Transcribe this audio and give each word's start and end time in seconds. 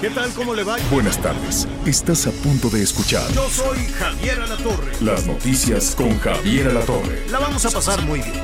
¿Qué 0.00 0.10
tal? 0.10 0.30
¿Cómo 0.34 0.54
le 0.54 0.64
va? 0.64 0.76
Buenas 0.90 1.20
tardes. 1.20 1.66
Estás 1.86 2.26
a 2.26 2.30
punto 2.30 2.68
de 2.68 2.82
escuchar 2.82 3.30
Yo 3.32 3.48
soy 3.48 3.78
Javier 3.98 4.40
Alatorre. 4.40 4.92
las 5.00 5.26
noticias 5.26 5.94
con 5.94 6.18
Javier 6.18 6.68
Alatorre. 6.68 7.26
La 7.30 7.38
vamos 7.38 7.64
a 7.64 7.70
pasar 7.70 8.02
muy 8.02 8.20
bien. 8.20 8.42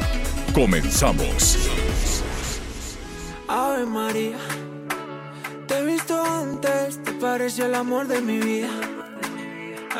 Comenzamos. 0.55 1.59
Ave 3.49 3.85
María, 3.85 4.37
te 5.67 5.79
he 5.79 5.85
visto 5.85 6.23
antes, 6.23 7.03
te 7.03 7.13
parece 7.13 7.67
el 7.67 7.75
amor 7.75 8.07
de 8.07 8.21
mi 8.21 8.39
vida. 8.39 8.69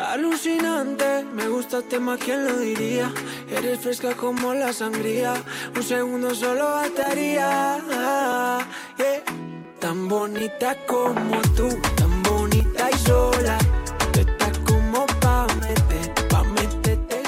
Alucinante, 0.09 1.25
me 1.33 1.47
gustaste 1.47 1.99
más, 1.99 2.17
¿quién 2.19 2.45
lo 2.45 2.57
diría? 2.57 3.11
Eres 3.49 3.79
fresca 3.81 4.15
como 4.15 4.53
la 4.53 4.71
sangría, 4.71 5.33
un 5.75 5.83
segundo 5.83 6.33
solo 6.33 6.63
bastaría. 6.71 7.77
Yeah. 8.97 9.50
Tan 9.81 10.07
bonita 10.07 10.77
como 10.85 11.41
tú, 11.57 11.67
tan 11.95 12.21
bonita 12.21 12.87
y 12.91 12.97
sola. 12.99 13.57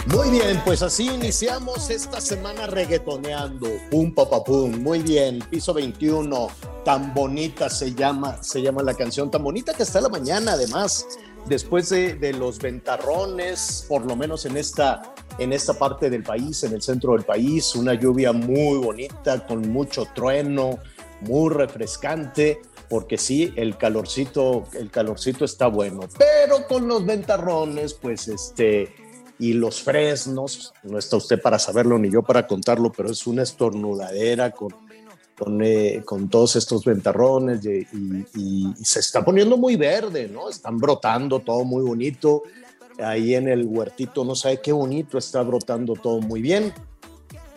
Muy 0.06 0.30
bien, 0.30 0.62
pues 0.64 0.84
así 0.84 1.08
iniciamos 1.08 1.90
esta 1.90 2.22
semana 2.22 2.68
reggaetoneando. 2.68 3.68
Pum, 3.90 4.14
pa, 4.14 4.30
pa, 4.30 4.44
pum. 4.44 4.84
Muy 4.84 5.00
bien, 5.00 5.40
piso 5.50 5.74
21. 5.74 6.48
Tan 6.86 7.12
bonita 7.16 7.72
se 7.72 7.96
llama, 7.96 8.38
se 8.44 8.62
llama 8.62 8.84
la 8.84 8.94
canción. 8.94 9.31
Tan 9.31 9.44
bonita 9.44 9.74
que 9.74 9.81
está 9.81 10.00
la 10.00 10.09
mañana, 10.09 10.52
además. 10.52 11.08
Después 11.48 11.90
de, 11.90 12.14
de 12.14 12.34
los 12.34 12.59
ventarrones, 12.59 13.86
por 13.90 14.06
lo 14.06 14.16
menos 14.16 14.46
en 14.46 14.58
esta, 14.58 15.16
en 15.40 15.52
esta 15.52 15.74
parte 15.74 16.12
del 16.12 16.22
país, 16.22 16.64
en 16.64 16.74
el 16.74 16.84
centro 16.84 17.14
del 17.14 17.24
país, 17.24 17.74
una 17.74 17.96
lluvia 17.96 18.31
muy 18.31 18.78
bonita, 18.78 19.46
con 19.48 19.68
mucho 19.72 20.06
trueno, 20.14 20.80
muy 21.28 21.54
refrescante, 21.54 22.62
porque 22.90 23.18
sí, 23.18 23.52
el 23.56 23.78
calorcito, 23.78 24.66
el 24.74 24.90
calorcito 24.92 25.46
está 25.46 25.68
bueno. 25.68 26.02
Pero 26.18 26.68
con 26.68 26.88
los 26.88 27.06
ventarrones, 27.06 27.94
pues 27.94 28.28
este 28.28 28.94
y 29.40 29.54
los 29.54 29.82
fresnos, 29.82 30.74
no 30.84 30.98
está 31.00 31.18
usted 31.18 31.42
para 31.42 31.58
saberlo 31.60 31.98
ni 31.98 32.10
yo 32.12 32.22
para 32.22 32.46
contarlo, 32.48 32.92
pero 32.92 33.10
es 33.12 33.26
una 33.26 33.42
estornudadera 33.44 34.52
con, 34.52 34.70
con, 35.38 35.62
eh, 35.64 36.02
con 36.06 36.30
todos 36.30 36.56
estos 36.56 36.86
ventarrones 36.86 37.66
y, 37.66 37.80
y- 37.94 38.74
y 38.80 38.86
se 38.86 39.00
está 39.00 39.26
poniendo 39.26 39.58
muy 39.58 39.76
verde, 39.76 40.30
¿no? 40.30 40.50
Están 40.50 40.78
brotando 40.78 41.40
todo 41.40 41.64
muy 41.66 41.84
bonito. 41.84 42.44
Ahí 43.04 43.34
en 43.34 43.48
el 43.50 43.66
huertito, 43.66 44.24
no 44.24 44.36
sabe 44.36 44.62
qué 44.62 44.72
bonito, 44.72 45.18
está 45.18 45.42
brotando 45.42 45.94
todo 45.96 46.22
muy 46.22 46.42
bien. 46.44 46.72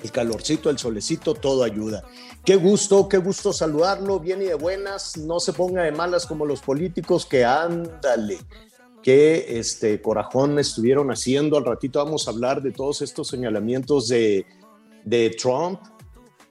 El 0.02 0.10
calorcito, 0.10 0.70
el 0.70 0.78
solecito, 0.78 1.34
todo 1.34 1.62
ayuda. 1.62 2.02
Qué 2.46 2.54
gusto, 2.54 3.08
qué 3.08 3.18
gusto 3.18 3.52
saludarlo, 3.52 4.20
bien 4.20 4.40
y 4.40 4.44
de 4.44 4.54
buenas. 4.54 5.16
No 5.16 5.40
se 5.40 5.52
ponga 5.52 5.82
de 5.82 5.90
malas 5.90 6.26
como 6.26 6.46
los 6.46 6.60
políticos 6.60 7.26
que 7.26 7.44
ándale 7.44 8.38
que 9.02 9.58
este 9.58 10.00
corajón 10.00 10.56
estuvieron 10.60 11.10
haciendo. 11.10 11.58
Al 11.58 11.64
ratito 11.64 12.04
vamos 12.04 12.28
a 12.28 12.30
hablar 12.30 12.62
de 12.62 12.70
todos 12.70 13.02
estos 13.02 13.26
señalamientos 13.26 14.06
de, 14.06 14.46
de 15.04 15.30
Trump, 15.30 15.80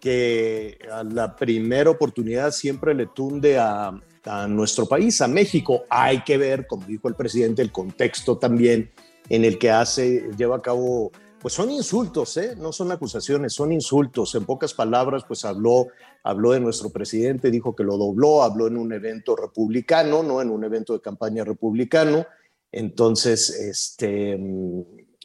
que 0.02 0.78
a 0.92 1.06
la 1.06 1.34
primera 1.34 1.92
oportunidad 1.92 2.52
siempre 2.52 2.94
le 2.94 3.06
tunde 3.08 3.58
a, 3.58 3.98
a 4.26 4.48
nuestro 4.50 4.88
país, 4.88 5.22
a 5.22 5.30
México. 5.30 5.84
Hay 5.90 6.26
que 6.26 6.38
ver, 6.38 6.68
como 6.68 6.86
dijo 6.86 7.08
el 7.08 7.16
presidente, 7.16 7.62
el 7.62 7.72
contexto 7.72 8.38
también 8.38 8.92
en 9.30 9.46
el 9.46 9.58
que 9.58 9.72
hace, 9.72 10.30
lleva 10.38 10.58
a 10.58 10.62
cabo, 10.62 11.14
pues 11.46 11.54
son 11.54 11.70
insultos, 11.70 12.38
¿eh? 12.38 12.56
no 12.58 12.72
son 12.72 12.92
acusaciones, 12.92 13.54
son 13.54 13.72
insultos. 13.72 14.34
En 14.34 14.46
pocas 14.46 14.74
palabras, 14.74 15.26
pues 15.28 15.46
habló, 15.46 15.90
habló 16.24 16.54
de 16.54 16.60
nuestro 16.60 16.90
presidente, 16.90 17.52
dijo 17.52 17.76
que 17.76 17.84
lo 17.84 17.98
dobló, 17.98 18.42
habló 18.42 18.66
en 18.66 18.78
un 18.78 18.92
evento 18.92 19.36
republicano, 19.36 20.24
no 20.24 20.42
en 20.42 20.50
un 20.50 20.64
evento 20.64 20.94
de 20.94 21.02
campaña 21.02 21.44
republicano. 21.44 22.26
Entonces, 22.72 23.52
este, 23.52 24.40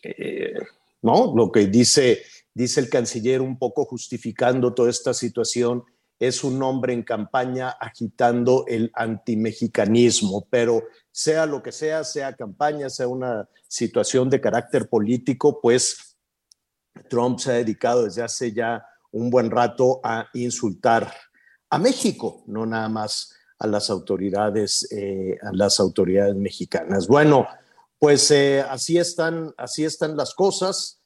eh, 0.03 0.53
no, 1.01 1.33
lo 1.35 1.51
que 1.51 1.69
dice, 1.69 2.21
dice 2.53 2.81
el 2.81 2.91
canciller 2.91 3.41
un 3.41 3.59
poco 3.59 3.87
justificando 3.87 4.75
toda 4.75 4.91
esta 4.91 5.15
situación 5.15 5.85
es 6.19 6.45
un 6.45 6.63
hombre 6.63 6.93
en 6.93 7.03
campaña 7.03 7.71
agitando 7.71 8.67
el 8.69 8.93
antimexicanismo, 8.95 10.47
pero 10.51 10.83
sea 11.11 11.47
lo 11.47 11.63
que 11.63 11.73
sea, 11.73 12.05
sea 12.05 12.37
campaña, 12.37 12.91
sea 12.91 13.09
una 13.09 13.49
situación 13.67 14.29
de 14.29 14.43
carácter 14.43 14.91
político, 14.91 15.63
pues 15.63 16.10
Trump 17.09 17.39
se 17.39 17.51
ha 17.51 17.55
dedicado 17.55 18.05
desde 18.05 18.23
hace 18.23 18.53
ya 18.53 18.85
un 19.13 19.31
buen 19.31 19.51
rato 19.51 20.01
a 20.03 20.29
insultar 20.35 21.13
a 21.71 21.79
México, 21.79 22.43
no 22.47 22.67
nada 22.67 22.89
más 22.89 23.35
a 23.59 23.67
las 23.67 23.91
autoridades, 23.91 24.91
eh, 24.91 25.39
a 25.43 25.53
las 25.53 25.81
autoridades 25.81 26.35
mexicanas. 26.35 27.07
Bueno, 27.07 27.47
pues 27.99 28.31
eh, 28.31 28.61
así 28.61 28.99
están, 28.99 29.53
así 29.57 29.85
están 29.85 30.17
las 30.17 30.35
cosas. 30.35 31.03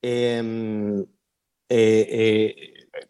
Em, 0.00 1.04
eh, 1.68 2.54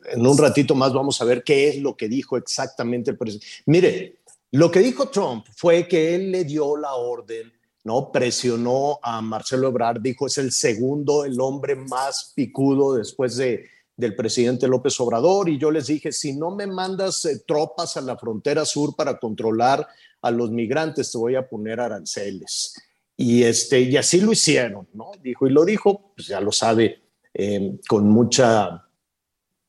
en 0.07 0.27
un 0.27 0.39
ratito 0.39 0.75
más 0.75 0.93
vamos 0.93 1.21
a 1.21 1.25
ver 1.25 1.45
qué 1.45 1.69
es 1.69 1.79
lo 1.79 1.97
que 1.97 2.09
dijo 2.09 2.37
exactamente 2.37 3.11
el 3.11 3.19
presidente. 3.19 3.47
Mire, 3.67 4.21
lo 4.53 4.71
que 4.71 4.81
dijo 4.81 5.09
Trump 5.11 5.47
fue 5.55 5.87
que 5.87 6.15
él 6.15 6.33
le 6.33 6.45
dio 6.45 6.77
la 6.77 6.95
orden, 6.95 7.53
¿no? 7.89 8.13
Presionó 8.13 8.99
a 9.03 9.23
Marcelo 9.23 9.69
Ebrard, 9.69 10.03
dijo 10.03 10.27
es 10.27 10.37
el 10.37 10.53
segundo, 10.53 11.25
el 11.25 11.41
hombre 11.41 11.75
más 11.75 12.35
picudo 12.37 12.93
después 12.93 13.39
de, 13.39 13.65
del 13.97 14.15
presidente 14.15 14.69
López 14.69 15.01
Obrador. 15.01 15.49
Y 15.49 15.59
yo 15.59 15.71
les 15.71 15.87
dije, 15.87 16.13
si 16.13 16.35
no 16.35 16.51
me 16.51 16.67
mandas 16.67 17.25
eh, 17.25 17.43
tropas 17.47 17.97
a 17.97 18.03
la 18.03 18.19
frontera 18.19 18.67
sur 18.67 18.95
para 18.95 19.19
controlar 19.19 19.89
a 20.21 20.31
los 20.31 20.51
migrantes, 20.51 21.11
te 21.11 21.17
voy 21.17 21.35
a 21.35 21.49
poner 21.49 21.81
aranceles. 21.81 22.75
Y, 23.17 23.45
este, 23.45 23.81
y 23.81 23.97
así 23.97 24.21
lo 24.21 24.33
hicieron, 24.33 24.87
¿no? 24.93 25.13
Dijo, 25.23 25.47
y 25.47 25.51
lo 25.51 25.65
dijo, 25.65 26.13
pues 26.15 26.29
ya 26.29 26.43
lo 26.43 26.53
sabe, 26.53 27.01
eh, 27.33 27.79
con 27.89 28.11
mucha 28.11 28.85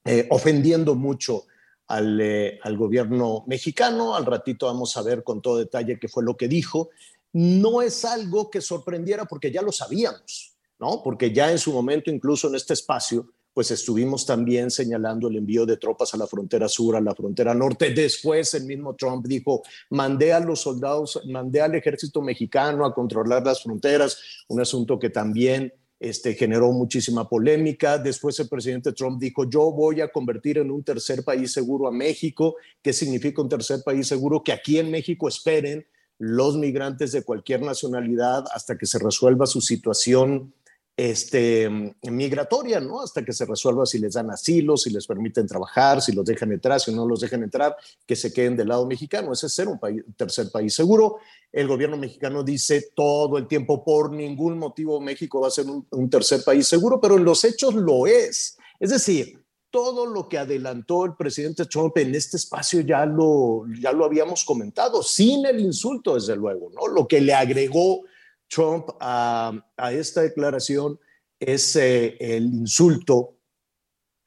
eh, 0.04 0.28
ofendiendo 0.32 0.96
mucho 0.96 1.46
al, 1.88 2.20
eh, 2.22 2.60
al 2.64 2.78
gobierno 2.78 3.44
mexicano. 3.48 4.16
Al 4.16 4.26
ratito 4.26 4.66
vamos 4.66 4.96
a 4.98 5.02
ver 5.04 5.24
con 5.24 5.42
todo 5.42 5.58
detalle 5.58 6.00
qué 6.00 6.08
fue 6.08 6.24
lo 6.24 6.36
que 6.36 6.48
dijo. 6.48 6.90
No 7.34 7.82
es 7.82 8.06
algo 8.06 8.50
que 8.50 8.62
sorprendiera 8.62 9.26
porque 9.26 9.52
ya 9.52 9.62
lo 9.62 9.72
sabíamos, 9.72 10.58
¿no? 10.80 11.02
Porque 11.04 11.32
ya 11.32 11.52
en 11.52 11.60
su 11.60 11.72
momento, 11.72 12.10
incluso 12.10 12.48
en 12.48 12.56
este 12.56 12.74
espacio, 12.74 13.28
pues 13.54 13.72
estuvimos 13.72 14.26
también 14.26 14.72
señalando 14.72 15.28
el 15.28 15.36
envío 15.36 15.66
de 15.66 15.78
tropas 15.78 16.14
a 16.14 16.18
la 16.18 16.28
frontera 16.28 16.70
sur, 16.70 16.96
a 16.96 17.02
la 17.02 17.14
frontera 17.14 17.54
norte. 17.54 17.94
Después 17.94 18.54
el 18.54 18.66
mismo 18.66 18.96
Trump 18.96 19.26
dijo, 19.28 19.64
mandé 19.90 20.32
a 20.32 20.40
los 20.40 20.62
soldados, 20.62 21.20
mandé 21.28 21.62
al 21.62 21.76
ejército 21.76 22.22
mexicano 22.22 22.86
a 22.86 22.94
controlar 22.94 23.46
las 23.46 23.62
fronteras, 23.62 24.18
un 24.48 24.62
asunto 24.62 24.98
que 24.98 25.10
también 25.10 25.74
este, 26.00 26.36
generó 26.36 26.72
muchísima 26.72 27.28
polémica. 27.28 27.98
Después 27.98 28.40
el 28.40 28.48
presidente 28.48 28.94
Trump 28.94 29.20
dijo, 29.20 29.50
yo 29.50 29.72
voy 29.72 30.00
a 30.00 30.12
convertir 30.12 30.60
en 30.60 30.72
un 30.72 30.84
tercer 30.84 31.24
país 31.24 31.52
seguro 31.52 31.88
a 31.88 31.92
México. 31.92 32.56
¿Qué 32.82 32.94
significa 32.94 33.42
un 33.42 33.50
tercer 33.50 33.82
país 33.84 34.08
seguro? 34.08 34.42
Que 34.42 34.54
aquí 34.54 34.80
en 34.80 34.90
México 34.90 35.28
esperen 35.28 35.86
los 36.20 36.58
migrantes 36.58 37.14
de 37.14 37.24
cualquier 37.24 37.62
nacionalidad 37.62 38.46
hasta 38.54 38.78
que 38.78 38.86
se 38.86 39.00
resuelva 39.00 39.48
su 39.48 39.62
situación 39.62 40.54
este, 40.98 41.70
migratoria, 42.12 42.82
¿no? 42.82 43.00
Hasta 43.00 43.24
que 43.24 43.32
se 43.32 43.46
resuelva 43.46 43.86
si 43.86 44.00
les 44.00 44.16
dan 44.16 44.30
asilo, 44.32 44.76
si 44.76 44.90
les 44.90 45.08
permiten 45.08 45.48
trabajar, 45.48 46.02
si 46.02 46.12
los 46.12 46.26
dejan 46.26 46.52
entrar, 46.52 46.82
si 46.82 46.94
no 46.94 47.08
los 47.08 47.22
dejan 47.22 47.42
entrar, 47.42 47.74
que 48.06 48.18
se 48.18 48.34
queden 48.34 48.58
del 48.58 48.68
lado 48.68 48.86
mexicano. 48.86 49.32
Ese 49.32 49.48
es 49.48 49.54
ser 49.54 49.70
un 49.70 49.80
país, 49.80 50.04
tercer 50.18 50.52
país 50.52 50.76
seguro. 50.76 51.20
El 51.54 51.70
gobierno 51.70 51.96
mexicano 51.96 52.44
dice 52.44 52.90
todo 52.94 53.38
el 53.38 53.48
tiempo, 53.48 53.82
por 53.82 54.12
ningún 54.12 54.58
motivo 54.58 55.00
México 55.00 55.40
va 55.40 55.48
a 55.48 55.52
ser 55.52 55.68
un, 55.68 55.88
un 55.92 56.10
tercer 56.10 56.44
país 56.44 56.68
seguro, 56.68 57.00
pero 57.00 57.16
en 57.16 57.24
los 57.24 57.46
hechos 57.46 57.76
lo 57.76 58.06
es. 58.06 58.58
Es 58.78 58.90
decir, 58.90 59.39
todo 59.72 60.06
lo 60.06 60.28
que 60.28 60.38
adelantó 60.38 61.06
el 61.06 61.16
presidente 61.16 61.66
Trump 61.66 61.98
en 61.98 62.16
este 62.16 62.38
espacio 62.38 62.82
ya 62.82 63.06
lo, 63.06 63.66
ya 63.80 63.92
lo 63.92 64.06
habíamos 64.06 64.44
comentado, 64.44 65.04
sin 65.04 65.46
el 65.46 65.60
insulto, 65.60 66.16
desde 66.16 66.36
luego, 66.36 66.72
¿no? 66.74 66.88
Lo 66.88 67.08
que 67.08 67.22
le 67.22 67.34
agregó 67.34 68.02
Trump 68.48 68.90
a, 69.00 69.54
a 69.78 69.94
esta 69.94 70.22
declaración 70.22 71.00
es 71.40 71.76
eh, 71.76 72.18
el 72.20 72.46
insulto 72.46 73.36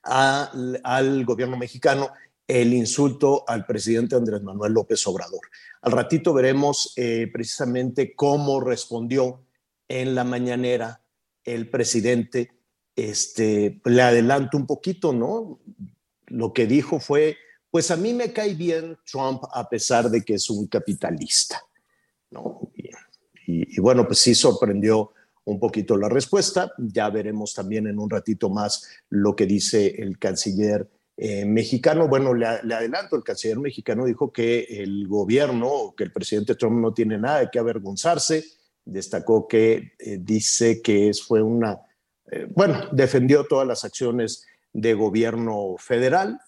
al 0.04 1.24
gobierno 1.24 1.56
mexicano 1.56 2.10
el 2.46 2.74
insulto 2.74 3.44
al 3.46 3.64
presidente 3.64 4.16
Andrés 4.16 4.42
Manuel 4.42 4.72
López 4.72 5.06
Obrador. 5.06 5.40
Al 5.80 5.92
ratito 5.92 6.34
veremos 6.34 6.92
eh, 6.96 7.30
precisamente 7.32 8.14
cómo 8.14 8.60
respondió 8.60 9.44
en 9.88 10.14
la 10.14 10.24
mañanera 10.24 11.02
el 11.44 11.70
presidente. 11.70 12.52
Este, 12.94 13.80
le 13.84 14.02
adelanto 14.02 14.56
un 14.56 14.66
poquito, 14.66 15.12
¿no? 15.12 15.60
Lo 16.26 16.52
que 16.52 16.66
dijo 16.66 17.00
fue, 17.00 17.36
pues 17.70 17.90
a 17.90 17.96
mí 17.96 18.12
me 18.12 18.32
cae 18.32 18.54
bien 18.54 18.98
Trump 19.10 19.42
a 19.52 19.68
pesar 19.68 20.10
de 20.10 20.22
que 20.22 20.34
es 20.34 20.50
un 20.50 20.66
capitalista, 20.66 21.62
¿no? 22.30 22.60
y 23.44 23.80
bueno, 23.80 24.06
pues 24.06 24.20
sí 24.20 24.34
sorprendió 24.34 25.12
un 25.44 25.58
poquito 25.58 25.96
la 25.96 26.08
respuesta. 26.08 26.72
Ya 26.78 27.08
veremos 27.10 27.54
también 27.54 27.86
en 27.86 27.98
un 27.98 28.10
ratito 28.10 28.48
más 28.48 28.88
lo 29.08 29.34
que 29.34 29.46
dice 29.46 29.94
el 29.98 30.18
canciller 30.18 30.88
eh, 31.16 31.44
mexicano. 31.44 32.08
Bueno, 32.08 32.34
le, 32.34 32.46
adelanto, 32.46 33.16
el 33.16 33.24
canciller 33.24 33.58
mexicano 33.58 34.04
dijo 34.04 34.32
que 34.32 34.62
el 34.68 35.08
gobierno, 35.08 35.94
que 35.96 36.04
el 36.04 36.12
presidente 36.12 36.54
Trump 36.54 36.80
no 36.80 36.94
tiene 36.94 37.18
nada 37.18 37.40
de 37.40 37.48
qué 37.50 37.58
avergonzarse. 37.58 38.44
Destacó 38.84 39.46
que 39.46 39.92
eh, 39.98 40.18
dice 40.20 40.82
que 40.82 41.12
fue 41.26 41.42
una, 41.42 41.80
eh, 42.32 42.46
bueno, 42.49 42.88
defendió 42.93 43.44
todas 43.44 43.67
las 43.67 43.84
acciones 43.84 44.46
de 44.73 44.94
gobierno 44.94 45.75
federal 45.79 46.40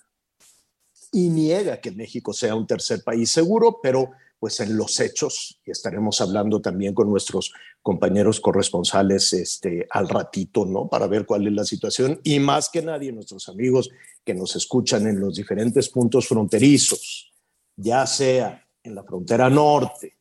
y 1.12 1.28
niega 1.28 1.80
que 1.80 1.90
México 1.90 2.32
sea 2.32 2.54
un 2.54 2.66
tercer 2.66 3.04
país 3.04 3.30
seguro, 3.30 3.80
pero 3.82 4.12
pues 4.40 4.60
en 4.60 4.76
los 4.76 4.98
hechos, 5.00 5.60
y 5.64 5.70
estaremos 5.70 6.20
hablando 6.20 6.60
también 6.60 6.94
con 6.94 7.08
nuestros 7.08 7.52
compañeros 7.82 8.40
corresponsales 8.40 9.32
este, 9.34 9.86
al 9.90 10.08
ratito, 10.08 10.64
¿no? 10.64 10.88
Para 10.88 11.06
ver 11.06 11.26
cuál 11.26 11.46
es 11.46 11.52
la 11.52 11.64
situación 11.64 12.20
y 12.24 12.38
más 12.40 12.70
que 12.70 12.82
nadie 12.82 13.12
nuestros 13.12 13.48
amigos 13.48 13.90
que 14.24 14.34
nos 14.34 14.56
escuchan 14.56 15.06
en 15.06 15.20
los 15.20 15.36
diferentes 15.36 15.88
puntos 15.90 16.26
fronterizos, 16.26 17.32
ya 17.76 18.06
sea 18.06 18.66
en 18.82 18.94
la 18.94 19.04
frontera 19.04 19.50
norte, 19.50 20.13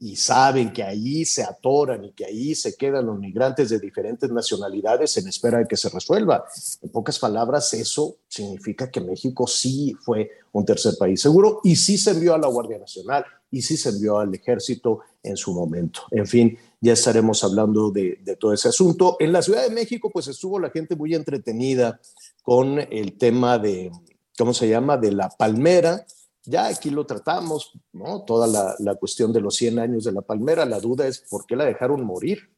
y 0.00 0.14
saben 0.14 0.72
que 0.72 0.84
ahí 0.84 1.24
se 1.24 1.42
atoran 1.42 2.04
y 2.04 2.12
que 2.12 2.24
ahí 2.24 2.54
se 2.54 2.76
quedan 2.76 3.06
los 3.06 3.18
migrantes 3.18 3.68
de 3.70 3.80
diferentes 3.80 4.30
nacionalidades 4.30 5.16
en 5.16 5.26
espera 5.26 5.58
de 5.58 5.66
que 5.66 5.76
se 5.76 5.88
resuelva. 5.88 6.44
En 6.82 6.90
pocas 6.90 7.18
palabras, 7.18 7.74
eso 7.74 8.16
significa 8.28 8.90
que 8.90 9.00
México 9.00 9.46
sí 9.48 9.96
fue 10.00 10.30
un 10.52 10.64
tercer 10.64 10.94
país 10.98 11.20
seguro 11.20 11.60
y 11.64 11.74
sí 11.74 11.98
se 11.98 12.12
envió 12.12 12.34
a 12.34 12.38
la 12.38 12.46
Guardia 12.46 12.78
Nacional 12.78 13.24
y 13.50 13.62
sí 13.62 13.76
se 13.76 13.88
envió 13.88 14.18
al 14.18 14.32
ejército 14.32 15.00
en 15.22 15.36
su 15.36 15.52
momento. 15.52 16.02
En 16.12 16.26
fin, 16.26 16.56
ya 16.80 16.92
estaremos 16.92 17.42
hablando 17.42 17.90
de, 17.90 18.20
de 18.22 18.36
todo 18.36 18.52
ese 18.52 18.68
asunto. 18.68 19.16
En 19.18 19.32
la 19.32 19.42
Ciudad 19.42 19.64
de 19.64 19.74
México, 19.74 20.10
pues 20.10 20.28
estuvo 20.28 20.60
la 20.60 20.70
gente 20.70 20.94
muy 20.94 21.14
entretenida 21.14 22.00
con 22.44 22.78
el 22.78 23.18
tema 23.18 23.58
de, 23.58 23.90
¿cómo 24.36 24.54
se 24.54 24.68
llama?, 24.68 24.96
de 24.96 25.10
la 25.10 25.28
palmera 25.28 26.06
ya 26.48 26.66
aquí 26.68 26.90
lo 26.90 27.04
tratamos, 27.04 27.72
¿no? 27.92 28.22
Toda 28.22 28.76
la, 28.78 28.94
cuestión 28.94 29.32
de 29.32 29.40
los 29.40 29.54
100 29.56 29.78
años 29.78 30.04
de 30.04 30.12
la 30.12 30.22
palmera, 30.22 30.64
la 30.64 30.80
duda 30.80 31.06
es 31.06 31.20
por 31.20 31.44
qué 31.44 31.56
la 31.56 31.66
dejaron 31.66 32.02
morir, 32.04 32.50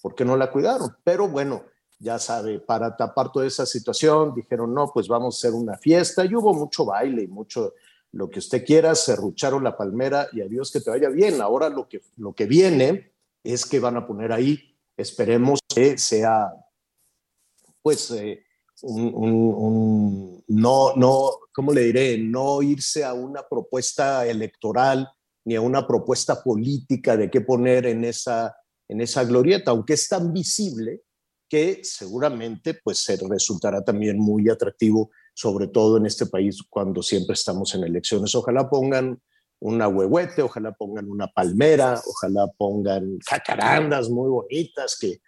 por 0.00 0.14
qué 0.14 0.24
no 0.24 0.36
la 0.36 0.50
cuidaron. 0.50 0.96
Pero 1.04 1.28
bueno, 1.28 1.62
ya 1.98 2.18
sabe, 2.18 2.58
para 2.58 2.96
tapar 2.96 3.30
toda 3.30 3.46
esa 3.46 3.66
situación, 3.66 4.34
dijeron, 4.34 4.72
no, 4.72 4.90
pues 4.92 5.08
vamos 5.08 5.36
a 5.36 5.38
hacer 5.38 5.52
una 5.52 5.76
fiesta 5.76 6.24
y 6.24 6.34
hubo 6.34 6.54
mucho 6.54 6.86
baile 6.86 7.24
y 7.24 7.26
mucho 7.26 7.74
lo 8.12 8.30
que 8.30 8.38
usted 8.38 8.64
quiera, 8.64 8.94
cerrucharon 8.94 9.62
la 9.62 9.76
palmera 9.76 10.28
y 10.32 10.40
adiós 10.40 10.70
que 10.70 10.80
te 10.80 10.88
vaya 10.88 11.10
bien. 11.10 11.42
Ahora 11.42 11.68
lo 11.68 11.86
que, 11.86 12.00
lo 12.16 12.32
que 12.32 12.46
viene 12.46 13.12
es 13.42 13.66
que 13.66 13.78
van 13.78 13.98
a 13.98 14.06
poner 14.06 14.32
ahí, 14.32 14.74
esperemos 14.96 15.60
que 15.68 15.98
sea, 15.98 16.50
pues, 17.82 18.10
eh, 18.12 18.42
un, 18.80 20.42
no, 20.48 20.94
no, 20.96 21.30
¿cómo 21.54 21.72
le 21.72 21.84
diré? 21.84 22.18
No 22.18 22.60
irse 22.60 23.04
a 23.04 23.14
una 23.14 23.46
propuesta 23.48 24.26
electoral 24.26 25.08
ni 25.44 25.54
a 25.54 25.60
una 25.60 25.86
propuesta 25.86 26.42
política 26.42 27.16
de 27.16 27.30
qué 27.30 27.40
poner 27.40 27.86
en 27.86 28.04
esa, 28.04 28.56
en 28.88 29.00
esa 29.00 29.24
glorieta, 29.24 29.70
aunque 29.70 29.94
es 29.94 30.08
tan 30.08 30.32
visible 30.32 31.02
que 31.48 31.80
seguramente 31.82 32.74
pues 32.82 32.98
se 32.98 33.16
resultará 33.28 33.84
también 33.84 34.18
muy 34.18 34.48
atractivo, 34.48 35.10
sobre 35.34 35.68
todo 35.68 35.98
en 35.98 36.06
este 36.06 36.26
país 36.26 36.58
cuando 36.68 37.02
siempre 37.02 37.34
estamos 37.34 37.74
en 37.74 37.84
elecciones. 37.84 38.34
Ojalá 38.34 38.68
pongan 38.68 39.20
una 39.60 39.86
huehuete, 39.86 40.42
ojalá 40.42 40.72
pongan 40.72 41.08
una 41.08 41.28
palmera, 41.28 42.00
ojalá 42.06 42.48
pongan 42.58 43.18
jacarandas 43.26 44.10
muy 44.10 44.28
bonitas 44.28 44.98
que, 44.98 45.20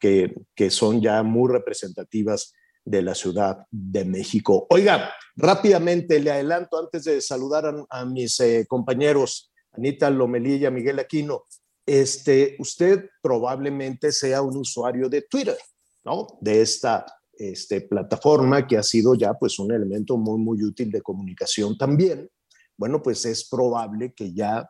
que, 0.00 0.34
que, 0.54 0.70
son 0.70 1.00
ya 1.00 1.22
muy 1.22 1.52
representativas 1.52 2.52
de 2.84 3.02
la 3.02 3.14
Ciudad 3.14 3.66
de 3.70 4.04
México. 4.04 4.66
Oiga, 4.70 5.12
rápidamente 5.36 6.20
le 6.20 6.30
adelanto 6.30 6.78
antes 6.78 7.04
de 7.04 7.20
saludar 7.20 7.86
a, 7.88 8.04
mis 8.04 8.38
eh, 8.40 8.66
compañeros, 8.68 9.50
Anita 9.72 10.10
Lomelilla, 10.10 10.70
Miguel 10.70 10.98
Aquino, 10.98 11.44
este, 11.86 12.56
usted 12.58 13.10
probablemente 13.22 14.12
sea 14.12 14.42
un 14.42 14.56
usuario 14.56 15.08
de 15.08 15.22
Twitter, 15.22 15.56
¿no? 16.04 16.38
De 16.40 16.62
esta 16.62 17.04
este, 17.32 17.80
plataforma 17.82 18.66
que 18.66 18.76
ha 18.76 18.82
sido 18.82 19.14
ya 19.14 19.34
pues 19.34 19.58
un 19.58 19.72
elemento 19.72 20.16
muy, 20.16 20.38
muy 20.38 20.62
útil 20.62 20.90
de 20.90 21.02
comunicación 21.02 21.76
también. 21.76 22.30
Bueno, 22.76 23.02
pues 23.02 23.24
es 23.24 23.48
probable 23.48 24.14
que 24.14 24.32
ya 24.32 24.68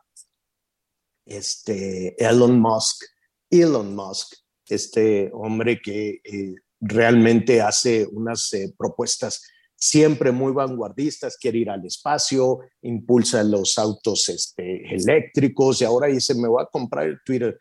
este, 1.25 2.15
Elon 2.23 2.59
Musk, 2.59 3.03
Elon 3.49 3.95
Musk, 3.95 4.33
este 4.67 5.31
hombre 5.33 5.79
que 5.81 6.21
eh, 6.23 6.55
realmente 6.87 7.61
hace 7.61 8.07
unas 8.11 8.53
eh, 8.53 8.73
propuestas 8.77 9.41
siempre 9.75 10.31
muy 10.31 10.53
vanguardistas, 10.53 11.37
quiere 11.37 11.59
ir 11.59 11.69
al 11.69 11.85
espacio, 11.85 12.59
impulsa 12.81 13.43
los 13.43 13.77
autos 13.77 14.29
este, 14.29 14.93
eléctricos 14.93 15.81
y 15.81 15.85
ahora 15.85 16.07
dice, 16.07 16.33
me 16.35 16.47
voy 16.47 16.63
a 16.63 16.69
comprar 16.71 17.07
el 17.07 17.19
Twitter. 17.25 17.59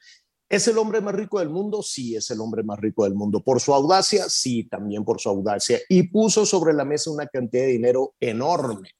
¿Es 0.48 0.68
el 0.68 0.78
hombre 0.78 1.00
más 1.00 1.14
rico 1.14 1.40
del 1.40 1.48
mundo? 1.48 1.82
Sí, 1.82 2.14
es 2.14 2.30
el 2.30 2.40
hombre 2.40 2.62
más 2.62 2.78
rico 2.78 3.04
del 3.04 3.14
mundo. 3.14 3.42
¿Por 3.42 3.60
su 3.60 3.74
audacia? 3.74 4.26
Sí, 4.28 4.68
también 4.68 5.04
por 5.04 5.20
su 5.20 5.28
audacia. 5.28 5.80
Y 5.88 6.04
puso 6.04 6.46
sobre 6.46 6.74
la 6.74 6.84
mesa 6.84 7.10
una 7.10 7.26
cantidad 7.26 7.64
de 7.64 7.70
dinero 7.70 8.14
enorme. 8.20 8.90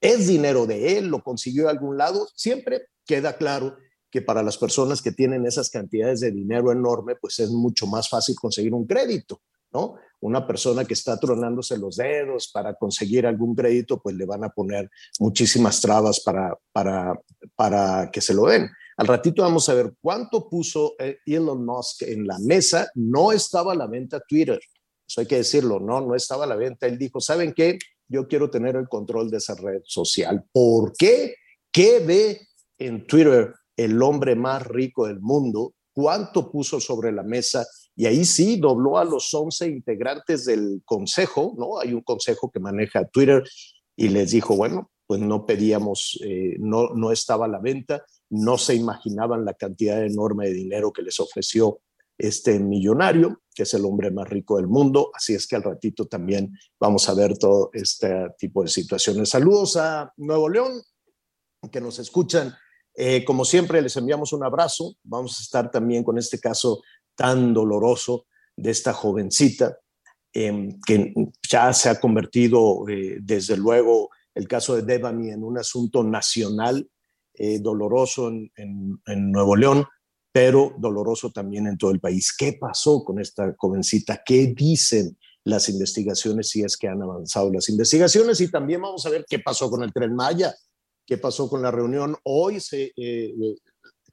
¿Es 0.00 0.26
dinero 0.26 0.66
de 0.66 0.98
él? 0.98 1.06
¿Lo 1.06 1.22
consiguió 1.22 1.64
de 1.64 1.70
algún 1.70 1.96
lado? 1.96 2.28
Siempre 2.34 2.88
queda 3.06 3.36
claro 3.36 3.76
que 4.10 4.22
para 4.22 4.42
las 4.42 4.58
personas 4.58 5.00
que 5.00 5.12
tienen 5.12 5.46
esas 5.46 5.70
cantidades 5.70 6.20
de 6.20 6.30
dinero 6.30 6.72
enorme, 6.72 7.16
pues 7.16 7.38
es 7.38 7.50
mucho 7.50 7.86
más 7.86 8.08
fácil 8.08 8.34
conseguir 8.36 8.74
un 8.74 8.86
crédito, 8.86 9.40
¿no? 9.72 9.96
Una 10.20 10.46
persona 10.46 10.84
que 10.84 10.94
está 10.94 11.18
tronándose 11.18 11.78
los 11.78 11.96
dedos 11.96 12.50
para 12.52 12.74
conseguir 12.74 13.26
algún 13.26 13.54
crédito, 13.54 14.00
pues 14.00 14.16
le 14.16 14.26
van 14.26 14.44
a 14.44 14.48
poner 14.48 14.90
muchísimas 15.20 15.80
trabas 15.80 16.20
para, 16.20 16.56
para, 16.72 17.18
para 17.54 18.10
que 18.10 18.20
se 18.20 18.34
lo 18.34 18.46
den. 18.46 18.68
Al 18.96 19.06
ratito 19.06 19.42
vamos 19.42 19.68
a 19.68 19.74
ver 19.74 19.94
cuánto 20.00 20.48
puso 20.48 20.94
eh, 20.98 21.18
Elon 21.24 21.64
Musk 21.64 22.02
en 22.02 22.26
la 22.26 22.38
mesa. 22.40 22.90
No 22.94 23.30
estaba 23.30 23.74
la 23.74 23.86
venta 23.86 24.20
Twitter, 24.26 24.58
eso 25.06 25.20
hay 25.20 25.26
que 25.26 25.36
decirlo, 25.36 25.78
no, 25.80 26.00
no 26.00 26.14
estaba 26.14 26.46
la 26.46 26.56
venta. 26.56 26.86
Él 26.86 26.98
dijo, 26.98 27.20
¿saben 27.20 27.52
qué? 27.52 27.78
Yo 28.08 28.26
quiero 28.26 28.50
tener 28.50 28.76
el 28.76 28.88
control 28.88 29.30
de 29.30 29.38
esa 29.38 29.54
red 29.54 29.82
social. 29.84 30.44
¿Por 30.52 30.92
qué? 30.98 31.36
¿Qué 31.70 32.00
ve 32.00 32.40
en 32.78 33.06
Twitter 33.06 33.54
el 33.76 34.02
hombre 34.02 34.34
más 34.34 34.66
rico 34.66 35.06
del 35.06 35.20
mundo, 35.20 35.74
cuánto 35.92 36.50
puso 36.50 36.80
sobre 36.80 37.12
la 37.12 37.22
mesa 37.22 37.64
y 37.98 38.06
ahí 38.06 38.24
sí 38.24 38.58
dobló 38.58 38.96
a 38.96 39.04
los 39.04 39.34
11 39.34 39.66
integrantes 39.66 40.44
del 40.44 40.82
consejo, 40.84 41.56
¿no? 41.58 41.80
Hay 41.80 41.92
un 41.92 42.02
consejo 42.02 42.48
que 42.48 42.60
maneja 42.60 43.08
Twitter 43.08 43.42
y 43.96 44.08
les 44.10 44.30
dijo, 44.30 44.54
bueno, 44.54 44.92
pues 45.04 45.20
no 45.20 45.44
pedíamos, 45.44 46.16
eh, 46.22 46.54
no, 46.60 46.90
no 46.90 47.10
estaba 47.10 47.46
a 47.46 47.48
la 47.48 47.58
venta, 47.58 48.04
no 48.30 48.56
se 48.56 48.76
imaginaban 48.76 49.44
la 49.44 49.54
cantidad 49.54 50.00
enorme 50.04 50.46
de 50.46 50.54
dinero 50.54 50.92
que 50.92 51.02
les 51.02 51.18
ofreció 51.18 51.80
este 52.16 52.60
millonario, 52.60 53.42
que 53.52 53.64
es 53.64 53.74
el 53.74 53.84
hombre 53.84 54.12
más 54.12 54.28
rico 54.28 54.58
del 54.58 54.68
mundo. 54.68 55.10
Así 55.12 55.34
es 55.34 55.48
que 55.48 55.56
al 55.56 55.64
ratito 55.64 56.06
también 56.06 56.56
vamos 56.78 57.08
a 57.08 57.14
ver 57.14 57.36
todo 57.36 57.70
este 57.72 58.28
tipo 58.38 58.62
de 58.62 58.68
situaciones. 58.68 59.30
Saludos 59.30 59.76
a 59.76 60.12
Nuevo 60.18 60.48
León, 60.48 60.80
que 61.72 61.80
nos 61.80 61.98
escuchan 61.98 62.54
eh, 63.00 63.24
como 63.24 63.44
siempre, 63.44 63.80
les 63.80 63.96
enviamos 63.96 64.32
un 64.32 64.42
abrazo. 64.42 64.96
Vamos 65.04 65.38
a 65.38 65.42
estar 65.44 65.70
también 65.70 66.02
con 66.02 66.18
este 66.18 66.40
caso 66.40 66.82
tan 67.18 67.52
doloroso 67.52 68.26
de 68.56 68.70
esta 68.70 68.92
jovencita, 68.92 69.76
em, 70.32 70.78
que 70.86 71.12
ya 71.50 71.72
se 71.72 71.88
ha 71.88 71.98
convertido, 71.98 72.88
eh, 72.88 73.18
desde 73.20 73.56
luego, 73.56 74.10
el 74.34 74.46
caso 74.46 74.76
de 74.76 74.82
Devani 74.82 75.30
en 75.30 75.42
un 75.42 75.58
asunto 75.58 76.04
nacional, 76.04 76.88
eh, 77.34 77.58
doloroso 77.58 78.28
en, 78.28 79.00
Nuevo 79.32 79.56
León, 79.56 79.84
pero 80.32 80.74
doloroso 80.78 81.32
también 81.32 81.66
en 81.66 81.76
todo 81.76 81.90
el 81.90 81.98
país. 81.98 82.32
¿Qué 82.36 82.52
pasó 82.52 83.04
con 83.04 83.20
esta 83.20 83.52
jovencita? 83.58 84.22
¿Qué 84.24 84.54
dicen 84.56 85.18
las 85.44 85.68
investigaciones 85.68 86.50
si 86.50 86.62
es 86.62 86.76
que 86.76 86.86
han 86.86 87.02
avanzado 87.02 87.52
las 87.52 87.68
investigaciones? 87.68 88.40
Y 88.40 88.48
también 88.48 88.82
vamos 88.82 89.04
a 89.06 89.10
ver 89.10 89.24
qué 89.28 89.40
pasó 89.40 89.68
con 89.68 89.82
el 89.82 89.92
tren 89.92 90.14
Maya 90.14 90.54
qué 91.08 91.16
pasó 91.16 91.48
con 91.48 91.62
la 91.62 91.70
reunión. 91.70 92.14
Hoy 92.22 92.60
se, 92.60 92.92
eh, 92.94 93.34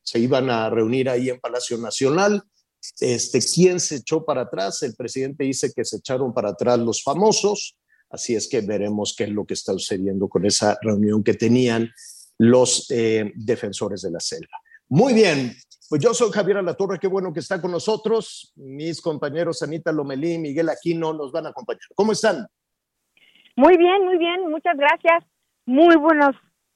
se 0.02 0.18
iban 0.18 0.50
a 0.50 0.70
reunir 0.70 1.10
ahí 1.10 1.30
en 1.30 1.42
Palacio 1.42 1.78
Nacional, 1.78 2.42
Este, 3.00 3.40
¿Quién 3.40 3.80
se 3.80 3.98
echó 3.98 4.24
para 4.24 4.42
atrás? 4.42 4.82
El 4.84 4.96
presidente 4.96 5.44
dice 5.44 5.72
que 5.76 5.86
se 5.86 5.98
echaron 5.98 6.34
para 6.34 6.50
atrás 6.50 6.80
los 6.80 7.04
famosos, 7.04 7.78
así 8.10 8.36
es 8.36 8.48
que 8.48 8.62
veremos 8.62 9.16
qué 9.18 9.26
es 9.26 9.32
lo 9.32 9.46
que 9.46 9.54
está 9.54 9.74
sucediendo 9.74 10.28
con 10.28 10.46
esa 10.46 10.78
reunión 10.82 11.24
que 11.24 11.34
tenían 11.34 11.90
los 12.38 12.90
eh, 12.92 13.32
defensores 13.36 14.02
de 14.02 14.12
la 14.12 14.20
selva. 14.20 14.58
Muy 14.88 15.14
bien, 15.14 15.56
pues 15.90 16.02
yo 16.02 16.14
soy 16.14 16.32
Javier 16.32 16.58
Alatorre, 16.58 17.00
qué 17.00 17.08
bueno 17.08 17.34
que 17.34 17.40
está 17.40 17.62
con 17.62 17.72
nosotros. 17.72 18.54
Mis 18.56 19.02
compañeros 19.02 19.62
Anita 19.62 19.92
Lomelí, 19.92 20.38
Miguel 20.38 20.70
Aquino 20.70 21.14
nos 21.14 21.32
van 21.32 21.46
a 21.48 21.50
acompañar. 21.50 21.82
¿Cómo 21.96 22.12
están? 22.12 22.48
Muy 23.56 23.78
bien, 23.78 24.04
muy 24.04 24.18
bien, 24.18 24.50
muchas 24.50 24.76
gracias. 24.78 25.24
Muy 25.66 25.96
buenos 25.96 26.36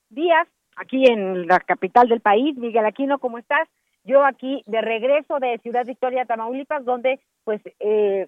días 0.09 0.47
aquí 0.75 1.05
en 1.05 1.45
la 1.47 1.59
capital 1.59 2.07
del 2.07 2.21
país. 2.21 2.55
Miguel 2.57 2.85
Aquino, 2.85 3.19
¿cómo 3.19 3.37
estás? 3.37 3.67
Yo 4.03 4.23
aquí 4.25 4.63
de 4.65 4.81
regreso 4.81 5.39
de 5.39 5.57
Ciudad 5.59 5.85
Victoria, 5.85 6.25
Tamaulipas, 6.25 6.85
donde 6.85 7.19
pues 7.43 7.61
eh, 7.79 8.27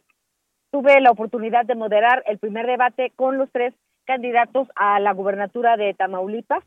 tuve 0.71 0.99
la 1.01 1.11
oportunidad 1.11 1.65
de 1.65 1.75
moderar 1.75 2.23
el 2.27 2.39
primer 2.39 2.65
debate 2.65 3.11
con 3.15 3.37
los 3.37 3.51
tres 3.51 3.73
candidatos 4.05 4.67
a 4.75 4.99
la 4.99 5.13
gubernatura 5.13 5.77
de 5.77 5.93
Tamaulipas 5.93 6.63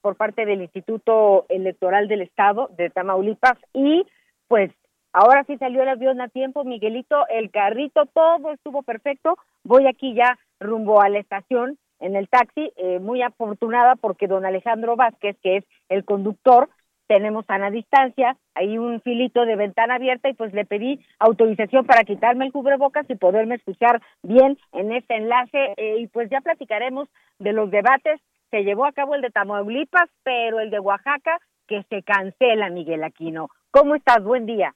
por 0.00 0.16
parte 0.16 0.46
del 0.46 0.62
Instituto 0.62 1.46
Electoral 1.48 2.06
del 2.08 2.22
Estado 2.22 2.70
de 2.76 2.90
Tamaulipas 2.90 3.58
y 3.72 4.06
pues 4.46 4.70
ahora 5.12 5.44
sí 5.44 5.56
salió 5.58 5.82
el 5.82 5.88
avión 5.88 6.20
a 6.20 6.28
tiempo, 6.28 6.64
Miguelito, 6.64 7.26
el 7.28 7.50
carrito, 7.50 8.06
todo 8.06 8.52
estuvo 8.52 8.82
perfecto. 8.82 9.36
Voy 9.64 9.86
aquí 9.86 10.14
ya 10.14 10.38
rumbo 10.60 11.02
a 11.02 11.08
la 11.08 11.18
estación 11.18 11.78
en 11.98 12.14
el 12.14 12.28
taxi, 12.28 12.72
eh, 12.76 12.98
muy 13.00 13.22
afortunada 13.22 13.96
porque 13.96 14.28
don 14.28 14.44
Alejandro 14.44 14.96
Vázquez, 14.96 15.36
que 15.42 15.56
es 15.58 15.64
el 15.88 16.04
conductor, 16.04 16.68
tenemos 17.06 17.44
a 17.48 17.70
distancia, 17.70 18.36
hay 18.54 18.78
un 18.78 19.00
filito 19.00 19.44
de 19.44 19.56
ventana 19.56 19.94
abierta 19.94 20.28
y 20.28 20.34
pues 20.34 20.52
le 20.52 20.64
pedí 20.64 21.00
autorización 21.18 21.86
para 21.86 22.04
quitarme 22.04 22.46
el 22.46 22.52
cubrebocas 22.52 23.08
y 23.08 23.14
poderme 23.14 23.56
escuchar 23.56 24.02
bien 24.22 24.58
en 24.72 24.92
este 24.92 25.16
enlace 25.16 25.74
eh, 25.76 25.96
y 26.00 26.06
pues 26.08 26.28
ya 26.30 26.40
platicaremos 26.40 27.08
de 27.38 27.52
los 27.52 27.70
debates. 27.70 28.20
Se 28.50 28.62
llevó 28.62 28.86
a 28.86 28.92
cabo 28.92 29.14
el 29.14 29.22
de 29.22 29.30
Tamaulipas, 29.30 30.08
pero 30.22 30.60
el 30.60 30.70
de 30.70 30.80
Oaxaca 30.80 31.38
que 31.66 31.82
se 31.90 32.02
cancela, 32.02 32.70
Miguel 32.70 33.02
Aquino. 33.04 33.48
¿Cómo 33.70 33.94
estás? 33.94 34.22
Buen 34.22 34.46
día. 34.46 34.74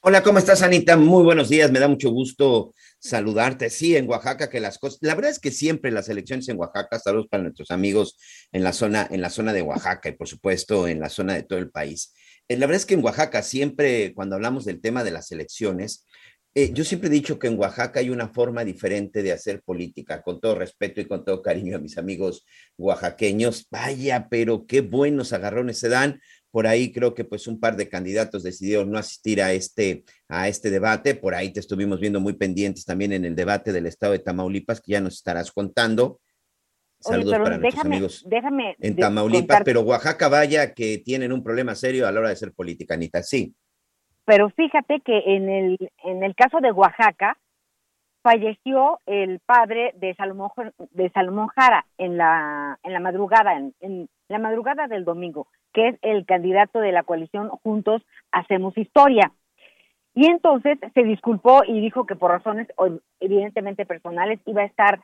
Hola, 0.00 0.22
¿cómo 0.22 0.38
estás, 0.38 0.62
Anita? 0.62 0.96
Muy 0.96 1.24
buenos 1.24 1.48
días, 1.48 1.72
me 1.72 1.80
da 1.80 1.88
mucho 1.88 2.10
gusto 2.10 2.72
saludarte. 3.00 3.68
Sí, 3.68 3.96
en 3.96 4.08
Oaxaca 4.08 4.48
que 4.48 4.60
las 4.60 4.78
cosas, 4.78 5.00
la 5.02 5.16
verdad 5.16 5.32
es 5.32 5.40
que 5.40 5.50
siempre 5.50 5.90
las 5.90 6.08
elecciones 6.08 6.48
en 6.48 6.56
Oaxaca, 6.56 7.00
saludos 7.00 7.26
para 7.28 7.42
nuestros 7.42 7.72
amigos 7.72 8.16
en 8.52 8.62
la 8.62 8.72
zona, 8.72 9.08
en 9.10 9.20
la 9.20 9.28
zona 9.28 9.52
de 9.52 9.62
Oaxaca 9.62 10.08
y 10.08 10.12
por 10.12 10.28
supuesto 10.28 10.86
en 10.86 11.00
la 11.00 11.08
zona 11.08 11.34
de 11.34 11.42
todo 11.42 11.58
el 11.58 11.70
país. 11.70 12.14
Eh, 12.46 12.56
la 12.56 12.66
verdad 12.66 12.80
es 12.80 12.86
que 12.86 12.94
en 12.94 13.04
Oaxaca 13.04 13.42
siempre, 13.42 14.14
cuando 14.14 14.36
hablamos 14.36 14.64
del 14.64 14.80
tema 14.80 15.02
de 15.02 15.10
las 15.10 15.32
elecciones, 15.32 16.06
eh, 16.54 16.72
yo 16.72 16.84
siempre 16.84 17.08
he 17.08 17.12
dicho 17.12 17.38
que 17.38 17.48
en 17.48 17.58
Oaxaca 17.58 18.00
hay 18.00 18.10
una 18.10 18.28
forma 18.28 18.64
diferente 18.64 19.22
de 19.22 19.32
hacer 19.32 19.62
política, 19.62 20.22
con 20.22 20.40
todo 20.40 20.54
respeto 20.54 21.00
y 21.00 21.06
con 21.06 21.24
todo 21.24 21.42
cariño 21.42 21.76
a 21.76 21.80
mis 21.80 21.98
amigos 21.98 22.46
oaxaqueños. 22.76 23.66
Vaya, 23.70 24.28
pero 24.30 24.66
qué 24.66 24.80
buenos 24.80 25.32
agarrones 25.32 25.78
se 25.78 25.88
dan 25.88 26.20
por 26.50 26.66
ahí 26.66 26.92
creo 26.92 27.14
que 27.14 27.24
pues 27.24 27.46
un 27.46 27.60
par 27.60 27.76
de 27.76 27.88
candidatos 27.88 28.42
decidieron 28.42 28.90
no 28.90 28.98
asistir 28.98 29.42
a 29.42 29.52
este, 29.52 30.04
a 30.28 30.48
este 30.48 30.70
debate. 30.70 31.14
Por 31.14 31.34
ahí 31.34 31.52
te 31.52 31.60
estuvimos 31.60 32.00
viendo 32.00 32.20
muy 32.20 32.34
pendientes 32.34 32.84
también 32.84 33.12
en 33.12 33.24
el 33.24 33.34
debate 33.34 33.72
del 33.72 33.86
estado 33.86 34.12
de 34.12 34.20
Tamaulipas, 34.20 34.80
que 34.80 34.92
ya 34.92 35.00
nos 35.00 35.14
estarás 35.14 35.52
contando. 35.52 36.20
Saludos 37.00 37.38
para 37.38 37.58
nuestros 37.58 37.84
amigos 37.84 38.24
déjame 38.26 38.74
en 38.80 38.96
Tamaulipas, 38.96 39.62
pero 39.64 39.82
Oaxaca 39.82 40.28
vaya 40.28 40.74
que 40.74 40.98
tienen 40.98 41.32
un 41.32 41.44
problema 41.44 41.76
serio 41.76 42.08
a 42.08 42.12
la 42.12 42.20
hora 42.20 42.30
de 42.30 42.36
ser 42.36 42.52
política, 42.52 42.94
Anita, 42.94 43.22
sí. 43.22 43.54
Pero 44.24 44.50
fíjate 44.50 45.00
que 45.00 45.16
en 45.26 45.48
el, 45.48 45.92
en 46.04 46.22
el 46.24 46.34
caso 46.34 46.58
de 46.60 46.72
Oaxaca, 46.72 47.38
falleció 48.22 49.00
el 49.06 49.40
padre 49.40 49.92
de 49.96 50.14
Salomón, 50.16 50.50
de 50.90 51.10
Salomón 51.10 51.48
Jara 51.48 51.86
en 51.96 52.16
la, 52.16 52.78
en 52.82 52.92
la 52.92 53.00
madrugada, 53.00 53.56
en 53.56 54.08
la 54.28 54.38
madrugada 54.38 54.86
del 54.86 55.04
domingo 55.04 55.48
que 55.72 55.88
es 55.88 55.98
el 56.02 56.26
candidato 56.26 56.80
de 56.80 56.92
la 56.92 57.02
coalición 57.02 57.48
Juntos 57.48 58.02
Hacemos 58.32 58.76
Historia. 58.76 59.32
Y 60.14 60.26
entonces 60.26 60.78
se 60.94 61.02
disculpó 61.04 61.62
y 61.64 61.80
dijo 61.80 62.06
que 62.06 62.16
por 62.16 62.30
razones 62.30 62.66
evidentemente 63.20 63.86
personales 63.86 64.40
iba 64.46 64.62
a 64.62 64.66
estar, 64.66 65.00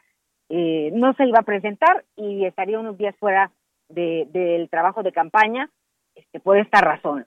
eh, 0.48 0.90
no 0.92 1.12
se 1.14 1.26
iba 1.26 1.38
a 1.38 1.44
presentar 1.44 2.04
y 2.16 2.44
estaría 2.44 2.80
unos 2.80 2.98
días 2.98 3.14
fuera 3.20 3.52
del 3.88 4.68
trabajo 4.70 5.02
de 5.02 5.12
campaña 5.12 5.70
este, 6.14 6.40
por 6.40 6.58
esta 6.58 6.80
razón. 6.80 7.26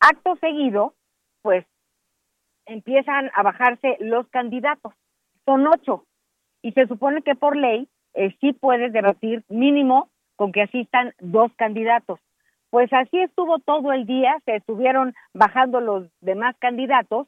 Acto 0.00 0.36
seguido, 0.36 0.94
pues 1.42 1.66
empiezan 2.64 3.30
a 3.34 3.42
bajarse 3.42 3.96
los 4.00 4.26
candidatos. 4.28 4.94
Son 5.44 5.66
ocho. 5.66 6.06
Y 6.62 6.72
se 6.72 6.86
supone 6.86 7.22
que 7.22 7.34
por 7.34 7.56
ley 7.56 7.88
eh, 8.14 8.34
sí 8.40 8.52
puedes 8.54 8.92
debatir 8.92 9.44
mínimo 9.48 10.10
con 10.36 10.52
que 10.52 10.62
asistan 10.62 11.14
dos 11.18 11.50
candidatos. 11.56 12.20
Pues 12.70 12.92
así 12.92 13.18
estuvo 13.20 13.58
todo 13.58 13.92
el 13.92 14.06
día, 14.06 14.36
se 14.44 14.56
estuvieron 14.56 15.14
bajando 15.32 15.80
los 15.80 16.06
demás 16.20 16.56
candidatos, 16.58 17.26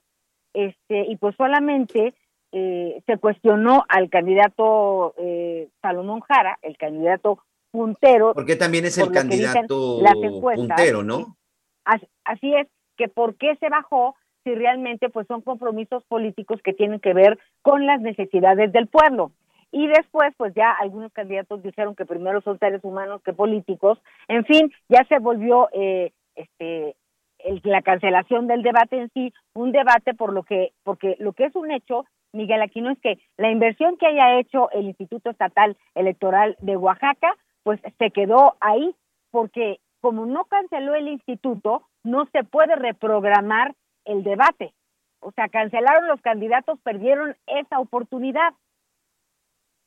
este, 0.52 1.06
y 1.08 1.16
pues 1.16 1.34
solamente 1.36 2.14
eh, 2.52 3.02
se 3.06 3.18
cuestionó 3.18 3.84
al 3.88 4.08
candidato 4.10 5.14
eh, 5.18 5.68
Salomón 5.82 6.20
Jara, 6.20 6.58
el 6.62 6.76
candidato 6.76 7.42
puntero. 7.70 8.32
Porque 8.34 8.56
también 8.56 8.84
es 8.86 8.98
el 8.98 9.10
candidato 9.10 10.00
puntero, 10.40 11.02
¿no? 11.02 11.36
Así, 12.24 12.54
es, 12.54 12.66
que 12.96 13.08
por 13.08 13.36
qué 13.36 13.56
se 13.56 13.68
bajó 13.68 14.16
si 14.44 14.54
realmente 14.54 15.08
pues 15.08 15.26
son 15.26 15.40
compromisos 15.40 16.04
políticos 16.04 16.60
que 16.62 16.72
tienen 16.72 17.00
que 17.00 17.14
ver 17.14 17.38
con 17.62 17.86
las 17.86 18.00
necesidades 18.00 18.72
del 18.72 18.88
pueblo 18.88 19.32
y 19.70 19.86
después 19.86 20.34
pues 20.36 20.54
ya 20.54 20.72
algunos 20.72 21.12
candidatos 21.12 21.62
dijeron 21.62 21.94
que 21.94 22.06
primero 22.06 22.40
son 22.40 22.58
seres 22.58 22.82
humanos 22.84 23.22
que 23.22 23.32
políticos, 23.32 23.98
en 24.28 24.44
fin, 24.44 24.72
ya 24.88 25.04
se 25.08 25.18
volvió 25.18 25.68
eh, 25.72 26.12
este 26.34 26.96
la 27.62 27.82
cancelación 27.82 28.46
del 28.46 28.62
debate 28.62 28.98
en 28.98 29.10
sí, 29.10 29.32
un 29.54 29.72
debate 29.72 30.14
por 30.14 30.32
lo 30.32 30.42
que, 30.42 30.72
porque 30.82 31.16
lo 31.20 31.32
que 31.32 31.44
es 31.44 31.54
un 31.54 31.70
hecho, 31.70 32.04
Miguel 32.32 32.62
Aquino, 32.62 32.90
es 32.90 32.98
que 32.98 33.18
la 33.36 33.50
inversión 33.50 33.96
que 33.96 34.06
haya 34.06 34.38
hecho 34.40 34.70
el 34.72 34.86
Instituto 34.86 35.30
Estatal 35.30 35.76
Electoral 35.94 36.56
de 36.60 36.76
Oaxaca, 36.76 37.36
pues 37.62 37.80
se 37.98 38.10
quedó 38.10 38.56
ahí, 38.60 38.94
porque 39.30 39.78
como 40.00 40.26
no 40.26 40.44
canceló 40.44 40.94
el 40.94 41.08
instituto, 41.08 41.82
no 42.04 42.26
se 42.32 42.44
puede 42.44 42.76
reprogramar 42.76 43.74
el 44.04 44.22
debate. 44.22 44.72
O 45.20 45.32
sea, 45.32 45.48
cancelaron 45.48 46.06
los 46.06 46.20
candidatos, 46.20 46.78
perdieron 46.80 47.36
esa 47.46 47.80
oportunidad. 47.80 48.54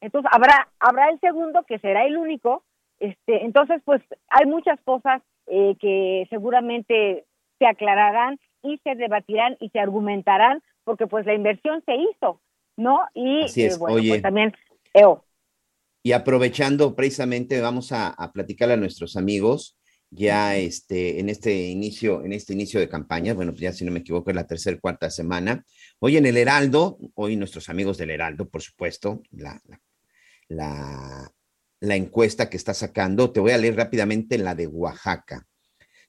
Entonces 0.02 0.30
habrá, 0.34 0.68
habrá 0.80 1.10
el 1.10 1.20
segundo 1.20 1.64
que 1.64 1.80
será 1.80 2.06
el 2.06 2.18
único. 2.18 2.64
Este, 3.00 3.46
entonces, 3.46 3.82
pues 3.86 4.02
hay 4.28 4.46
muchas 4.48 4.80
cosas 4.84 5.22
eh, 5.48 5.76
que 5.80 6.28
seguramente 6.30 7.26
se 7.60 7.66
aclararán 7.66 8.40
y 8.64 8.80
se 8.84 8.96
debatirán 8.96 9.58
y 9.60 9.70
se 9.70 9.80
argumentarán 9.80 10.62
porque 10.84 11.08
pues 11.08 11.26
la 11.26 11.34
inversión 11.34 11.84
se 11.86 11.96
hizo, 11.96 12.42
¿no? 12.78 13.00
Y 13.14 13.44
Así 13.44 13.64
es. 13.64 13.76
Eh, 13.76 13.80
bueno, 13.80 13.96
Oye, 13.96 14.10
pues 14.10 14.22
también 14.22 14.54
EO. 14.94 15.24
Y 16.04 16.14
aprovechando 16.14 16.96
precisamente, 16.96 17.62
vamos 17.62 17.92
a, 17.92 18.10
a 18.10 18.32
platicar 18.32 18.72
a 18.72 18.78
nuestros 18.78 19.16
amigos 19.16 19.78
ya 20.12 20.58
este, 20.58 21.20
en 21.20 21.30
este 21.30 21.70
inicio, 21.70 22.24
en 22.24 22.34
este 22.34 22.54
inicio 22.54 22.80
de 22.80 22.90
campaña, 22.90 23.34
bueno, 23.34 23.52
pues 23.52 23.62
ya 23.62 23.74
si 23.74 23.86
no 23.86 23.92
me 23.92 24.00
equivoco, 24.00 24.30
es 24.30 24.36
la 24.36 24.46
tercera, 24.46 24.78
cuarta 24.80 25.10
semana. 25.10 25.64
Hoy 26.00 26.18
en 26.18 26.26
el 26.26 26.38
Heraldo, 26.38 26.98
hoy 27.16 27.38
nuestros 27.38 27.70
amigos 27.70 27.98
del 27.98 28.12
Heraldo, 28.12 28.50
por 28.50 28.62
supuesto, 28.62 29.22
la, 29.32 29.60
la 29.68 29.80
la, 30.56 31.32
encuesta 31.82 32.50
que 32.50 32.58
está 32.58 32.74
sacando. 32.74 33.32
Te 33.32 33.40
voy 33.40 33.52
a 33.52 33.58
leer 33.58 33.76
rápidamente 33.76 34.38
la 34.38 34.56
de 34.56 34.68
Oaxaca. 34.68 35.48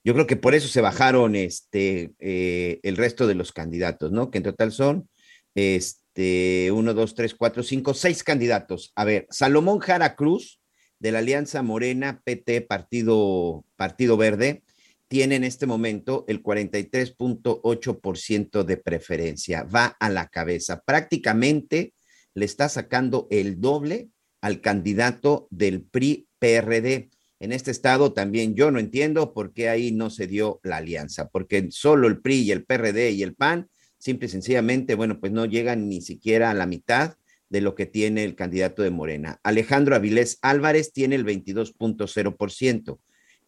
Yo 0.05 0.15
creo 0.15 0.27
que 0.27 0.37
por 0.37 0.55
eso 0.55 0.69
se 0.69 0.81
bajaron 0.81 1.37
este, 1.37 2.13
eh, 2.19 2.81
el 2.83 2.97
resto 2.97 3.27
de 3.27 3.35
los 3.35 3.53
candidatos, 3.53 4.11
¿no? 4.11 4.31
Que 4.31 4.39
en 4.39 4.45
total 4.45 4.73
son 4.73 5.09
este, 5.55 6.73
uno, 6.73 6.93
dos, 6.93 7.15
tres, 7.15 7.35
cuatro, 7.35 7.63
cinco, 7.63 7.95
seis 7.95 8.25
candidatos. 8.25 8.93
A 8.97 9.05
ver, 9.05 9.27
Salomón 9.31 9.79
Jara 9.79 10.17
Cruz, 10.17 10.61
de 10.99 11.13
la 11.13 11.21
Alianza 11.21 11.63
Morena, 11.63 12.21
PT, 12.25 12.63
Partido, 12.63 13.65
Partido 13.77 14.17
Verde, 14.17 14.65
tiene 15.09 15.37
en 15.37 15.45
este 15.45 15.67
momento 15.67 16.25
el 16.27 16.43
43.8% 16.43 18.65
de 18.65 18.77
preferencia. 18.79 19.65
Va 19.65 19.97
a 20.01 20.09
la 20.09 20.29
cabeza. 20.29 20.83
Prácticamente 20.85 21.93
le 22.35 22.45
está 22.45 22.69
sacando 22.69 23.27
el 23.31 23.61
doble 23.61 24.09
al 24.43 24.61
candidato 24.61 25.49
del 25.51 25.81
PRI-PRD. 25.83 27.09
En 27.41 27.53
este 27.53 27.71
estado 27.71 28.13
también 28.13 28.55
yo 28.55 28.71
no 28.71 28.79
entiendo 28.79 29.33
por 29.33 29.55
qué 29.55 29.71
ahí 29.71 29.93
no 29.93 30.11
se 30.11 30.27
dio 30.27 30.61
la 30.63 30.77
alianza, 30.77 31.29
porque 31.31 31.69
solo 31.71 32.07
el 32.09 32.21
PRI 32.21 32.43
y 32.43 32.51
el 32.53 32.65
PRD 32.65 33.13
y 33.13 33.23
el 33.23 33.35
PAN, 33.35 33.69
simple 33.99 34.27
y 34.27 34.31
sencillamente, 34.31 34.95
bueno, 34.95 35.19
pues 35.19 35.33
no 35.33 35.47
llegan 35.47 35.89
ni 35.89 36.03
siquiera 36.03 36.51
a 36.51 36.55
la 36.55 36.67
mitad 36.67 37.17
de 37.49 37.61
lo 37.61 37.75
que 37.75 37.87
tiene 37.87 38.25
el 38.25 38.35
candidato 38.35 38.83
de 38.83 38.91
Morena. 38.91 39.39
Alejandro 39.43 39.95
Avilés 39.95 40.39
Álvarez 40.43 40.93
tiene 40.93 41.17
el 41.17 41.25
22.0%. 41.25 42.99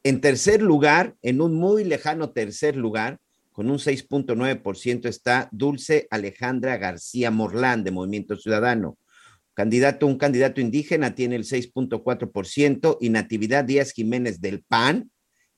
En 0.02 0.20
tercer 0.20 0.62
lugar, 0.62 1.16
en 1.22 1.40
un 1.40 1.54
muy 1.54 1.84
lejano 1.84 2.30
tercer 2.30 2.76
lugar, 2.76 3.18
con 3.50 3.70
un 3.70 3.78
6.9% 3.78 5.06
está 5.06 5.48
Dulce 5.52 6.06
Alejandra 6.10 6.76
García 6.76 7.30
Morlán 7.30 7.84
de 7.84 7.92
Movimiento 7.92 8.36
Ciudadano. 8.36 8.98
Candidato, 9.54 10.06
un 10.06 10.18
candidato 10.18 10.60
indígena 10.60 11.14
tiene 11.14 11.36
el 11.36 11.44
6.4% 11.44 12.98
y 13.00 13.10
Natividad 13.10 13.64
Díaz 13.64 13.92
Jiménez 13.92 14.40
del 14.40 14.64
PAN, 14.64 15.10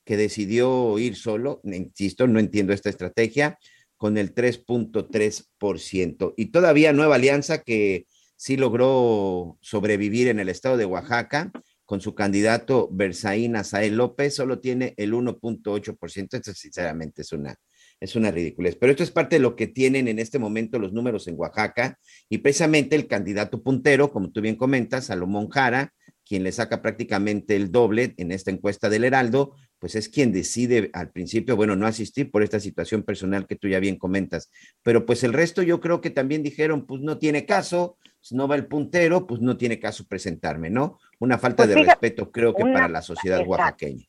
que 0.05 0.17
decidió 0.17 0.99
ir 0.99 1.15
solo, 1.15 1.61
insisto, 1.63 2.27
no 2.27 2.39
entiendo 2.39 2.73
esta 2.73 2.89
estrategia, 2.89 3.57
con 3.97 4.17
el 4.17 4.33
3.3%. 4.33 6.33
Y 6.37 6.45
todavía 6.47 6.93
Nueva 6.93 7.15
Alianza, 7.15 7.63
que 7.63 8.05
sí 8.35 8.55
logró 8.55 9.57
sobrevivir 9.61 10.27
en 10.27 10.39
el 10.39 10.49
estado 10.49 10.77
de 10.77 10.85
Oaxaca, 10.85 11.51
con 11.83 11.99
su 11.99 12.13
candidato 12.13 12.89
Berzaín 12.91 13.55
Azael 13.55 13.95
López, 13.95 14.35
solo 14.35 14.59
tiene 14.59 14.93
el 14.97 15.13
1.8%. 15.13 16.33
Esto 16.33 16.53
sinceramente 16.53 17.23
es 17.23 17.31
una, 17.31 17.55
es 17.99 18.15
una 18.15 18.31
ridiculez. 18.31 18.75
Pero 18.75 18.91
esto 18.91 19.03
es 19.03 19.11
parte 19.11 19.37
de 19.37 19.41
lo 19.41 19.55
que 19.55 19.67
tienen 19.67 20.07
en 20.07 20.19
este 20.19 20.39
momento 20.39 20.79
los 20.79 20.93
números 20.93 21.27
en 21.27 21.35
Oaxaca 21.37 21.97
y 22.29 22.39
precisamente 22.39 22.95
el 22.95 23.07
candidato 23.07 23.61
puntero, 23.61 24.11
como 24.11 24.31
tú 24.31 24.41
bien 24.41 24.55
comentas, 24.55 25.05
Salomón 25.05 25.49
Jara, 25.49 25.93
quien 26.25 26.43
le 26.43 26.51
saca 26.51 26.81
prácticamente 26.81 27.55
el 27.55 27.71
doble 27.71 28.13
en 28.17 28.31
esta 28.33 28.51
encuesta 28.51 28.89
del 28.89 29.05
Heraldo, 29.05 29.55
pues 29.79 29.95
es 29.95 30.09
quien 30.09 30.33
decide 30.33 30.89
al 30.93 31.09
principio, 31.09 31.55
bueno, 31.55 31.75
no 31.77 31.87
asistir 31.87 32.29
por 32.31 32.43
esta 32.43 32.59
situación 32.59 33.03
personal 33.03 33.47
que 33.47 33.55
tú 33.55 33.69
ya 33.69 33.79
bien 33.79 33.95
comentas. 33.97 34.51
Pero 34.83 35.05
pues 35.05 35.23
el 35.23 35.31
resto 35.33 35.61
yo 35.63 35.79
creo 35.79 36.01
que 36.01 36.09
también 36.09 36.43
dijeron, 36.43 36.85
pues 36.85 37.01
no 37.01 37.17
tiene 37.17 37.45
caso, 37.45 37.97
si 38.19 38.35
no 38.35 38.47
va 38.47 38.55
el 38.55 38.65
puntero, 38.67 39.25
pues 39.25 39.39
no 39.39 39.55
tiene 39.55 39.79
caso 39.79 40.05
presentarme, 40.05 40.69
¿no? 40.69 40.99
Una 41.19 41.37
falta 41.37 41.63
Pues 41.63 41.69
de 41.69 41.75
fíjate, 41.75 41.91
respeto, 41.91 42.29
creo 42.31 42.53
que 42.53 42.63
una- 42.63 42.73
para 42.73 42.89
la 42.89 43.01
sociedad 43.01 43.39
exacto. 43.39 43.51
oaxaqueña. 43.63 44.03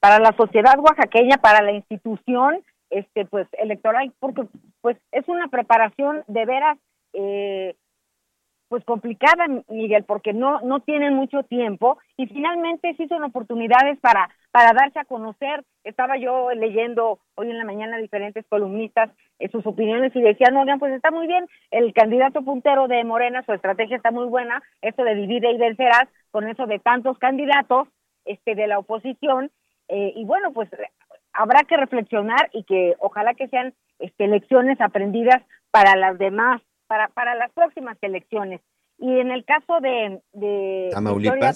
para 0.00 0.18
la 0.18 0.34
sociedad 0.36 0.74
oaxaqueña, 0.80 1.36
para 1.36 1.62
la 1.62 1.70
institución, 1.70 2.60
este, 2.92 3.24
pues 3.24 3.48
electoral, 3.52 4.12
porque 4.20 4.42
pues 4.80 4.96
es 5.10 5.26
una 5.26 5.48
preparación 5.48 6.22
de 6.28 6.44
veras, 6.44 6.78
eh, 7.14 7.74
pues 8.68 8.84
complicada, 8.84 9.46
Miguel, 9.68 10.04
porque 10.04 10.32
no 10.32 10.60
no 10.60 10.80
tienen 10.80 11.14
mucho 11.14 11.42
tiempo 11.42 11.98
y 12.16 12.26
finalmente 12.26 12.94
sí 12.96 13.06
son 13.08 13.24
oportunidades 13.24 13.98
para 14.00 14.30
para 14.50 14.72
darse 14.72 14.98
a 14.98 15.04
conocer. 15.04 15.64
Estaba 15.84 16.16
yo 16.18 16.50
leyendo 16.52 17.18
hoy 17.34 17.50
en 17.50 17.58
la 17.58 17.64
mañana 17.64 17.98
diferentes 17.98 18.46
columnistas 18.48 19.10
eh, 19.38 19.48
sus 19.50 19.66
opiniones 19.66 20.14
y 20.14 20.22
decían, 20.22 20.56
oigan, 20.56 20.78
pues 20.78 20.92
está 20.92 21.10
muy 21.10 21.26
bien, 21.26 21.46
el 21.70 21.92
candidato 21.92 22.42
puntero 22.42 22.88
de 22.88 23.02
Morena, 23.04 23.42
su 23.42 23.52
estrategia 23.52 23.96
está 23.96 24.10
muy 24.10 24.26
buena, 24.26 24.62
esto 24.82 25.02
de 25.02 25.14
divide 25.14 25.50
y 25.50 25.58
vencerás, 25.58 26.08
con 26.30 26.48
eso 26.48 26.66
de 26.66 26.78
tantos 26.78 27.18
candidatos 27.18 27.88
este 28.24 28.54
de 28.54 28.68
la 28.68 28.78
oposición, 28.78 29.50
eh, 29.88 30.12
y 30.14 30.24
bueno, 30.24 30.52
pues 30.52 30.70
habrá 31.32 31.64
que 31.64 31.76
reflexionar 31.76 32.50
y 32.52 32.64
que 32.64 32.94
ojalá 32.98 33.34
que 33.34 33.48
sean 33.48 33.74
este, 33.98 34.26
lecciones 34.26 34.80
aprendidas 34.80 35.42
para 35.70 35.96
las 35.96 36.18
demás, 36.18 36.60
para, 36.86 37.08
para 37.08 37.34
las 37.34 37.50
próximas 37.52 37.96
elecciones. 38.02 38.60
Y 38.98 39.18
en 39.18 39.30
el 39.30 39.44
caso 39.44 39.80
de, 39.80 40.20
de 40.32 40.90
Tamaulipas. 40.92 41.38
Victoria, 41.40 41.52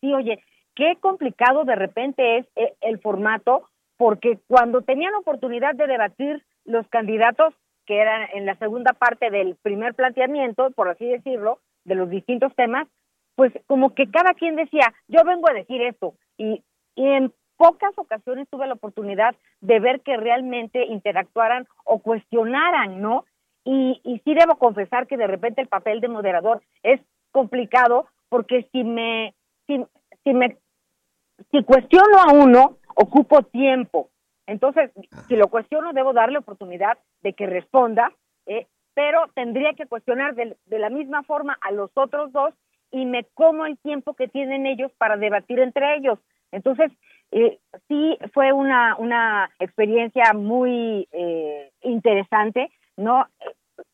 sí, 0.00 0.14
oye, 0.14 0.42
qué 0.74 0.96
complicado 1.00 1.64
de 1.64 1.74
repente 1.74 2.38
es 2.38 2.46
eh, 2.56 2.74
el 2.80 3.00
formato, 3.00 3.68
porque 3.96 4.38
cuando 4.46 4.82
tenían 4.82 5.14
oportunidad 5.14 5.74
de 5.74 5.86
debatir 5.86 6.44
los 6.64 6.86
candidatos, 6.88 7.54
que 7.86 8.00
eran 8.00 8.28
en 8.34 8.44
la 8.44 8.54
segunda 8.56 8.92
parte 8.92 9.30
del 9.30 9.56
primer 9.56 9.94
planteamiento, 9.94 10.70
por 10.72 10.88
así 10.88 11.06
decirlo, 11.06 11.58
de 11.84 11.94
los 11.94 12.10
distintos 12.10 12.54
temas, 12.54 12.86
pues 13.34 13.52
como 13.66 13.94
que 13.94 14.10
cada 14.10 14.34
quien 14.34 14.56
decía, 14.56 14.92
yo 15.08 15.24
vengo 15.24 15.48
a 15.48 15.54
decir 15.54 15.80
esto, 15.82 16.14
y, 16.36 16.62
y 16.94 17.06
en 17.06 17.32
pocas 17.58 17.92
ocasiones 17.96 18.48
tuve 18.48 18.66
la 18.66 18.74
oportunidad 18.74 19.36
de 19.60 19.80
ver 19.80 20.00
que 20.00 20.16
realmente 20.16 20.86
interactuaran 20.86 21.66
o 21.84 21.98
cuestionaran, 21.98 23.02
¿no? 23.02 23.26
Y, 23.64 24.00
y 24.04 24.20
sí 24.20 24.32
debo 24.32 24.56
confesar 24.56 25.06
que 25.06 25.18
de 25.18 25.26
repente 25.26 25.60
el 25.60 25.68
papel 25.68 26.00
de 26.00 26.08
moderador 26.08 26.62
es 26.82 27.00
complicado 27.32 28.06
porque 28.30 28.66
si 28.72 28.84
me, 28.84 29.34
si, 29.66 29.84
si 30.24 30.32
me, 30.32 30.56
si 31.50 31.62
cuestiono 31.64 32.18
a 32.18 32.32
uno, 32.32 32.78
ocupo 32.94 33.42
tiempo. 33.42 34.08
Entonces, 34.46 34.90
si 35.26 35.36
lo 35.36 35.48
cuestiono, 35.48 35.92
debo 35.92 36.12
darle 36.12 36.38
oportunidad 36.38 36.96
de 37.22 37.34
que 37.34 37.46
responda, 37.46 38.12
eh, 38.46 38.66
pero 38.94 39.26
tendría 39.34 39.74
que 39.74 39.86
cuestionar 39.86 40.34
de, 40.34 40.56
de 40.64 40.78
la 40.78 40.88
misma 40.88 41.22
forma 41.24 41.58
a 41.60 41.70
los 41.72 41.90
otros 41.94 42.32
dos 42.32 42.54
y 42.90 43.04
me 43.04 43.24
como 43.34 43.66
el 43.66 43.76
tiempo 43.78 44.14
que 44.14 44.28
tienen 44.28 44.66
ellos 44.66 44.90
para 44.98 45.16
debatir 45.16 45.58
entre 45.58 45.96
ellos. 45.96 46.18
Entonces, 46.52 46.90
eh, 47.30 47.58
sí 47.88 48.18
fue 48.32 48.52
una, 48.52 48.96
una 48.96 49.50
experiencia 49.58 50.32
muy 50.34 51.08
eh, 51.12 51.70
interesante, 51.82 52.70
¿no? 52.96 53.26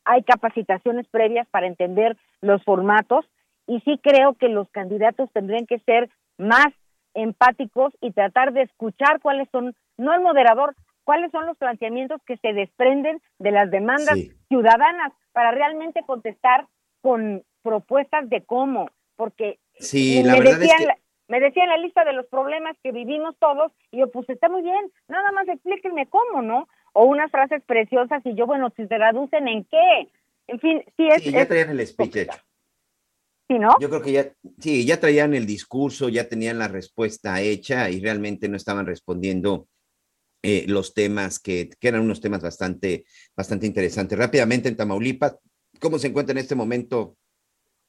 Hay 0.05 0.23
capacitaciones 0.23 1.07
previas 1.09 1.47
para 1.49 1.67
entender 1.67 2.17
los 2.41 2.63
formatos 2.63 3.25
y 3.67 3.79
sí 3.81 3.99
creo 4.01 4.33
que 4.33 4.47
los 4.49 4.69
candidatos 4.69 5.29
tendrían 5.33 5.65
que 5.65 5.79
ser 5.79 6.09
más 6.37 6.67
empáticos 7.13 7.93
y 8.01 8.11
tratar 8.11 8.53
de 8.53 8.63
escuchar 8.63 9.19
cuáles 9.21 9.47
son, 9.51 9.73
no 9.97 10.13
el 10.13 10.21
moderador, 10.21 10.75
cuáles 11.03 11.31
son 11.31 11.45
los 11.45 11.57
planteamientos 11.57 12.21
que 12.25 12.37
se 12.37 12.53
desprenden 12.53 13.21
de 13.39 13.51
las 13.51 13.69
demandas 13.71 14.15
Sí. 14.15 14.31
ciudadanas 14.49 15.13
para 15.33 15.51
realmente 15.51 16.03
contestar 16.05 16.67
con 17.01 17.43
propuestas 17.63 18.29
de 18.29 18.43
cómo, 18.43 18.89
porque 19.15 19.59
Sí, 19.79 20.23
la 20.23 20.37
es 20.37 20.43
que 20.43 20.87
me 21.27 21.39
decían 21.39 21.69
la 21.69 21.77
lista 21.77 22.05
de 22.05 22.13
los 22.13 22.25
problemas 22.27 22.75
que 22.83 22.91
vivimos 22.91 23.35
todos 23.39 23.71
y 23.91 23.99
yo 23.99 24.11
pues 24.11 24.29
está 24.29 24.49
muy 24.49 24.61
bien, 24.61 24.91
nada 25.07 25.31
más 25.31 25.47
explíquenme 25.47 26.07
cómo, 26.07 26.41
¿no? 26.41 26.67
O 26.93 27.05
unas 27.05 27.31
frases 27.31 27.61
preciosas 27.65 28.21
y 28.25 28.35
yo, 28.35 28.45
bueno, 28.45 28.71
si 28.75 28.83
se 28.83 28.87
traducen 28.87 29.47
en 29.47 29.63
qué. 29.65 30.09
En 30.47 30.59
fin, 30.59 30.83
sí 30.95 31.07
es... 31.09 31.23
sí, 31.23 31.31
ya 31.31 31.47
traían 31.47 31.69
el 31.71 31.85
speech 31.85 32.15
hecho. 32.17 32.37
¿Sí, 33.47 33.59
no? 33.59 33.75
Yo 33.79 33.89
creo 33.89 34.01
que 34.01 34.11
ya, 34.11 34.31
sí, 34.59 34.85
ya 34.85 34.99
traían 34.99 35.33
el 35.33 35.45
discurso, 35.45 36.09
ya 36.09 36.27
tenían 36.27 36.57
la 36.57 36.67
respuesta 36.67 37.41
hecha 37.41 37.89
y 37.89 37.99
realmente 37.99 38.47
no 38.49 38.57
estaban 38.57 38.85
respondiendo 38.85 39.67
eh, 40.41 40.65
los 40.67 40.93
temas 40.93 41.39
que, 41.39 41.69
que 41.79 41.87
eran 41.87 42.01
unos 42.01 42.21
temas 42.21 42.41
bastante, 42.41 43.05
bastante 43.35 43.65
interesantes. 43.65 44.17
Rápidamente 44.17 44.69
en 44.69 44.75
Tamaulipas, 44.77 45.37
¿cómo 45.79 45.99
se 45.99 46.07
encuentra 46.07 46.31
en 46.31 46.39
este 46.39 46.55
momento 46.55 47.17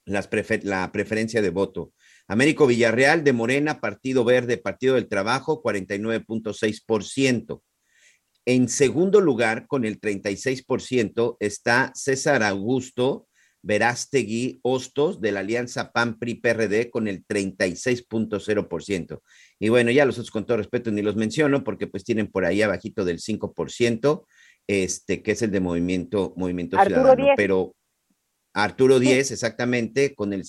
las 0.04 0.30
prefe- 0.30 0.62
la 0.62 0.90
preferencia 0.92 1.40
de 1.40 1.50
voto? 1.50 1.92
Américo 2.28 2.66
Villarreal 2.66 3.24
de 3.24 3.32
Morena, 3.32 3.80
Partido 3.80 4.24
Verde, 4.24 4.58
Partido 4.58 4.96
del 4.96 5.08
Trabajo, 5.08 5.62
49.6%. 5.62 7.62
En 8.44 8.68
segundo 8.68 9.20
lugar, 9.20 9.66
con 9.66 9.84
el 9.84 10.00
36%, 10.00 11.36
está 11.40 11.92
César 11.94 12.42
Augusto 12.42 13.26
Verástegui 13.62 14.60
Hostos 14.62 15.20
de 15.20 15.32
la 15.32 15.40
Alianza 15.40 15.90
PAN-PRI-PRD 15.90 16.90
con 16.90 17.08
el 17.08 17.26
36.0%. 17.26 19.20
Y 19.58 19.68
bueno, 19.68 19.90
ya 19.90 20.04
los 20.04 20.16
otros 20.16 20.30
con 20.30 20.46
todo 20.46 20.58
respeto 20.58 20.92
ni 20.92 21.02
los 21.02 21.16
menciono 21.16 21.64
porque 21.64 21.88
pues 21.88 22.04
tienen 22.04 22.28
por 22.28 22.44
ahí 22.44 22.62
abajito 22.62 23.04
del 23.04 23.18
5%, 23.18 24.24
este, 24.68 25.22
que 25.22 25.32
es 25.32 25.42
el 25.42 25.50
de 25.50 25.60
Movimiento, 25.60 26.32
movimiento 26.36 26.78
Arturo 26.78 27.00
Ciudadano. 27.00 27.34
Pero 27.36 27.74
Arturo 28.54 29.00
10, 29.00 29.32
exactamente, 29.32 30.14
con 30.14 30.32
el 30.32 30.44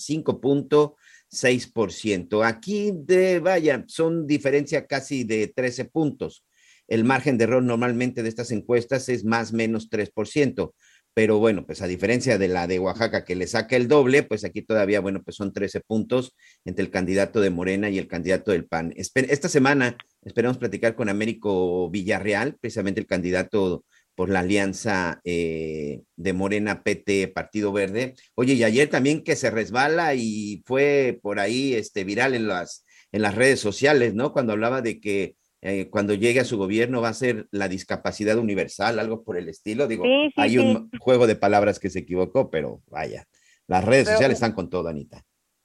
5.6%. 1.30 2.46
Aquí, 2.46 2.92
de, 2.94 3.40
vaya, 3.40 3.84
son 3.86 4.26
diferencia 4.26 4.86
casi 4.86 5.24
de 5.24 5.48
13 5.48 5.86
puntos. 5.86 6.44
El 6.86 7.04
margen 7.04 7.36
de 7.36 7.44
error 7.44 7.62
normalmente 7.62 8.22
de 8.22 8.28
estas 8.28 8.50
encuestas 8.50 9.08
es 9.08 9.24
más 9.24 9.52
o 9.52 9.56
menos 9.56 9.90
3%. 9.90 10.72
Pero 11.18 11.38
bueno, 11.38 11.66
pues 11.66 11.82
a 11.82 11.88
diferencia 11.88 12.38
de 12.38 12.46
la 12.46 12.68
de 12.68 12.78
Oaxaca 12.78 13.24
que 13.24 13.34
le 13.34 13.48
saca 13.48 13.74
el 13.74 13.88
doble, 13.88 14.22
pues 14.22 14.44
aquí 14.44 14.62
todavía, 14.62 15.00
bueno, 15.00 15.20
pues 15.22 15.36
son 15.36 15.52
13 15.52 15.80
puntos 15.80 16.36
entre 16.64 16.84
el 16.84 16.92
candidato 16.92 17.40
de 17.40 17.50
Morena 17.50 17.90
y 17.90 17.98
el 17.98 18.06
candidato 18.06 18.52
del 18.52 18.66
PAN. 18.66 18.94
Esta 18.96 19.48
semana 19.48 19.96
esperamos 20.22 20.58
platicar 20.58 20.94
con 20.94 21.08
Américo 21.08 21.90
Villarreal, 21.90 22.56
precisamente 22.60 23.00
el 23.00 23.08
candidato 23.08 23.84
por 24.18 24.30
la 24.30 24.40
alianza 24.40 25.20
eh, 25.22 26.00
de 26.16 26.32
Morena 26.32 26.82
PT 26.82 27.28
Partido 27.28 27.72
Verde. 27.72 28.14
Oye, 28.34 28.54
y 28.54 28.64
ayer 28.64 28.90
también 28.90 29.22
que 29.22 29.36
se 29.36 29.48
resbala 29.48 30.14
y 30.16 30.60
fue 30.66 31.20
por 31.22 31.38
ahí 31.38 31.74
este, 31.74 32.02
viral 32.02 32.34
en 32.34 32.48
las, 32.48 32.84
en 33.12 33.22
las 33.22 33.36
redes 33.36 33.60
sociales, 33.60 34.14
¿no? 34.16 34.32
Cuando 34.32 34.54
hablaba 34.54 34.82
de 34.82 34.98
que 35.00 35.36
eh, 35.62 35.88
cuando 35.88 36.14
llegue 36.14 36.40
a 36.40 36.44
su 36.44 36.58
gobierno 36.58 37.00
va 37.00 37.10
a 37.10 37.14
ser 37.14 37.46
la 37.52 37.68
discapacidad 37.68 38.38
universal, 38.38 38.98
algo 38.98 39.22
por 39.22 39.36
el 39.38 39.48
estilo. 39.48 39.86
Digo, 39.86 40.02
Sí, 40.02 40.32
sí, 40.34 40.40
hay 40.40 40.50
sí. 40.50 40.58
un 40.58 40.90
juego 40.98 41.28
de 41.28 41.36
palabras 41.36 41.78
que 41.78 41.88
se 41.88 42.00
equivocó, 42.00 42.50
pero 42.50 42.80
vaya, 42.88 43.22
las 43.68 43.84
redes 43.84 44.06
Pero- 44.06 44.16
sociales 44.16 44.34
están 44.38 44.52
con 44.52 44.68
todo, 44.68 44.88
Anita. 44.88 45.22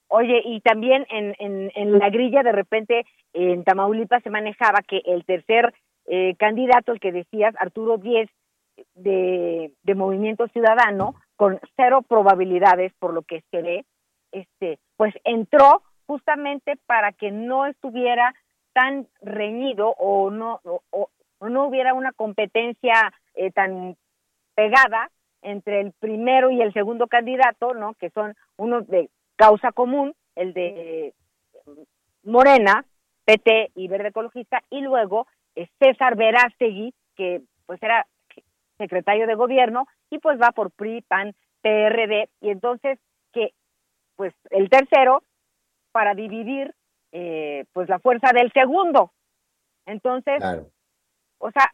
Oye, 0.09 0.43
y 0.45 0.61
también 0.61 1.07
en, 1.09 1.33
en, 1.39 1.71
en 1.73 1.97
la 1.97 2.11
grilla 2.11 2.43
de 2.43 2.51
repente 2.51 3.03
en 3.33 3.63
Tamaulipas 3.63 4.21
se 4.21 4.29
manejaba 4.29 4.81
que 4.87 5.01
el 5.07 5.25
tercer 5.25 5.73
eh, 6.05 6.35
candidato, 6.37 6.91
el 6.91 6.99
que 6.99 7.11
decías, 7.11 7.55
Arturo 7.57 7.97
Díez, 7.97 8.29
de, 8.95 9.71
Movimiento 9.95 10.47
Ciudadano, 10.49 11.15
con 11.35 11.59
cero 11.75 12.01
probabilidades 12.01 12.93
por 12.99 13.13
lo 13.13 13.21
que 13.21 13.43
se 13.51 13.61
ve, 13.61 13.85
este, 14.31 14.79
pues 14.97 15.13
entró 15.23 15.83
justamente 16.07 16.77
para 16.85 17.11
que 17.11 17.31
no 17.31 17.65
estuviera 17.65 18.33
tan 18.73 19.07
reñido 19.21 19.89
o 19.97 20.31
no 20.31 20.59
o- 20.63 21.09
no 21.41 21.65
hubiera 21.67 21.93
una 21.93 22.11
competencia 22.13 23.13
eh, 23.35 23.51
tan 23.51 23.95
pegada 24.55 25.11
entre 25.41 25.81
el 25.81 25.91
primero 25.99 26.51
y 26.51 26.61
el 26.61 26.71
segundo 26.73 27.07
candidato, 27.07 27.73
¿no? 27.73 27.95
Que 27.95 28.09
son 28.11 28.33
unos 28.57 28.87
de 28.87 29.09
causa 29.35 29.71
común, 29.73 30.13
el 30.35 30.53
de 30.53 31.13
Morena, 32.23 32.85
PT 33.25 33.71
y 33.75 33.87
Verde 33.87 34.09
Ecologista, 34.09 34.63
y 34.69 34.81
luego 34.81 35.27
eh, 35.55 35.67
César 35.79 36.15
Verástegui, 36.15 36.93
que 37.15 37.41
pues 37.65 37.81
era 37.83 38.05
secretario 38.77 39.27
de 39.27 39.35
gobierno, 39.35 39.87
y 40.09 40.19
pues 40.19 40.39
va 40.39 40.51
por 40.51 40.71
PRI, 40.71 41.01
PAN, 41.01 41.33
PRD, 41.61 42.29
y 42.41 42.49
entonces 42.49 42.99
que 43.31 43.53
pues 44.15 44.33
el 44.51 44.69
tercero 44.69 45.23
para 45.91 46.13
dividir 46.13 46.73
eh, 47.11 47.65
pues 47.73 47.89
la 47.89 47.99
fuerza 47.99 48.31
del 48.33 48.51
segundo. 48.51 49.11
Entonces, 49.85 50.41
o 51.37 51.51
sea, 51.51 51.71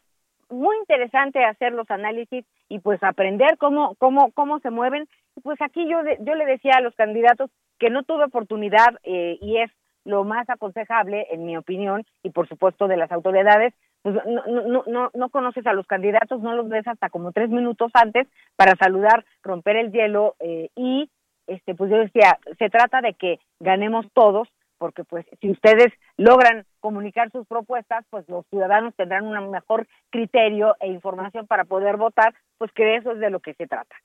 muy 0.49 0.75
interesante 0.77 1.43
hacer 1.43 1.73
los 1.73 1.89
análisis 1.91 2.45
y 2.67 2.79
pues 2.79 3.01
aprender 3.03 3.57
cómo 3.57 3.95
cómo 3.95 4.31
cómo 4.31 4.59
se 4.59 4.69
mueven. 4.69 5.07
Pues 5.43 5.61
aquí 5.61 5.87
yo 5.89 5.99
yo 6.19 6.35
le 6.35 6.45
decía 6.45 6.73
a 6.77 6.81
los 6.81 6.95
candidatos 6.95 7.49
que 7.77 7.89
no 7.89 8.03
tuve 8.03 8.25
oportunidad 8.25 8.99
eh, 9.03 9.37
y 9.41 9.57
es 9.57 9.71
lo 10.05 10.23
más 10.23 10.49
aconsejable 10.49 11.27
en 11.31 11.45
mi 11.45 11.55
opinión 11.55 12.03
y 12.23 12.31
por 12.31 12.47
supuesto 12.47 12.87
de 12.87 12.97
las 12.97 13.11
autoridades 13.11 13.73
pues 14.01 14.15
no, 14.25 14.45
no, 14.45 14.83
no, 14.87 15.11
no 15.13 15.29
conoces 15.29 15.65
a 15.67 15.73
los 15.73 15.87
candidatos, 15.87 16.41
no 16.41 16.53
los 16.55 16.69
ves 16.69 16.87
hasta 16.87 17.09
como 17.09 17.31
tres 17.31 17.49
minutos 17.49 17.91
antes 17.93 18.27
para 18.55 18.75
saludar, 18.75 19.25
romper 19.43 19.75
el 19.75 19.91
hielo 19.91 20.35
eh, 20.39 20.69
y 20.75 21.09
este 21.47 21.75
pues 21.75 21.89
yo 21.91 21.97
decía, 21.97 22.39
se 22.57 22.69
trata 22.69 23.01
de 23.01 23.13
que 23.13 23.39
ganemos 23.59 24.05
todos 24.13 24.47
porque 24.79 25.03
pues 25.03 25.25
si 25.41 25.51
ustedes 25.51 25.93
logran 26.17 26.65
comunicar 26.79 27.29
sus 27.31 27.45
propuestas, 27.45 28.05
pues 28.09 28.27
los 28.29 28.45
ciudadanos 28.49 28.95
tendrán 28.95 29.25
un 29.25 29.51
mejor 29.51 29.87
criterio 30.09 30.75
e 30.79 30.87
información 30.87 31.45
para 31.45 31.65
poder 31.65 31.97
votar, 31.97 32.33
pues 32.57 32.71
que 32.71 32.95
eso 32.95 33.11
es 33.11 33.19
de 33.19 33.29
lo 33.29 33.41
que 33.41 33.53
se 33.55 33.67
trata. 33.67 33.95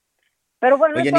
Pero 0.58 0.76
bueno, 0.76 0.96
Oye, 0.98 1.12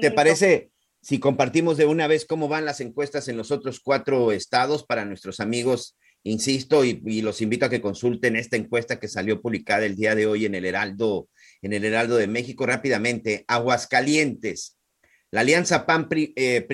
te, 0.00 0.10
parece 0.10 0.70
si 1.00 1.20
compartimos 1.20 1.76
de 1.76 1.86
una 1.86 2.06
vez 2.06 2.26
cómo 2.26 2.48
van 2.48 2.64
las 2.64 2.80
encuestas 2.80 3.28
en 3.28 3.36
los 3.36 3.50
otros 3.50 3.78
cuatro 3.78 4.32
estados 4.32 4.84
para 4.84 5.04
nuestros 5.04 5.38
amigos? 5.38 5.96
Insisto 6.26 6.84
y, 6.84 7.20
los 7.20 7.42
invito 7.42 7.66
a 7.66 7.70
que 7.70 7.82
consulten 7.82 8.36
esta 8.36 8.56
encuesta 8.56 8.98
que 8.98 9.08
salió 9.08 9.42
publicada 9.42 9.84
el 9.84 9.94
día 9.94 10.14
de 10.14 10.26
hoy 10.26 10.46
en 10.46 10.54
el 10.54 10.64
Heraldo, 10.64 11.28
en 11.60 11.74
el 11.74 11.84
Heraldo 11.84 12.16
de 12.16 12.26
México 12.26 12.64
rápidamente. 12.64 13.44
Aguascalientes, 13.46 14.78
la 15.30 15.42
alianza 15.42 15.84
PAN 15.84 16.08
PRI, 16.08 16.32
eh, 16.34 16.66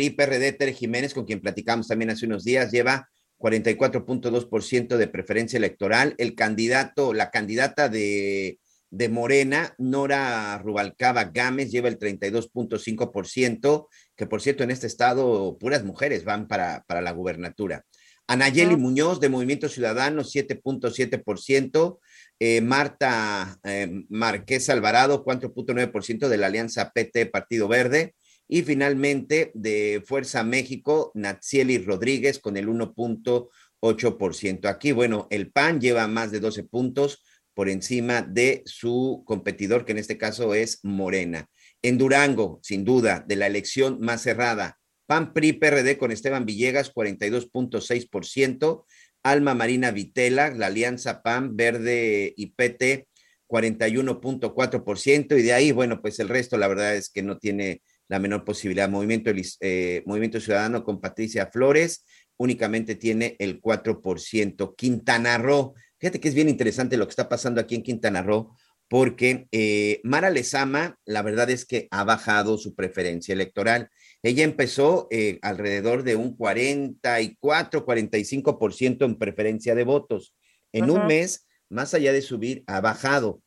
Tere 0.57 0.73
Jiménez, 0.73 1.15
con 1.15 1.25
quien 1.25 1.41
platicamos 1.41 1.89
también 1.89 2.11
hace 2.11 2.27
unos 2.27 2.45
días, 2.45 2.71
lleva 2.71 3.09
44.2% 3.39 4.97
de 4.97 5.09
preferencia 5.09 5.57
electoral. 5.57 6.15
El 6.19 6.37
candidato, 6.37 7.13
la 7.13 7.31
candidata 7.31 7.89
de, 7.89 8.61
de 8.91 9.09
Morena, 9.09 9.75
Nora 9.79 10.59
Rubalcaba 10.59 11.25
Gámez, 11.25 11.73
lleva 11.73 11.89
el 11.89 11.99
32.5%, 11.99 13.89
que 14.15 14.27
por 14.27 14.43
cierto 14.43 14.63
en 14.63 14.71
este 14.71 14.87
estado 14.87 15.59
puras 15.59 15.83
mujeres 15.83 16.25
van 16.25 16.47
para, 16.47 16.85
para 16.87 17.01
la 17.01 17.11
gubernatura. 17.11 17.85
Anayeli 18.27 18.77
Muñoz 18.77 19.21
de 19.21 19.29
Movimiento 19.29 19.69
Ciudadano, 19.69 20.23
7.7%. 20.23 21.99
Eh, 22.39 22.63
Marta 22.63 23.59
eh, 23.65 24.05
Marqués 24.09 24.71
Alvarado, 24.71 25.25
4.9% 25.25 26.29
de 26.29 26.37
la 26.39 26.47
alianza 26.47 26.91
PT 26.91 27.27
Partido 27.27 27.69
Verde. 27.69 28.15
Y 28.49 28.63
finalmente, 28.63 29.51
de 29.55 30.03
Fuerza 30.07 30.43
México, 30.43 31.13
Natsieli 31.15 31.79
Rodríguez 31.79 32.39
con 32.39 32.57
el 32.57 32.69
1.8%. 32.69 34.69
Aquí, 34.69 34.93
bueno, 34.93 35.27
el 35.31 35.53
PAN 35.53 35.81
lleva 35.81 36.09
más 36.09 36.33
de 36.33 36.41
12 36.41 36.65
puntos 36.65 37.23
por 37.55 37.69
encima 37.69 38.23
de 38.23 38.63
su 38.65 39.23
competidor, 39.27 39.85
que 39.85 39.93
en 39.93 39.99
este 39.99 40.19
caso 40.19 40.55
es 40.55 40.81
Morena. 40.83 41.47
En 41.83 41.99
Durango, 41.99 42.61
sin 42.63 42.85
duda, 42.85 43.25
de 43.27 43.37
la 43.37 43.47
elección 43.47 44.01
más 44.01 44.23
cerrada, 44.23 44.80
PAN 45.11 45.33
PRI 45.33 45.55
PRD 45.55 45.99
con 45.99 46.13
Esteban 46.13 46.47
Villegas, 46.47 46.95
42.6%. 46.95 48.85
Alma 49.25 49.57
Marina 49.57 49.91
Vitela, 49.91 50.51
la 50.51 50.67
alianza 50.67 51.21
PAN 51.23 51.57
Verde 51.57 52.33
y 52.37 52.53
PT, 52.53 53.09
41.4%. 53.49 55.37
Y 55.37 55.43
de 55.43 55.53
ahí, 55.53 55.73
bueno, 55.73 56.01
pues 56.01 56.21
el 56.21 56.29
resto, 56.29 56.57
la 56.57 56.69
verdad 56.69 56.95
es 56.95 57.11
que 57.11 57.25
no 57.25 57.39
tiene 57.39 57.83
la 58.07 58.21
menor 58.21 58.45
posibilidad. 58.45 58.89
Movimiento, 58.89 59.33
eh, 59.59 60.05
Movimiento 60.07 60.39
Ciudadano 60.39 60.85
con 60.85 61.01
Patricia 61.01 61.51
Flores 61.53 62.05
únicamente 62.37 62.95
tiene 62.95 63.35
el 63.41 63.61
4%. 63.61 64.77
Quintana 64.77 65.39
Roo, 65.39 65.75
fíjate 65.99 66.21
que 66.21 66.29
es 66.29 66.37
bien 66.37 66.49
interesante 66.49 66.97
lo 66.97 67.09
que 67.09 67.11
está 67.11 67.29
pasando 67.29 67.61
aquí 67.61 67.75
en 67.75 67.83
Quintana 67.83 68.23
Roo, 68.23 68.55
porque 68.91 69.47
eh, 69.53 70.01
Mara 70.03 70.31
Lezama, 70.31 70.99
la 71.07 71.23
verdad 71.23 71.49
es 71.49 71.65
que 71.65 71.87
ha 71.93 72.03
bajado 72.03 72.59
su 72.59 72.75
preferencia 72.75 73.33
electoral. 73.33 73.89
Ella 74.21 74.43
empezó 74.43 75.07
eh, 75.13 75.39
alrededor 75.43 76.03
de 76.03 76.17
un 76.17 76.37
44, 76.37 77.87
45% 77.87 79.05
en 79.05 79.17
preferencia 79.17 79.77
de 79.77 79.85
votos. 79.85 80.35
En 80.73 80.91
un 80.91 81.07
mes, 81.07 81.47
más 81.69 81.95
allá 81.95 82.13
de 82.13 82.21
subir, 82.21 82.65
ha 82.67 82.81
bajado 82.81 83.41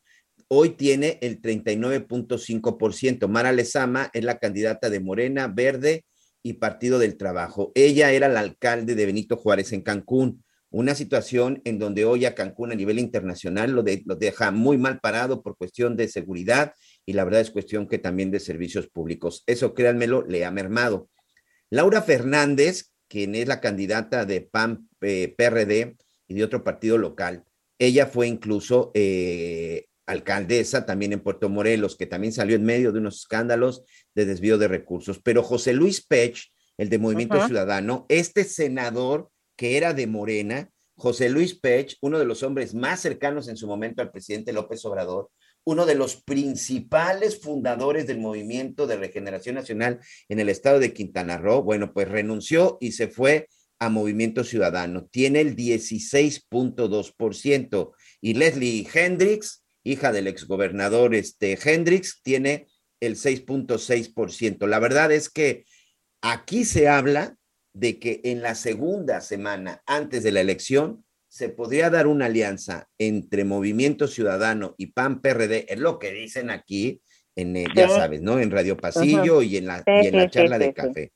hoy 0.48 0.70
tiene 0.70 1.18
el 1.20 1.40
39.5%. 1.40 3.28
Mara 3.28 3.52
Lezama 3.52 4.10
es 4.12 4.24
la 4.24 4.38
candidata 4.38 4.90
de 4.90 5.00
Morena, 5.00 5.48
Verde 5.48 6.04
y 6.42 6.54
Partido 6.54 6.98
del 6.98 7.16
Trabajo. 7.16 7.72
Ella 7.74 8.12
era 8.12 8.28
la 8.28 8.40
alcalde 8.40 8.94
de 8.94 9.06
Benito 9.06 9.36
Juárez 9.36 9.72
en 9.72 9.82
Cancún, 9.82 10.44
una 10.74 10.96
situación 10.96 11.62
en 11.64 11.78
donde 11.78 12.04
hoy 12.04 12.24
a 12.24 12.34
Cancún 12.34 12.72
a 12.72 12.74
nivel 12.74 12.98
internacional 12.98 13.70
lo, 13.70 13.84
deja 13.84 14.50
muy 14.50 14.76
mal 14.76 14.98
parado 14.98 15.40
por 15.40 15.56
cuestión 15.56 15.96
de 15.96 16.08
seguridad 16.08 16.74
y 17.06 17.12
la 17.12 17.22
verdad 17.22 17.42
es 17.42 17.52
cuestión 17.52 17.86
que 17.86 17.98
también 17.98 18.32
de 18.32 18.40
servicios 18.40 18.88
públicos. 18.88 19.44
Eso, 19.46 19.72
créanmelo, 19.72 20.26
le 20.26 20.44
ha 20.44 20.50
mermado. 20.50 21.08
Laura 21.70 22.02
Fernández, 22.02 22.90
quien 23.06 23.36
es 23.36 23.46
la 23.46 23.60
candidata 23.60 24.24
de 24.24 24.40
PAN, 24.40 24.88
eh, 25.00 25.32
PRD 25.38 25.96
y 26.26 26.34
de 26.34 26.42
otro 26.42 26.64
partido 26.64 26.98
local, 26.98 27.44
ella 27.78 28.06
fue 28.06 28.26
incluso 28.26 28.90
eh, 28.94 29.86
alcaldesa 30.06 30.86
también 30.86 31.12
en 31.12 31.20
Puerto 31.20 31.48
Morelos, 31.48 31.96
que 31.96 32.06
también 32.06 32.32
salió 32.32 32.56
en 32.56 32.64
medio 32.64 32.90
de 32.90 32.98
unos 32.98 33.20
escándalos 33.20 33.84
de 34.12 34.26
desvío 34.26 34.58
de 34.58 34.66
recursos. 34.66 35.20
Pero 35.22 35.44
José 35.44 35.72
Luis 35.72 36.04
Pech, 36.04 36.52
el 36.78 36.88
de 36.88 36.98
Movimiento 36.98 37.46
Ciudadano, 37.46 38.06
este 38.08 38.42
senador 38.42 39.30
que 39.56 39.76
era 39.76 39.94
de 39.94 40.06
Morena, 40.06 40.70
José 40.96 41.28
Luis 41.28 41.58
Pech, 41.58 41.96
uno 42.00 42.18
de 42.18 42.24
los 42.24 42.42
hombres 42.42 42.74
más 42.74 43.00
cercanos 43.00 43.48
en 43.48 43.56
su 43.56 43.66
momento 43.66 44.02
al 44.02 44.10
presidente 44.10 44.52
López 44.52 44.84
Obrador, 44.84 45.30
uno 45.64 45.86
de 45.86 45.94
los 45.94 46.22
principales 46.22 47.40
fundadores 47.40 48.06
del 48.06 48.18
movimiento 48.18 48.86
de 48.86 48.96
regeneración 48.96 49.54
nacional 49.54 50.00
en 50.28 50.40
el 50.40 50.50
estado 50.50 50.78
de 50.78 50.92
Quintana 50.92 51.38
Roo, 51.38 51.62
bueno, 51.62 51.92
pues 51.92 52.08
renunció 52.08 52.76
y 52.80 52.92
se 52.92 53.08
fue 53.08 53.48
a 53.78 53.88
Movimiento 53.88 54.44
Ciudadano. 54.44 55.06
Tiene 55.06 55.40
el 55.40 55.56
16.2%. 55.56 57.92
Y 58.20 58.34
Leslie 58.34 58.86
Hendricks, 58.92 59.64
hija 59.82 60.12
del 60.12 60.26
exgobernador 60.26 61.14
este, 61.14 61.58
Hendrix, 61.62 62.20
tiene 62.22 62.66
el 63.00 63.16
6.6%. 63.16 64.66
La 64.66 64.78
verdad 64.78 65.12
es 65.12 65.30
que 65.30 65.64
aquí 66.20 66.64
se 66.64 66.88
habla 66.88 67.36
de 67.74 67.98
que 67.98 68.20
en 68.24 68.40
la 68.40 68.54
segunda 68.54 69.20
semana 69.20 69.82
antes 69.84 70.22
de 70.22 70.32
la 70.32 70.40
elección 70.40 71.04
se 71.28 71.48
podría 71.48 71.90
dar 71.90 72.06
una 72.06 72.26
alianza 72.26 72.88
entre 72.96 73.44
Movimiento 73.44 74.06
Ciudadano 74.06 74.76
y 74.78 74.92
PAN 74.92 75.20
PRD, 75.20 75.66
es 75.68 75.80
lo 75.80 75.98
que 75.98 76.12
dicen 76.12 76.48
aquí, 76.48 77.02
en, 77.34 77.56
eh, 77.56 77.66
ya 77.74 77.88
sabes, 77.88 78.22
¿no? 78.22 78.38
En 78.38 78.52
Radio 78.52 78.76
Pasillo 78.76 79.42
y 79.42 79.56
en 79.56 79.66
la, 79.66 79.82
en 79.84 80.16
la 80.16 80.30
charla 80.30 80.58
de 80.58 80.72
café. 80.72 81.12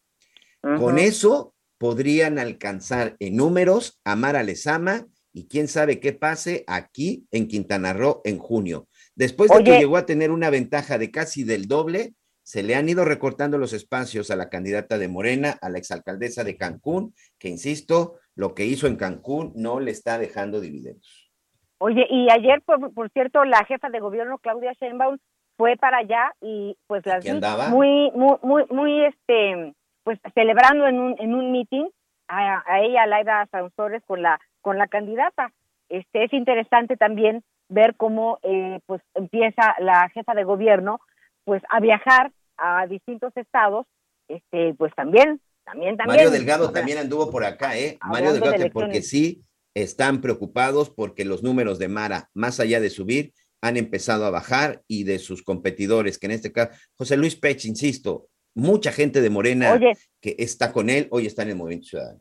Con 0.60 0.98
eso 0.98 1.54
podrían 1.78 2.40
alcanzar 2.40 3.14
en 3.20 3.36
números 3.36 4.00
a 4.04 4.16
Mara 4.16 4.42
Lezama 4.42 5.06
y 5.32 5.46
quién 5.46 5.68
sabe 5.68 6.00
qué 6.00 6.12
pase 6.12 6.64
aquí 6.66 7.26
en 7.30 7.46
Quintana 7.46 7.92
Roo 7.92 8.20
en 8.24 8.38
junio. 8.38 8.88
Después 9.14 9.52
de 9.52 9.62
que 9.62 9.78
llegó 9.78 9.96
a 9.96 10.06
tener 10.06 10.32
una 10.32 10.50
ventaja 10.50 10.98
de 10.98 11.12
casi 11.12 11.44
del 11.44 11.68
doble, 11.68 12.14
se 12.48 12.62
le 12.62 12.76
han 12.76 12.88
ido 12.88 13.04
recortando 13.04 13.58
los 13.58 13.74
espacios 13.74 14.30
a 14.30 14.36
la 14.36 14.48
candidata 14.48 14.96
de 14.96 15.06
Morena, 15.06 15.58
a 15.60 15.68
la 15.68 15.76
exalcaldesa 15.76 16.44
de 16.44 16.56
Cancún, 16.56 17.12
que 17.38 17.48
insisto, 17.48 18.14
lo 18.34 18.54
que 18.54 18.64
hizo 18.64 18.86
en 18.86 18.96
Cancún 18.96 19.52
no 19.54 19.80
le 19.80 19.90
está 19.90 20.16
dejando 20.16 20.58
dividendos. 20.58 21.30
Oye, 21.76 22.06
y 22.08 22.30
ayer, 22.30 22.62
por, 22.62 22.94
por 22.94 23.10
cierto, 23.10 23.44
la 23.44 23.66
jefa 23.66 23.90
de 23.90 24.00
gobierno, 24.00 24.38
Claudia 24.38 24.72
Sheinbaum, 24.80 25.18
fue 25.58 25.76
para 25.76 25.98
allá 25.98 26.32
y 26.40 26.74
pues 26.86 27.04
las 27.04 27.22
muy, 27.68 28.10
muy, 28.12 28.36
muy, 28.42 28.64
muy, 28.70 29.04
este, 29.04 29.74
pues 30.02 30.18
celebrando 30.34 30.86
en 30.86 31.00
un, 31.00 31.16
en 31.18 31.34
un 31.34 31.52
meeting 31.52 31.84
a, 32.28 32.62
a 32.66 32.80
ella, 32.80 33.04
Laida 33.04 33.46
Sansores, 33.50 34.02
con 34.06 34.22
la 34.22 34.40
con 34.62 34.78
la 34.78 34.86
candidata. 34.86 35.52
Este 35.90 36.24
es 36.24 36.32
interesante 36.32 36.96
también 36.96 37.42
ver 37.68 37.94
cómo 37.94 38.38
eh, 38.42 38.80
pues 38.86 39.02
empieza 39.14 39.74
la 39.80 40.08
jefa 40.08 40.32
de 40.32 40.44
gobierno 40.44 40.98
pues 41.44 41.62
a 41.68 41.80
viajar 41.80 42.32
a 42.58 42.86
distintos 42.86 43.32
estados, 43.36 43.86
este 44.28 44.74
pues 44.74 44.92
también 44.94 45.40
también 45.64 45.96
también 45.96 46.16
Mario 46.16 46.30
Delgado 46.30 46.70
también 46.70 46.98
anduvo 46.98 47.30
por 47.30 47.44
acá, 47.44 47.78
eh. 47.78 47.98
Mario 48.06 48.32
Delgado 48.32 48.70
porque 48.72 49.02
sí 49.02 49.42
están 49.74 50.20
preocupados 50.20 50.90
porque 50.90 51.24
los 51.24 51.42
números 51.42 51.78
de 51.78 51.88
Mara, 51.88 52.30
más 52.34 52.58
allá 52.60 52.80
de 52.80 52.90
subir, 52.90 53.32
han 53.60 53.76
empezado 53.76 54.24
a 54.24 54.30
bajar 54.30 54.82
y 54.86 55.04
de 55.04 55.18
sus 55.18 55.42
competidores, 55.42 56.18
que 56.18 56.26
en 56.26 56.32
este 56.32 56.52
caso, 56.52 56.70
José 56.94 57.16
Luis 57.16 57.36
Pech, 57.36 57.64
insisto, 57.64 58.28
mucha 58.54 58.92
gente 58.92 59.20
de 59.20 59.30
Morena 59.30 59.72
Oye. 59.72 59.96
que 60.20 60.36
está 60.38 60.72
con 60.72 60.90
él, 60.90 61.08
hoy 61.10 61.26
está 61.26 61.42
en 61.42 61.50
el 61.50 61.56
Movimiento 61.56 61.88
Ciudadano. 61.88 62.20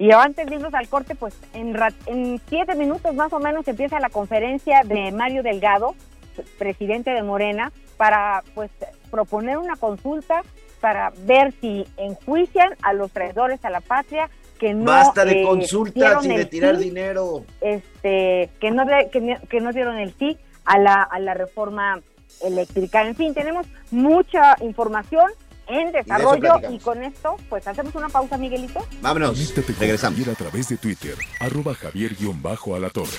Y 0.00 0.12
antes 0.12 0.46
de 0.46 0.54
irnos 0.54 0.74
al 0.74 0.88
corte, 0.88 1.16
pues 1.16 1.34
en, 1.54 2.40
siete 2.48 2.76
minutos 2.76 3.14
más 3.14 3.32
o 3.32 3.40
menos 3.40 3.66
empieza 3.66 3.98
la 3.98 4.10
conferencia 4.10 4.82
de 4.84 5.10
Mario 5.10 5.42
Delgado, 5.42 5.96
presidente 6.56 7.10
de 7.10 7.22
Morena, 7.24 7.72
para 7.96 8.44
pues 8.54 8.70
proponer 9.08 9.58
una 9.58 9.76
consulta 9.76 10.42
para 10.80 11.12
ver 11.24 11.52
si 11.60 11.84
enjuician 11.96 12.70
a 12.82 12.92
los 12.92 13.10
traidores 13.10 13.64
a 13.64 13.70
la 13.70 13.80
patria 13.80 14.30
que 14.58 14.74
no 14.74 14.84
Basta 14.84 15.24
de 15.24 15.42
eh, 15.42 15.44
consultas 15.44 16.24
y 16.24 16.28
de 16.36 16.44
tirar 16.44 16.76
sí, 16.76 16.84
dinero. 16.84 17.44
este 17.60 18.50
que 18.60 18.70
no 18.70 18.84
de- 18.84 19.08
que, 19.10 19.20
no- 19.20 19.40
que 19.48 19.60
no 19.60 19.72
dieron 19.72 19.98
el 19.98 20.14
sí 20.18 20.36
a 20.64 20.78
la 20.78 21.02
a 21.02 21.18
la 21.20 21.34
reforma 21.34 22.00
eléctrica. 22.44 23.06
En 23.06 23.14
fin, 23.16 23.34
tenemos 23.34 23.66
mucha 23.90 24.56
información 24.60 25.30
en 25.66 25.92
desarrollo 25.92 26.54
y 26.70 26.78
con 26.78 27.02
esto 27.02 27.36
pues 27.48 27.66
hacemos 27.68 27.94
una 27.94 28.08
pausa, 28.08 28.36
Miguelito. 28.38 28.80
Vámonos, 29.00 29.38
regresamos. 29.78 30.18
Javier 30.18 30.34
a 30.34 30.38
través 30.38 30.68
de 30.68 30.76
Twitter, 30.76 31.14
arroba 31.40 31.74
javier-alatorre. 31.74 33.18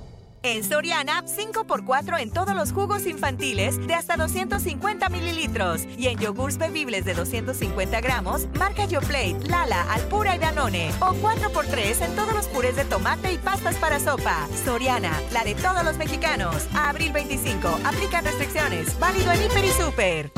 En 0.43 0.63
Soriana, 0.63 1.23
5x4 1.23 2.19
en 2.19 2.31
todos 2.31 2.55
los 2.55 2.71
jugos 2.71 3.05
infantiles 3.05 3.77
de 3.85 3.93
hasta 3.93 4.17
250 4.17 5.07
mililitros. 5.09 5.81
Y 5.97 6.07
en 6.07 6.17
yogurts 6.17 6.57
bebibles 6.57 7.05
de 7.05 7.13
250 7.13 8.01
gramos, 8.01 8.47
marca 8.57 8.85
YoPlate, 8.85 9.47
Lala, 9.47 9.83
Alpura 9.93 10.35
y 10.35 10.39
Danone. 10.39 10.91
O 10.99 11.13
4x3 11.13 12.05
en 12.05 12.15
todos 12.15 12.33
los 12.33 12.47
purés 12.47 12.75
de 12.75 12.85
tomate 12.85 13.33
y 13.33 13.37
pastas 13.37 13.75
para 13.75 13.99
sopa. 13.99 14.47
Soriana, 14.65 15.11
la 15.31 15.43
de 15.43 15.53
todos 15.53 15.83
los 15.83 15.97
mexicanos. 15.97 16.67
Abril 16.73 17.13
25, 17.13 17.67
aplican 17.85 18.25
restricciones. 18.25 18.97
Válido 18.99 19.31
en 19.31 19.43
Hiper 19.43 19.65
y 19.65 19.71
Super. 19.71 20.31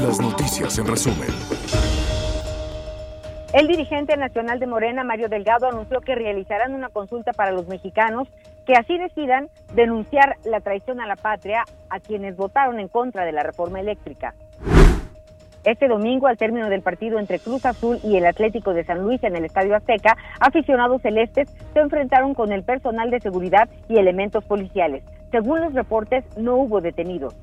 Las 0.00 0.18
noticias 0.18 0.78
en 0.78 0.86
resumen. 0.86 1.28
El 3.56 3.68
dirigente 3.68 4.14
nacional 4.18 4.58
de 4.58 4.66
Morena, 4.66 5.02
Mario 5.02 5.30
Delgado, 5.30 5.66
anunció 5.66 6.02
que 6.02 6.14
realizarán 6.14 6.74
una 6.74 6.90
consulta 6.90 7.32
para 7.32 7.52
los 7.52 7.66
mexicanos 7.68 8.28
que 8.66 8.74
así 8.74 8.98
decidan 8.98 9.48
denunciar 9.74 10.36
la 10.44 10.60
traición 10.60 11.00
a 11.00 11.06
la 11.06 11.16
patria 11.16 11.64
a 11.88 11.98
quienes 11.98 12.36
votaron 12.36 12.78
en 12.78 12.88
contra 12.88 13.24
de 13.24 13.32
la 13.32 13.42
reforma 13.42 13.80
eléctrica. 13.80 14.34
Este 15.64 15.88
domingo, 15.88 16.26
al 16.26 16.36
término 16.36 16.68
del 16.68 16.82
partido 16.82 17.18
entre 17.18 17.38
Cruz 17.38 17.64
Azul 17.64 17.98
y 18.04 18.18
el 18.18 18.26
Atlético 18.26 18.74
de 18.74 18.84
San 18.84 19.02
Luis 19.02 19.24
en 19.24 19.36
el 19.36 19.46
Estadio 19.46 19.74
Azteca, 19.74 20.18
aficionados 20.38 21.00
celestes 21.00 21.48
se 21.72 21.80
enfrentaron 21.80 22.34
con 22.34 22.52
el 22.52 22.62
personal 22.62 23.10
de 23.10 23.20
seguridad 23.20 23.70
y 23.88 23.96
elementos 23.96 24.44
policiales. 24.44 25.02
Según 25.30 25.62
los 25.62 25.72
reportes, 25.72 26.26
no 26.36 26.56
hubo 26.56 26.82
detenidos. 26.82 27.34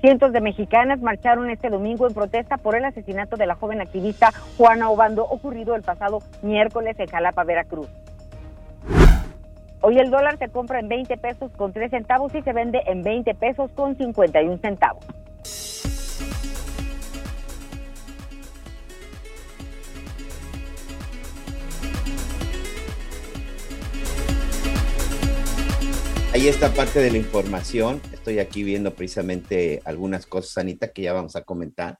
Cientos 0.00 0.32
de 0.32 0.40
mexicanas 0.40 1.00
marcharon 1.00 1.50
este 1.50 1.70
domingo 1.70 2.06
en 2.06 2.14
protesta 2.14 2.56
por 2.56 2.76
el 2.76 2.84
asesinato 2.84 3.36
de 3.36 3.46
la 3.46 3.56
joven 3.56 3.80
activista 3.80 4.30
Juana 4.56 4.90
Obando 4.90 5.24
ocurrido 5.24 5.74
el 5.74 5.82
pasado 5.82 6.20
miércoles 6.40 6.94
en 7.00 7.08
Jalapa, 7.08 7.42
Veracruz. 7.42 7.88
Hoy 9.80 9.98
el 9.98 10.10
dólar 10.10 10.38
se 10.38 10.48
compra 10.48 10.78
en 10.78 10.88
20 10.88 11.16
pesos 11.16 11.50
con 11.56 11.72
3 11.72 11.90
centavos 11.90 12.32
y 12.32 12.42
se 12.42 12.52
vende 12.52 12.80
en 12.86 13.02
20 13.02 13.34
pesos 13.34 13.72
con 13.72 13.96
51 13.96 14.58
centavos. 14.58 15.04
Ahí 26.38 26.46
está 26.46 26.72
parte 26.72 27.00
de 27.00 27.10
la 27.10 27.18
información. 27.18 28.00
Estoy 28.12 28.38
aquí 28.38 28.62
viendo 28.62 28.94
precisamente 28.94 29.82
algunas 29.84 30.24
cosas, 30.24 30.56
Anita, 30.58 30.92
que 30.92 31.02
ya 31.02 31.12
vamos 31.12 31.34
a 31.34 31.42
comentar. 31.42 31.98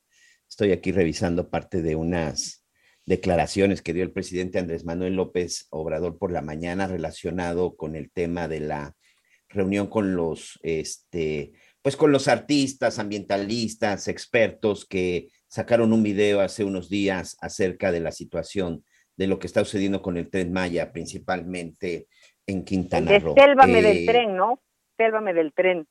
Estoy 0.49 0.71
aquí 0.71 0.93
revisando 0.93 1.51
parte 1.51 1.83
de 1.83 1.97
unas 1.97 2.65
declaraciones 3.05 3.83
que 3.83 3.93
dio 3.93 4.05
el 4.05 4.13
presidente 4.13 4.61
Andrés 4.61 4.85
Manuel 4.85 5.17
López 5.17 5.67
Obrador 5.71 6.19
por 6.19 6.31
la 6.31 6.41
mañana 6.41 6.87
relacionado 6.87 7.75
con 7.75 7.97
el 7.97 8.13
tema 8.13 8.47
de 8.47 8.61
la 8.61 8.95
reunión 9.49 9.89
con 9.89 10.15
los, 10.15 10.61
este, 10.63 11.51
pues 11.83 11.97
con 11.97 12.13
los 12.13 12.29
artistas, 12.29 13.01
ambientalistas, 13.01 14.07
expertos 14.07 14.87
que 14.87 15.31
sacaron 15.49 15.93
un 15.93 16.05
video 16.05 16.43
hace 16.43 16.63
unos 16.63 16.89
días 16.89 17.37
acerca 17.41 17.91
de 17.91 17.99
la 17.99 18.13
situación 18.13 18.85
de 19.17 19.27
lo 19.27 19.41
que 19.41 19.49
está 19.49 19.65
sucediendo 19.65 20.01
con 20.01 20.17
el 20.17 20.31
tren 20.31 20.53
Maya, 20.53 20.93
principalmente 20.93 22.07
en 22.49 22.65
Quintana 22.65 23.13
De 23.13 23.21
Roo. 23.21 23.35
Sélvame 23.37 23.79
Eh, 23.79 23.83
del 23.83 24.07
tren, 24.07 24.37
¿no? 24.37 24.61
Sélvame 24.97 25.33
del 25.33 25.53
tren. 25.53 25.87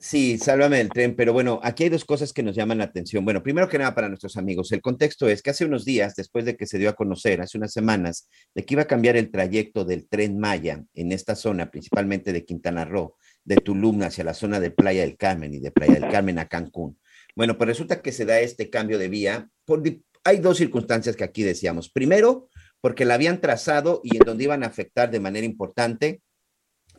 Sí, 0.00 0.38
sálvame 0.38 0.76
del 0.78 0.90
tren, 0.90 1.16
pero 1.16 1.32
bueno, 1.32 1.58
aquí 1.60 1.82
hay 1.82 1.88
dos 1.88 2.04
cosas 2.04 2.32
que 2.32 2.44
nos 2.44 2.54
llaman 2.54 2.78
la 2.78 2.84
atención. 2.84 3.24
Bueno, 3.24 3.42
primero 3.42 3.68
que 3.68 3.78
nada 3.78 3.96
para 3.96 4.08
nuestros 4.08 4.36
amigos, 4.36 4.70
el 4.70 4.80
contexto 4.80 5.28
es 5.28 5.42
que 5.42 5.50
hace 5.50 5.64
unos 5.64 5.84
días, 5.84 6.14
después 6.14 6.44
de 6.44 6.56
que 6.56 6.66
se 6.66 6.78
dio 6.78 6.88
a 6.88 6.92
conocer, 6.92 7.40
hace 7.40 7.58
unas 7.58 7.72
semanas, 7.72 8.28
de 8.54 8.64
que 8.64 8.74
iba 8.74 8.82
a 8.82 8.86
cambiar 8.86 9.16
el 9.16 9.32
trayecto 9.32 9.84
del 9.84 10.08
tren 10.08 10.38
Maya 10.38 10.84
en 10.94 11.10
esta 11.10 11.34
zona, 11.34 11.68
principalmente 11.72 12.32
de 12.32 12.44
Quintana 12.44 12.84
Roo, 12.84 13.16
de 13.42 13.56
Tulum 13.56 14.02
hacia 14.02 14.22
la 14.22 14.34
zona 14.34 14.60
de 14.60 14.70
Playa 14.70 15.00
del 15.00 15.16
Carmen 15.16 15.52
y 15.52 15.58
de 15.58 15.72
Playa 15.72 15.94
del 15.94 16.08
Carmen 16.08 16.38
a 16.38 16.46
Cancún. 16.46 16.96
Bueno, 17.34 17.58
pues 17.58 17.66
resulta 17.66 18.00
que 18.00 18.12
se 18.12 18.24
da 18.24 18.38
este 18.38 18.70
cambio 18.70 18.98
de 18.98 19.08
vía. 19.08 19.48
Por, 19.64 19.82
hay 20.22 20.38
dos 20.38 20.58
circunstancias 20.58 21.16
que 21.16 21.24
aquí 21.24 21.42
decíamos. 21.42 21.90
Primero, 21.90 22.48
porque 22.80 23.04
la 23.04 23.14
habían 23.14 23.40
trazado 23.40 24.00
y 24.04 24.16
en 24.16 24.22
donde 24.24 24.44
iban 24.44 24.62
a 24.62 24.66
afectar 24.66 25.10
de 25.10 25.20
manera 25.20 25.46
importante 25.46 26.20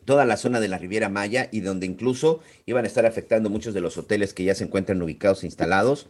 toda 0.05 0.25
la 0.25 0.37
zona 0.37 0.59
de 0.59 0.67
la 0.67 0.77
Riviera 0.77 1.09
Maya 1.09 1.49
y 1.51 1.61
donde 1.61 1.85
incluso 1.85 2.39
iban 2.65 2.83
a 2.83 2.87
estar 2.87 3.05
afectando 3.05 3.49
muchos 3.49 3.73
de 3.73 3.81
los 3.81 3.97
hoteles 3.97 4.33
que 4.33 4.43
ya 4.43 4.55
se 4.55 4.63
encuentran 4.63 5.01
ubicados 5.01 5.43
e 5.43 5.45
instalados 5.45 6.09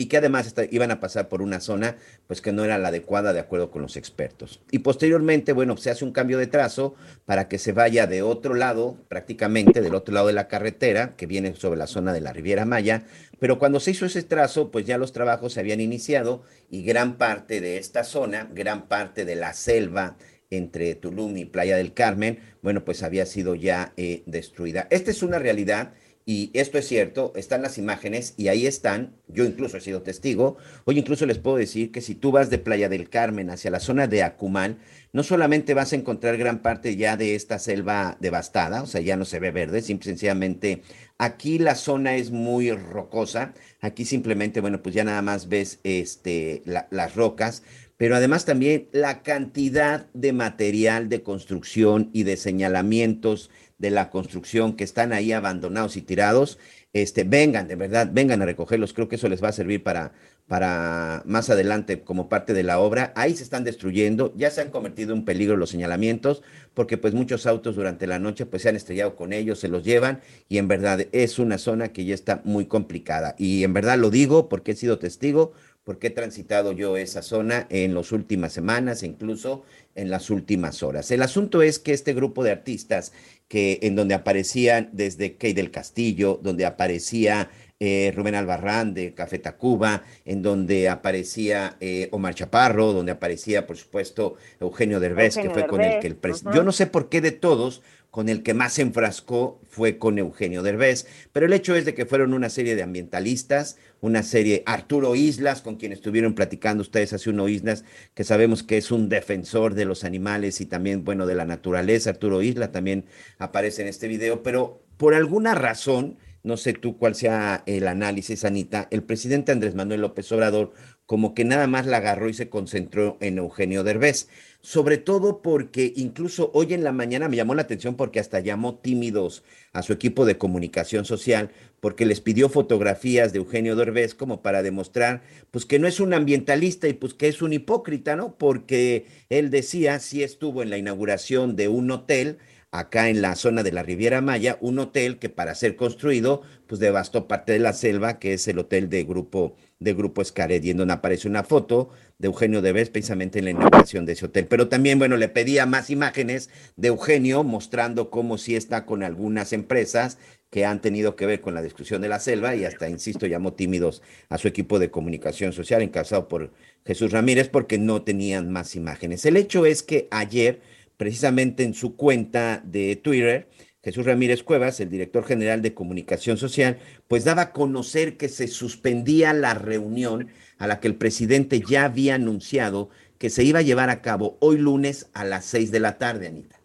y 0.00 0.06
que 0.06 0.16
además 0.16 0.54
iban 0.70 0.90
a 0.90 0.98
pasar 0.98 1.28
por 1.28 1.42
una 1.42 1.60
zona 1.60 1.96
pues 2.26 2.40
que 2.40 2.52
no 2.52 2.64
era 2.64 2.78
la 2.78 2.88
adecuada 2.88 3.34
de 3.34 3.40
acuerdo 3.40 3.70
con 3.70 3.82
los 3.82 3.98
expertos. 3.98 4.62
Y 4.70 4.78
posteriormente, 4.78 5.52
bueno, 5.52 5.76
se 5.76 5.90
hace 5.90 6.06
un 6.06 6.12
cambio 6.12 6.38
de 6.38 6.46
trazo 6.46 6.94
para 7.26 7.48
que 7.48 7.58
se 7.58 7.72
vaya 7.72 8.06
de 8.06 8.22
otro 8.22 8.54
lado, 8.54 8.96
prácticamente 9.08 9.82
del 9.82 9.94
otro 9.94 10.14
lado 10.14 10.28
de 10.28 10.32
la 10.32 10.48
carretera, 10.48 11.16
que 11.16 11.26
viene 11.26 11.54
sobre 11.54 11.78
la 11.78 11.86
zona 11.86 12.14
de 12.14 12.22
la 12.22 12.32
Riviera 12.32 12.64
Maya, 12.64 13.04
pero 13.40 13.58
cuando 13.58 13.78
se 13.78 13.90
hizo 13.90 14.06
ese 14.06 14.22
trazo, 14.22 14.70
pues 14.70 14.86
ya 14.86 14.96
los 14.96 15.12
trabajos 15.12 15.52
se 15.52 15.60
habían 15.60 15.80
iniciado 15.80 16.44
y 16.70 16.82
gran 16.82 17.18
parte 17.18 17.60
de 17.60 17.76
esta 17.76 18.02
zona, 18.02 18.48
gran 18.54 18.88
parte 18.88 19.26
de 19.26 19.36
la 19.36 19.52
selva 19.52 20.16
entre 20.48 20.94
Tulum 20.94 21.36
y 21.36 21.44
Playa 21.44 21.76
del 21.76 21.94
Carmen, 21.94 22.40
bueno, 22.62 22.84
pues 22.84 23.02
había 23.02 23.26
sido 23.26 23.54
ya 23.54 23.92
eh, 23.96 24.22
destruida. 24.26 24.88
Esta 24.90 25.10
es 25.10 25.22
una 25.22 25.38
realidad 25.38 25.92
y 26.30 26.50
esto 26.54 26.78
es 26.78 26.86
cierto, 26.86 27.32
están 27.34 27.60
las 27.60 27.76
imágenes 27.76 28.34
y 28.36 28.46
ahí 28.46 28.64
están, 28.64 29.16
yo 29.26 29.44
incluso 29.44 29.76
he 29.78 29.80
sido 29.80 30.02
testigo, 30.02 30.58
hoy 30.84 30.96
incluso 30.96 31.26
les 31.26 31.38
puedo 31.38 31.56
decir 31.56 31.90
que 31.90 32.00
si 32.00 32.14
tú 32.14 32.30
vas 32.30 32.50
de 32.50 32.58
Playa 32.58 32.88
del 32.88 33.08
Carmen 33.10 33.50
hacia 33.50 33.72
la 33.72 33.80
zona 33.80 34.06
de 34.06 34.22
Acumal, 34.22 34.78
no 35.12 35.24
solamente 35.24 35.74
vas 35.74 35.92
a 35.92 35.96
encontrar 35.96 36.36
gran 36.36 36.62
parte 36.62 36.94
ya 36.94 37.16
de 37.16 37.34
esta 37.34 37.58
selva 37.58 38.16
devastada, 38.20 38.84
o 38.84 38.86
sea, 38.86 39.00
ya 39.00 39.16
no 39.16 39.24
se 39.24 39.40
ve 39.40 39.50
verde, 39.50 39.82
simple 39.82 40.04
y 40.06 40.10
sencillamente 40.12 40.82
aquí 41.18 41.58
la 41.58 41.74
zona 41.74 42.14
es 42.14 42.30
muy 42.30 42.70
rocosa, 42.70 43.52
aquí 43.80 44.04
simplemente, 44.04 44.60
bueno, 44.60 44.82
pues 44.82 44.94
ya 44.94 45.02
nada 45.02 45.22
más 45.22 45.48
ves 45.48 45.80
este, 45.82 46.62
la- 46.64 46.86
las 46.92 47.16
rocas, 47.16 47.64
pero 47.96 48.14
además 48.14 48.44
también 48.44 48.86
la 48.92 49.24
cantidad 49.24 50.06
de 50.14 50.32
material 50.32 51.08
de 51.08 51.22
construcción 51.24 52.08
y 52.12 52.22
de 52.22 52.36
señalamientos 52.36 53.50
de 53.80 53.90
la 53.90 54.10
construcción 54.10 54.76
que 54.76 54.84
están 54.84 55.12
ahí 55.14 55.32
abandonados 55.32 55.96
y 55.96 56.02
tirados, 56.02 56.58
este, 56.92 57.24
vengan, 57.24 57.66
de 57.66 57.76
verdad, 57.76 58.10
vengan 58.12 58.42
a 58.42 58.44
recogerlos. 58.44 58.92
Creo 58.92 59.08
que 59.08 59.16
eso 59.16 59.28
les 59.28 59.42
va 59.42 59.48
a 59.48 59.52
servir 59.52 59.82
para, 59.82 60.12
para 60.46 61.22
más 61.24 61.48
adelante 61.48 62.02
como 62.02 62.28
parte 62.28 62.52
de 62.52 62.62
la 62.62 62.78
obra. 62.78 63.10
Ahí 63.16 63.34
se 63.34 63.42
están 63.42 63.64
destruyendo, 63.64 64.34
ya 64.36 64.50
se 64.50 64.60
han 64.60 64.70
convertido 64.70 65.14
en 65.14 65.24
peligro 65.24 65.56
los 65.56 65.70
señalamientos, 65.70 66.42
porque 66.74 66.98
pues 66.98 67.14
muchos 67.14 67.46
autos 67.46 67.74
durante 67.74 68.06
la 68.06 68.18
noche 68.18 68.44
pues 68.44 68.62
se 68.62 68.68
han 68.68 68.76
estrellado 68.76 69.16
con 69.16 69.32
ellos, 69.32 69.58
se 69.58 69.68
los 69.68 69.82
llevan 69.82 70.20
y 70.50 70.58
en 70.58 70.68
verdad 70.68 71.06
es 71.12 71.38
una 71.38 71.56
zona 71.56 71.88
que 71.88 72.04
ya 72.04 72.14
está 72.14 72.42
muy 72.44 72.66
complicada. 72.66 73.34
Y 73.38 73.64
en 73.64 73.72
verdad 73.72 73.96
lo 73.96 74.10
digo 74.10 74.50
porque 74.50 74.72
he 74.72 74.76
sido 74.76 74.98
testigo, 74.98 75.52
porque 75.84 76.08
he 76.08 76.10
transitado 76.10 76.72
yo 76.72 76.96
esa 76.96 77.22
zona 77.22 77.66
en 77.70 77.94
las 77.94 78.12
últimas 78.12 78.52
semanas 78.52 79.02
e 79.02 79.06
incluso 79.06 79.64
en 79.94 80.10
las 80.10 80.30
últimas 80.30 80.82
horas. 80.82 81.10
El 81.10 81.22
asunto 81.22 81.62
es 81.62 81.78
que 81.78 81.92
este 81.92 82.12
grupo 82.12 82.44
de 82.44 82.50
artistas 82.50 83.12
que 83.50 83.80
en 83.82 83.96
donde 83.96 84.14
aparecían 84.14 84.90
desde 84.92 85.34
Key 85.34 85.54
del 85.54 85.72
Castillo, 85.72 86.38
donde 86.40 86.64
aparecía 86.64 87.50
eh, 87.80 88.12
Rubén 88.14 88.36
Albarrán 88.36 88.94
de 88.94 89.12
Café 89.12 89.40
Tacuba, 89.40 90.04
en 90.24 90.40
donde 90.40 90.88
aparecía 90.88 91.76
eh, 91.80 92.08
Omar 92.12 92.36
Chaparro, 92.36 92.92
donde 92.92 93.10
aparecía, 93.10 93.66
por 93.66 93.76
supuesto, 93.76 94.36
Eugenio 94.60 95.00
Derbez, 95.00 95.36
que 95.36 95.50
fue 95.50 95.66
con 95.66 95.80
el 95.80 95.98
que 95.98 96.06
el 96.06 96.14
presidente... 96.14 96.58
Yo 96.58 96.62
no 96.62 96.70
sé 96.70 96.86
por 96.86 97.08
qué 97.08 97.20
de 97.20 97.32
todos, 97.32 97.82
con 98.10 98.28
el 98.28 98.42
que 98.42 98.54
más 98.54 98.74
se 98.74 98.82
enfrascó 98.82 99.60
fue 99.68 99.98
con 99.98 100.18
Eugenio 100.18 100.62
Derbez, 100.62 101.06
pero 101.32 101.46
el 101.46 101.52
hecho 101.52 101.74
es 101.74 101.84
de 101.84 101.94
que 101.94 102.06
fueron 102.06 102.34
una 102.34 102.50
serie 102.50 102.74
de 102.74 102.82
ambientalistas, 102.82 103.76
una 104.00 104.22
serie 104.22 104.62
Arturo 104.66 105.14
Islas, 105.14 105.62
con 105.62 105.76
quien 105.76 105.92
estuvieron 105.92 106.34
platicando 106.34 106.82
ustedes 106.82 107.12
hace 107.12 107.30
unos 107.30 107.50
Islas, 107.50 107.84
que 108.14 108.24
sabemos 108.24 108.62
que 108.62 108.78
es 108.78 108.90
un 108.90 109.08
defensor 109.08 109.74
de 109.74 109.84
los 109.84 110.04
animales 110.04 110.60
y 110.60 110.66
también, 110.66 111.04
bueno, 111.04 111.26
de 111.26 111.34
la 111.34 111.44
naturaleza. 111.44 112.10
Arturo 112.10 112.42
Islas 112.42 112.72
también 112.72 113.04
aparece 113.38 113.82
en 113.82 113.88
este 113.88 114.08
video, 114.08 114.42
pero 114.42 114.82
por 114.96 115.14
alguna 115.14 115.54
razón, 115.54 116.18
no 116.42 116.56
sé 116.56 116.72
tú 116.72 116.96
cuál 116.96 117.14
sea 117.14 117.62
el 117.66 117.86
análisis, 117.86 118.44
Anita, 118.44 118.88
el 118.90 119.02
presidente 119.02 119.52
Andrés 119.52 119.74
Manuel 119.74 120.00
López 120.00 120.30
Obrador 120.32 120.72
como 121.10 121.34
que 121.34 121.44
nada 121.44 121.66
más 121.66 121.86
la 121.86 121.96
agarró 121.96 122.28
y 122.28 122.34
se 122.34 122.48
concentró 122.48 123.16
en 123.20 123.38
Eugenio 123.38 123.82
Derbez, 123.82 124.28
sobre 124.60 124.96
todo 124.96 125.42
porque 125.42 125.92
incluso 125.96 126.52
hoy 126.54 126.72
en 126.72 126.84
la 126.84 126.92
mañana 126.92 127.28
me 127.28 127.34
llamó 127.34 127.56
la 127.56 127.62
atención 127.62 127.96
porque 127.96 128.20
hasta 128.20 128.38
llamó 128.38 128.76
tímidos 128.76 129.42
a 129.72 129.82
su 129.82 129.92
equipo 129.92 130.24
de 130.24 130.38
comunicación 130.38 131.04
social 131.04 131.50
porque 131.80 132.06
les 132.06 132.20
pidió 132.20 132.48
fotografías 132.48 133.32
de 133.32 133.40
Eugenio 133.40 133.74
Derbez 133.74 134.14
como 134.14 134.40
para 134.40 134.62
demostrar 134.62 135.22
pues 135.50 135.66
que 135.66 135.80
no 135.80 135.88
es 135.88 135.98
un 135.98 136.14
ambientalista 136.14 136.86
y 136.86 136.92
pues 136.92 137.12
que 137.12 137.26
es 137.26 137.42
un 137.42 137.54
hipócrita, 137.54 138.14
¿no? 138.14 138.36
Porque 138.38 139.06
él 139.30 139.50
decía, 139.50 139.98
sí 139.98 140.22
estuvo 140.22 140.62
en 140.62 140.70
la 140.70 140.78
inauguración 140.78 141.56
de 141.56 141.66
un 141.66 141.90
hotel 141.90 142.38
acá 142.72 143.08
en 143.08 143.20
la 143.20 143.34
zona 143.34 143.62
de 143.62 143.72
la 143.72 143.82
Riviera 143.82 144.20
Maya, 144.20 144.56
un 144.60 144.78
hotel 144.78 145.18
que 145.18 145.28
para 145.28 145.54
ser 145.54 145.74
construido, 145.74 146.42
pues 146.66 146.80
devastó 146.80 147.26
parte 147.26 147.52
de 147.52 147.58
la 147.58 147.72
selva, 147.72 148.18
que 148.18 148.32
es 148.32 148.46
el 148.46 148.58
hotel 148.58 148.88
de 148.88 149.02
Grupo, 149.02 149.56
de 149.80 149.92
Grupo 149.92 150.22
Escaret, 150.22 150.64
y 150.64 150.70
en 150.70 150.76
donde 150.76 150.94
aparece 150.94 151.26
una 151.26 151.42
foto 151.42 151.90
de 152.18 152.26
Eugenio 152.28 152.62
Derbez 152.62 152.90
precisamente 152.90 153.40
en 153.40 153.46
la 153.46 153.50
inauguración 153.52 154.06
de 154.06 154.12
ese 154.12 154.26
hotel. 154.26 154.46
Pero 154.46 154.68
también, 154.68 154.98
bueno, 154.98 155.16
le 155.16 155.28
pedía 155.28 155.66
más 155.66 155.90
imágenes 155.90 156.50
de 156.76 156.88
Eugenio 156.88 157.42
mostrando 157.42 158.10
cómo 158.10 158.38
sí 158.38 158.54
está 158.54 158.86
con 158.86 159.02
algunas 159.02 159.52
empresas 159.52 160.18
que 160.50 160.64
han 160.64 160.80
tenido 160.80 161.16
que 161.16 161.26
ver 161.26 161.40
con 161.40 161.54
la 161.54 161.62
destrucción 161.62 162.02
de 162.02 162.08
la 162.08 162.18
selva 162.18 162.54
y 162.56 162.64
hasta, 162.64 162.88
insisto, 162.88 163.26
llamó 163.26 163.52
tímidos 163.52 164.02
a 164.28 164.38
su 164.38 164.48
equipo 164.48 164.78
de 164.78 164.90
comunicación 164.90 165.52
social 165.52 165.80
encabezado 165.82 166.28
por 166.28 166.52
Jesús 166.84 167.12
Ramírez 167.12 167.48
porque 167.48 167.78
no 167.78 168.02
tenían 168.02 168.50
más 168.50 168.74
imágenes. 168.74 169.24
El 169.24 169.36
hecho 169.36 169.64
es 169.64 169.82
que 169.82 170.08
ayer 170.10 170.60
precisamente 171.00 171.64
en 171.64 171.72
su 171.72 171.96
cuenta 171.96 172.60
de 172.62 172.94
Twitter, 172.94 173.48
Jesús 173.82 174.04
Ramírez 174.04 174.42
Cuevas, 174.42 174.80
el 174.80 174.90
director 174.90 175.24
general 175.24 175.62
de 175.62 175.72
comunicación 175.72 176.36
social, 176.36 176.76
pues 177.08 177.24
daba 177.24 177.40
a 177.40 177.52
conocer 177.52 178.18
que 178.18 178.28
se 178.28 178.46
suspendía 178.48 179.32
la 179.32 179.54
reunión 179.54 180.28
a 180.58 180.66
la 180.66 180.78
que 180.78 180.88
el 180.88 180.96
presidente 180.96 181.62
ya 181.66 181.86
había 181.86 182.16
anunciado 182.16 182.90
que 183.16 183.30
se 183.30 183.44
iba 183.44 183.60
a 183.60 183.62
llevar 183.62 183.88
a 183.88 184.02
cabo 184.02 184.36
hoy 184.42 184.58
lunes 184.58 185.10
a 185.14 185.24
las 185.24 185.46
seis 185.46 185.70
de 185.70 185.80
la 185.80 185.96
tarde, 185.96 186.26
Anita. 186.26 186.60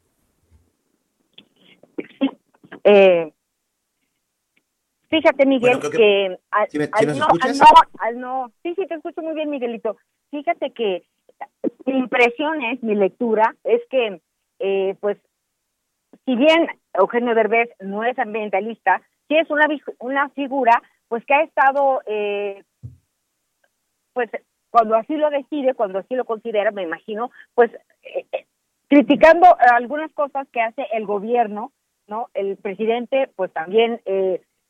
Eh, 2.84 3.32
fíjate, 5.10 5.46
Miguel, 5.46 5.80
que, 5.80 6.38
al, 6.52 7.18
no, 7.18 7.28
al 8.00 8.20
no, 8.20 8.52
sí, 8.64 8.74
sí, 8.76 8.86
te 8.86 8.96
escucho 8.96 9.22
muy 9.22 9.34
bien, 9.34 9.50
Miguelito. 9.50 9.96
Fíjate 10.30 10.74
que 10.74 11.06
mi 11.86 12.00
impresión 12.00 12.64
es, 12.64 12.82
mi 12.84 12.96
lectura, 12.96 13.56
es 13.64 13.82
que, 13.90 14.22
eh, 14.60 14.96
pues, 15.00 15.18
si 16.26 16.36
bien 16.36 16.68
Eugenio 16.94 17.36
Derbez 17.36 17.70
no 17.80 18.04
es 18.04 18.18
ambientalista, 18.18 19.02
sí 19.28 19.38
es 19.38 19.50
una, 19.50 19.68
una 20.00 20.30
figura, 20.30 20.82
pues, 21.08 21.26
que 21.26 21.34
ha 21.34 21.42
estado, 21.42 22.02
eh, 22.06 22.64
pues, 24.14 24.30
cuando 24.70 24.96
así 24.96 25.16
lo 25.16 25.30
decide, 25.30 25.74
cuando 25.74 26.00
así 26.00 26.16
lo 26.16 26.26
considera, 26.26 26.72
me 26.72 26.84
imagino, 26.84 27.32
pues, 27.54 27.72
eh, 28.04 28.46
criticando 28.88 29.48
algunas 29.74 30.12
cosas 30.14 30.48
que 30.52 30.62
hace 30.62 30.86
el 30.94 31.06
gobierno, 31.06 31.72
¿no? 32.08 32.30
El 32.34 32.58
presidente, 32.58 33.30
pues, 33.36 33.52
también 33.52 34.02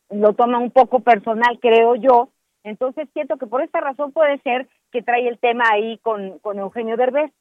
lo 0.10 0.34
toma 0.34 0.60
un 0.60 0.72
poco 0.72 1.00
personal, 1.02 1.60
creo 1.60 1.96
yo, 1.96 2.30
entonces 2.66 3.08
siento 3.14 3.38
que 3.38 3.46
por 3.46 3.62
esta 3.62 3.80
razón 3.80 4.12
puede 4.12 4.40
ser 4.40 4.68
que 4.92 5.04
trae 5.04 5.28
el 5.28 5.38
tema 5.38 5.66
ahí 5.72 6.00
con, 6.00 6.40
con 6.40 6.58
Eugenio 6.58 6.98
Derbez. 6.98 7.32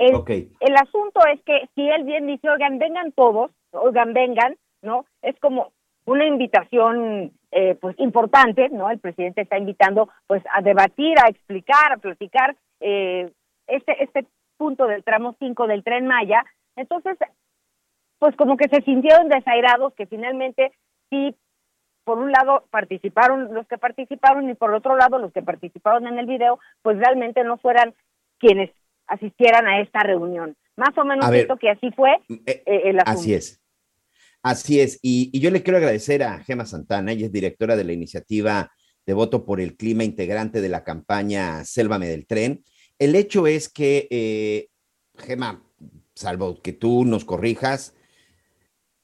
El, 0.00 0.48
el 0.60 0.76
asunto 0.76 1.20
es 1.30 1.42
que 1.42 1.68
si 1.74 1.86
él 1.86 2.04
bien 2.04 2.26
dice, 2.26 2.48
oigan, 2.48 2.78
vengan 2.78 3.12
todos, 3.12 3.50
oigan, 3.72 4.14
vengan, 4.14 4.56
¿no? 4.80 5.04
Es 5.20 5.38
como 5.40 5.72
una 6.06 6.24
invitación 6.24 7.32
eh, 7.50 7.76
pues 7.78 7.94
importante, 7.98 8.70
¿no? 8.70 8.90
El 8.90 8.98
presidente 8.98 9.42
está 9.42 9.58
invitando 9.58 10.08
pues 10.26 10.42
a 10.54 10.62
debatir, 10.62 11.18
a 11.18 11.28
explicar, 11.28 11.92
a 11.92 11.98
platicar 11.98 12.56
eh, 12.80 13.30
este, 13.66 14.02
este 14.02 14.24
punto 14.56 14.86
del 14.86 15.04
tramo 15.04 15.36
5 15.38 15.66
del 15.66 15.84
tren 15.84 16.06
Maya. 16.06 16.46
Entonces, 16.76 17.18
pues 18.18 18.34
como 18.36 18.56
que 18.56 18.70
se 18.70 18.80
sintieron 18.80 19.28
desairados 19.28 19.92
que 19.92 20.06
finalmente 20.06 20.72
sí 21.10 21.36
por 22.04 22.18
un 22.18 22.32
lado 22.32 22.64
participaron 22.70 23.52
los 23.52 23.66
que 23.66 23.76
participaron 23.76 24.48
y 24.48 24.54
por 24.54 24.72
otro 24.72 24.96
lado 24.96 25.18
los 25.18 25.30
que 25.32 25.42
participaron 25.42 26.06
en 26.06 26.18
el 26.18 26.24
video, 26.24 26.58
pues 26.80 26.98
realmente 26.98 27.44
no 27.44 27.58
fueran 27.58 27.94
quienes 28.38 28.70
asistieran 29.10 29.66
a 29.66 29.80
esta 29.80 30.00
reunión. 30.00 30.56
Más 30.76 30.96
o 30.96 31.04
menos 31.04 31.30
esto 31.32 31.56
que 31.56 31.68
así 31.68 31.90
fue 31.90 32.10
mm, 32.28 32.34
eh, 32.46 32.62
eh, 32.64 32.80
el 32.86 33.00
asunto. 33.00 33.20
Así 33.20 33.34
es. 33.34 33.60
Así 34.42 34.80
es. 34.80 34.98
Y, 35.02 35.38
yo 35.38 35.50
le 35.50 35.62
quiero 35.62 35.76
agradecer 35.76 36.22
a 36.22 36.42
Gema 36.42 36.64
Santana, 36.64 37.12
ella 37.12 37.26
es 37.26 37.32
directora 37.32 37.76
de 37.76 37.84
la 37.84 37.92
iniciativa 37.92 38.72
de 39.04 39.12
voto 39.12 39.44
por 39.44 39.60
el 39.60 39.76
clima 39.76 40.04
integrante 40.04 40.60
de 40.60 40.68
la 40.68 40.84
campaña 40.84 41.64
Sélvame 41.64 42.08
del 42.08 42.26
Tren. 42.26 42.64
El 42.98 43.14
hecho 43.14 43.46
es 43.46 43.68
que, 43.68 44.08
eh, 44.10 44.68
Gema, 45.18 45.62
salvo 46.14 46.60
que 46.62 46.72
tú 46.72 47.04
nos 47.04 47.24
corrijas, 47.24 47.94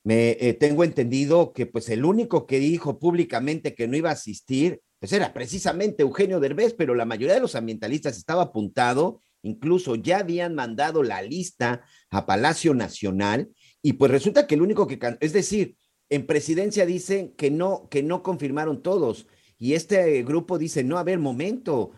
me 0.04 0.36
eh, 0.40 0.54
tengo 0.54 0.84
entendido 0.84 1.52
que 1.52 1.66
pues 1.66 1.88
el 1.88 2.04
único 2.04 2.46
que 2.46 2.60
dijo 2.60 2.98
públicamente 2.98 3.74
que 3.74 3.88
no 3.88 3.96
iba 3.96 4.10
a 4.10 4.12
asistir, 4.12 4.80
pues 5.00 5.12
era 5.12 5.34
precisamente 5.34 6.02
Eugenio 6.02 6.40
Derbez, 6.40 6.74
pero 6.74 6.94
la 6.94 7.04
mayoría 7.04 7.34
de 7.34 7.40
los 7.40 7.56
ambientalistas 7.56 8.16
estaba 8.16 8.44
apuntado, 8.44 9.20
incluso 9.46 9.94
ya 9.94 10.18
habían 10.18 10.54
mandado 10.54 11.02
la 11.02 11.22
lista 11.22 11.82
a 12.10 12.26
Palacio 12.26 12.74
Nacional 12.74 13.50
y 13.82 13.94
pues 13.94 14.10
resulta 14.10 14.46
que 14.46 14.56
el 14.56 14.62
único 14.62 14.86
que, 14.86 14.98
es 15.20 15.32
decir, 15.32 15.76
en 16.08 16.26
presidencia 16.26 16.86
dicen 16.86 17.34
que 17.36 17.50
no, 17.50 17.88
que 17.88 18.02
no 18.02 18.22
confirmaron 18.22 18.82
todos 18.82 19.26
y 19.58 19.74
este 19.74 20.22
grupo 20.22 20.58
dice, 20.58 20.84
no, 20.84 20.98
a 20.98 21.02
ver, 21.02 21.18
momento, 21.18 21.92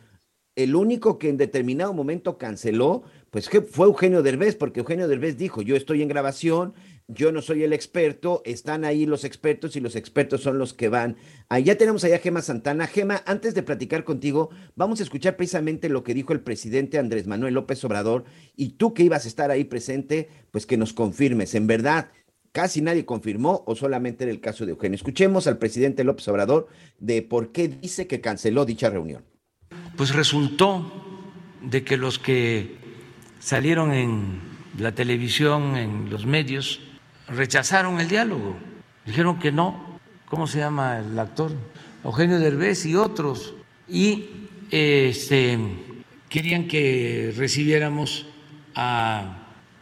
el 0.55 0.75
único 0.75 1.19
que 1.19 1.29
en 1.29 1.37
determinado 1.37 1.93
momento 1.93 2.39
canceló, 2.39 3.03
pues 3.31 3.49
fue 3.71 3.87
Eugenio 3.87 4.23
Derbez, 4.23 4.57
porque 4.57 4.81
Eugenio 4.81 5.09
Derbez 5.09 5.37
dijo, 5.37 5.63
yo 5.63 5.77
estoy 5.77 6.03
en 6.03 6.09
grabación, 6.09 6.75
yo 7.09 7.33
no 7.33 7.41
soy 7.41 7.63
el 7.65 7.73
experto, 7.73 8.43
están 8.45 8.85
ahí 8.85 9.07
los 9.07 9.25
expertos 9.25 9.77
y 9.77 9.81
los 9.81 9.97
expertos 9.97 10.43
son 10.43 10.59
los 10.59 10.75
que 10.75 10.91
van. 10.91 11.17
Ya 11.65 11.77
tenemos 11.77 12.05
allá 12.05 12.17
a 12.17 12.21
Gema 12.21 12.43
Santana. 12.43 12.87
Gema, 12.87 13.23
antes 13.25 13.55
de 13.55 13.63
platicar 13.63 14.05
contigo, 14.05 14.51
vamos 14.77 15.01
a 15.01 15.05
escuchar 15.05 15.37
precisamente 15.37 15.89
lo 15.89 16.05
que 16.05 16.13
dijo 16.13 16.35
el 16.35 16.41
presidente 16.41 16.99
Andrés 16.99 17.27
Manuel 17.27 17.55
López 17.55 17.83
Obrador 17.85 18.25
y 18.57 18.71
tú 18.73 18.93
que 18.93 19.05
ibas 19.05 19.25
a 19.25 19.29
estar 19.29 19.51
ahí 19.51 19.65
presente, 19.65 20.29
pues 20.51 20.67
que 20.67 20.77
nos 20.77 20.93
confirmes. 20.93 21.55
En 21.55 21.67
verdad, 21.67 22.11
casi 22.53 22.83
nadie 22.83 23.07
confirmó 23.07 23.65
o 23.67 23.75
solamente 23.75 24.25
era 24.25 24.31
el 24.31 24.41
caso 24.41 24.67
de 24.67 24.73
Eugenio. 24.73 24.97
Escuchemos 24.97 25.47
al 25.47 25.57
presidente 25.57 26.05
López 26.05 26.29
Obrador 26.29 26.69
de 26.99 27.23
por 27.23 27.53
qué 27.53 27.69
dice 27.69 28.07
que 28.07 28.21
canceló 28.21 28.67
dicha 28.67 28.91
reunión. 28.91 29.25
Pues 29.97 30.15
resultó 30.15 30.93
de 31.63 31.85
que 31.85 31.97
los 31.97 32.19
que 32.19 32.77
salieron 33.41 33.93
en 33.93 34.41
la 34.79 34.95
televisión, 34.95 35.77
en 35.77 36.11
los 36.11 36.27
medios, 36.27 36.83
rechazaron 37.29 38.01
el 38.01 38.09
diálogo, 38.09 38.57
dijeron 39.07 39.39
que 39.39 39.53
no. 39.53 39.99
¿Cómo 40.27 40.47
se 40.47 40.59
llama 40.59 40.99
el 40.99 41.19
actor? 41.19 41.53
Eugenio 42.05 42.39
Derbez 42.39 42.85
y 42.85 42.95
otros. 42.95 43.55
Y 43.89 44.27
este, 44.71 45.59
querían 46.29 46.69
que 46.69 47.33
recibiéramos 47.37 48.27
a 48.75 49.39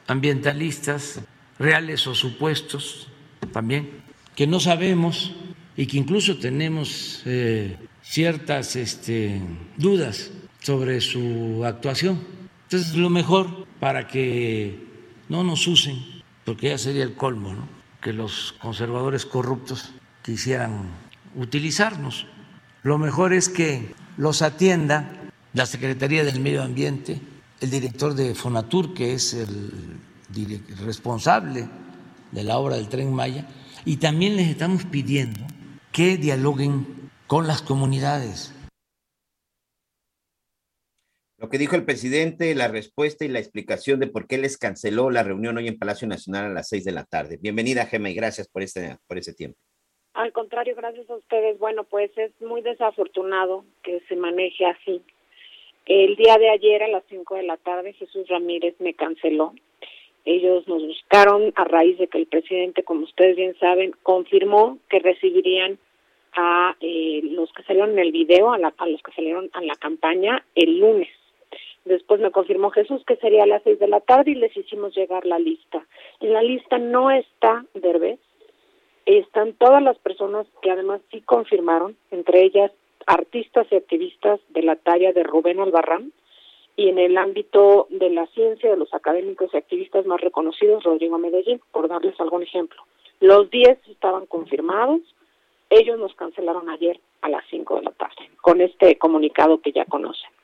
ambientalistas 0.06 1.20
reales 1.59 2.06
o 2.06 2.14
supuestos 2.14 3.09
también, 3.52 3.90
que 4.35 4.46
no 4.46 4.61
sabemos 4.61 5.35
y 5.76 5.87
que 5.87 5.98
incluso 5.98 6.38
tenemos 6.38 7.22
eh, 7.24 7.76
ciertas 8.03 8.76
este, 8.76 9.40
dudas 9.76 10.30
sobre 10.61 11.01
su 11.01 11.64
actuación. 11.64 12.20
Entonces, 12.64 12.94
lo 12.94 13.11
mejor 13.11 13.66
para 13.80 14.07
que 14.07 14.86
no 15.28 15.42
nos 15.42 15.66
usen 15.66 16.15
porque 16.47 16.68
ya 16.68 16.78
sería 16.78 17.03
el 17.03 17.14
colmo, 17.14 17.53
¿no? 17.53 17.68
que 18.01 18.12
los 18.12 18.55
conservadores 18.62 19.26
corruptos 19.26 19.90
quisieran 20.22 20.84
utilizarnos. 21.34 22.26
Lo 22.84 22.99
mejor 22.99 23.32
es 23.32 23.49
que 23.49 23.94
los 24.16 24.42
atienda 24.42 25.11
la 25.53 25.66
Secretaría 25.66 26.22
del 26.24 26.38
Medio 26.38 26.62
Ambiente, 26.62 27.20
el 27.61 27.70
director 27.70 28.14
de 28.14 28.34
Fonatur, 28.34 28.94
que 28.94 29.14
es 29.14 29.34
el 29.34 29.99
responsable 30.84 31.68
de 32.30 32.44
la 32.44 32.59
obra 32.59 32.76
del 32.76 32.88
tren 32.88 33.12
Maya, 33.12 33.49
y 33.84 33.97
también 33.97 34.36
les 34.36 34.49
estamos 34.49 34.84
pidiendo 34.84 35.40
que 35.90 36.16
dialoguen 36.16 37.11
con 37.26 37.49
las 37.49 37.61
comunidades. 37.61 38.53
Lo 41.39 41.51
que 41.51 41.59
dijo 41.59 41.76
el 41.76 41.84
presidente, 41.84 42.55
la 42.55 42.68
respuesta 42.68 43.26
y 43.26 43.28
la 43.28 43.41
explicación 43.41 44.01
de 44.01 44.07
por 44.07 44.26
qué 44.26 44.39
les 44.39 44.57
canceló 44.57 45.11
la 45.11 45.22
reunión 45.22 45.59
hoy 45.59 45.68
en 45.68 45.78
Palacio 45.78 46.09
Nacional 46.09 46.47
a 46.47 46.55
las 46.55 46.70
seis 46.70 46.82
de 46.82 46.93
la 46.93 47.05
tarde. 47.05 47.39
Bienvenida, 47.39 47.84
Gema, 47.84 48.09
y 48.09 48.14
gracias 48.14 48.49
por 48.49 48.62
este, 48.62 48.97
por 49.07 49.18
ese 49.18 49.34
tiempo. 49.34 49.59
Al 50.14 50.32
contrario, 50.32 50.74
gracias 50.74 51.11
a 51.11 51.16
ustedes. 51.16 51.59
Bueno, 51.59 51.84
pues 51.84 52.11
es 52.16 52.32
muy 52.41 52.62
desafortunado 52.62 53.66
que 53.82 54.01
se 54.09 54.16
maneje 54.16 54.64
así. 54.64 55.03
El 55.84 56.16
día 56.16 56.39
de 56.39 56.49
ayer 56.49 56.82
a 56.82 56.89
las 56.89 57.05
cinco 57.11 57.34
de 57.34 57.43
la 57.43 57.59
tarde 57.59 57.93
Jesús 57.93 58.26
Ramírez 58.28 58.74
me 58.78 58.95
canceló. 58.95 59.53
Ellos 60.24 60.66
nos 60.66 60.82
buscaron 60.82 61.53
a 61.55 61.64
raíz 61.64 61.99
de 61.99 62.09
que 62.09 62.16
el 62.16 62.28
presidente, 62.28 62.82
como 62.82 63.03
ustedes 63.03 63.37
bien 63.37 63.55
saben, 63.61 63.93
confirmó 64.03 64.78
que 64.89 65.01
recibirían 65.01 65.78
a 66.32 66.76
eh, 66.80 67.20
los 67.24 67.53
que 67.53 67.62
salieron 67.64 67.91
en 67.91 67.99
el 67.99 68.12
video, 68.12 68.51
a, 68.55 68.57
a 68.57 68.87
los 68.87 69.03
que 69.03 69.12
salieron 69.12 69.51
a 69.53 69.61
la 69.61 69.74
campaña 69.76 70.43
el 70.55 70.78
lunes. 70.78 71.09
Después 71.87 72.20
me 72.20 72.32
confirmó 72.32 72.70
Jesús 72.70 73.05
que 73.07 73.14
sería 73.16 73.45
a 73.45 73.47
las 73.47 73.62
seis 73.62 73.78
de 73.78 73.87
la 73.87 74.01
tarde 74.01 74.32
y 74.32 74.34
les 74.34 74.55
hicimos 74.57 74.95
llegar 74.95 75.24
la 75.24 75.39
lista. 75.39 75.87
En 76.18 76.32
la 76.32 76.43
lista 76.43 76.78
no 76.78 77.12
está 77.12 77.64
Derbez, 77.74 78.18
están 79.07 79.53
todas 79.53 79.80
las 79.80 79.97
personas 79.99 80.49
que 80.62 80.72
además 80.72 81.01
sí 81.12 81.20
confirmaron, 81.20 81.97
entre 82.11 82.43
ellas 82.43 82.72
artistas 83.07 83.68
y 83.70 83.76
activistas 83.76 84.41
de 84.49 84.62
la 84.62 84.74
talla 84.74 85.12
de 85.12 85.22
Rubén 85.22 85.61
Albarrán, 85.61 86.12
y 86.74 86.89
en 86.89 86.99
el 86.99 87.16
ámbito 87.16 87.87
de 87.89 88.11
la 88.11 88.26
ciencia, 88.26 88.68
de 88.68 88.76
los 88.76 88.93
académicos 88.93 89.55
y 89.55 89.57
activistas 89.57 90.05
más 90.07 90.20
reconocidos, 90.20 90.82
Rodrigo 90.82 91.18
Medellín, 91.18 91.61
por 91.70 91.87
darles 91.87 92.20
algún 92.20 92.43
ejemplo. 92.43 92.82
Los 93.20 93.49
10 93.49 93.78
estaban 93.89 94.26
confirmados, 94.26 95.01
ellos 95.70 96.01
nos 96.01 96.14
cancelaron 96.16 96.68
ayer 96.68 96.99
a 97.22 97.28
las 97.28 97.45
5 97.49 97.76
de 97.76 97.82
la 97.82 97.93
tarde, 97.93 98.28
con 98.43 98.61
este 98.61 98.99
comunicado 98.99 99.61
que 99.61 99.70
ya 99.70 99.84
conocen. 99.84 100.36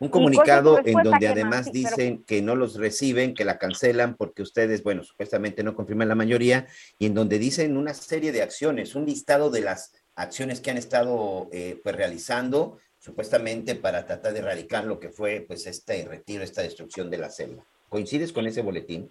Un 0.00 0.08
comunicado 0.08 0.78
en 0.84 1.02
donde 1.02 1.26
además 1.26 1.72
dicen 1.72 2.22
que 2.24 2.40
no 2.40 2.54
los 2.54 2.76
reciben, 2.76 3.34
que 3.34 3.44
la 3.44 3.58
cancelan 3.58 4.16
porque 4.16 4.42
ustedes, 4.42 4.84
bueno, 4.84 5.02
supuestamente 5.02 5.64
no 5.64 5.74
confirman 5.74 6.08
la 6.08 6.14
mayoría, 6.14 6.66
y 6.98 7.06
en 7.06 7.14
donde 7.14 7.38
dicen 7.38 7.76
una 7.76 7.94
serie 7.94 8.30
de 8.30 8.42
acciones, 8.42 8.94
un 8.94 9.06
listado 9.06 9.50
de 9.50 9.62
las 9.62 9.92
acciones 10.14 10.60
que 10.60 10.70
han 10.70 10.76
estado 10.76 11.48
eh, 11.52 11.80
pues 11.82 11.96
realizando, 11.96 12.78
supuestamente 12.98 13.74
para 13.74 14.06
tratar 14.06 14.32
de 14.34 14.40
erradicar 14.40 14.84
lo 14.84 15.00
que 15.00 15.08
fue 15.08 15.44
pues 15.46 15.66
este 15.66 16.04
retiro, 16.04 16.44
esta 16.44 16.62
destrucción 16.62 17.10
de 17.10 17.18
la 17.18 17.30
selva. 17.30 17.64
¿Coincides 17.88 18.32
con 18.32 18.46
ese 18.46 18.62
boletín? 18.62 19.08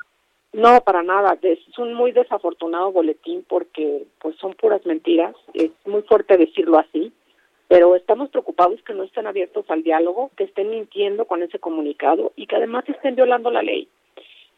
No, 0.53 0.81
para 0.81 1.03
nada. 1.03 1.37
Es 1.41 1.59
un 1.77 1.93
muy 1.93 2.11
desafortunado 2.11 2.91
boletín 2.91 3.45
porque 3.47 4.05
pues 4.21 4.35
son 4.37 4.53
puras 4.53 4.85
mentiras. 4.85 5.35
Es 5.53 5.71
muy 5.85 6.01
fuerte 6.03 6.37
decirlo 6.37 6.79
así 6.79 7.11
pero 7.67 7.95
estamos 7.95 8.29
preocupados 8.29 8.81
que 8.83 8.93
no 8.93 9.03
estén 9.03 9.27
abiertos 9.27 9.65
al 9.69 9.83
diálogo, 9.83 10.31
que 10.37 10.45
estén 10.45 10.69
mintiendo 10.69 11.25
con 11.25 11.43
ese 11.43 11.59
comunicado 11.59 12.31
y 12.35 12.47
que 12.47 12.55
además 12.55 12.85
estén 12.87 13.15
violando 13.15 13.51
la 13.51 13.61
ley. 13.61 13.87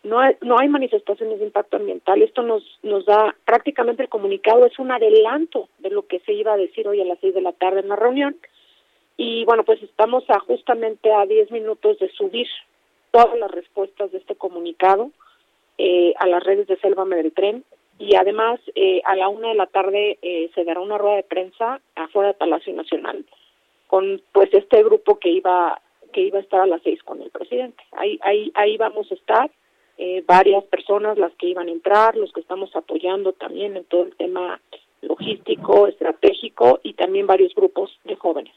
No 0.03 0.19
hay, 0.19 0.35
no 0.41 0.57
hay 0.57 0.69
manifestaciones 0.69 1.39
de 1.39 1.45
impacto 1.45 1.77
ambiental. 1.77 2.21
Esto 2.21 2.41
nos, 2.41 2.63
nos 2.83 3.05
da 3.05 3.35
prácticamente 3.45 4.03
el 4.03 4.09
comunicado, 4.09 4.65
es 4.65 4.77
un 4.79 4.91
adelanto 4.91 5.67
de 5.79 5.89
lo 5.89 6.07
que 6.07 6.19
se 6.21 6.33
iba 6.33 6.53
a 6.53 6.57
decir 6.57 6.87
hoy 6.87 7.01
a 7.01 7.05
las 7.05 7.19
seis 7.19 7.33
de 7.33 7.41
la 7.41 7.51
tarde 7.51 7.81
en 7.81 7.89
la 7.89 7.95
reunión. 7.95 8.37
Y 9.17 9.43
bueno, 9.43 9.63
pues 9.65 9.83
estamos 9.83 10.23
a 10.29 10.39
justamente 10.39 11.11
a 11.11 11.25
diez 11.25 11.51
minutos 11.51 11.99
de 11.99 12.09
subir 12.11 12.47
todas 13.11 13.37
las 13.37 13.51
respuestas 13.51 14.11
de 14.11 14.19
este 14.19 14.35
comunicado 14.35 15.11
eh, 15.77 16.13
a 16.17 16.27
las 16.27 16.43
redes 16.43 16.67
de 16.67 16.77
Selva 16.77 17.05
Tren 17.35 17.65
y 17.99 18.15
además 18.15 18.59
eh, 18.75 19.01
a 19.05 19.15
la 19.15 19.27
una 19.27 19.49
de 19.49 19.55
la 19.55 19.67
tarde 19.67 20.17
eh, 20.21 20.49
se 20.55 20.63
dará 20.63 20.79
una 20.79 20.97
rueda 20.97 21.17
de 21.17 21.23
prensa 21.23 21.81
afuera 21.95 22.29
del 22.29 22.37
Palacio 22.37 22.73
Nacional 22.73 23.25
con 23.87 24.21
pues 24.31 24.49
este 24.53 24.81
grupo 24.83 25.19
que 25.19 25.29
iba 25.29 25.79
que 26.13 26.21
iba 26.21 26.39
a 26.39 26.41
estar 26.41 26.61
a 26.61 26.65
las 26.65 26.81
seis 26.81 27.03
con 27.03 27.21
el 27.21 27.29
presidente. 27.29 27.83
Ahí 27.91 28.17
ahí 28.21 28.51
ahí 28.55 28.77
vamos 28.77 29.11
a 29.11 29.15
estar 29.15 29.51
eh, 29.97 30.23
varias 30.25 30.63
personas 30.65 31.17
las 31.17 31.33
que 31.33 31.47
iban 31.47 31.67
a 31.67 31.71
entrar 31.71 32.15
los 32.15 32.31
que 32.31 32.39
estamos 32.39 32.73
apoyando 32.75 33.33
también 33.33 33.75
en 33.75 33.83
todo 33.83 34.03
el 34.03 34.15
tema 34.15 34.61
logístico 35.01 35.87
estratégico 35.87 36.79
y 36.83 36.93
también 36.93 37.27
varios 37.27 37.53
grupos 37.53 37.91
de 38.05 38.15
jóvenes. 38.15 38.53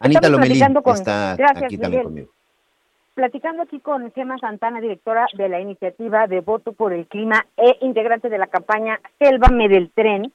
Anita 0.00 0.28
Lomelí 0.28 0.60
está 0.60 1.32
aquí 1.32 1.78
también 1.78 2.02
conmigo 2.02 2.30
platicando 3.14 3.62
aquí 3.62 3.80
con 3.80 4.12
Gemma 4.12 4.38
Santana, 4.38 4.80
directora 4.80 5.26
de 5.34 5.48
la 5.48 5.60
iniciativa 5.60 6.26
de 6.26 6.40
Voto 6.40 6.72
por 6.72 6.92
el 6.92 7.06
Clima 7.06 7.46
e 7.56 7.78
integrante 7.80 8.28
de 8.28 8.38
la 8.38 8.46
campaña 8.46 9.00
Sélvame 9.18 9.68
del 9.68 9.90
Tren, 9.90 10.32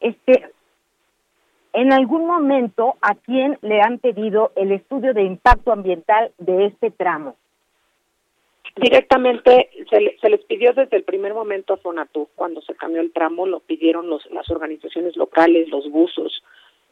este, 0.00 0.50
en 1.72 1.92
algún 1.92 2.26
momento, 2.26 2.96
¿a 3.00 3.14
quién 3.14 3.58
le 3.62 3.80
han 3.80 3.98
pedido 3.98 4.52
el 4.56 4.72
estudio 4.72 5.14
de 5.14 5.22
impacto 5.22 5.72
ambiental 5.72 6.32
de 6.38 6.66
este 6.66 6.90
tramo? 6.90 7.36
Directamente 8.76 9.70
se, 9.88 10.16
se 10.20 10.30
les 10.30 10.44
pidió 10.44 10.72
desde 10.74 10.96
el 10.96 11.04
primer 11.04 11.32
momento 11.32 11.74
a 11.74 11.76
Fonatu, 11.78 12.28
cuando 12.34 12.60
se 12.60 12.74
cambió 12.74 13.00
el 13.00 13.12
tramo, 13.12 13.46
lo 13.46 13.60
pidieron 13.60 14.08
los, 14.08 14.24
las 14.30 14.50
organizaciones 14.50 15.16
locales, 15.16 15.68
los 15.68 15.90
buzos, 15.90 16.42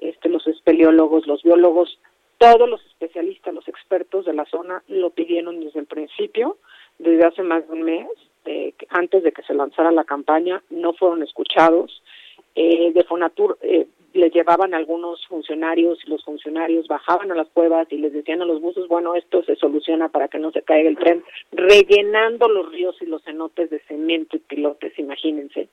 este, 0.01 0.28
los 0.28 0.47
espeleólogos, 0.47 1.26
los 1.26 1.43
biólogos, 1.43 1.99
todos 2.39 2.68
los 2.68 2.85
especialistas, 2.87 3.55
los 3.55 3.66
expertos 3.68 4.24
de 4.24 4.35
la 4.35 4.45
zona 4.47 4.82
lo 4.89 5.11
pidieron 5.11 5.61
desde 5.61 5.80
el 5.80 5.87
principio, 5.87 6.57
desde 6.99 7.26
hace 7.26 7.43
más 7.43 7.66
de 7.66 7.72
un 7.72 7.82
mes, 7.82 8.09
antes 8.91 9.22
de 9.22 9.32
que 9.32 9.43
se 9.43 9.55
lanzara 9.55 9.91
la 9.91 10.05
campaña, 10.05 10.62
no 10.70 10.93
fueron 10.93 11.22
escuchados. 11.22 12.03
Eh, 12.55 12.93
de 12.93 13.05
Fonatur 13.05 13.59
eh, 13.62 13.87
les 14.12 14.32
llevaban 14.32 14.74
algunos 14.74 15.26
funcionarios 15.26 15.99
y 16.07 16.11
los 16.11 16.24
funcionarios 16.24 16.87
bajaban 16.87 17.32
a 17.32 17.35
las 17.35 17.49
cuevas 17.49 17.89
y 17.91 17.99
les 17.99 18.12
decían 18.12 18.43
a 18.43 18.45
los 18.45 18.61
buzos, 18.61 18.87
bueno, 18.87 19.16
esto 19.16 19.43
se 19.43 19.57
soluciona 19.57 20.09
para 20.09 20.28
que 20.28 20.39
no 20.39 20.53
se 20.53 20.62
caiga 20.62 20.89
el 20.89 20.97
tren, 20.97 21.24
rellenando 21.51 22.49
los 22.49 22.70
ríos 22.70 22.97
y 23.01 23.07
los 23.07 23.24
cenotes 23.24 23.70
de 23.70 23.80
cemento 23.80 24.37
y 24.37 24.41
pilotes, 24.41 24.97
imagínense. 24.99 25.68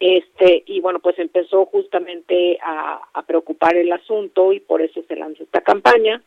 Este, 0.00 0.62
y 0.64 0.80
bueno, 0.80 0.98
pues 1.00 1.18
empezó 1.18 1.66
justamente 1.66 2.58
a, 2.62 3.22
preocupar 3.26 3.76
el 3.76 3.92
asunto 3.92 4.52
y 4.52 4.58
por 4.58 4.80
eso 4.80 5.02
se 5.06 5.14
lanzó 5.14 5.42
esta 5.42 5.60
campaña. 5.60 6.22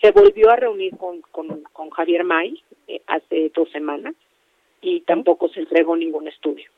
Se 0.00 0.12
volvió 0.12 0.48
a 0.50 0.56
reunir 0.56 0.96
con, 0.96 1.20
con, 1.32 1.90
Javier 1.90 2.24
May 2.24 2.62
eh, 2.86 3.02
hace 3.08 3.50
dos 3.54 3.68
semanas 3.72 4.14
y 4.80 5.00
tampoco 5.00 5.48
se 5.48 5.60
entregó 5.60 5.96
ningún 5.96 6.28
estudio. 6.28 6.70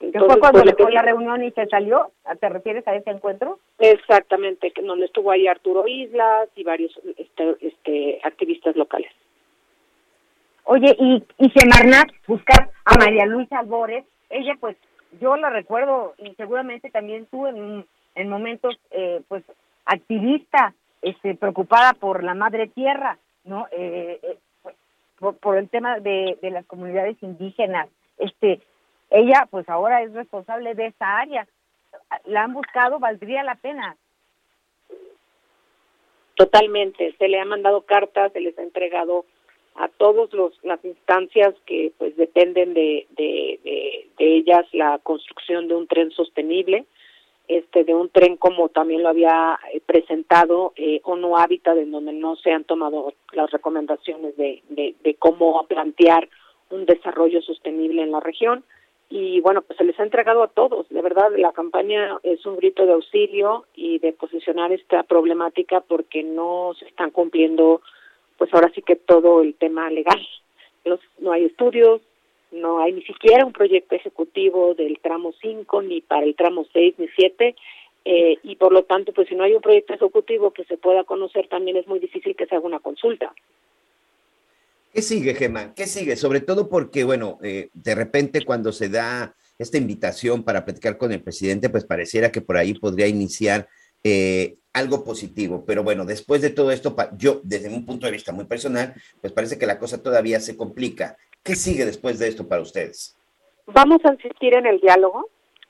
Entonces, 0.00 0.32
fue 0.32 0.40
cuando 0.40 0.60
pues, 0.60 0.66
le 0.66 0.74
fue 0.74 0.92
la 0.92 1.02
reunión 1.02 1.42
y 1.44 1.52
se 1.52 1.66
salió? 1.66 2.10
¿Te 2.40 2.48
refieres 2.48 2.86
a 2.88 2.96
ese 2.96 3.10
encuentro? 3.10 3.60
Exactamente, 3.78 4.72
donde 4.82 5.06
estuvo 5.06 5.30
ahí 5.30 5.46
Arturo 5.46 5.86
Islas 5.86 6.48
y 6.56 6.64
varios 6.64 6.92
este, 7.16 7.56
este, 7.60 8.20
activistas 8.24 8.74
locales. 8.74 9.12
Oye, 10.64 10.94
y, 10.98 11.22
y 11.38 11.50
Semarnat 11.50 12.08
buscar 12.26 12.70
a 12.84 12.98
María 12.98 13.24
Luisa 13.24 13.60
Albores, 13.60 14.04
ella 14.30 14.56
pues 14.60 14.76
yo 15.20 15.36
la 15.36 15.50
recuerdo 15.50 16.14
y 16.18 16.34
seguramente 16.34 16.90
también 16.90 17.26
tú 17.26 17.46
en, 17.46 17.86
en 18.14 18.28
momentos 18.28 18.78
eh, 18.90 19.22
pues 19.28 19.44
activista 19.84 20.74
este 21.02 21.34
preocupada 21.34 21.92
por 21.92 22.24
la 22.24 22.34
madre 22.34 22.68
tierra 22.68 23.18
no 23.44 23.66
eh, 23.72 24.20
eh 24.22 24.38
por, 25.40 25.56
el 25.56 25.70
tema 25.70 26.00
de, 26.00 26.38
de 26.42 26.50
las 26.50 26.66
comunidades 26.66 27.16
indígenas. 27.22 27.88
Este 28.18 28.60
ella 29.10 29.46
pues 29.50 29.66
ahora 29.68 30.02
es 30.02 30.12
responsable 30.12 30.74
de 30.74 30.86
esa 30.86 31.18
área. 31.18 31.46
La 32.24 32.42
han 32.42 32.52
buscado 32.52 32.98
valdría 32.98 33.42
la 33.42 33.54
pena. 33.54 33.96
Totalmente 36.34 37.14
se 37.16 37.28
le 37.28 37.40
ha 37.40 37.44
mandado 37.44 37.82
cartas 37.82 38.32
se 38.32 38.40
les 38.40 38.58
ha 38.58 38.62
entregado 38.62 39.24
a 39.76 39.88
todas 39.88 40.30
las 40.62 40.84
instancias 40.84 41.54
que 41.66 41.92
pues 41.98 42.16
dependen 42.16 42.74
de, 42.74 43.06
de, 43.16 43.60
ellas 44.18 44.66
la 44.72 44.98
construcción 45.02 45.68
de 45.68 45.74
un 45.74 45.86
tren 45.86 46.10
sostenible, 46.12 46.84
este 47.48 47.84
de 47.84 47.94
un 47.94 48.08
tren 48.08 48.36
como 48.36 48.68
también 48.68 49.02
lo 49.02 49.08
había 49.08 49.58
eh, 49.72 49.80
presentado 49.84 50.72
eh, 50.76 51.00
ONU 51.02 51.36
Habitat, 51.36 51.76
en 51.76 51.90
donde 51.90 52.12
no 52.12 52.36
se 52.36 52.52
han 52.52 52.64
tomado 52.64 53.12
las 53.32 53.50
recomendaciones 53.50 54.36
de, 54.36 54.62
de, 54.68 54.94
de 55.02 55.14
cómo 55.14 55.66
plantear 55.66 56.28
un 56.70 56.86
desarrollo 56.86 57.42
sostenible 57.42 58.02
en 58.02 58.12
la 58.12 58.20
región. 58.20 58.64
Y 59.10 59.40
bueno, 59.40 59.62
pues 59.62 59.76
se 59.76 59.84
les 59.84 59.98
ha 60.00 60.02
entregado 60.02 60.42
a 60.42 60.48
todos. 60.48 60.88
De 60.88 61.02
verdad, 61.02 61.30
la 61.36 61.52
campaña 61.52 62.18
es 62.22 62.44
un 62.46 62.56
grito 62.56 62.86
de 62.86 62.92
auxilio 62.92 63.66
y 63.74 63.98
de 63.98 64.12
posicionar 64.12 64.72
esta 64.72 65.02
problemática 65.02 65.80
porque 65.80 66.22
no 66.22 66.72
se 66.78 66.86
están 66.86 67.10
cumpliendo 67.10 67.82
pues 68.38 68.52
ahora 68.52 68.70
sí 68.74 68.82
que 68.82 68.96
todo 68.96 69.42
el 69.42 69.54
tema 69.54 69.90
legal. 69.90 70.20
no 71.18 71.32
hay 71.32 71.44
estudios, 71.44 72.00
no 72.52 72.80
hay 72.80 72.92
ni 72.92 73.02
siquiera 73.02 73.44
un 73.44 73.52
proyecto 73.52 73.94
ejecutivo 73.94 74.74
del 74.74 74.98
tramo 75.00 75.32
5, 75.40 75.82
ni 75.82 76.00
para 76.00 76.24
el 76.24 76.36
tramo 76.36 76.66
6, 76.72 76.94
ni 76.98 77.08
7, 77.08 77.54
eh, 78.04 78.38
y 78.42 78.56
por 78.56 78.72
lo 78.72 78.84
tanto, 78.84 79.12
pues 79.12 79.28
si 79.28 79.34
no 79.34 79.44
hay 79.44 79.54
un 79.54 79.62
proyecto 79.62 79.94
ejecutivo 79.94 80.52
que 80.52 80.64
se 80.64 80.76
pueda 80.76 81.04
conocer, 81.04 81.48
también 81.48 81.76
es 81.76 81.86
muy 81.86 81.98
difícil 81.98 82.36
que 82.36 82.46
se 82.46 82.54
haga 82.54 82.66
una 82.66 82.80
consulta. 82.80 83.34
¿Qué 84.92 85.02
sigue, 85.02 85.34
Gemma? 85.34 85.74
¿Qué 85.74 85.86
sigue? 85.86 86.14
Sobre 86.14 86.40
todo 86.40 86.68
porque, 86.68 87.02
bueno, 87.02 87.38
eh, 87.42 87.70
de 87.72 87.94
repente 87.94 88.44
cuando 88.44 88.70
se 88.70 88.88
da 88.88 89.34
esta 89.58 89.78
invitación 89.78 90.44
para 90.44 90.64
platicar 90.64 90.98
con 90.98 91.12
el 91.12 91.22
presidente, 91.22 91.70
pues 91.70 91.84
pareciera 91.84 92.30
que 92.30 92.40
por 92.40 92.56
ahí 92.56 92.74
podría 92.74 93.08
iniciar 93.08 93.68
eh, 94.04 94.56
algo 94.72 95.04
positivo. 95.04 95.64
Pero 95.66 95.82
bueno, 95.82 96.04
después 96.04 96.42
de 96.42 96.50
todo 96.50 96.70
esto, 96.70 96.94
yo, 97.16 97.40
desde 97.42 97.74
un 97.74 97.86
punto 97.86 98.06
de 98.06 98.12
vista 98.12 98.32
muy 98.32 98.44
personal, 98.44 98.94
pues 99.20 99.32
parece 99.32 99.58
que 99.58 99.66
la 99.66 99.78
cosa 99.78 100.02
todavía 100.02 100.40
se 100.40 100.56
complica. 100.56 101.16
¿Qué 101.42 101.56
sigue 101.56 101.84
después 101.84 102.18
de 102.18 102.28
esto 102.28 102.46
para 102.46 102.62
ustedes? 102.62 103.16
Vamos 103.66 104.04
a 104.04 104.12
insistir 104.12 104.54
en 104.54 104.66
el 104.66 104.80
diálogo. 104.80 105.28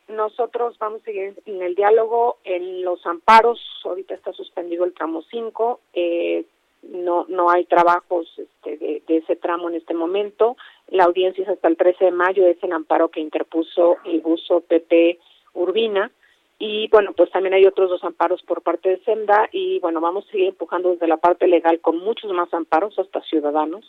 Nosotros 0.08 0.76
vamos 0.78 1.00
a 1.02 1.04
seguir 1.04 1.34
en 1.46 1.62
el 1.62 1.74
diálogo, 1.74 2.38
en 2.44 2.84
los 2.84 3.04
amparos. 3.06 3.60
Ahorita 3.84 4.14
está 4.14 4.32
suspendido 4.32 4.84
el 4.84 4.92
tramo 4.92 5.22
5. 5.30 5.80
Eh, 5.94 6.44
no, 6.82 7.24
no 7.28 7.50
hay 7.50 7.64
trabajos 7.64 8.28
este, 8.36 8.76
de, 8.76 9.02
ese 9.06 9.36
tramo 9.36 9.68
en 9.68 9.76
este 9.76 9.94
momento. 9.94 10.56
La 10.88 11.04
audiencia 11.04 11.42
es 11.42 11.48
hasta 11.48 11.68
el 11.68 11.76
13 11.76 12.06
de 12.06 12.10
mayo, 12.10 12.46
es 12.46 12.62
el 12.62 12.72
amparo 12.72 13.08
que 13.08 13.20
interpuso 13.20 13.96
el 14.04 14.20
buzo 14.20 14.60
PP 14.60 15.18
Urbina. 15.54 16.10
Y 16.58 16.88
bueno, 16.88 17.12
pues 17.16 17.30
también 17.30 17.54
hay 17.54 17.66
otros 17.66 17.90
dos 17.90 18.04
amparos 18.04 18.42
por 18.42 18.62
parte 18.62 18.88
de 18.88 19.04
Senda 19.04 19.48
y 19.52 19.80
bueno, 19.80 20.00
vamos 20.00 20.26
a 20.26 20.30
seguir 20.30 20.48
empujando 20.48 20.90
desde 20.90 21.08
la 21.08 21.16
parte 21.16 21.48
legal 21.48 21.80
con 21.80 21.98
muchos 21.98 22.32
más 22.32 22.52
amparos 22.54 22.98
hasta 22.98 23.20
ciudadanos 23.22 23.84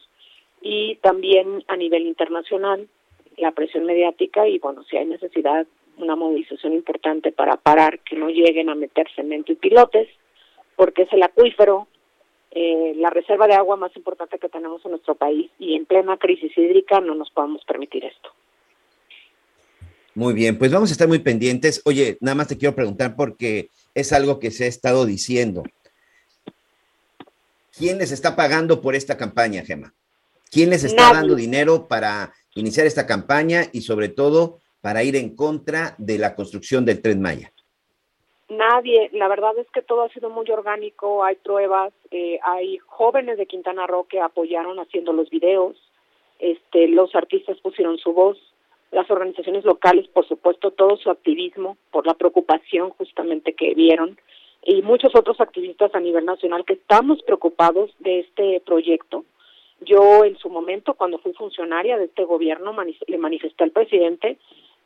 y 0.62 0.96
también 0.96 1.64
a 1.68 1.78
nivel 1.78 2.08
internacional 2.08 2.88
la 3.38 3.52
presión 3.52 3.86
mediática 3.86 4.48
y 4.48 4.60
bueno, 4.60 4.84
si 4.84 4.98
hay 4.98 5.06
necesidad, 5.06 5.68
una 5.98 6.16
movilización 6.16 6.74
importante 6.74 7.32
para 7.32 7.56
parar 7.58 8.00
que 8.00 8.16
no 8.16 8.30
lleguen 8.30 8.70
a 8.70 8.76
meter 8.76 9.08
cemento 9.16 9.52
y 9.52 9.56
pilotes, 9.56 10.10
porque 10.76 11.04
es 11.04 11.14
el 11.14 11.24
acuífero 11.24 11.88
eh, 12.52 12.94
la 12.96 13.10
reserva 13.10 13.48
de 13.48 13.54
agua 13.54 13.76
más 13.76 13.96
importante 13.98 14.40
que 14.40 14.48
tenemos 14.48 14.84
en 14.86 14.92
nuestro 14.92 15.16
país 15.16 15.52
y 15.60 15.76
en 15.76 15.86
plena 15.86 16.18
crisis 16.18 16.58
hídrica 16.58 17.02
no 17.02 17.14
nos 17.14 17.30
podemos 17.30 17.64
permitir 17.66 18.06
esto. 18.06 18.30
Muy 20.16 20.34
bien, 20.34 20.58
pues 20.58 20.72
vamos 20.72 20.90
a 20.90 20.94
estar 20.94 21.10
muy 21.10 21.20
pendientes. 21.20 21.82
Oye, 21.84 22.18
nada 22.22 22.36
más 22.36 22.48
te 22.48 22.58
quiero 22.58 22.74
preguntar 22.74 23.18
porque 23.18 23.70
es 23.94 24.14
algo 24.14 24.40
que 24.40 24.50
se 24.50 24.64
ha 24.64 24.68
estado 24.68 25.06
diciendo. 25.06 25.64
¿Quién 27.78 27.98
les 27.98 28.14
está 28.14 28.38
pagando 28.38 28.82
por 28.82 28.96
esta 28.96 29.18
campaña, 29.18 29.64
Gema? 29.64 29.94
¿Quién 30.50 30.70
les 30.70 30.86
está 30.86 31.02
Nadie. 31.02 31.16
dando 31.16 31.36
dinero 31.36 31.90
para 31.90 32.34
iniciar 32.54 32.88
esta 32.88 33.06
campaña 33.06 33.64
y 33.74 33.82
sobre 33.82 34.08
todo 34.08 34.60
para 34.80 35.04
ir 35.04 35.18
en 35.18 35.36
contra 35.36 35.96
de 35.98 36.18
la 36.18 36.34
construcción 36.34 36.86
del 36.86 37.02
tren 37.02 37.22
Maya? 37.22 37.52
Nadie, 38.48 39.10
la 39.12 39.28
verdad 39.28 39.58
es 39.58 39.68
que 39.72 39.82
todo 39.82 40.04
ha 40.04 40.10
sido 40.10 40.30
muy 40.30 40.50
orgánico, 40.50 41.26
hay 41.26 41.36
pruebas, 41.36 41.92
eh, 42.12 42.40
hay 42.44 42.78
jóvenes 42.86 43.38
de 43.38 43.48
Quintana 43.48 43.86
Roo 43.86 44.06
que 44.08 44.22
apoyaron 44.22 44.80
haciendo 44.80 45.12
los 45.12 45.30
videos, 45.30 45.76
este, 46.40 46.88
los 46.88 47.14
artistas 47.16 47.58
pusieron 47.58 47.98
su 47.98 48.14
voz, 48.14 48.38
las 48.96 49.12
organizaciones 49.12 49.66
locales, 49.66 50.08
por 50.08 50.26
supuesto, 50.26 50.72
todo 50.72 50.96
su 50.96 51.10
activismo 51.10 51.76
por 51.92 52.08
la 52.08 52.14
preocupación 52.14 52.92
justamente 52.92 53.54
que 53.54 53.76
vieron 53.76 54.18
y 54.64 54.82
muchos 54.82 55.14
otros 55.14 55.42
activistas 55.42 55.94
a 55.94 56.00
nivel 56.00 56.24
nacional 56.24 56.64
que 56.64 56.74
estamos 56.74 57.22
preocupados 57.24 57.92
de 58.00 58.22
este 58.22 58.62
proyecto. 58.62 59.26
Yo 59.82 60.24
en 60.24 60.38
su 60.38 60.50
momento, 60.50 60.94
cuando 60.94 61.20
fui 61.20 61.34
funcionaria 61.34 61.98
de 61.98 62.06
este 62.06 62.24
gobierno, 62.24 62.72
mani 62.72 62.98
le 63.08 63.18
manifesté 63.18 63.66
al 63.66 63.72
presidente 63.72 64.38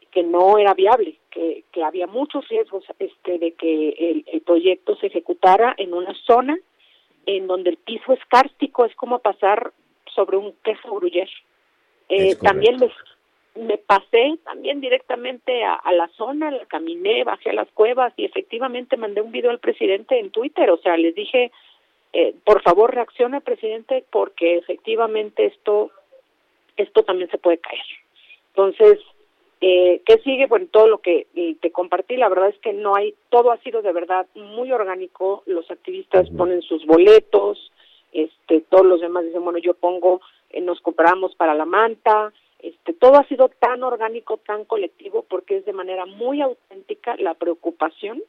que 0.10 0.24
no 0.24 0.58
era 0.58 0.74
viable, 0.74 1.20
que, 1.30 1.64
que 1.72 1.84
había 1.84 2.08
muchos 2.08 2.48
riesgos 2.50 2.84
este, 2.98 3.38
de 3.38 3.52
que 3.52 3.90
el, 3.90 4.26
el, 4.26 4.42
proyecto 4.42 4.96
se 4.96 5.06
ejecutara 5.06 5.76
en 5.78 5.94
una 5.94 6.16
zona 6.26 6.58
en 7.28 7.46
donde 7.46 7.70
el 7.70 7.78
piso 7.78 8.12
es 8.14 8.26
kárstico, 8.28 8.86
es 8.86 8.96
como 8.96 9.20
pasar 9.20 9.72
sobre 10.16 10.38
un 10.38 10.56
queso 10.64 10.96
gruyer. 10.96 11.30
Eh, 12.10 12.36
también 12.38 12.78
les, 12.80 12.92
me 13.56 13.78
pasé 13.78 14.38
también 14.44 14.82
directamente 14.82 15.64
a, 15.64 15.74
a, 15.74 15.92
la 15.92 16.08
zona, 16.10 16.52
la 16.52 16.66
caminé, 16.66 17.24
bajé 17.24 17.50
a 17.50 17.54
las 17.54 17.70
cuevas 17.72 18.14
y 18.18 18.26
efectivamente 18.26 18.98
mandé 18.98 19.22
un 19.22 19.32
video 19.32 19.52
al 19.52 19.60
presidente 19.60 20.20
en 20.20 20.32
Twitter, 20.32 20.70
o 20.70 20.78
sea, 20.78 20.96
les 20.98 21.16
dije, 21.16 21.52
eh, 22.14 22.36
por 22.44 22.62
favor 22.62 22.94
reaccione 22.94 23.42
presidente 23.42 24.04
porque 24.12 24.58
efectivamente 24.58 25.46
esto, 25.46 25.92
esto 26.78 27.04
también 27.04 27.30
se 27.30 27.38
puede 27.38 27.58
caer. 27.58 27.86
Entonces, 28.50 29.00
eh, 29.62 30.02
¿Qué 30.06 30.20
sigue? 30.20 30.48
Bueno, 30.48 30.68
todo 30.72 30.88
lo 30.88 31.00
que 31.00 31.28
te 31.62 31.72
compartí, 31.72 32.16
la 32.16 32.30
verdad 32.30 32.48
es 32.48 32.58
que 32.60 32.72
no 32.72 32.96
hay, 32.96 33.14
todo 33.30 33.52
ha 33.52 33.58
sido 33.58 33.82
de 33.82 33.92
verdad 33.92 34.26
muy 34.34 34.72
orgánico, 34.72 35.44
los 35.48 35.70
activistas 35.70 36.30
ponen 36.30 36.62
sus 36.62 36.86
boletos, 36.86 37.72
este, 38.14 38.62
todos 38.70 38.86
los 38.86 39.02
demás 39.02 39.26
dicen, 39.26 39.44
bueno, 39.44 39.60
yo 39.60 39.74
pongo, 39.74 40.22
eh, 40.52 40.62
nos 40.62 40.80
compramos 40.80 41.36
para 41.36 41.54
la 41.54 41.66
manta, 41.66 42.32
este, 42.60 42.94
todo 42.94 43.16
ha 43.16 43.28
sido 43.28 43.50
tan 43.50 43.84
orgánico, 43.84 44.38
tan 44.38 44.66
colectivo, 44.66 45.26
porque 45.30 45.58
es 45.58 45.66
de 45.66 45.74
manera 45.74 46.06
muy 46.06 46.42
auténtica 46.42 47.16
la 47.18 47.34
preocupación 47.34 48.22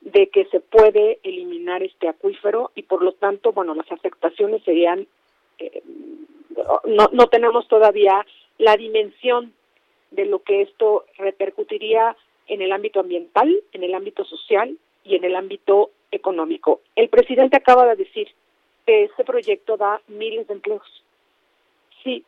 de 0.00 0.28
que 0.28 0.46
se 0.46 0.60
puede 0.60 1.18
eliminar 1.22 1.82
este 1.82 2.08
acuífero 2.08 2.70
y 2.74 2.82
por 2.82 3.02
lo 3.02 3.12
tanto, 3.12 3.52
bueno, 3.52 3.74
las 3.74 3.90
afectaciones 3.92 4.62
serían, 4.64 5.06
eh, 5.58 5.82
no, 6.86 7.10
no 7.12 7.28
tenemos 7.28 7.68
todavía 7.68 8.24
la 8.58 8.76
dimensión 8.76 9.52
de 10.10 10.24
lo 10.24 10.42
que 10.42 10.62
esto 10.62 11.04
repercutiría 11.18 12.16
en 12.46 12.62
el 12.62 12.72
ámbito 12.72 13.00
ambiental, 13.00 13.62
en 13.72 13.84
el 13.84 13.94
ámbito 13.94 14.24
social 14.24 14.76
y 15.04 15.16
en 15.16 15.24
el 15.24 15.36
ámbito 15.36 15.90
económico. 16.10 16.80
El 16.96 17.08
presidente 17.08 17.56
acaba 17.56 17.86
de 17.86 17.96
decir 17.96 18.28
que 18.86 19.04
este 19.04 19.24
proyecto 19.24 19.76
da 19.76 20.00
miles 20.08 20.48
de 20.48 20.54
empleos. 20.54 21.04
Sí, 22.02 22.24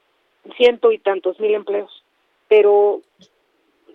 ciento 0.56 0.92
y 0.92 0.98
tantos 0.98 1.38
mil 1.40 1.54
empleos, 1.54 2.02
pero 2.48 3.00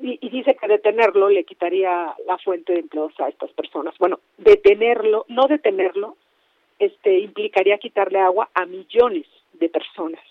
y, 0.01 0.29
dice 0.29 0.55
que 0.55 0.67
detenerlo 0.67 1.29
le 1.29 1.43
quitaría 1.43 2.15
la 2.25 2.37
fuente 2.37 2.73
de 2.73 2.79
empleos 2.79 3.13
a 3.19 3.29
estas 3.29 3.51
personas. 3.51 3.95
Bueno, 3.97 4.19
detenerlo, 4.37 5.25
no 5.27 5.47
detenerlo, 5.47 6.15
este 6.79 7.19
implicaría 7.19 7.77
quitarle 7.77 8.19
agua 8.19 8.49
a 8.53 8.65
millones 8.65 9.25
de 9.53 9.69
personas. 9.69 10.21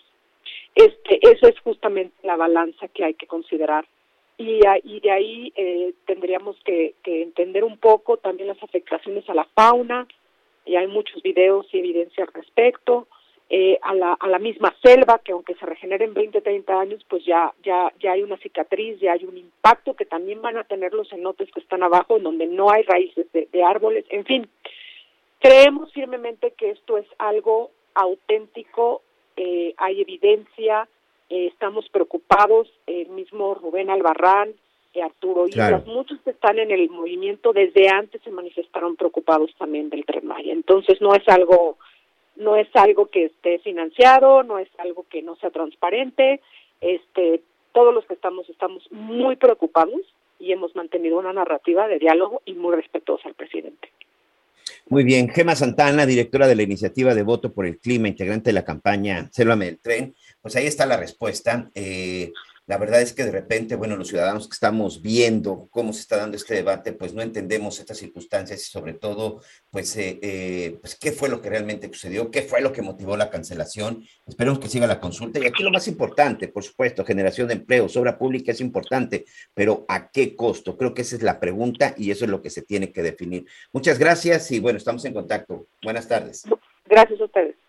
Este, 0.75 1.19
eso 1.23 1.49
es 1.49 1.59
justamente 1.61 2.15
la 2.23 2.37
balanza 2.37 2.89
que 2.89 3.05
hay 3.05 3.15
que 3.15 3.27
considerar. 3.27 3.87
Y, 4.39 4.61
y 4.85 5.01
de 5.01 5.11
ahí 5.11 5.53
eh, 5.57 5.95
tendríamos 6.05 6.57
que, 6.63 6.95
que, 7.03 7.23
entender 7.23 7.65
un 7.65 7.79
poco 7.79 8.19
también 8.19 8.49
las 8.49 8.63
afectaciones 8.63 9.29
a 9.31 9.35
la 9.35 9.45
fauna, 9.45 10.07
y 10.67 10.77
hay 10.77 10.87
muchos 10.89 11.23
videos 11.23 11.67
y 11.73 11.79
evidencia 11.79 12.25
al 12.25 12.33
respecto, 12.35 13.09
eh, 13.49 13.79
a, 13.83 13.95
la, 13.95 14.15
a 14.15 14.29
la 14.29 14.39
misma 14.39 14.75
selva, 14.83 15.21
que 15.25 15.33
aunque 15.33 15.55
se 15.55 15.67
regenere 15.67 16.05
en 16.05 16.15
20, 16.15 16.41
30 16.41 16.81
años, 16.81 17.05
pues 17.09 17.25
ya, 17.25 17.53
ya, 17.63 17.93
ya 18.01 18.13
hay 18.13 18.23
una 18.23 18.37
cicatriz, 18.39 18.99
ya 19.01 19.13
hay 19.13 19.25
un 19.25 19.37
impacto 19.37 19.95
que 19.95 20.05
también 20.05 20.43
van 20.43 20.57
a 20.57 20.65
tener 20.65 20.93
los 20.93 21.09
cenotes 21.09 21.51
que 21.53 21.61
están 21.61 21.83
abajo, 21.83 22.17
en 22.17 22.25
donde 22.25 22.47
no 22.47 22.71
hay 22.71 22.83
raíces 22.83 23.31
de, 23.33 23.49
de 23.53 23.63
árboles, 23.63 24.05
en 24.11 24.25
fin. 24.25 24.49
Creemos 25.41 25.93
firmemente 25.93 26.53
que 26.53 26.71
esto 26.71 26.99
es 26.99 27.07
algo 27.19 27.71
auténtico 27.95 29.03
eh, 29.37 29.75
hay 29.77 30.01
evidencia, 30.01 30.89
eh, 31.29 31.49
estamos 31.49 31.89
preocupados, 31.91 32.73
el 32.87 33.09
mismo 33.09 33.55
Rubén 33.55 33.91
Albarrán, 33.91 34.55
eh, 34.95 35.03
Arturo 35.03 35.47
Islas, 35.47 35.83
claro. 35.83 35.85
muchos 35.95 36.19
que 36.23 36.31
están 36.31 36.59
en 36.59 36.71
el 36.71 36.89
movimiento 36.89 37.53
desde 37.53 37.89
antes 37.91 38.23
se 38.23 38.31
manifestaron 38.31 38.97
preocupados 38.97 39.55
también 39.59 39.91
del 39.91 40.07
Tren 40.07 40.27
Maya. 40.27 40.53
Entonces 40.53 41.03
no 41.03 41.15
es 41.15 41.29
algo 41.29 41.77
no 42.37 42.57
es 42.57 42.69
algo 42.75 43.07
que 43.07 43.27
esté 43.27 43.59
financiado, 43.61 44.43
no 44.43 44.59
es 44.59 44.69
algo 44.79 45.07
que 45.09 45.23
no 45.23 45.37
sea 45.37 45.51
transparente, 45.51 46.41
este 46.81 47.43
todos 47.73 47.93
los 47.93 48.07
que 48.07 48.15
estamos 48.15 48.49
estamos 48.49 48.91
muy 48.91 49.37
preocupados 49.37 50.01
y 50.39 50.53
hemos 50.53 50.75
mantenido 50.75 51.19
una 51.19 51.33
narrativa 51.33 51.89
de 51.89 51.99
diálogo 51.99 52.43
y 52.45 52.55
muy 52.55 52.75
respetuosa 52.75 53.29
al 53.29 53.35
presidente. 53.35 53.91
Muy 54.89 55.05
bien, 55.05 55.29
Gema 55.29 55.57
Santana, 55.57 56.07
directora 56.07 56.47
de 56.47 56.55
la 56.55 56.63
iniciativa 56.63 57.15
de 57.15 57.23
voto 57.23 57.53
por 57.53 57.67
el 57.67 57.79
clima, 57.79 58.09
integrante 58.09 58.51
de 58.51 58.55
la 58.55 58.65
campaña 58.65 59.29
Sélvame 59.33 59.67
del 59.67 59.79
Tren. 59.79 60.15
Pues 60.41 60.55
ahí 60.57 60.67
está 60.67 60.87
la 60.87 60.97
respuesta. 60.97 61.71
Eh, 61.75 62.33
la 62.67 62.79
verdad 62.79 63.01
es 63.01 63.13
que 63.13 63.25
de 63.25 63.31
repente, 63.31 63.77
bueno, 63.77 63.97
los 63.97 64.09
ciudadanos 64.09 64.49
que 64.49 64.55
estamos 64.55 65.01
viendo 65.01 65.69
cómo 65.71 65.93
se 65.93 66.01
está 66.01 66.17
dando 66.17 66.37
este 66.37 66.55
debate, 66.55 66.93
pues 66.93 67.15
no 67.15 67.23
entendemos 67.23 67.79
estas 67.79 67.99
circunstancias 67.99 68.61
y 68.61 68.65
sobre 68.65 68.95
todo, 68.95 69.41
pues, 69.71 69.97
eh, 69.97 70.19
eh, 70.21 70.79
pues 70.81 70.97
qué 70.97 71.13
fue 71.13 71.29
lo 71.29 71.41
que 71.41 71.49
realmente 71.49 71.89
sucedió, 71.89 72.31
qué 72.31 72.43
fue 72.43 72.61
lo 72.61 72.73
que 72.73 72.83
motivó 72.83 73.17
la 73.17 73.31
cancelación. 73.31 74.05
Esperemos 74.27 74.59
que 74.59 74.69
siga 74.69 74.87
la 74.87 75.01
consulta. 75.01 75.39
Y 75.39 75.47
aquí 75.47 75.63
lo 75.63 75.71
más 75.71 75.87
importante, 75.87 76.49
por 76.49 76.65
supuesto, 76.65 77.05
generación 77.05 77.47
de 77.49 77.55
empleos, 77.55 77.97
obra 77.97 78.19
pública 78.19 78.51
es 78.51 78.61
importante, 78.61 79.25
pero 79.55 79.85
¿a 79.89 80.11
qué 80.11 80.35
costo? 80.35 80.77
Creo 80.77 80.93
que 80.93 81.03
esa 81.03 81.17
es 81.17 81.23
la 81.23 81.39
pregunta 81.39 81.95
y 81.97 82.11
eso 82.11 82.25
es 82.25 82.31
lo 82.31 82.43
que 82.43 82.51
se 82.51 82.63
tiene 82.63 82.93
que 82.93 83.03
definir. 83.03 83.47
Muchas 83.73 83.99
gracias 83.99 84.51
y 84.51 84.59
bueno, 84.59 84.79
estamos 84.79 85.05
en 85.05 85.15
contacto. 85.15 85.69
Buenas 85.83 86.09
tardes. 86.09 86.43
Gracias 86.89 87.21
a 87.21 87.25
ustedes. 87.25 87.66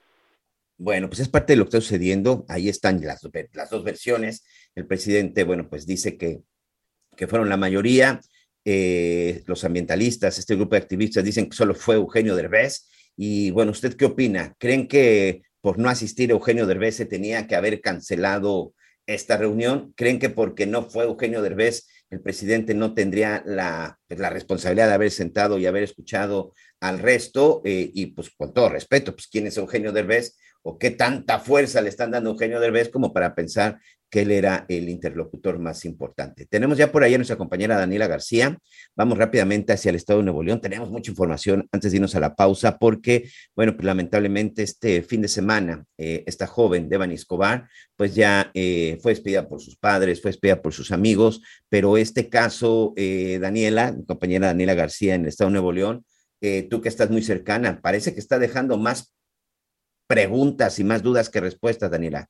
Bueno, 0.77 1.09
pues 1.09 1.21
es 1.21 1.29
parte 1.29 1.53
de 1.53 1.57
lo 1.57 1.65
que 1.65 1.69
está 1.69 1.81
sucediendo. 1.81 2.45
Ahí 2.47 2.69
están 2.69 3.01
las, 3.01 3.21
dos 3.21 3.83
versiones. 3.83 4.43
El 4.75 4.85
presidente, 4.85 5.43
bueno, 5.43 5.69
pues 5.69 5.87
dice 5.87 6.17
que, 6.17 6.41
que 7.15 7.27
fueron 7.27 7.49
la 7.49 7.57
mayoría. 7.57 8.21
Eh, 8.63 9.43
los 9.47 9.63
ambientalistas, 9.63 10.37
este 10.37 10.55
grupo 10.55 10.75
de 10.75 10.81
activistas 10.81 11.23
dicen 11.23 11.49
que 11.49 11.55
solo 11.55 11.73
fue 11.73 11.95
Eugenio 11.95 12.35
Derbez. 12.35 12.87
Y 13.15 13.49
bueno, 13.51 13.71
¿usted 13.71 13.95
qué 13.95 14.05
opina? 14.05 14.55
¿Creen 14.59 14.87
que 14.87 15.41
por 15.61 15.79
no 15.79 15.89
asistir 15.89 16.29
Eugenio 16.29 16.67
Derbez 16.67 16.95
se 16.95 17.05
tenía 17.05 17.47
que 17.47 17.55
haber 17.55 17.81
cancelado 17.81 18.75
esta 19.07 19.37
reunión? 19.37 19.93
¿Creen 19.95 20.19
que 20.19 20.29
porque 20.29 20.67
no 20.67 20.83
fue 20.83 21.05
Eugenio 21.05 21.41
Derbez, 21.41 21.87
el 22.11 22.21
presidente 22.21 22.75
no 22.75 22.93
tendría 22.93 23.41
la, 23.47 23.97
pues, 24.07 24.19
la 24.19 24.29
responsabilidad 24.29 24.87
de 24.87 24.93
haber 24.93 25.11
sentado 25.11 25.57
y 25.57 25.65
haber 25.65 25.81
escuchado 25.81 26.53
al 26.79 26.99
resto? 26.99 27.63
Eh, 27.65 27.89
y 27.91 28.07
pues 28.07 28.29
con 28.29 28.53
todo 28.53 28.69
respeto, 28.69 29.13
pues 29.13 29.27
quién 29.27 29.47
es 29.47 29.57
Eugenio 29.57 29.91
Derbez 29.91 30.35
o 30.63 30.77
qué 30.77 30.91
tanta 30.91 31.39
fuerza 31.39 31.81
le 31.81 31.89
están 31.89 32.11
dando 32.11 32.29
a 32.29 32.33
Eugenio 32.33 32.59
Derbez 32.59 32.89
como 32.89 33.13
para 33.13 33.35
pensar 33.35 33.79
que 34.09 34.21
él 34.21 34.31
era 34.31 34.65
el 34.69 34.89
interlocutor 34.89 35.59
más 35.59 35.83
importante. 35.85 36.45
Tenemos 36.45 36.77
ya 36.77 36.91
por 36.91 37.03
ahí 37.03 37.13
a 37.13 37.17
nuestra 37.17 37.35
compañera 37.35 37.77
Daniela 37.77 38.07
García. 38.07 38.57
Vamos 38.95 39.17
rápidamente 39.17 39.73
hacia 39.73 39.89
el 39.89 39.95
estado 39.95 40.19
de 40.19 40.25
Nuevo 40.25 40.43
León. 40.43 40.61
Tenemos 40.61 40.89
mucha 40.89 41.11
información 41.11 41.67
antes 41.71 41.91
de 41.91 41.97
irnos 41.97 42.15
a 42.15 42.19
la 42.19 42.35
pausa 42.35 42.77
porque, 42.77 43.29
bueno, 43.55 43.73
pues 43.75 43.85
lamentablemente 43.85 44.63
este 44.63 45.01
fin 45.03 45.21
de 45.21 45.27
semana, 45.27 45.83
eh, 45.97 46.23
esta 46.25 46.47
joven, 46.47 46.87
Devani 46.87 47.15
Escobar, 47.15 47.67
pues 47.95 48.15
ya 48.15 48.49
eh, 48.53 48.97
fue 49.01 49.11
despedida 49.11 49.47
por 49.47 49.61
sus 49.61 49.77
padres, 49.77 50.21
fue 50.21 50.31
despedida 50.31 50.61
por 50.61 50.73
sus 50.73 50.91
amigos, 50.91 51.41
pero 51.67 51.97
este 51.97 52.29
caso, 52.29 52.93
eh, 52.95 53.39
Daniela, 53.41 53.91
mi 53.91 54.05
compañera 54.05 54.47
Daniela 54.47 54.73
García 54.73 55.15
en 55.15 55.21
el 55.21 55.27
estado 55.27 55.49
de 55.49 55.53
Nuevo 55.53 55.71
León, 55.71 56.05
tú 56.69 56.81
que 56.81 56.89
estás 56.89 57.09
muy 57.09 57.23
cercana, 57.23 57.81
parece 57.81 58.13
que 58.13 58.19
está 58.19 58.37
dejando 58.37 58.77
más 58.77 59.16
preguntas 60.07 60.79
y 60.79 60.83
más 60.83 61.03
dudas 61.03 61.29
que 61.29 61.41
respuestas, 61.41 61.91
Daniela. 61.91 62.27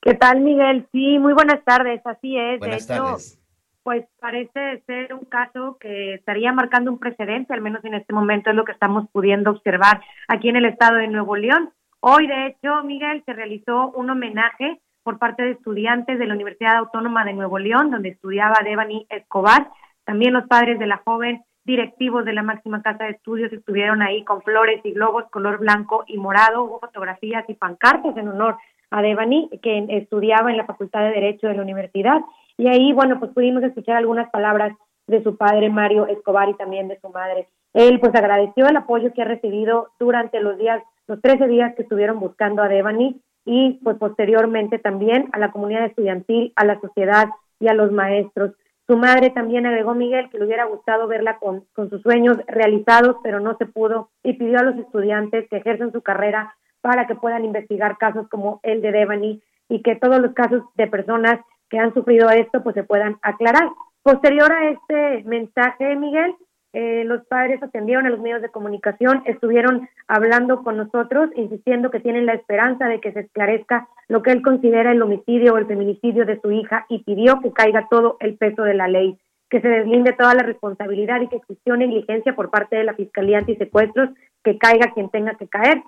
¿Qué 0.00 0.14
tal, 0.14 0.40
Miguel? 0.40 0.86
Sí, 0.92 1.18
muy 1.18 1.32
buenas 1.32 1.64
tardes, 1.64 2.00
así 2.04 2.38
es. 2.38 2.60
Buenas 2.60 2.86
de 2.86 2.94
hecho, 2.94 3.04
tardes. 3.04 3.40
Pues 3.82 4.06
parece 4.20 4.82
ser 4.86 5.14
un 5.14 5.24
caso 5.24 5.78
que 5.80 6.14
estaría 6.14 6.52
marcando 6.52 6.92
un 6.92 6.98
precedente, 6.98 7.54
al 7.54 7.62
menos 7.62 7.84
en 7.84 7.94
este 7.94 8.12
momento 8.12 8.50
es 8.50 8.56
lo 8.56 8.64
que 8.64 8.72
estamos 8.72 9.08
pudiendo 9.10 9.50
observar 9.50 10.02
aquí 10.28 10.50
en 10.50 10.56
el 10.56 10.66
estado 10.66 10.96
de 10.96 11.08
Nuevo 11.08 11.36
León. 11.36 11.72
Hoy, 12.00 12.26
de 12.26 12.46
hecho, 12.46 12.84
Miguel, 12.84 13.22
se 13.24 13.32
realizó 13.32 13.90
un 13.90 14.10
homenaje 14.10 14.80
por 15.02 15.18
parte 15.18 15.42
de 15.42 15.52
estudiantes 15.52 16.18
de 16.18 16.26
la 16.26 16.34
Universidad 16.34 16.76
Autónoma 16.76 17.24
de 17.24 17.32
Nuevo 17.32 17.58
León, 17.58 17.90
donde 17.90 18.10
estudiaba 18.10 18.60
Devani 18.62 19.06
Escobar. 19.08 19.70
También 20.04 20.34
los 20.34 20.46
padres 20.46 20.78
de 20.78 20.86
la 20.86 20.98
joven 20.98 21.42
directivos 21.68 22.24
de 22.24 22.32
la 22.32 22.42
máxima 22.42 22.82
casa 22.82 23.04
de 23.04 23.10
estudios 23.10 23.52
estuvieron 23.52 24.00
ahí 24.02 24.24
con 24.24 24.42
flores 24.42 24.80
y 24.84 24.92
globos 24.92 25.30
color 25.30 25.58
blanco 25.58 26.02
y 26.08 26.16
morado, 26.16 26.64
hubo 26.64 26.80
fotografías 26.80 27.44
y 27.46 27.54
pancartas 27.54 28.16
en 28.16 28.28
honor 28.28 28.56
a 28.90 29.02
Devani, 29.02 29.50
que 29.62 29.86
estudiaba 29.90 30.50
en 30.50 30.56
la 30.56 30.64
Facultad 30.64 31.00
de 31.00 31.12
Derecho 31.12 31.46
de 31.46 31.54
la 31.54 31.62
universidad. 31.62 32.22
Y 32.56 32.68
ahí, 32.68 32.92
bueno, 32.94 33.20
pues 33.20 33.32
pudimos 33.32 33.62
escuchar 33.62 33.96
algunas 33.96 34.30
palabras 34.30 34.72
de 35.06 35.22
su 35.22 35.36
padre 35.36 35.68
Mario 35.68 36.06
Escobar 36.06 36.48
y 36.48 36.54
también 36.54 36.88
de 36.88 36.98
su 37.00 37.10
madre. 37.10 37.48
Él 37.74 38.00
pues 38.00 38.14
agradeció 38.14 38.66
el 38.66 38.76
apoyo 38.76 39.12
que 39.12 39.22
ha 39.22 39.26
recibido 39.26 39.90
durante 40.00 40.40
los 40.40 40.56
días, 40.56 40.82
los 41.06 41.20
13 41.20 41.46
días 41.48 41.74
que 41.74 41.82
estuvieron 41.82 42.18
buscando 42.18 42.62
a 42.62 42.68
Devani 42.68 43.20
y 43.44 43.78
pues 43.84 43.98
posteriormente 43.98 44.78
también 44.78 45.28
a 45.32 45.38
la 45.38 45.52
comunidad 45.52 45.84
estudiantil, 45.84 46.52
a 46.56 46.64
la 46.64 46.80
sociedad 46.80 47.28
y 47.60 47.68
a 47.68 47.74
los 47.74 47.92
maestros. 47.92 48.52
Su 48.88 48.96
madre 48.96 49.28
también 49.28 49.66
agregó 49.66 49.94
Miguel 49.94 50.30
que 50.30 50.38
le 50.38 50.46
hubiera 50.46 50.64
gustado 50.64 51.06
verla 51.06 51.38
con, 51.38 51.66
con 51.74 51.90
sus 51.90 52.00
sueños 52.00 52.38
realizados, 52.46 53.16
pero 53.22 53.38
no 53.38 53.54
se 53.58 53.66
pudo 53.66 54.08
y 54.22 54.32
pidió 54.32 54.58
a 54.58 54.62
los 54.62 54.78
estudiantes 54.78 55.46
que 55.50 55.58
ejercen 55.58 55.92
su 55.92 56.00
carrera 56.00 56.56
para 56.80 57.06
que 57.06 57.14
puedan 57.14 57.44
investigar 57.44 57.98
casos 57.98 58.26
como 58.30 58.60
el 58.62 58.80
de 58.80 58.92
Devani 58.92 59.42
y 59.68 59.82
que 59.82 59.96
todos 59.96 60.20
los 60.20 60.32
casos 60.32 60.62
de 60.74 60.86
personas 60.86 61.38
que 61.68 61.78
han 61.78 61.92
sufrido 61.92 62.30
esto 62.30 62.62
pues 62.62 62.74
se 62.74 62.82
puedan 62.82 63.18
aclarar. 63.20 63.68
Posterior 64.02 64.50
a 64.50 64.70
este 64.70 65.22
mensaje, 65.24 65.94
Miguel, 65.94 66.34
eh, 66.74 67.04
los 67.04 67.24
padres 67.26 67.62
atendieron 67.62 68.06
a 68.06 68.10
los 68.10 68.20
medios 68.20 68.42
de 68.42 68.50
comunicación, 68.50 69.22
estuvieron 69.24 69.88
hablando 70.06 70.62
con 70.62 70.76
nosotros, 70.76 71.30
insistiendo 71.34 71.90
que 71.90 72.00
tienen 72.00 72.26
la 72.26 72.34
esperanza 72.34 72.86
de 72.86 73.00
que 73.00 73.12
se 73.12 73.20
esclarezca 73.20 73.88
lo 74.08 74.22
que 74.22 74.32
él 74.32 74.42
considera 74.42 74.92
el 74.92 75.00
homicidio 75.00 75.54
o 75.54 75.58
el 75.58 75.66
feminicidio 75.66 76.26
de 76.26 76.40
su 76.40 76.50
hija 76.50 76.84
y 76.88 77.02
pidió 77.04 77.40
que 77.40 77.52
caiga 77.52 77.88
todo 77.90 78.16
el 78.20 78.36
peso 78.36 78.62
de 78.62 78.74
la 78.74 78.86
ley, 78.86 79.18
que 79.48 79.62
se 79.62 79.68
deslinde 79.68 80.12
toda 80.12 80.34
la 80.34 80.42
responsabilidad 80.42 81.22
y 81.22 81.28
que 81.28 81.36
existió 81.36 81.76
negligencia 81.76 82.34
por 82.34 82.50
parte 82.50 82.76
de 82.76 82.84
la 82.84 82.94
Fiscalía 82.94 83.38
Antisecuestros, 83.38 84.10
que 84.44 84.58
caiga 84.58 84.92
quien 84.92 85.08
tenga 85.08 85.34
que 85.34 85.48
caer. 85.48 85.82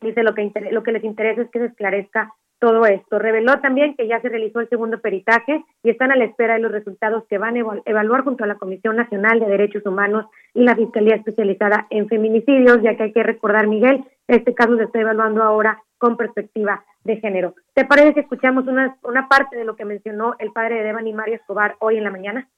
Dice 0.00 0.22
lo 0.24 0.34
que, 0.34 0.50
lo 0.72 0.82
que 0.82 0.92
les 0.92 1.04
interesa 1.04 1.42
es 1.42 1.50
que 1.50 1.60
se 1.60 1.66
esclarezca 1.66 2.32
todo 2.60 2.86
esto. 2.86 3.18
Reveló 3.18 3.58
también 3.60 3.96
que 3.96 4.06
ya 4.06 4.20
se 4.20 4.28
realizó 4.28 4.60
el 4.60 4.68
segundo 4.68 5.00
peritaje 5.00 5.64
y 5.82 5.90
están 5.90 6.12
a 6.12 6.16
la 6.16 6.24
espera 6.24 6.54
de 6.54 6.60
los 6.60 6.70
resultados 6.70 7.24
que 7.28 7.38
van 7.38 7.56
a 7.56 7.64
evaluar 7.86 8.22
junto 8.22 8.44
a 8.44 8.46
la 8.46 8.58
Comisión 8.58 8.96
Nacional 8.96 9.40
de 9.40 9.46
Derechos 9.46 9.84
Humanos 9.84 10.26
y 10.54 10.62
la 10.62 10.76
Fiscalía 10.76 11.16
Especializada 11.16 11.86
en 11.90 12.08
Feminicidios, 12.08 12.82
ya 12.82 12.96
que 12.96 13.04
hay 13.04 13.12
que 13.12 13.22
recordar, 13.22 13.66
Miguel, 13.66 14.04
este 14.28 14.54
caso 14.54 14.76
se 14.76 14.84
está 14.84 15.00
evaluando 15.00 15.42
ahora 15.42 15.82
con 15.98 16.16
perspectiva 16.16 16.84
de 17.02 17.16
género. 17.16 17.54
¿Te 17.74 17.84
parece 17.84 18.14
que 18.14 18.20
escuchamos 18.20 18.66
una, 18.66 18.96
una 19.02 19.28
parte 19.28 19.56
de 19.56 19.64
lo 19.64 19.74
que 19.74 19.84
mencionó 19.84 20.36
el 20.38 20.52
padre 20.52 20.76
de 20.76 20.84
Devani 20.84 21.12
Mario 21.12 21.36
Escobar 21.36 21.76
hoy 21.80 21.96
en 21.96 22.04
la 22.04 22.10
mañana? 22.10 22.48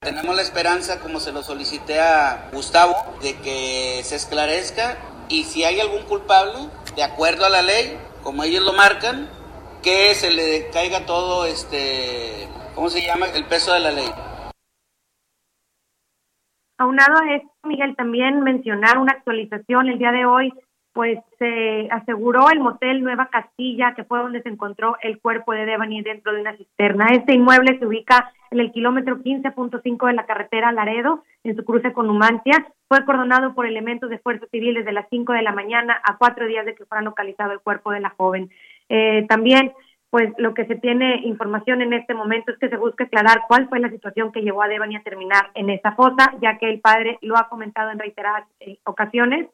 Tenemos 0.00 0.34
la 0.34 0.40
esperanza, 0.40 0.98
como 1.00 1.20
se 1.20 1.30
lo 1.30 1.42
solicité 1.42 2.00
a 2.00 2.48
Gustavo, 2.54 2.94
de 3.22 3.36
que 3.36 4.00
se 4.02 4.16
esclarezca 4.16 4.96
y 5.28 5.44
si 5.44 5.62
hay 5.62 5.78
algún 5.78 6.02
culpable, 6.04 6.70
de 6.96 7.02
acuerdo 7.02 7.44
a 7.44 7.50
la 7.50 7.60
ley, 7.60 7.98
como 8.22 8.44
ellos 8.44 8.64
lo 8.64 8.72
marcan, 8.72 9.28
que 9.82 10.14
se 10.14 10.30
le 10.30 10.70
caiga 10.70 11.06
todo, 11.06 11.44
este, 11.46 12.48
¿cómo 12.74 12.90
se 12.90 13.02
llama? 13.02 13.26
El 13.34 13.44
peso 13.44 13.72
de 13.72 13.80
la 13.80 13.92
ley. 13.92 14.08
Aunado 16.78 17.14
a 17.22 17.34
esto, 17.34 17.50
Miguel, 17.64 17.94
también 17.96 18.40
mencionar 18.40 18.98
una 18.98 19.12
actualización 19.12 19.88
el 19.88 19.98
día 19.98 20.12
de 20.12 20.24
hoy 20.24 20.52
pues 20.92 21.18
se 21.38 21.88
aseguró 21.90 22.50
el 22.50 22.60
motel 22.60 23.02
Nueva 23.02 23.28
Castilla, 23.30 23.94
que 23.94 24.04
fue 24.04 24.18
donde 24.18 24.42
se 24.42 24.48
encontró 24.48 24.96
el 25.02 25.20
cuerpo 25.20 25.52
de 25.52 25.64
Devani 25.64 26.02
dentro 26.02 26.32
de 26.32 26.40
una 26.40 26.56
cisterna. 26.56 27.06
Este 27.12 27.34
inmueble 27.34 27.78
se 27.78 27.86
ubica 27.86 28.32
en 28.50 28.60
el 28.60 28.72
kilómetro 28.72 29.18
15.5 29.18 30.06
de 30.08 30.12
la 30.14 30.26
carretera 30.26 30.72
Laredo, 30.72 31.22
en 31.44 31.56
su 31.56 31.64
cruce 31.64 31.92
con 31.92 32.06
Numancia. 32.06 32.66
Fue 32.90 33.04
coordonado 33.04 33.54
por 33.54 33.66
elementos 33.66 34.10
de 34.10 34.18
fuerzas 34.18 34.48
civiles 34.50 34.84
de 34.84 34.90
las 34.90 35.06
5 35.10 35.32
de 35.32 35.42
la 35.42 35.52
mañana 35.52 36.00
a 36.02 36.18
cuatro 36.18 36.48
días 36.48 36.66
de 36.66 36.74
que 36.74 36.84
fuera 36.84 37.02
localizado 37.02 37.52
el 37.52 37.60
cuerpo 37.60 37.92
de 37.92 38.00
la 38.00 38.10
joven. 38.10 38.50
Eh, 38.88 39.26
también, 39.28 39.72
pues 40.10 40.32
lo 40.38 40.54
que 40.54 40.66
se 40.66 40.74
tiene 40.74 41.20
información 41.24 41.82
en 41.82 41.92
este 41.92 42.14
momento 42.14 42.50
es 42.50 42.58
que 42.58 42.68
se 42.68 42.76
busca 42.76 43.04
aclarar 43.04 43.42
cuál 43.46 43.68
fue 43.68 43.78
la 43.78 43.90
situación 43.90 44.32
que 44.32 44.42
llevó 44.42 44.64
a 44.64 44.66
Devani 44.66 44.96
a 44.96 45.04
terminar 45.04 45.52
en 45.54 45.70
esa 45.70 45.92
fosa, 45.92 46.34
ya 46.42 46.58
que 46.58 46.68
el 46.68 46.80
padre 46.80 47.20
lo 47.22 47.36
ha 47.36 47.48
comentado 47.48 47.92
en 47.92 48.00
reiteradas 48.00 48.48
eh, 48.58 48.78
ocasiones 48.82 49.46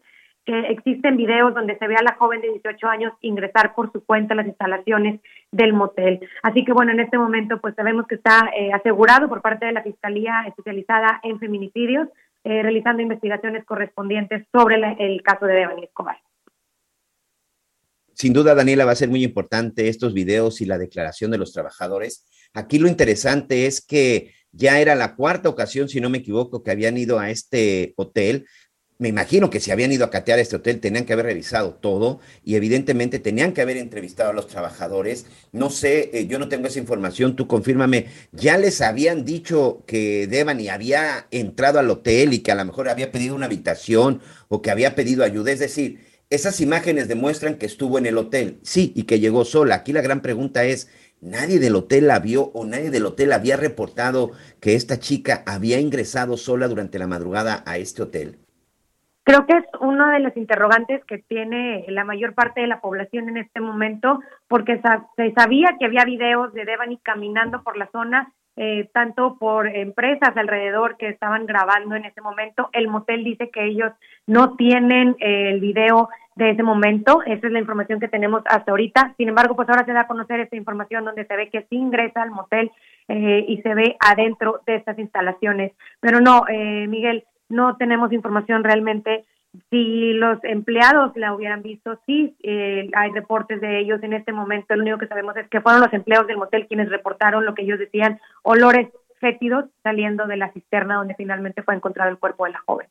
que 0.46 0.58
existen 0.70 1.18
videos 1.18 1.52
donde 1.52 1.76
se 1.76 1.88
ve 1.88 1.96
a 1.96 2.04
la 2.04 2.14
joven 2.14 2.40
de 2.40 2.52
18 2.52 2.86
años 2.86 3.12
ingresar 3.20 3.74
por 3.74 3.92
su 3.92 4.02
cuenta 4.02 4.32
a 4.32 4.36
las 4.36 4.46
instalaciones 4.46 5.20
del 5.50 5.74
motel. 5.74 6.20
Así 6.42 6.64
que 6.64 6.72
bueno, 6.72 6.92
en 6.92 7.00
este 7.00 7.18
momento 7.18 7.60
pues 7.60 7.74
sabemos 7.74 8.06
que 8.06 8.14
está 8.14 8.48
eh, 8.56 8.72
asegurado 8.72 9.28
por 9.28 9.42
parte 9.42 9.66
de 9.66 9.72
la 9.72 9.82
Fiscalía 9.82 10.44
especializada 10.46 11.20
en 11.24 11.38
feminicidios, 11.40 12.08
eh, 12.46 12.62
realizando 12.62 13.02
investigaciones 13.02 13.64
correspondientes 13.64 14.46
sobre 14.52 14.76
el 15.00 15.20
caso 15.22 15.46
de 15.46 15.54
Devani 15.54 15.82
Escobar. 15.82 16.16
Sin 18.12 18.32
duda, 18.32 18.54
Daniela, 18.54 18.84
va 18.84 18.92
a 18.92 18.94
ser 18.94 19.08
muy 19.08 19.24
importante 19.24 19.88
estos 19.88 20.14
videos 20.14 20.60
y 20.60 20.64
la 20.64 20.78
declaración 20.78 21.32
de 21.32 21.38
los 21.38 21.52
trabajadores. 21.52 22.24
Aquí 22.54 22.78
lo 22.78 22.86
interesante 22.86 23.66
es 23.66 23.84
que 23.84 24.32
ya 24.52 24.78
era 24.78 24.94
la 24.94 25.16
cuarta 25.16 25.48
ocasión, 25.48 25.88
si 25.88 26.00
no 26.00 26.08
me 26.08 26.18
equivoco, 26.18 26.62
que 26.62 26.70
habían 26.70 26.96
ido 26.96 27.18
a 27.18 27.30
este 27.30 27.94
hotel 27.96 28.46
me 28.98 29.08
imagino 29.08 29.50
que 29.50 29.60
si 29.60 29.70
habían 29.70 29.92
ido 29.92 30.06
a 30.06 30.10
catear 30.10 30.38
este 30.38 30.56
hotel 30.56 30.80
tenían 30.80 31.04
que 31.04 31.12
haber 31.12 31.26
revisado 31.26 31.74
todo 31.74 32.20
y 32.44 32.54
evidentemente 32.54 33.18
tenían 33.18 33.52
que 33.52 33.60
haber 33.60 33.76
entrevistado 33.76 34.30
a 34.30 34.32
los 34.32 34.46
trabajadores. 34.46 35.26
No 35.52 35.68
sé, 35.68 36.10
eh, 36.14 36.26
yo 36.26 36.38
no 36.38 36.48
tengo 36.48 36.66
esa 36.66 36.78
información, 36.78 37.36
tú 37.36 37.46
confírmame. 37.46 38.06
¿Ya 38.32 38.56
les 38.56 38.80
habían 38.80 39.24
dicho 39.26 39.84
que 39.86 40.26
Devani 40.26 40.68
había 40.68 41.26
entrado 41.30 41.78
al 41.78 41.90
hotel 41.90 42.32
y 42.32 42.38
que 42.38 42.52
a 42.52 42.54
lo 42.54 42.64
mejor 42.64 42.88
había 42.88 43.12
pedido 43.12 43.34
una 43.34 43.46
habitación 43.46 44.22
o 44.48 44.62
que 44.62 44.70
había 44.70 44.94
pedido 44.94 45.24
ayuda? 45.24 45.52
Es 45.52 45.58
decir, 45.58 46.00
esas 46.30 46.60
imágenes 46.60 47.06
demuestran 47.06 47.56
que 47.56 47.66
estuvo 47.66 47.98
en 47.98 48.06
el 48.06 48.16
hotel, 48.16 48.58
sí, 48.62 48.92
y 48.96 49.02
que 49.04 49.20
llegó 49.20 49.44
sola. 49.44 49.76
Aquí 49.76 49.92
la 49.92 50.00
gran 50.00 50.22
pregunta 50.22 50.64
es, 50.64 50.88
¿nadie 51.20 51.58
del 51.58 51.76
hotel 51.76 52.06
la 52.08 52.18
vio 52.18 52.44
o 52.54 52.64
nadie 52.64 52.90
del 52.90 53.06
hotel 53.06 53.32
había 53.32 53.56
reportado 53.58 54.32
que 54.60 54.74
esta 54.74 54.98
chica 54.98 55.42
había 55.46 55.78
ingresado 55.80 56.36
sola 56.38 56.66
durante 56.66 56.98
la 56.98 57.06
madrugada 57.06 57.62
a 57.66 57.78
este 57.78 58.02
hotel? 58.02 58.45
Creo 59.26 59.44
que 59.44 59.56
es 59.56 59.64
uno 59.80 60.08
de 60.10 60.20
los 60.20 60.36
interrogantes 60.36 61.04
que 61.04 61.18
tiene 61.18 61.84
la 61.88 62.04
mayor 62.04 62.32
parte 62.32 62.60
de 62.60 62.68
la 62.68 62.80
población 62.80 63.28
en 63.28 63.38
este 63.38 63.58
momento, 63.58 64.20
porque 64.46 64.80
se 65.16 65.32
sabía 65.32 65.74
que 65.80 65.86
había 65.86 66.04
videos 66.04 66.54
de 66.54 66.64
Devani 66.64 66.98
caminando 66.98 67.64
por 67.64 67.76
la 67.76 67.88
zona, 67.90 68.32
eh, 68.54 68.88
tanto 68.94 69.36
por 69.36 69.66
empresas 69.66 70.30
alrededor 70.36 70.96
que 70.96 71.08
estaban 71.08 71.44
grabando 71.44 71.96
en 71.96 72.04
ese 72.04 72.20
momento. 72.20 72.70
El 72.72 72.86
motel 72.86 73.24
dice 73.24 73.50
que 73.50 73.64
ellos 73.64 73.90
no 74.28 74.54
tienen 74.54 75.16
eh, 75.18 75.50
el 75.50 75.58
video 75.58 76.08
de 76.36 76.50
ese 76.50 76.62
momento, 76.62 77.20
esa 77.26 77.48
es 77.48 77.52
la 77.52 77.58
información 77.58 77.98
que 77.98 78.06
tenemos 78.06 78.42
hasta 78.46 78.70
ahorita. 78.70 79.14
Sin 79.16 79.28
embargo, 79.28 79.56
pues 79.56 79.68
ahora 79.68 79.84
se 79.84 79.92
da 79.92 80.02
a 80.02 80.06
conocer 80.06 80.38
esta 80.38 80.54
información 80.54 81.04
donde 81.04 81.26
se 81.26 81.34
ve 81.34 81.50
que 81.50 81.66
sí 81.68 81.74
ingresa 81.74 82.22
al 82.22 82.30
motel 82.30 82.70
eh, 83.08 83.44
y 83.48 83.60
se 83.62 83.74
ve 83.74 83.96
adentro 83.98 84.60
de 84.66 84.76
estas 84.76 84.96
instalaciones. 85.00 85.72
Pero 85.98 86.20
no, 86.20 86.44
Miguel, 86.86 87.24
no 87.48 87.76
tenemos 87.76 88.12
información 88.12 88.64
realmente 88.64 89.24
si 89.70 90.12
los 90.12 90.42
empleados 90.44 91.12
la 91.16 91.34
hubieran 91.34 91.62
visto, 91.62 91.98
sí, 92.06 92.36
eh, 92.42 92.90
hay 92.94 93.10
reportes 93.12 93.60
de 93.60 93.78
ellos 93.78 94.02
en 94.02 94.12
este 94.12 94.32
momento. 94.32 94.74
Lo 94.74 94.82
único 94.82 94.98
que 94.98 95.06
sabemos 95.06 95.36
es 95.36 95.48
que 95.48 95.60
fueron 95.60 95.80
los 95.80 95.92
empleados 95.92 96.26
del 96.26 96.36
motel 96.36 96.66
quienes 96.66 96.88
reportaron 96.88 97.44
lo 97.44 97.54
que 97.54 97.62
ellos 97.62 97.78
decían, 97.78 98.20
olores 98.42 98.88
fétidos 99.20 99.64
saliendo 99.82 100.26
de 100.26 100.36
la 100.36 100.52
cisterna 100.52 100.96
donde 100.96 101.14
finalmente 101.14 101.62
fue 101.62 101.74
encontrado 101.74 102.10
el 102.10 102.18
cuerpo 102.18 102.44
de 102.44 102.52
la 102.52 102.62
joven. 102.66 102.86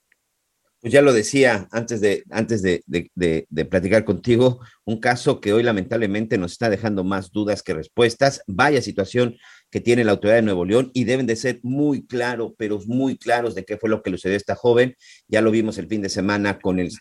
Pues 0.85 0.93
ya 0.93 1.01
lo 1.01 1.13
decía 1.13 1.67
antes 1.71 1.99
de, 1.99 2.23
antes 2.29 2.61
de, 2.61 2.83
de, 2.85 3.65
platicar 3.65 4.05
contigo, 4.05 4.59
un 4.83 4.99
caso 4.99 5.41
que 5.41 5.51
hoy 5.51 5.63
lamentablemente 5.63 6.37
nos 6.37 6.51
está 6.51 6.69
dejando 6.69 7.03
más 7.03 7.31
dudas 7.31 7.63
que 7.63 7.73
respuestas. 7.73 8.43
Vaya 8.45 8.83
situación 8.83 9.35
que 9.71 9.81
tiene 9.81 10.03
la 10.03 10.11
autoridad 10.11 10.35
de 10.35 10.41
Nuevo 10.43 10.63
León 10.63 10.91
y 10.93 11.05
deben 11.05 11.25
de 11.25 11.37
ser 11.37 11.59
muy 11.63 12.05
claros, 12.05 12.51
pero 12.55 12.79
muy 12.85 13.17
claros 13.17 13.55
de 13.55 13.65
qué 13.65 13.77
fue 13.77 13.89
lo 13.89 14.03
que 14.03 14.11
le 14.11 14.17
sucedió 14.17 14.35
a 14.35 14.37
esta 14.37 14.53
joven. 14.53 14.95
Ya 15.27 15.41
lo 15.41 15.49
vimos 15.49 15.79
el 15.79 15.87
fin 15.87 16.03
de 16.03 16.09
semana 16.09 16.59
con 16.59 16.77
el 16.77 16.91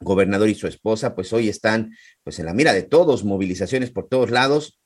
gobernador 0.00 0.50
y 0.50 0.54
su 0.54 0.66
esposa, 0.66 1.14
pues 1.14 1.32
hoy 1.32 1.48
están 1.48 1.96
pues 2.22 2.38
en 2.38 2.44
la 2.44 2.52
mira 2.52 2.74
de 2.74 2.82
todos, 2.82 3.24
movilizaciones 3.24 3.90
por 3.92 4.08
todos 4.08 4.30
lados 4.30 4.79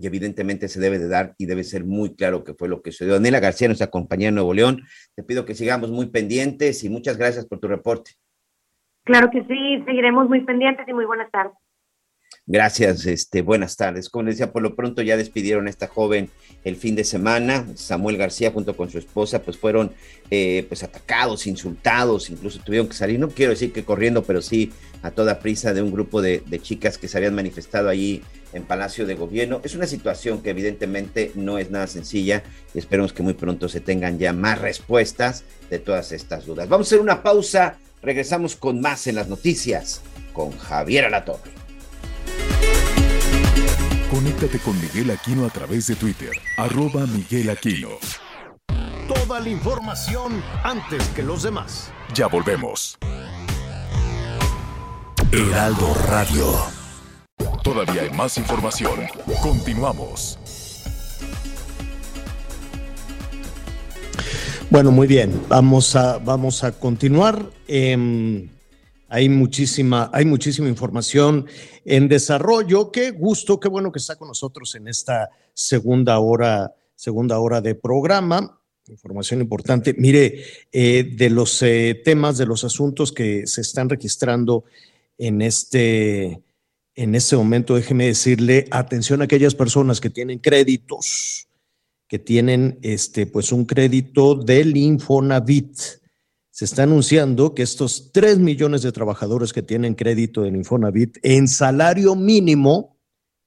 y 0.00 0.06
evidentemente 0.06 0.68
se 0.68 0.80
debe 0.80 0.98
de 0.98 1.08
dar 1.08 1.34
y 1.38 1.46
debe 1.46 1.64
ser 1.64 1.84
muy 1.84 2.14
claro 2.14 2.44
qué 2.44 2.54
fue 2.54 2.68
lo 2.68 2.82
que 2.82 2.92
sucedió. 2.92 3.14
Daniela 3.14 3.40
García, 3.40 3.68
nuestra 3.68 3.88
compañera 3.88 4.30
de 4.30 4.36
Nuevo 4.36 4.54
León, 4.54 4.82
te 5.14 5.22
pido 5.22 5.44
que 5.44 5.54
sigamos 5.54 5.90
muy 5.90 6.06
pendientes 6.06 6.84
y 6.84 6.88
muchas 6.88 7.16
gracias 7.16 7.46
por 7.46 7.58
tu 7.58 7.68
reporte. 7.68 8.12
Claro 9.04 9.30
que 9.30 9.42
sí, 9.44 9.82
seguiremos 9.86 10.28
muy 10.28 10.44
pendientes 10.44 10.86
y 10.86 10.92
muy 10.92 11.06
buenas 11.06 11.30
tardes. 11.30 11.54
Gracias, 12.50 13.04
este, 13.04 13.42
buenas 13.42 13.76
tardes. 13.76 14.08
Como 14.08 14.24
decía, 14.24 14.52
por 14.52 14.62
lo 14.62 14.74
pronto 14.74 15.02
ya 15.02 15.18
despidieron 15.18 15.66
a 15.66 15.70
esta 15.70 15.86
joven 15.86 16.30
el 16.64 16.76
fin 16.76 16.96
de 16.96 17.04
semana. 17.04 17.66
Samuel 17.74 18.16
García 18.16 18.50
junto 18.50 18.74
con 18.76 18.88
su 18.88 18.98
esposa, 18.98 19.42
pues 19.42 19.58
fueron 19.58 19.92
eh, 20.30 20.64
pues 20.68 20.82
atacados, 20.82 21.46
insultados, 21.46 22.30
incluso 22.30 22.60
tuvieron 22.60 22.88
que 22.88 22.94
salir, 22.94 23.18
no 23.20 23.28
quiero 23.28 23.50
decir 23.50 23.72
que 23.72 23.84
corriendo, 23.84 24.22
pero 24.22 24.40
sí 24.40 24.72
a 25.02 25.10
toda 25.10 25.38
prisa 25.38 25.72
de 25.72 25.82
un 25.82 25.90
grupo 25.90 26.20
de, 26.22 26.42
de 26.46 26.60
chicas 26.60 26.98
que 26.98 27.08
se 27.08 27.16
habían 27.16 27.34
manifestado 27.34 27.88
allí 27.88 28.22
en 28.52 28.64
Palacio 28.64 29.06
de 29.06 29.14
Gobierno. 29.14 29.60
Es 29.64 29.74
una 29.74 29.86
situación 29.86 30.42
que 30.42 30.50
evidentemente 30.50 31.32
no 31.34 31.58
es 31.58 31.70
nada 31.70 31.86
sencilla 31.86 32.42
y 32.74 32.78
esperemos 32.78 33.12
que 33.12 33.22
muy 33.22 33.34
pronto 33.34 33.68
se 33.68 33.80
tengan 33.80 34.18
ya 34.18 34.32
más 34.32 34.60
respuestas 34.60 35.44
de 35.70 35.78
todas 35.78 36.12
estas 36.12 36.46
dudas. 36.46 36.68
Vamos 36.68 36.86
a 36.86 36.88
hacer 36.88 37.00
una 37.00 37.22
pausa, 37.22 37.76
regresamos 38.02 38.56
con 38.56 38.80
más 38.80 39.06
en 39.06 39.16
las 39.16 39.28
noticias 39.28 40.02
con 40.32 40.56
Javier 40.56 41.04
Alatorre. 41.04 41.50
Conéctate 44.10 44.58
con 44.60 44.80
Miguel 44.80 45.10
Aquino 45.10 45.44
a 45.44 45.50
través 45.50 45.86
de 45.86 45.94
Twitter, 45.94 46.30
arroba 46.56 47.06
Miguel 47.06 47.50
Aquino. 47.50 47.90
Toda 49.06 49.40
la 49.40 49.48
información 49.48 50.42
antes 50.64 51.06
que 51.08 51.22
los 51.22 51.42
demás. 51.42 51.92
Ya 52.14 52.26
volvemos. 52.26 52.98
Heraldo 55.30 55.92
Radio. 56.06 56.46
Todavía 57.62 58.00
hay 58.00 58.10
más 58.10 58.38
información. 58.38 59.00
Continuamos. 59.42 60.38
Bueno, 64.70 64.90
muy 64.90 65.06
bien. 65.06 65.38
Vamos 65.48 65.94
a, 65.96 66.16
vamos 66.16 66.64
a 66.64 66.72
continuar. 66.72 67.44
Em, 67.66 68.48
hay 69.10 69.28
muchísima, 69.28 70.10
hay 70.14 70.24
muchísima 70.24 70.66
información 70.66 71.46
en 71.84 72.08
desarrollo. 72.08 72.90
Qué 72.90 73.10
gusto, 73.10 73.60
qué 73.60 73.68
bueno 73.68 73.92
que 73.92 73.98
está 73.98 74.16
con 74.16 74.28
nosotros 74.28 74.74
en 74.76 74.88
esta 74.88 75.28
segunda 75.52 76.18
hora, 76.20 76.72
segunda 76.94 77.38
hora 77.38 77.60
de 77.60 77.74
programa. 77.74 78.58
Información 78.88 79.42
importante. 79.42 79.94
Mire, 79.98 80.42
eh, 80.72 81.04
de 81.04 81.28
los 81.28 81.60
eh, 81.60 82.00
temas, 82.02 82.38
de 82.38 82.46
los 82.46 82.64
asuntos 82.64 83.12
que 83.12 83.46
se 83.46 83.60
están 83.60 83.90
registrando 83.90 84.64
en 85.18 85.42
este, 85.42 86.42
en 86.94 87.14
este 87.14 87.36
momento, 87.36 87.74
déjeme 87.74 88.06
decirle, 88.06 88.66
atención 88.70 89.20
a 89.20 89.24
aquellas 89.24 89.54
personas 89.54 90.00
que 90.00 90.10
tienen 90.10 90.38
créditos, 90.38 91.48
que 92.06 92.18
tienen 92.18 92.78
este, 92.82 93.26
pues 93.26 93.52
un 93.52 93.66
crédito 93.66 94.34
del 94.34 94.76
Infonavit. 94.76 95.76
Se 96.50 96.64
está 96.64 96.84
anunciando 96.84 97.54
que 97.54 97.62
estos 97.62 98.10
3 98.12 98.38
millones 98.38 98.82
de 98.82 98.92
trabajadores 98.92 99.52
que 99.52 99.62
tienen 99.62 99.94
crédito 99.94 100.44
en 100.44 100.56
Infonavit 100.56 101.18
en 101.22 101.46
salario 101.46 102.14
mínimo, 102.14 102.96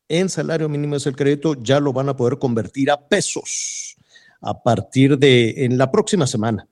en 0.08 0.30
salario 0.30 0.70
mínimo 0.70 0.98
es 0.98 1.08
el 1.08 1.16
crédito, 1.16 1.56
ya 1.56 1.80
lo 1.80 1.94
van 1.94 2.10
a 2.10 2.16
poder 2.16 2.38
convertir 2.38 2.92
a 2.92 3.08
pesos 3.08 3.96
a 4.42 4.62
partir 4.62 5.18
de, 5.18 5.66
en 5.66 5.78
la 5.78 5.92
próxima 5.92 6.26
semana, 6.28 6.68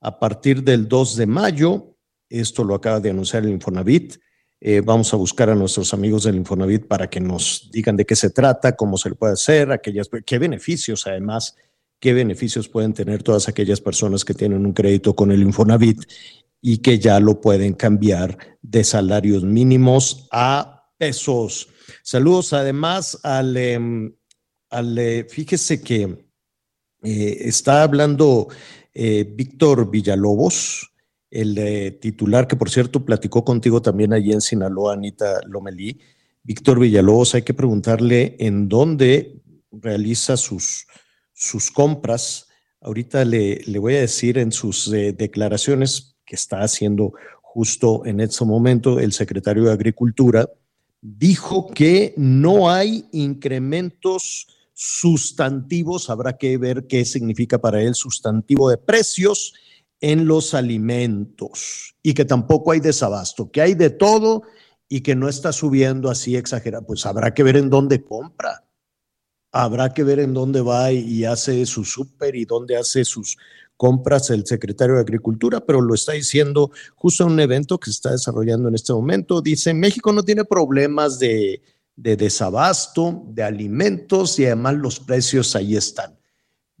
a 0.00 0.18
partir 0.18 0.62
del 0.62 0.86
2 0.86 1.16
de 1.16 1.26
mayo, 1.26 1.96
esto 2.28 2.64
lo 2.64 2.74
acaba 2.74 3.00
de 3.00 3.10
anunciar 3.10 3.44
el 3.44 3.50
Infonavit, 3.50 4.16
eh, 4.66 4.80
vamos 4.80 5.12
a 5.12 5.18
buscar 5.18 5.50
a 5.50 5.54
nuestros 5.54 5.92
amigos 5.92 6.24
del 6.24 6.36
Infonavit 6.36 6.86
para 6.86 7.10
que 7.10 7.20
nos 7.20 7.68
digan 7.70 7.96
de 7.96 8.06
qué 8.06 8.16
se 8.16 8.30
trata, 8.30 8.74
cómo 8.74 8.96
se 8.96 9.10
le 9.10 9.14
puede 9.14 9.34
hacer, 9.34 9.70
aquellas, 9.70 10.08
qué 10.24 10.38
beneficios 10.38 11.06
además 11.06 11.54
qué 12.00 12.14
beneficios 12.14 12.66
pueden 12.66 12.94
tener 12.94 13.22
todas 13.22 13.46
aquellas 13.46 13.82
personas 13.82 14.24
que 14.24 14.32
tienen 14.32 14.64
un 14.64 14.72
crédito 14.72 15.14
con 15.14 15.32
el 15.32 15.42
Infonavit 15.42 16.02
y 16.62 16.78
que 16.78 16.98
ya 16.98 17.20
lo 17.20 17.42
pueden 17.42 17.74
cambiar 17.74 18.38
de 18.62 18.84
salarios 18.84 19.44
mínimos 19.44 20.26
a 20.32 20.88
pesos. 20.96 21.68
Saludos 22.02 22.54
además 22.54 23.18
al, 23.22 23.54
em, 23.58 24.14
al 24.70 24.96
eh, 24.96 25.26
fíjese 25.28 25.82
que 25.82 26.26
eh, 27.02 27.36
está 27.40 27.82
hablando 27.82 28.48
Víctor 28.94 29.90
Villalobos, 29.90 30.93
el 31.30 31.98
titular 32.00 32.46
que 32.46 32.56
por 32.56 32.70
cierto 32.70 33.04
platicó 33.04 33.44
contigo 33.44 33.82
también 33.82 34.12
allí 34.12 34.32
en 34.32 34.40
Sinaloa, 34.40 34.94
Anita 34.94 35.40
Lomelí. 35.46 35.98
Víctor 36.42 36.78
Villalobos, 36.78 37.34
hay 37.34 37.42
que 37.42 37.54
preguntarle 37.54 38.36
en 38.38 38.68
dónde 38.68 39.42
realiza 39.72 40.36
sus, 40.36 40.86
sus 41.32 41.70
compras. 41.70 42.48
Ahorita 42.80 43.24
le, 43.24 43.62
le 43.66 43.78
voy 43.78 43.94
a 43.94 44.00
decir 44.00 44.38
en 44.38 44.52
sus 44.52 44.92
eh, 44.92 45.12
declaraciones 45.12 46.16
que 46.26 46.36
está 46.36 46.60
haciendo 46.60 47.14
justo 47.54 48.04
en 48.04 48.20
este 48.20 48.44
momento 48.44 48.98
el 48.98 49.12
secretario 49.12 49.64
de 49.64 49.72
Agricultura, 49.72 50.48
dijo 51.00 51.68
que 51.68 52.12
no 52.16 52.68
hay 52.68 53.04
incrementos 53.12 54.48
sustantivos, 54.72 56.10
habrá 56.10 56.36
que 56.36 56.58
ver 56.58 56.86
qué 56.88 57.04
significa 57.04 57.58
para 57.58 57.80
él 57.80 57.94
sustantivo 57.94 58.68
de 58.68 58.76
precios 58.76 59.54
en 60.04 60.26
los 60.26 60.52
alimentos 60.52 61.96
y 62.02 62.12
que 62.12 62.26
tampoco 62.26 62.72
hay 62.72 62.80
desabasto, 62.80 63.50
que 63.50 63.62
hay 63.62 63.72
de 63.72 63.88
todo 63.88 64.42
y 64.86 65.00
que 65.00 65.16
no 65.16 65.30
está 65.30 65.50
subiendo 65.50 66.10
así 66.10 66.36
exagerado, 66.36 66.84
pues 66.84 67.06
habrá 67.06 67.32
que 67.32 67.42
ver 67.42 67.56
en 67.56 67.70
dónde 67.70 68.04
compra. 68.04 68.66
Habrá 69.50 69.94
que 69.94 70.02
ver 70.02 70.18
en 70.18 70.34
dónde 70.34 70.60
va 70.60 70.92
y 70.92 71.24
hace 71.24 71.64
su 71.64 71.86
súper 71.86 72.36
y 72.36 72.44
dónde 72.44 72.76
hace 72.76 73.06
sus 73.06 73.38
compras 73.78 74.28
el 74.28 74.44
secretario 74.44 74.96
de 74.96 75.00
Agricultura, 75.00 75.64
pero 75.64 75.80
lo 75.80 75.94
está 75.94 76.12
diciendo 76.12 76.70
justo 76.96 77.24
en 77.24 77.32
un 77.32 77.40
evento 77.40 77.78
que 77.78 77.86
se 77.86 77.92
está 77.92 78.10
desarrollando 78.10 78.68
en 78.68 78.74
este 78.74 78.92
momento. 78.92 79.40
Dice, 79.40 79.72
México 79.72 80.12
no 80.12 80.22
tiene 80.22 80.44
problemas 80.44 81.18
de, 81.18 81.62
de 81.96 82.16
desabasto, 82.16 83.22
de 83.28 83.42
alimentos 83.42 84.38
y 84.38 84.44
además 84.44 84.74
los 84.74 85.00
precios 85.00 85.56
ahí 85.56 85.76
están. 85.76 86.14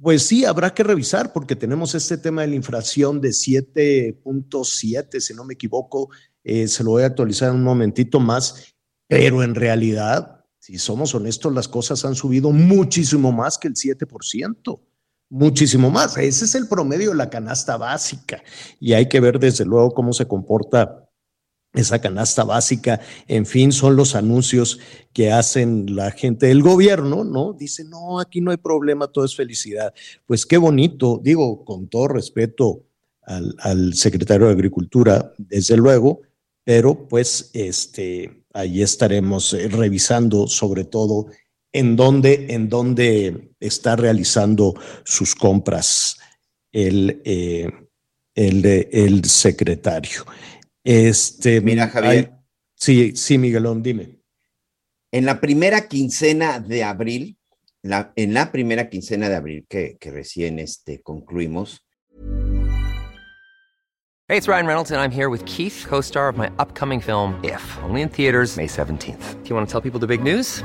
Pues 0.00 0.26
sí, 0.26 0.44
habrá 0.44 0.74
que 0.74 0.82
revisar 0.82 1.32
porque 1.32 1.56
tenemos 1.56 1.94
este 1.94 2.18
tema 2.18 2.42
de 2.42 2.48
la 2.48 2.56
inflación 2.56 3.20
de 3.20 3.28
7.7, 3.30 5.20
si 5.20 5.34
no 5.34 5.44
me 5.44 5.54
equivoco, 5.54 6.10
eh, 6.42 6.68
se 6.68 6.82
lo 6.82 6.90
voy 6.90 7.04
a 7.04 7.06
actualizar 7.06 7.50
en 7.50 7.56
un 7.56 7.64
momentito 7.64 8.20
más, 8.20 8.74
pero 9.08 9.42
en 9.42 9.54
realidad 9.54 10.44
si 10.64 10.78
somos 10.78 11.14
honestos, 11.14 11.52
las 11.52 11.68
cosas 11.68 12.06
han 12.06 12.14
subido 12.14 12.50
muchísimo 12.50 13.30
más 13.32 13.58
que 13.58 13.68
el 13.68 13.74
7%, 13.74 14.80
muchísimo 15.28 15.90
más. 15.90 16.16
Ese 16.16 16.46
es 16.46 16.54
el 16.54 16.68
promedio 16.68 17.10
de 17.10 17.16
la 17.16 17.28
canasta 17.28 17.76
básica 17.76 18.42
y 18.80 18.94
hay 18.94 19.06
que 19.06 19.20
ver 19.20 19.38
desde 19.38 19.66
luego 19.66 19.92
cómo 19.92 20.14
se 20.14 20.26
comporta 20.26 21.03
esa 21.74 22.00
canasta 22.00 22.44
básica, 22.44 23.00
en 23.28 23.46
fin, 23.46 23.72
son 23.72 23.96
los 23.96 24.14
anuncios 24.14 24.78
que 25.12 25.32
hacen 25.32 25.94
la 25.94 26.10
gente 26.10 26.46
del 26.46 26.62
gobierno, 26.62 27.24
¿no? 27.24 27.52
Dice, 27.52 27.84
no, 27.84 28.20
aquí 28.20 28.40
no 28.40 28.50
hay 28.50 28.56
problema, 28.56 29.08
todo 29.08 29.24
es 29.24 29.36
felicidad. 29.36 29.92
Pues 30.26 30.46
qué 30.46 30.56
bonito, 30.56 31.20
digo, 31.22 31.64
con 31.64 31.88
todo 31.88 32.08
respeto 32.08 32.84
al, 33.22 33.94
secretario 33.94 34.46
de 34.46 34.52
Agricultura, 34.52 35.32
desde 35.38 35.76
luego, 35.76 36.20
pero 36.64 37.08
pues 37.08 37.50
este, 37.52 38.44
Ahí 38.54 38.82
estaremos 38.82 39.52
eh, 39.52 39.68
revisando 39.68 40.46
sobre 40.46 40.84
todo 40.84 41.26
en 41.72 41.96
dónde, 41.96 42.46
en 42.50 42.68
dónde 42.68 43.50
está 43.58 43.96
realizando 43.96 44.74
sus 45.02 45.34
compras 45.34 46.18
el, 46.70 47.20
eh, 47.24 47.68
el, 48.36 48.64
el, 48.92 49.24
secretario. 49.24 50.24
Este, 50.84 51.60
Mira, 51.62 51.88
Javier. 51.88 52.32
sí, 52.74 53.16
sí, 53.16 53.38
Miguelón, 53.38 53.82
dime. 53.82 54.20
En 55.10 55.24
la 55.24 55.40
primera 55.40 55.88
quincena 55.88 56.60
de 56.60 56.84
abril, 56.84 57.38
la, 57.82 58.12
en 58.16 58.34
la 58.34 58.52
primera 58.52 58.88
quincena 58.90 59.28
de 59.28 59.36
abril 59.36 59.66
que, 59.68 59.96
que 59.98 60.10
recién 60.10 60.58
este, 60.58 61.00
concluimos, 61.02 61.80
Hey, 64.26 64.38
it's 64.38 64.48
Ryan 64.48 64.66
Reynolds, 64.66 64.90
and 64.90 64.98
I'm 64.98 65.10
here 65.10 65.28
with 65.28 65.44
Keith, 65.44 65.84
co 65.86 66.00
star 66.00 66.30
of 66.30 66.38
my 66.38 66.50
upcoming 66.58 66.98
film, 66.98 67.38
If, 67.44 67.62
only 67.82 68.00
in 68.00 68.08
theaters, 68.08 68.56
May 68.56 68.66
17th. 68.66 69.42
Do 69.42 69.48
you 69.50 69.54
want 69.54 69.68
to 69.68 69.70
tell 69.72 69.82
people 69.82 70.00
the 70.00 70.06
big 70.06 70.22
news? 70.22 70.64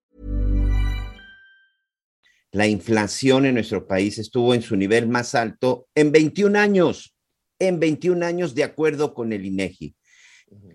La 2.51 2.67
inflación 2.67 3.45
en 3.45 3.53
nuestro 3.55 3.87
país 3.87 4.17
estuvo 4.17 4.53
en 4.53 4.61
su 4.61 4.75
nivel 4.75 5.07
más 5.07 5.33
alto 5.35 5.87
en 5.95 6.11
21 6.11 6.59
años. 6.59 7.15
En 7.59 7.79
21 7.79 8.25
años, 8.25 8.53
de 8.55 8.65
acuerdo 8.65 9.13
con 9.13 9.31
el 9.31 9.45
INEGI, 9.45 9.95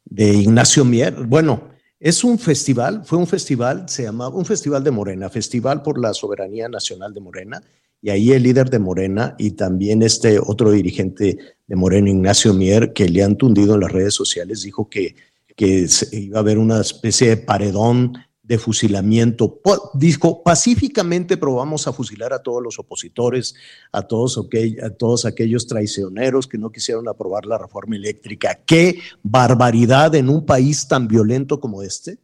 de 0.06 0.34
Ignacio 0.34 0.84
Mier. 0.84 1.14
Bueno, 1.14 1.70
es 2.00 2.24
un 2.24 2.38
festival, 2.38 3.04
fue 3.06 3.18
un 3.18 3.28
festival, 3.28 3.88
se 3.88 4.04
llamaba 4.04 4.36
un 4.36 4.46
festival 4.46 4.84
de 4.84 4.91
Morena, 4.91 5.30
Festival 5.30 5.82
por 5.82 6.00
la 6.00 6.14
Soberanía 6.14 6.68
Nacional 6.68 7.14
de 7.14 7.22
Morena, 7.22 7.64
y 8.02 8.10
ahí 8.10 8.32
el 8.32 8.43
líder 8.43 8.70
de 8.70 8.80
Morena 8.80 9.36
y 9.39 9.52
también 9.52 10.04
este 10.04 10.38
otro 10.39 10.72
dirigente 10.72 11.38
de 11.66 11.76
Morena, 11.76 12.10
Ignacio 12.10 12.54
Mier, 12.54 12.93
que 12.93 13.10
le 13.10 13.24
han 13.24 13.36
tundido 13.36 13.76
en 13.76 13.82
las 13.82 13.91
redes 13.91 14.14
sociales, 14.14 14.62
dijo 14.62 14.89
que, 14.89 15.16
que 15.56 15.88
iba 16.12 16.38
a 16.38 16.41
haber 16.41 16.58
una 16.58 16.82
especie 16.82 17.30
de 17.30 17.38
paredón 17.38 18.14
de 18.48 18.58
fusilamiento. 18.60 19.60
Dijo, 19.93 20.43
pacíficamente 20.43 21.38
probamos 21.38 21.88
a 21.88 21.93
fusilar 21.93 22.34
a 22.34 22.43
todos 22.43 22.62
los 22.62 22.78
opositores, 22.78 23.56
a 23.91 24.04
todos, 24.04 24.39
a 24.84 24.89
todos 24.91 25.26
aquellos 25.26 25.68
traicioneros 25.68 26.48
que 26.48 26.58
no 26.58 26.72
quisieron 26.72 27.08
aprobar 27.08 27.46
la 27.46 27.58
reforma 27.58 27.96
eléctrica. 27.96 28.60
Qué 28.66 29.00
barbaridad 29.24 30.14
en 30.16 30.30
un 30.30 30.46
país 30.46 30.88
tan 30.88 31.08
violento 31.08 31.60
como 31.60 31.82
este, 31.82 32.20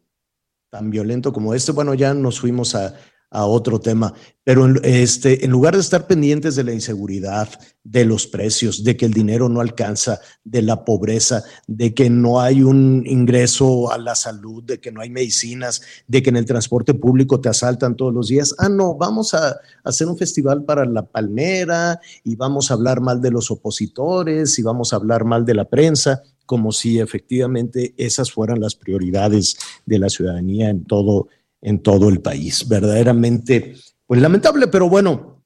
tan 0.69 0.91
violento 0.91 1.33
como 1.33 1.53
este. 1.55 1.71
Bueno, 1.71 1.95
ya 1.95 2.13
nos 2.13 2.39
fuimos 2.39 2.75
a, 2.75 2.95
a 3.31 3.45
otro 3.45 3.79
tema, 3.79 4.13
pero 4.43 4.67
este, 4.83 5.45
en 5.45 5.51
lugar 5.51 5.73
de 5.73 5.79
estar 5.79 6.05
pendientes 6.05 6.55
de 6.57 6.65
la 6.65 6.73
inseguridad, 6.73 7.47
de 7.83 8.03
los 8.03 8.27
precios, 8.27 8.83
de 8.83 8.97
que 8.97 9.05
el 9.05 9.13
dinero 9.13 9.47
no 9.47 9.61
alcanza, 9.61 10.19
de 10.43 10.61
la 10.61 10.83
pobreza, 10.83 11.41
de 11.65 11.93
que 11.93 12.09
no 12.09 12.41
hay 12.41 12.61
un 12.61 13.03
ingreso 13.07 13.89
a 13.91 13.97
la 13.97 14.15
salud, 14.15 14.63
de 14.63 14.81
que 14.81 14.91
no 14.91 14.99
hay 14.99 15.09
medicinas, 15.09 15.81
de 16.07 16.21
que 16.21 16.29
en 16.29 16.35
el 16.35 16.45
transporte 16.45 16.93
público 16.93 17.39
te 17.39 17.47
asaltan 17.47 17.95
todos 17.95 18.13
los 18.13 18.27
días, 18.27 18.53
ah, 18.57 18.67
no, 18.67 18.95
vamos 18.95 19.33
a 19.33 19.57
hacer 19.85 20.07
un 20.07 20.17
festival 20.17 20.65
para 20.65 20.85
la 20.85 21.05
palmera 21.05 22.01
y 22.25 22.35
vamos 22.35 22.69
a 22.69 22.73
hablar 22.73 22.99
mal 22.99 23.21
de 23.21 23.31
los 23.31 23.49
opositores 23.49 24.59
y 24.59 24.61
vamos 24.61 24.91
a 24.91 24.97
hablar 24.97 25.23
mal 25.23 25.45
de 25.45 25.53
la 25.53 25.69
prensa 25.69 26.21
como 26.45 26.73
si 26.73 26.99
efectivamente 26.99 27.93
esas 27.95 28.29
fueran 28.29 28.59
las 28.59 28.75
prioridades 28.75 29.55
de 29.85 29.99
la 29.99 30.09
ciudadanía 30.09 30.69
en 30.69 30.83
todo 30.83 31.29
en 31.61 31.81
todo 31.81 32.09
el 32.09 32.21
país. 32.21 32.67
Verdaderamente, 32.67 33.75
pues 34.05 34.21
lamentable, 34.21 34.67
pero 34.67 34.89
bueno, 34.89 35.43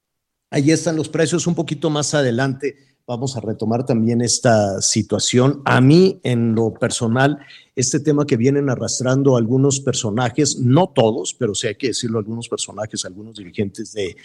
ahí 0.49 0.71
están 0.71 0.95
los 0.95 1.09
precios. 1.09 1.47
Un 1.47 1.55
poquito 1.55 1.89
más 1.89 2.13
adelante 2.13 2.75
vamos 3.07 3.37
a 3.37 3.41
retomar 3.41 3.85
también 3.85 4.21
esta 4.21 4.81
situación. 4.81 5.61
A 5.65 5.79
mí, 5.79 6.19
en 6.23 6.55
lo 6.55 6.73
personal, 6.73 7.37
este 7.75 7.99
tema 7.99 8.25
que 8.25 8.37
vienen 8.37 8.69
arrastrando 8.69 9.37
algunos 9.37 9.79
personajes, 9.79 10.59
no 10.59 10.87
todos, 10.87 11.35
pero 11.37 11.53
sí 11.53 11.67
hay 11.67 11.75
que 11.75 11.87
decirlo, 11.87 12.17
algunos 12.17 12.49
personajes, 12.49 13.05
algunos 13.05 13.37
dirigentes 13.37 13.93
de, 13.93 14.15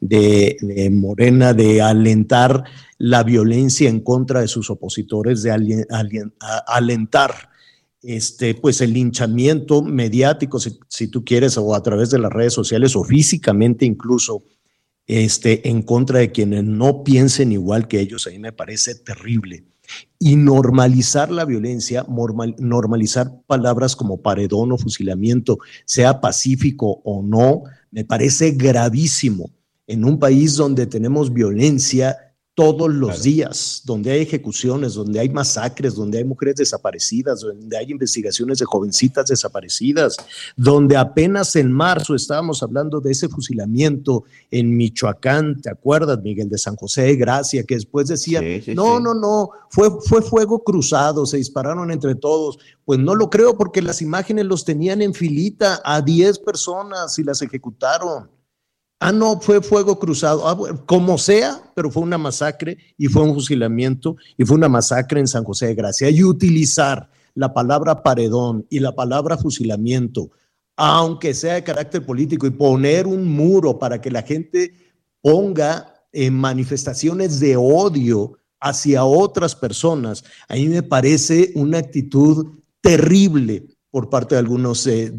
de, 0.00 0.90
Morena, 0.90 1.52
de 1.52 1.82
alentar 1.82 2.64
la 2.96 3.22
violencia 3.22 3.90
en 3.90 4.00
contra 4.00 4.40
de 4.40 4.48
sus 4.48 4.70
opositores, 4.70 5.42
de 5.42 5.50
alentar 6.66 7.49
este, 8.02 8.54
pues 8.54 8.80
el 8.80 8.92
linchamiento 8.92 9.82
mediático, 9.82 10.58
si, 10.58 11.08
tú 11.08 11.24
quieres, 11.24 11.58
o 11.58 11.74
a 11.74 11.82
través 11.82 12.10
de 12.10 12.18
las 12.18 12.32
redes 12.32 12.54
sociales 12.54 12.96
o 12.96 13.04
físicamente 13.04 13.84
incluso, 13.84 14.42
este, 15.06 15.68
en 15.68 15.82
contra 15.82 16.20
de 16.20 16.30
quienes 16.30 16.64
no 16.64 17.02
piensen 17.02 17.52
igual 17.52 17.88
que 17.88 18.00
ellos, 18.00 18.26
a 18.26 18.30
mí 18.30 18.38
me 18.38 18.52
parece 18.52 18.94
terrible. 18.94 19.64
Y 20.18 20.36
normalizar 20.36 21.30
la 21.32 21.44
violencia, 21.44 22.06
normalizar 22.58 23.42
palabras 23.46 23.96
como 23.96 24.22
paredón 24.22 24.70
o 24.70 24.78
fusilamiento, 24.78 25.58
sea 25.84 26.20
pacífico 26.20 27.00
o 27.04 27.22
no, 27.22 27.64
me 27.90 28.04
parece 28.04 28.52
gravísimo. 28.52 29.50
En 29.88 30.04
un 30.04 30.20
país 30.20 30.54
donde 30.54 30.86
tenemos 30.86 31.32
violencia, 31.32 32.29
todos 32.60 32.92
los 32.92 33.22
días, 33.22 33.80
donde 33.86 34.10
hay 34.10 34.20
ejecuciones, 34.20 34.92
donde 34.92 35.18
hay 35.18 35.30
masacres, 35.30 35.94
donde 35.94 36.18
hay 36.18 36.24
mujeres 36.24 36.56
desaparecidas, 36.56 37.40
donde 37.40 37.74
hay 37.74 37.90
investigaciones 37.90 38.58
de 38.58 38.66
jovencitas 38.66 39.28
desaparecidas, 39.28 40.18
donde 40.58 40.94
apenas 40.94 41.56
en 41.56 41.72
marzo 41.72 42.14
estábamos 42.14 42.62
hablando 42.62 43.00
de 43.00 43.12
ese 43.12 43.30
fusilamiento 43.30 44.24
en 44.50 44.76
Michoacán, 44.76 45.58
¿te 45.62 45.70
acuerdas, 45.70 46.20
Miguel, 46.22 46.50
de 46.50 46.58
San 46.58 46.76
José 46.76 47.04
de 47.04 47.16
Gracia, 47.16 47.64
que 47.64 47.76
después 47.76 48.08
decía, 48.08 48.42
no, 48.74 49.00
no, 49.00 49.14
no, 49.14 49.48
fue, 49.70 49.88
fue 50.02 50.20
fuego 50.20 50.62
cruzado, 50.62 51.24
se 51.24 51.38
dispararon 51.38 51.90
entre 51.90 52.14
todos. 52.14 52.58
Pues 52.84 52.98
no 52.98 53.14
lo 53.14 53.30
creo 53.30 53.56
porque 53.56 53.80
las 53.80 54.02
imágenes 54.02 54.44
los 54.44 54.66
tenían 54.66 55.00
en 55.00 55.14
filita 55.14 55.80
a 55.82 56.02
10 56.02 56.40
personas 56.40 57.18
y 57.18 57.24
las 57.24 57.40
ejecutaron. 57.40 58.28
Ah, 59.02 59.12
no, 59.12 59.40
fue 59.40 59.62
fuego 59.62 59.98
cruzado. 59.98 60.46
Ah, 60.46 60.84
como 60.84 61.16
sea, 61.16 61.72
pero 61.74 61.90
fue 61.90 62.02
una 62.02 62.18
masacre 62.18 62.76
y 62.98 63.06
fue 63.06 63.22
un 63.22 63.32
fusilamiento 63.32 64.16
y 64.36 64.44
fue 64.44 64.58
una 64.58 64.68
masacre 64.68 65.20
en 65.20 65.26
San 65.26 65.42
José 65.42 65.68
de 65.68 65.74
Gracia. 65.74 66.10
Y 66.10 66.22
utilizar 66.22 67.10
la 67.34 67.54
palabra 67.54 68.02
paredón 68.02 68.66
y 68.68 68.78
la 68.78 68.94
palabra 68.94 69.38
fusilamiento, 69.38 70.30
aunque 70.76 71.32
sea 71.32 71.54
de 71.54 71.64
carácter 71.64 72.04
político, 72.04 72.46
y 72.46 72.50
poner 72.50 73.06
un 73.06 73.26
muro 73.26 73.78
para 73.78 74.02
que 74.02 74.10
la 74.10 74.22
gente 74.22 74.74
ponga 75.22 75.94
manifestaciones 76.30 77.40
de 77.40 77.56
odio 77.56 78.36
hacia 78.60 79.04
otras 79.04 79.56
personas, 79.56 80.24
a 80.46 80.56
mí 80.56 80.66
me 80.66 80.82
parece 80.82 81.52
una 81.54 81.78
actitud 81.78 82.58
terrible 82.82 83.66
por 83.90 84.08
parte 84.08 84.36
de 84.36 84.38
algunos, 84.38 84.86
eh, 84.86 85.12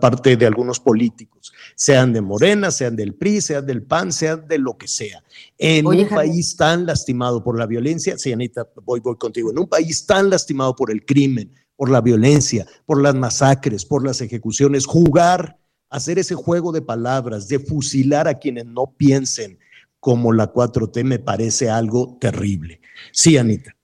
parte 0.00 0.36
de 0.36 0.46
algunos 0.46 0.78
políticos, 0.78 1.52
sean 1.74 2.12
de 2.12 2.20
Morena, 2.20 2.70
sean 2.70 2.94
del 2.94 3.14
PRI, 3.14 3.40
sean 3.40 3.66
del 3.66 3.82
PAN, 3.82 4.12
sean 4.12 4.46
de 4.46 4.58
lo 4.58 4.78
que 4.78 4.86
sea. 4.86 5.22
En 5.58 5.86
un 5.86 6.08
país 6.08 6.56
tan 6.56 6.86
lastimado 6.86 7.42
por 7.42 7.58
la 7.58 7.66
violencia, 7.66 8.16
sí, 8.16 8.32
Anita, 8.32 8.68
voy, 8.84 9.00
voy 9.00 9.16
contigo, 9.16 9.50
en 9.50 9.58
un 9.58 9.66
país 9.66 10.06
tan 10.06 10.30
lastimado 10.30 10.76
por 10.76 10.92
el 10.92 11.04
crimen, 11.04 11.52
por 11.74 11.90
la 11.90 12.00
violencia, 12.00 12.66
por 12.86 13.02
las 13.02 13.16
masacres, 13.16 13.84
por 13.84 14.06
las 14.06 14.20
ejecuciones, 14.20 14.86
jugar, 14.86 15.58
hacer 15.90 16.18
ese 16.18 16.36
juego 16.36 16.70
de 16.70 16.82
palabras, 16.82 17.48
de 17.48 17.58
fusilar 17.58 18.28
a 18.28 18.38
quienes 18.38 18.66
no 18.66 18.94
piensen, 18.96 19.58
como 19.98 20.32
la 20.32 20.52
4T 20.52 21.04
me 21.04 21.18
parece 21.18 21.68
algo 21.68 22.16
terrible. 22.20 22.80
Sí, 23.12 23.36
Anita. 23.36 23.76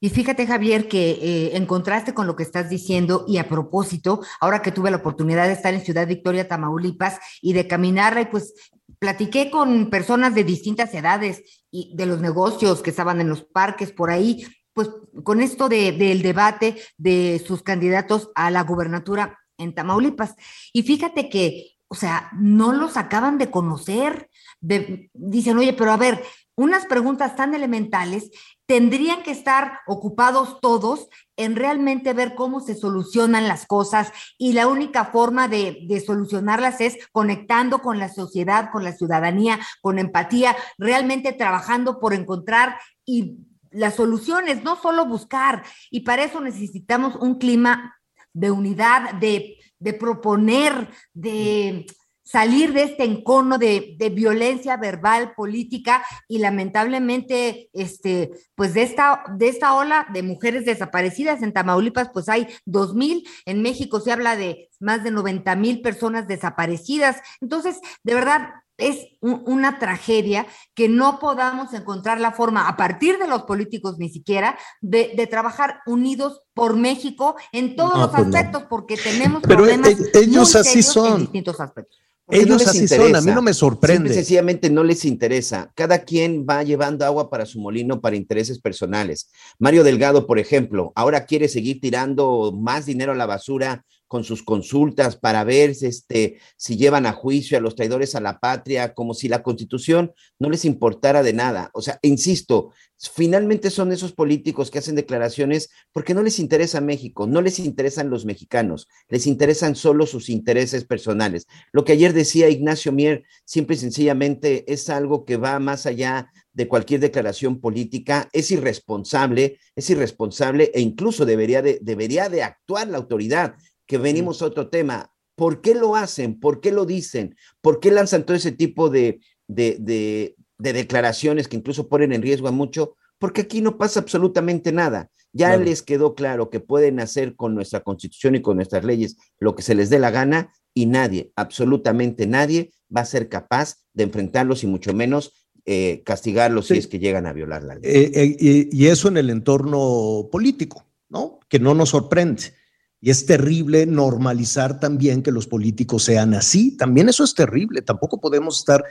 Y 0.00 0.10
fíjate, 0.10 0.46
Javier, 0.46 0.88
que 0.88 1.10
eh, 1.10 1.56
en 1.56 1.66
contraste 1.66 2.14
con 2.14 2.26
lo 2.26 2.36
que 2.36 2.44
estás 2.44 2.70
diciendo 2.70 3.24
y 3.26 3.38
a 3.38 3.48
propósito, 3.48 4.20
ahora 4.40 4.62
que 4.62 4.70
tuve 4.70 4.90
la 4.90 4.98
oportunidad 4.98 5.46
de 5.46 5.54
estar 5.54 5.74
en 5.74 5.84
Ciudad 5.84 6.06
Victoria, 6.06 6.46
Tamaulipas, 6.46 7.18
y 7.42 7.52
de 7.52 7.66
caminarla, 7.66 8.20
y 8.20 8.26
pues 8.26 8.54
platiqué 8.98 9.50
con 9.50 9.90
personas 9.90 10.34
de 10.34 10.44
distintas 10.44 10.94
edades 10.94 11.42
y 11.70 11.94
de 11.96 12.06
los 12.06 12.20
negocios 12.20 12.80
que 12.80 12.90
estaban 12.90 13.20
en 13.20 13.28
los 13.28 13.42
parques 13.44 13.92
por 13.92 14.10
ahí, 14.10 14.46
pues 14.72 14.90
con 15.24 15.40
esto 15.40 15.68
del 15.68 16.22
debate 16.22 16.76
de 16.96 17.42
sus 17.44 17.62
candidatos 17.62 18.30
a 18.36 18.50
la 18.50 18.62
gubernatura 18.62 19.38
en 19.56 19.74
Tamaulipas. 19.74 20.36
Y 20.72 20.84
fíjate 20.84 21.28
que, 21.28 21.72
o 21.88 21.96
sea, 21.96 22.30
no 22.38 22.72
los 22.72 22.96
acaban 22.96 23.38
de 23.38 23.50
conocer. 23.50 24.30
dicen, 24.60 25.58
oye, 25.58 25.72
pero 25.72 25.90
a 25.90 25.96
ver, 25.96 26.22
unas 26.58 26.86
preguntas 26.86 27.36
tan 27.36 27.54
elementales 27.54 28.32
tendrían 28.66 29.22
que 29.22 29.30
estar 29.30 29.78
ocupados 29.86 30.60
todos 30.60 31.08
en 31.36 31.54
realmente 31.54 32.12
ver 32.14 32.34
cómo 32.34 32.58
se 32.58 32.74
solucionan 32.74 33.46
las 33.46 33.64
cosas 33.64 34.10
y 34.38 34.54
la 34.54 34.66
única 34.66 35.04
forma 35.04 35.46
de, 35.46 35.86
de, 35.86 36.00
solucionarlas 36.00 36.80
es 36.80 36.98
conectando 37.12 37.78
con 37.78 38.00
la 38.00 38.08
sociedad, 38.08 38.70
con 38.72 38.82
la 38.82 38.92
ciudadanía, 38.92 39.60
con 39.80 40.00
empatía, 40.00 40.56
realmente 40.78 41.32
trabajando 41.32 42.00
por 42.00 42.12
encontrar 42.12 42.76
y 43.04 43.38
las 43.70 43.94
soluciones, 43.94 44.64
no 44.64 44.74
solo 44.74 45.06
buscar. 45.06 45.62
Y 45.92 46.00
para 46.00 46.24
eso 46.24 46.40
necesitamos 46.40 47.14
un 47.14 47.36
clima 47.36 47.96
de 48.32 48.50
unidad, 48.50 49.14
de, 49.14 49.58
de 49.78 49.92
proponer, 49.92 50.88
de 51.14 51.86
salir 52.30 52.74
de 52.74 52.82
este 52.82 53.04
encono 53.04 53.56
de, 53.56 53.96
violencia 54.14 54.76
verbal, 54.76 55.32
política 55.34 56.04
y 56.28 56.38
lamentablemente, 56.38 57.70
este, 57.72 58.30
pues 58.54 58.74
de 58.74 58.82
esta, 58.82 59.24
de 59.36 59.48
esta 59.48 59.74
ola 59.74 60.06
de 60.12 60.22
mujeres 60.22 60.66
desaparecidas 60.66 61.42
en 61.42 61.54
Tamaulipas, 61.54 62.10
pues 62.12 62.28
hay 62.28 62.46
dos 62.66 62.94
mil, 62.94 63.26
en 63.46 63.62
México 63.62 64.00
se 64.00 64.12
habla 64.12 64.36
de 64.36 64.68
más 64.78 65.04
de 65.04 65.10
90 65.10 65.56
mil 65.56 65.80
personas 65.80 66.28
desaparecidas. 66.28 67.16
Entonces, 67.40 67.80
de 68.02 68.14
verdad, 68.14 68.50
es 68.76 69.08
una 69.20 69.78
tragedia 69.78 70.46
que 70.74 70.88
no 70.88 71.18
podamos 71.18 71.72
encontrar 71.72 72.20
la 72.20 72.32
forma, 72.32 72.68
a 72.68 72.76
partir 72.76 73.18
de 73.18 73.26
los 73.26 73.44
políticos 73.44 73.96
ni 73.98 74.10
siquiera, 74.10 74.58
de, 74.82 75.26
trabajar 75.30 75.80
unidos 75.86 76.42
por 76.52 76.76
México 76.76 77.36
en 77.52 77.74
todos 77.74 77.98
los 77.98 78.10
pues 78.10 78.22
aspectos, 78.22 78.64
porque 78.68 78.96
tenemos 78.96 79.42
Pero 79.42 79.56
problemas 79.56 79.96
e, 79.98 80.58
así 80.60 80.82
son. 80.82 81.12
en 81.14 81.18
distintos 81.20 81.58
aspectos. 81.58 82.07
Ellos 82.30 82.66
así 82.66 82.86
son, 82.86 83.16
a 83.16 83.20
mí 83.20 83.30
no 83.32 83.42
me 83.42 83.54
sorprende. 83.54 84.12
sencillamente 84.12 84.68
no 84.70 84.84
les 84.84 85.04
interesa. 85.04 85.70
Cada 85.74 86.04
quien 86.04 86.44
va 86.48 86.62
llevando 86.62 87.04
agua 87.04 87.30
para 87.30 87.46
su 87.46 87.60
molino 87.60 88.00
para 88.00 88.16
intereses 88.16 88.60
personales. 88.60 89.30
Mario 89.58 89.84
Delgado, 89.84 90.26
por 90.26 90.38
ejemplo, 90.38 90.92
ahora 90.94 91.24
quiere 91.24 91.48
seguir 91.48 91.80
tirando 91.80 92.52
más 92.52 92.86
dinero 92.86 93.12
a 93.12 93.16
la 93.16 93.26
basura 93.26 93.84
con 94.08 94.24
sus 94.24 94.42
consultas 94.42 95.16
para 95.16 95.44
ver 95.44 95.70
este, 95.82 96.40
si 96.56 96.76
llevan 96.76 97.06
a 97.06 97.12
juicio 97.12 97.56
a 97.56 97.60
los 97.60 97.76
traidores 97.76 98.14
a 98.14 98.20
la 98.20 98.40
patria, 98.40 98.94
como 98.94 99.14
si 99.14 99.28
la 99.28 99.42
constitución 99.42 100.12
no 100.38 100.50
les 100.50 100.64
importara 100.64 101.22
de 101.22 101.34
nada. 101.34 101.70
O 101.74 101.82
sea, 101.82 101.98
insisto, 102.02 102.72
finalmente 102.98 103.70
son 103.70 103.92
esos 103.92 104.12
políticos 104.12 104.70
que 104.70 104.78
hacen 104.78 104.96
declaraciones 104.96 105.70
porque 105.92 106.14
no 106.14 106.22
les 106.22 106.38
interesa 106.38 106.80
México, 106.80 107.26
no 107.26 107.42
les 107.42 107.58
interesan 107.58 108.10
los 108.10 108.24
mexicanos, 108.24 108.88
les 109.08 109.26
interesan 109.26 109.76
solo 109.76 110.06
sus 110.06 110.30
intereses 110.30 110.84
personales. 110.84 111.46
Lo 111.72 111.84
que 111.84 111.92
ayer 111.92 112.12
decía 112.12 112.48
Ignacio 112.48 112.90
Mier, 112.90 113.24
simple 113.44 113.76
y 113.76 113.78
sencillamente 113.78 114.72
es 114.72 114.88
algo 114.88 115.24
que 115.24 115.36
va 115.36 115.58
más 115.60 115.86
allá 115.86 116.32
de 116.52 116.66
cualquier 116.66 117.00
declaración 117.00 117.60
política, 117.60 118.28
es 118.32 118.50
irresponsable, 118.50 119.60
es 119.76 119.90
irresponsable 119.90 120.72
e 120.74 120.80
incluso 120.80 121.24
debería 121.24 121.62
de, 121.62 121.78
debería 121.82 122.28
de 122.28 122.42
actuar 122.42 122.88
la 122.88 122.98
autoridad 122.98 123.54
que 123.88 123.98
venimos 123.98 124.40
a 124.40 124.46
otro 124.46 124.68
tema. 124.68 125.12
¿Por 125.34 125.60
qué 125.60 125.74
lo 125.74 125.96
hacen? 125.96 126.38
¿Por 126.38 126.60
qué 126.60 126.70
lo 126.70 126.84
dicen? 126.84 127.34
¿Por 127.60 127.80
qué 127.80 127.90
lanzan 127.90 128.24
todo 128.24 128.36
ese 128.36 128.52
tipo 128.52 128.90
de, 128.90 129.20
de, 129.48 130.36
declaraciones 130.58 131.48
que 131.48 131.56
incluso 131.56 131.88
ponen 131.88 132.12
en 132.12 132.22
riesgo 132.22 132.46
a 132.46 132.52
mucho? 132.52 132.94
Porque 133.18 133.40
aquí 133.40 133.60
no 133.60 133.78
pasa 133.78 134.00
absolutamente 134.00 134.70
nada. 134.70 135.10
Ya 135.32 135.56
les 135.56 135.82
quedó 135.82 136.14
claro 136.14 136.50
que 136.50 136.60
pueden 136.60 137.00
hacer 137.00 137.34
con 137.34 137.54
nuestra 137.54 137.80
constitución 137.80 138.36
y 138.36 138.42
con 138.42 138.56
nuestras 138.56 138.84
leyes 138.84 139.16
lo 139.38 139.54
que 139.54 139.62
se 139.62 139.74
les 139.74 139.90
dé 139.90 139.98
la 139.98 140.10
gana 140.10 140.52
y 140.74 140.86
nadie, 140.86 141.32
absolutamente 141.36 142.26
nadie, 142.26 142.72
va 142.94 143.02
a 143.02 143.06
ser 143.06 143.28
capaz 143.28 143.76
de 143.92 144.04
enfrentarlos 144.04 144.64
y 144.64 144.66
mucho 144.66 144.94
menos 144.94 145.32
eh, 145.66 146.02
castigarlos 146.04 146.68
si 146.68 146.78
es 146.78 146.86
que 146.86 146.98
llegan 146.98 147.26
a 147.26 147.32
violar 147.32 147.62
la 147.62 147.74
ley. 147.74 147.82
Eh, 147.84 148.36
eh, 148.40 148.68
y 148.70 148.86
eso 148.86 149.08
en 149.08 149.18
el 149.18 149.30
entorno 149.30 150.28
político, 150.32 150.86
¿no? 151.08 151.40
Que 151.48 151.58
no 151.58 151.74
nos 151.74 151.90
sorprende. 151.90 152.57
Y 153.00 153.10
es 153.10 153.26
terrible 153.26 153.86
normalizar 153.86 154.80
también 154.80 155.22
que 155.22 155.30
los 155.30 155.46
políticos 155.46 156.02
sean 156.02 156.34
así. 156.34 156.76
También 156.76 157.08
eso 157.08 157.22
es 157.22 157.32
terrible. 157.32 157.80
Tampoco 157.80 158.20
podemos 158.20 158.58
estar 158.58 158.84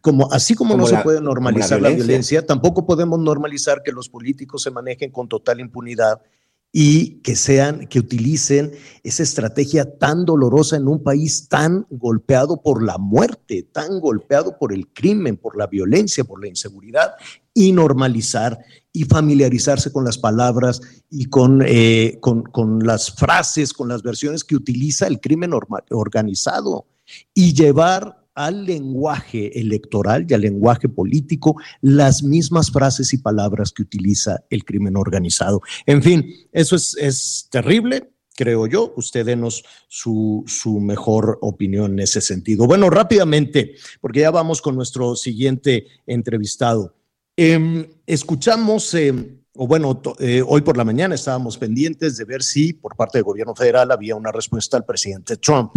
como 0.00 0.32
así 0.32 0.54
como, 0.54 0.76
no 0.76 0.86
se 0.86 0.96
puede 0.98 1.20
normalizar 1.20 1.80
la 1.80 1.90
violencia. 1.90 2.46
tampoco 2.46 2.86
podemos 2.86 3.20
normalizar 3.20 3.82
que 3.82 3.92
los 3.92 4.08
políticos 4.08 4.62
se 4.62 4.70
manejen 4.70 5.10
con 5.10 5.28
total 5.28 5.60
impunidad 5.60 6.22
y 6.72 7.20
que 7.22 7.34
sean, 7.34 7.86
que 7.88 7.98
utilicen 7.98 8.72
esa 9.02 9.22
estrategia 9.22 9.98
tan 9.98 10.24
dolorosa 10.24 10.76
en 10.76 10.86
un 10.86 11.02
país 11.02 11.48
tan 11.48 11.86
golpeado 11.90 12.62
por 12.62 12.82
la 12.82 12.96
muerte, 12.96 13.68
tan 13.72 13.98
golpeado 14.00 14.56
por 14.56 14.72
el 14.72 14.88
crimen, 14.88 15.36
por 15.36 15.56
la 15.56 15.66
violencia, 15.66 16.24
por 16.24 16.40
la 16.40 16.48
inseguridad, 16.48 17.14
y 17.54 17.72
normalizar 17.72 18.58
y 18.92 19.04
familiarizarse 19.04 19.92
con 19.92 20.04
las 20.04 20.18
palabras 20.18 20.80
y 21.10 21.26
con, 21.26 21.62
eh, 21.64 22.18
con, 22.20 22.42
con, 22.42 22.80
las 22.80 23.12
frases, 23.12 23.72
con 23.72 23.88
las 23.88 24.02
versiones 24.02 24.44
que 24.44 24.56
utiliza 24.56 25.06
el 25.06 25.20
crimen 25.20 25.52
organizado 25.90 26.86
y 27.34 27.52
llevar 27.54 28.20
al 28.34 28.64
lenguaje 28.64 29.60
electoral 29.60 30.26
y 30.28 30.34
al 30.34 30.40
lenguaje 30.42 30.88
político 30.88 31.56
las 31.82 32.22
mismas 32.22 32.70
frases 32.70 33.12
y 33.12 33.18
palabras 33.18 33.72
que 33.72 33.82
utiliza 33.82 34.44
el 34.50 34.64
crimen 34.64 34.96
organizado. 34.96 35.60
En 35.86 36.02
fin, 36.02 36.32
eso 36.52 36.76
es, 36.76 36.96
es 36.98 37.48
terrible, 37.50 38.10
creo 38.34 38.66
yo. 38.66 38.94
Usted 38.96 39.26
denos 39.26 39.64
su, 39.88 40.44
su, 40.46 40.80
mejor 40.80 41.38
opinión 41.42 41.92
en 41.92 41.98
ese 42.00 42.20
sentido. 42.20 42.66
Bueno, 42.66 42.88
rápidamente, 42.88 43.74
porque 44.00 44.20
ya 44.20 44.30
vamos 44.30 44.62
con 44.62 44.76
nuestro 44.76 45.16
siguiente 45.16 45.86
entrevistado. 46.06 46.94
Em, 47.42 47.86
escuchamos 48.06 48.92
em, 48.92 49.40
o 49.54 49.66
bueno, 49.66 50.02
eh, 50.18 50.42
hoy 50.46 50.60
por 50.60 50.76
la 50.76 50.84
mañana 50.84 51.14
estábamos 51.14 51.56
pendientes 51.56 52.18
de 52.18 52.24
ver 52.26 52.42
si 52.42 52.74
por 52.74 52.96
parte 52.96 53.16
del 53.16 53.24
gobierno 53.24 53.54
federal 53.54 53.90
había 53.90 54.14
una 54.14 54.30
respuesta 54.30 54.76
al 54.76 54.84
presidente 54.84 55.38
Trump. 55.38 55.72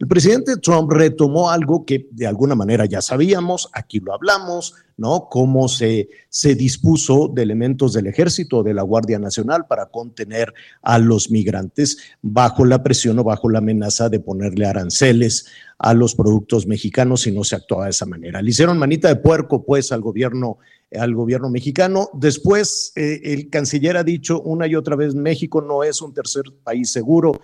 El 0.00 0.08
presidente 0.08 0.56
Trump 0.56 0.90
retomó 0.90 1.50
algo 1.50 1.86
que 1.86 2.08
de 2.10 2.26
alguna 2.26 2.56
manera 2.56 2.84
ya 2.84 3.00
sabíamos, 3.00 3.70
aquí 3.72 4.00
lo 4.00 4.12
hablamos, 4.12 4.74
¿no? 4.96 5.28
Cómo 5.30 5.68
se, 5.68 6.08
se 6.28 6.56
dispuso 6.56 7.28
de 7.28 7.42
elementos 7.42 7.92
del 7.92 8.08
ejército, 8.08 8.64
de 8.64 8.74
la 8.74 8.82
Guardia 8.82 9.18
Nacional 9.18 9.66
para 9.68 9.86
contener 9.86 10.52
a 10.82 10.98
los 10.98 11.30
migrantes 11.30 11.98
bajo 12.22 12.64
la 12.64 12.82
presión 12.82 13.20
o 13.20 13.24
bajo 13.24 13.48
la 13.48 13.58
amenaza 13.58 14.08
de 14.08 14.18
ponerle 14.18 14.66
aranceles 14.66 15.46
a 15.78 15.94
los 15.94 16.14
productos 16.14 16.66
mexicanos 16.66 17.22
si 17.22 17.32
no 17.32 17.44
se 17.44 17.56
actuaba 17.56 17.84
de 17.84 17.90
esa 17.90 18.06
manera. 18.06 18.40
Le 18.40 18.50
hicieron 18.50 18.78
manita 18.78 19.08
de 19.08 19.16
puerco, 19.16 19.64
pues, 19.64 19.92
al 19.92 20.00
gobierno 20.00 20.58
al 20.98 21.14
gobierno 21.14 21.50
mexicano. 21.50 22.10
Después, 22.14 22.92
eh, 22.96 23.20
el 23.24 23.50
canciller 23.50 23.96
ha 23.96 24.04
dicho 24.04 24.40
una 24.40 24.66
y 24.66 24.76
otra 24.76 24.96
vez, 24.96 25.14
México 25.14 25.60
no 25.60 25.84
es 25.84 26.00
un 26.00 26.14
tercer 26.14 26.44
país 26.62 26.90
seguro. 26.90 27.40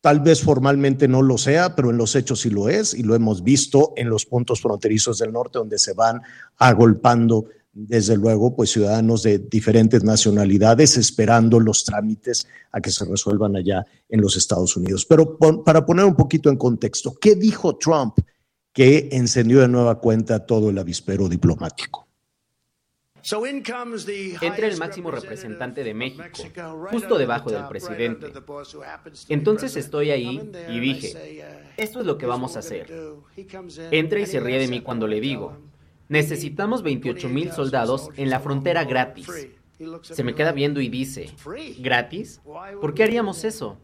Tal 0.00 0.20
vez 0.20 0.40
formalmente 0.40 1.08
no 1.08 1.22
lo 1.22 1.36
sea, 1.36 1.74
pero 1.74 1.90
en 1.90 1.96
los 1.96 2.14
hechos 2.14 2.40
sí 2.40 2.50
lo 2.50 2.68
es 2.68 2.94
y 2.94 3.02
lo 3.02 3.14
hemos 3.14 3.42
visto 3.42 3.92
en 3.96 4.08
los 4.08 4.24
puntos 4.24 4.60
fronterizos 4.60 5.18
del 5.18 5.32
norte 5.32 5.58
donde 5.58 5.78
se 5.78 5.94
van 5.94 6.20
agolpando, 6.58 7.46
desde 7.78 8.16
luego, 8.16 8.56
pues 8.56 8.70
ciudadanos 8.70 9.22
de 9.22 9.38
diferentes 9.38 10.02
nacionalidades 10.02 10.96
esperando 10.96 11.60
los 11.60 11.84
trámites 11.84 12.48
a 12.72 12.80
que 12.80 12.90
se 12.90 13.04
resuelvan 13.04 13.54
allá 13.54 13.84
en 14.08 14.22
los 14.22 14.34
Estados 14.34 14.78
Unidos. 14.78 15.04
Pero 15.04 15.36
para 15.62 15.84
poner 15.84 16.06
un 16.06 16.16
poquito 16.16 16.48
en 16.48 16.56
contexto, 16.56 17.14
¿qué 17.20 17.34
dijo 17.34 17.76
Trump 17.76 18.16
que 18.72 19.10
encendió 19.12 19.60
de 19.60 19.68
nueva 19.68 20.00
cuenta 20.00 20.46
todo 20.46 20.70
el 20.70 20.78
avispero 20.78 21.28
diplomático? 21.28 22.06
Entra 24.40 24.68
el 24.68 24.78
máximo 24.78 25.10
representante 25.10 25.84
de 25.84 25.92
México, 25.92 26.24
justo 26.90 27.18
debajo 27.18 27.50
del 27.50 27.68
presidente. 27.68 28.32
Entonces 29.28 29.76
estoy 29.76 30.12
ahí 30.12 30.50
y 30.70 30.80
dije, 30.80 31.12
uh, 31.12 31.72
esto 31.76 32.00
es 32.00 32.06
lo 32.06 32.16
que 32.16 32.24
vamos 32.24 32.56
a 32.56 32.60
hacer. 32.60 32.90
Entra 33.90 34.20
y 34.20 34.26
se 34.26 34.40
ríe 34.40 34.58
de 34.58 34.68
mí 34.68 34.80
cuando 34.80 35.06
le 35.06 35.20
digo, 35.20 35.58
necesitamos 36.08 36.82
28 36.82 37.28
mil 37.28 37.52
soldados 37.52 38.10
en 38.16 38.30
la 38.30 38.40
frontera 38.40 38.84
gratis. 38.84 39.28
Se 40.00 40.24
me 40.24 40.34
queda 40.34 40.52
viendo 40.52 40.80
y 40.80 40.88
dice, 40.88 41.30
¿gratis? 41.78 42.40
¿Por 42.80 42.94
qué 42.94 43.04
haríamos 43.04 43.44
eso? 43.44 43.78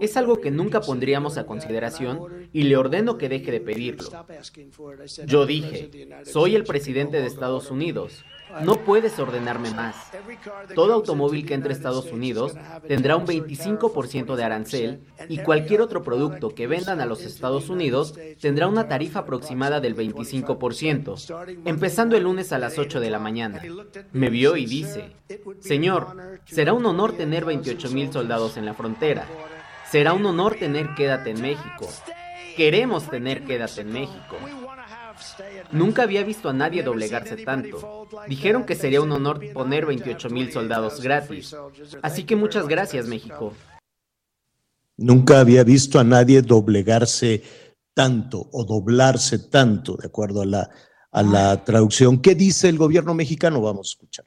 Es 0.00 0.16
algo 0.16 0.40
que 0.40 0.50
nunca 0.50 0.80
pondríamos 0.80 1.38
a 1.38 1.46
consideración 1.46 2.48
y 2.52 2.64
le 2.64 2.76
ordeno 2.76 3.16
que 3.16 3.28
deje 3.28 3.52
de 3.52 3.60
pedirlo. 3.60 4.10
Yo 5.26 5.46
dije, 5.46 6.08
soy 6.24 6.56
el 6.56 6.64
presidente 6.64 7.20
de 7.20 7.26
Estados 7.26 7.70
Unidos. 7.70 8.24
No 8.62 8.76
puedes 8.84 9.18
ordenarme 9.18 9.70
más. 9.72 9.96
Todo 10.74 10.94
automóvil 10.94 11.46
que 11.46 11.54
entre 11.54 11.72
a 11.72 11.76
Estados 11.76 12.12
Unidos 12.12 12.54
tendrá 12.86 13.16
un 13.16 13.26
25% 13.26 14.34
de 14.36 14.44
arancel 14.44 15.00
y 15.28 15.38
cualquier 15.38 15.80
otro 15.80 16.02
producto 16.02 16.54
que 16.54 16.66
vendan 16.66 17.00
a 17.00 17.06
los 17.06 17.22
Estados 17.22 17.68
Unidos 17.68 18.14
tendrá 18.40 18.68
una 18.68 18.88
tarifa 18.88 19.20
aproximada 19.20 19.80
del 19.80 19.96
25%, 19.96 21.60
empezando 21.64 22.16
el 22.16 22.24
lunes 22.24 22.52
a 22.52 22.58
las 22.58 22.78
8 22.78 23.00
de 23.00 23.10
la 23.10 23.18
mañana. 23.18 23.62
Me 24.12 24.30
vio 24.30 24.56
y 24.56 24.66
dice, 24.66 25.12
Señor, 25.60 26.16
será 26.44 26.72
un 26.72 26.86
honor 26.86 27.12
tener 27.12 27.44
28 27.44 27.90
mil 27.90 28.12
soldados 28.12 28.56
en 28.56 28.64
la 28.64 28.74
frontera. 28.74 29.26
Será 29.90 30.12
un 30.12 30.26
honor 30.26 30.56
tener 30.56 30.94
Quédate 30.94 31.30
en 31.30 31.40
México. 31.40 31.88
Queremos 32.56 33.08
tener 33.08 33.44
Quédate 33.44 33.82
en 33.82 33.92
México. 33.92 34.36
Nunca 35.72 36.02
había 36.02 36.22
visto 36.22 36.48
a 36.48 36.52
nadie 36.52 36.82
doblegarse 36.82 37.36
tanto. 37.38 38.08
Dijeron 38.28 38.64
que 38.64 38.74
sería 38.74 39.00
un 39.00 39.12
honor 39.12 39.40
poner 39.52 39.86
28 39.86 40.30
mil 40.30 40.52
soldados 40.52 41.00
gratis. 41.00 41.54
Así 42.02 42.24
que 42.24 42.36
muchas 42.36 42.66
gracias, 42.66 43.06
México. 43.06 43.52
Nunca 44.96 45.40
había 45.40 45.62
visto 45.64 45.98
a 45.98 46.04
nadie 46.04 46.42
doblegarse 46.42 47.42
tanto 47.92 48.48
o 48.52 48.64
doblarse 48.64 49.38
tanto, 49.50 49.96
de 49.96 50.06
acuerdo 50.06 50.42
a 50.42 50.46
la, 50.46 50.70
a 51.10 51.22
la 51.22 51.64
traducción. 51.64 52.20
¿Qué 52.20 52.34
dice 52.34 52.68
el 52.68 52.78
gobierno 52.78 53.14
mexicano? 53.14 53.60
Vamos 53.60 53.88
a 53.88 53.92
escuchar. 53.92 54.24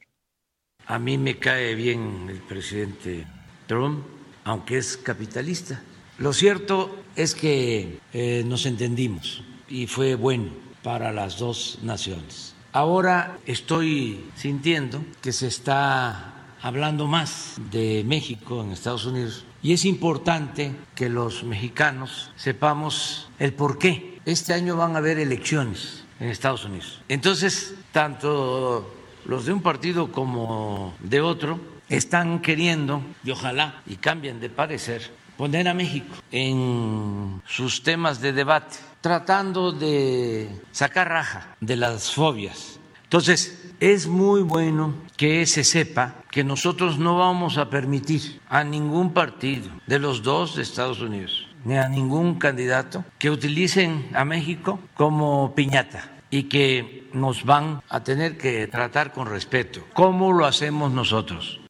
A 0.86 0.98
mí 0.98 1.18
me 1.18 1.38
cae 1.38 1.74
bien 1.74 2.26
el 2.28 2.38
presidente 2.38 3.26
Trump, 3.66 4.04
aunque 4.44 4.78
es 4.78 4.96
capitalista. 4.96 5.82
Lo 6.18 6.32
cierto 6.32 6.96
es 7.16 7.34
que 7.34 8.00
eh, 8.12 8.42
nos 8.44 8.66
entendimos 8.66 9.42
y 9.68 9.86
fue 9.86 10.16
bueno 10.16 10.69
para 10.82 11.12
las 11.12 11.38
dos 11.38 11.78
naciones. 11.82 12.54
Ahora 12.72 13.38
estoy 13.46 14.24
sintiendo 14.36 15.02
que 15.20 15.32
se 15.32 15.48
está 15.48 16.34
hablando 16.62 17.06
más 17.06 17.56
de 17.70 18.04
México 18.06 18.62
en 18.62 18.70
Estados 18.70 19.06
Unidos 19.06 19.44
y 19.62 19.72
es 19.72 19.84
importante 19.84 20.74
que 20.94 21.08
los 21.08 21.42
mexicanos 21.42 22.30
sepamos 22.36 23.28
el 23.38 23.52
por 23.52 23.78
qué. 23.78 24.20
Este 24.24 24.54
año 24.54 24.76
van 24.76 24.94
a 24.94 24.98
haber 24.98 25.18
elecciones 25.18 26.04
en 26.20 26.28
Estados 26.28 26.64
Unidos. 26.64 27.02
Entonces, 27.08 27.74
tanto 27.92 28.94
los 29.24 29.46
de 29.46 29.52
un 29.52 29.62
partido 29.62 30.12
como 30.12 30.94
de 31.00 31.20
otro 31.20 31.60
están 31.88 32.40
queriendo, 32.40 33.02
y 33.24 33.32
ojalá 33.32 33.82
y 33.86 33.96
cambien 33.96 34.38
de 34.40 34.48
parecer, 34.48 35.10
poner 35.36 35.68
a 35.68 35.74
México 35.74 36.14
en 36.30 37.42
sus 37.46 37.82
temas 37.82 38.20
de 38.20 38.32
debate 38.32 38.76
tratando 39.00 39.72
de 39.72 40.48
sacar 40.72 41.08
raja 41.08 41.56
de 41.60 41.76
las 41.76 42.12
fobias. 42.12 42.78
Entonces, 43.04 43.72
es 43.80 44.06
muy 44.06 44.42
bueno 44.42 44.94
que 45.16 45.46
se 45.46 45.64
sepa 45.64 46.22
que 46.30 46.44
nosotros 46.44 46.98
no 46.98 47.18
vamos 47.18 47.58
a 47.58 47.70
permitir 47.70 48.40
a 48.48 48.62
ningún 48.62 49.12
partido 49.12 49.70
de 49.86 49.98
los 49.98 50.22
dos 50.22 50.56
de 50.56 50.62
Estados 50.62 51.00
Unidos 51.00 51.46
ni 51.64 51.76
a 51.76 51.88
ningún 51.88 52.38
candidato 52.38 53.04
que 53.18 53.30
utilicen 53.30 54.08
a 54.14 54.24
México 54.24 54.80
como 54.94 55.54
piñata 55.54 56.10
y 56.30 56.44
que 56.44 57.08
nos 57.12 57.44
van 57.44 57.82
a 57.88 58.02
tener 58.04 58.38
que 58.38 58.66
tratar 58.68 59.12
con 59.12 59.26
respeto. 59.26 59.84
¿Cómo 59.94 60.32
lo 60.32 60.46
hacemos 60.46 60.92
nosotros? 60.92 61.60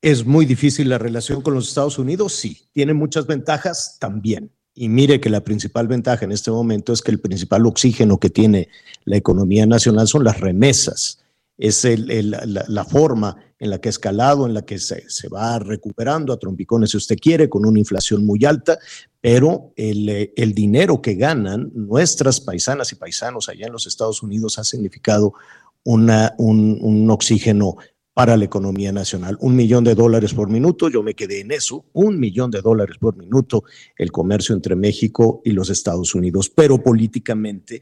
¿Es 0.00 0.24
muy 0.24 0.46
difícil 0.46 0.88
la 0.88 0.98
relación 0.98 1.42
con 1.42 1.54
los 1.54 1.68
Estados 1.68 1.98
Unidos? 1.98 2.34
Sí. 2.34 2.68
¿Tiene 2.72 2.94
muchas 2.94 3.26
ventajas? 3.26 3.96
También. 4.00 4.52
Y 4.80 4.88
mire 4.88 5.20
que 5.20 5.28
la 5.28 5.42
principal 5.42 5.88
ventaja 5.88 6.24
en 6.24 6.30
este 6.30 6.52
momento 6.52 6.92
es 6.92 7.02
que 7.02 7.10
el 7.10 7.18
principal 7.18 7.66
oxígeno 7.66 8.20
que 8.20 8.30
tiene 8.30 8.68
la 9.04 9.16
economía 9.16 9.66
nacional 9.66 10.06
son 10.06 10.22
las 10.22 10.38
remesas. 10.38 11.18
Es 11.56 11.84
la, 11.84 12.84
forma 12.84 13.36
en 13.58 13.70
la 13.70 13.80
que 13.80 13.88
ha 13.88 13.90
escalado, 13.90 14.46
en 14.46 14.54
la 14.54 14.62
que 14.62 14.78
se, 14.78 15.02
va 15.34 15.58
recuperando 15.58 16.32
a 16.32 16.38
trompicones, 16.38 16.90
si 16.90 16.96
usted 16.96 17.16
quiere, 17.20 17.48
con 17.48 17.66
una 17.66 17.80
inflación 17.80 18.24
muy 18.24 18.44
alta, 18.44 18.78
pero 19.20 19.72
el, 19.74 20.54
dinero 20.54 21.02
que 21.02 21.14
ganan 21.14 21.72
nuestras 21.74 22.40
paisanas 22.40 22.92
y 22.92 22.94
paisanos 22.94 23.48
allá 23.48 23.66
en 23.66 23.72
los 23.72 23.88
Estados 23.88 24.22
Unidos 24.22 24.60
ha 24.60 24.64
significado 24.64 25.34
una, 25.82 26.36
un, 26.38 26.78
un 26.80 27.10
oxígeno 27.10 27.78
para 28.18 28.36
la 28.36 28.46
economía 28.46 28.90
nacional. 28.90 29.38
Un 29.40 29.54
millón 29.54 29.84
de 29.84 29.94
dólares 29.94 30.34
por 30.34 30.50
minuto, 30.50 30.88
yo 30.88 31.04
me 31.04 31.14
quedé 31.14 31.38
en 31.38 31.52
eso, 31.52 31.84
un 31.92 32.18
millón 32.18 32.50
de 32.50 32.60
dólares 32.60 32.96
por 32.98 33.16
minuto 33.16 33.62
el 33.96 34.10
comercio 34.10 34.56
entre 34.56 34.74
México 34.74 35.40
y 35.44 35.52
los 35.52 35.70
Estados 35.70 36.16
Unidos, 36.16 36.50
pero 36.50 36.82
políticamente 36.82 37.80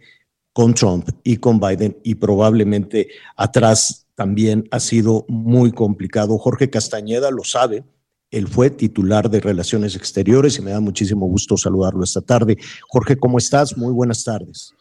con 0.53 0.75
Trump 0.75 1.09
y 1.25 1.39
con 1.39 1.59
Biden 1.59 1.97
y 2.05 2.17
probablemente 2.17 3.09
atrás 3.35 4.09
también 4.15 4.69
ha 4.73 4.79
sido 4.79 5.25
muy 5.27 5.73
complicado. 5.73 6.37
Jorge 6.37 6.69
Castañeda 6.69 7.31
lo 7.31 7.43
sabe, 7.43 7.87
él 8.31 8.47
fue 8.47 8.69
titular 8.69 9.31
de 9.31 9.41
Relaciones 9.41 9.97
Exteriores 9.97 10.59
y 10.59 10.61
me 10.61 10.73
da 10.73 10.81
muchísimo 10.81 11.27
gusto 11.27 11.57
saludarlo 11.57 12.05
esta 12.05 12.21
tarde. 12.21 12.59
Jorge, 12.91 13.17
¿cómo 13.17 13.39
estás? 13.39 13.75
Muy 13.79 13.95
buenas 13.95 14.23
tardes. 14.23 14.75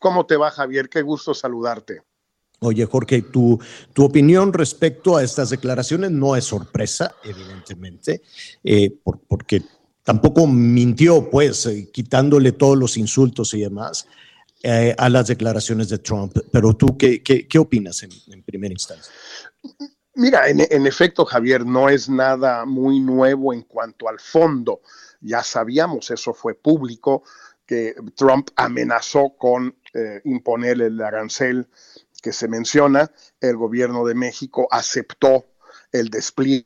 ¿Cómo 0.00 0.26
te 0.26 0.36
va, 0.36 0.50
Javier? 0.50 0.88
Qué 0.88 1.02
gusto 1.02 1.34
saludarte. 1.34 2.02
Oye, 2.60 2.86
Jorge, 2.86 3.22
tu, 3.22 3.58
tu 3.92 4.04
opinión 4.04 4.52
respecto 4.52 5.16
a 5.16 5.22
estas 5.22 5.50
declaraciones 5.50 6.10
no 6.10 6.34
es 6.34 6.44
sorpresa, 6.44 7.14
evidentemente, 7.22 8.22
eh, 8.62 8.96
porque 9.28 9.62
tampoco 10.02 10.46
mintió, 10.46 11.28
pues, 11.28 11.66
eh, 11.66 11.90
quitándole 11.92 12.52
todos 12.52 12.78
los 12.78 12.96
insultos 12.96 13.52
y 13.54 13.60
demás 13.60 14.06
eh, 14.62 14.94
a 14.96 15.08
las 15.10 15.26
declaraciones 15.26 15.88
de 15.88 15.98
Trump. 15.98 16.38
Pero 16.50 16.74
tú, 16.74 16.96
¿qué, 16.96 17.22
qué, 17.22 17.58
opinas 17.58 18.02
en, 18.02 18.10
en, 18.32 18.42
primera 18.42 18.72
instancia? 18.72 19.12
Mira, 20.14 20.48
en, 20.48 20.60
en 20.70 20.86
efecto, 20.86 21.26
Javier, 21.26 21.66
no 21.66 21.90
es 21.90 22.08
nada 22.08 22.64
muy 22.64 23.00
nuevo 23.00 23.52
en 23.52 23.62
cuanto 23.62 24.08
al 24.08 24.20
fondo. 24.20 24.80
Ya 25.20 25.42
sabíamos, 25.42 26.10
eso 26.10 26.32
fue 26.32 26.54
público, 26.54 27.24
que 27.66 27.94
Trump 28.14 28.48
amenazó 28.56 29.34
con 29.36 29.74
imponer 30.24 30.82
el 30.82 31.00
arancel 31.00 31.68
que 32.24 32.32
se 32.32 32.48
menciona, 32.48 33.10
el 33.38 33.54
gobierno 33.58 34.06
de 34.06 34.14
México 34.14 34.66
aceptó 34.70 35.44
el 35.92 36.08
despliegue 36.08 36.64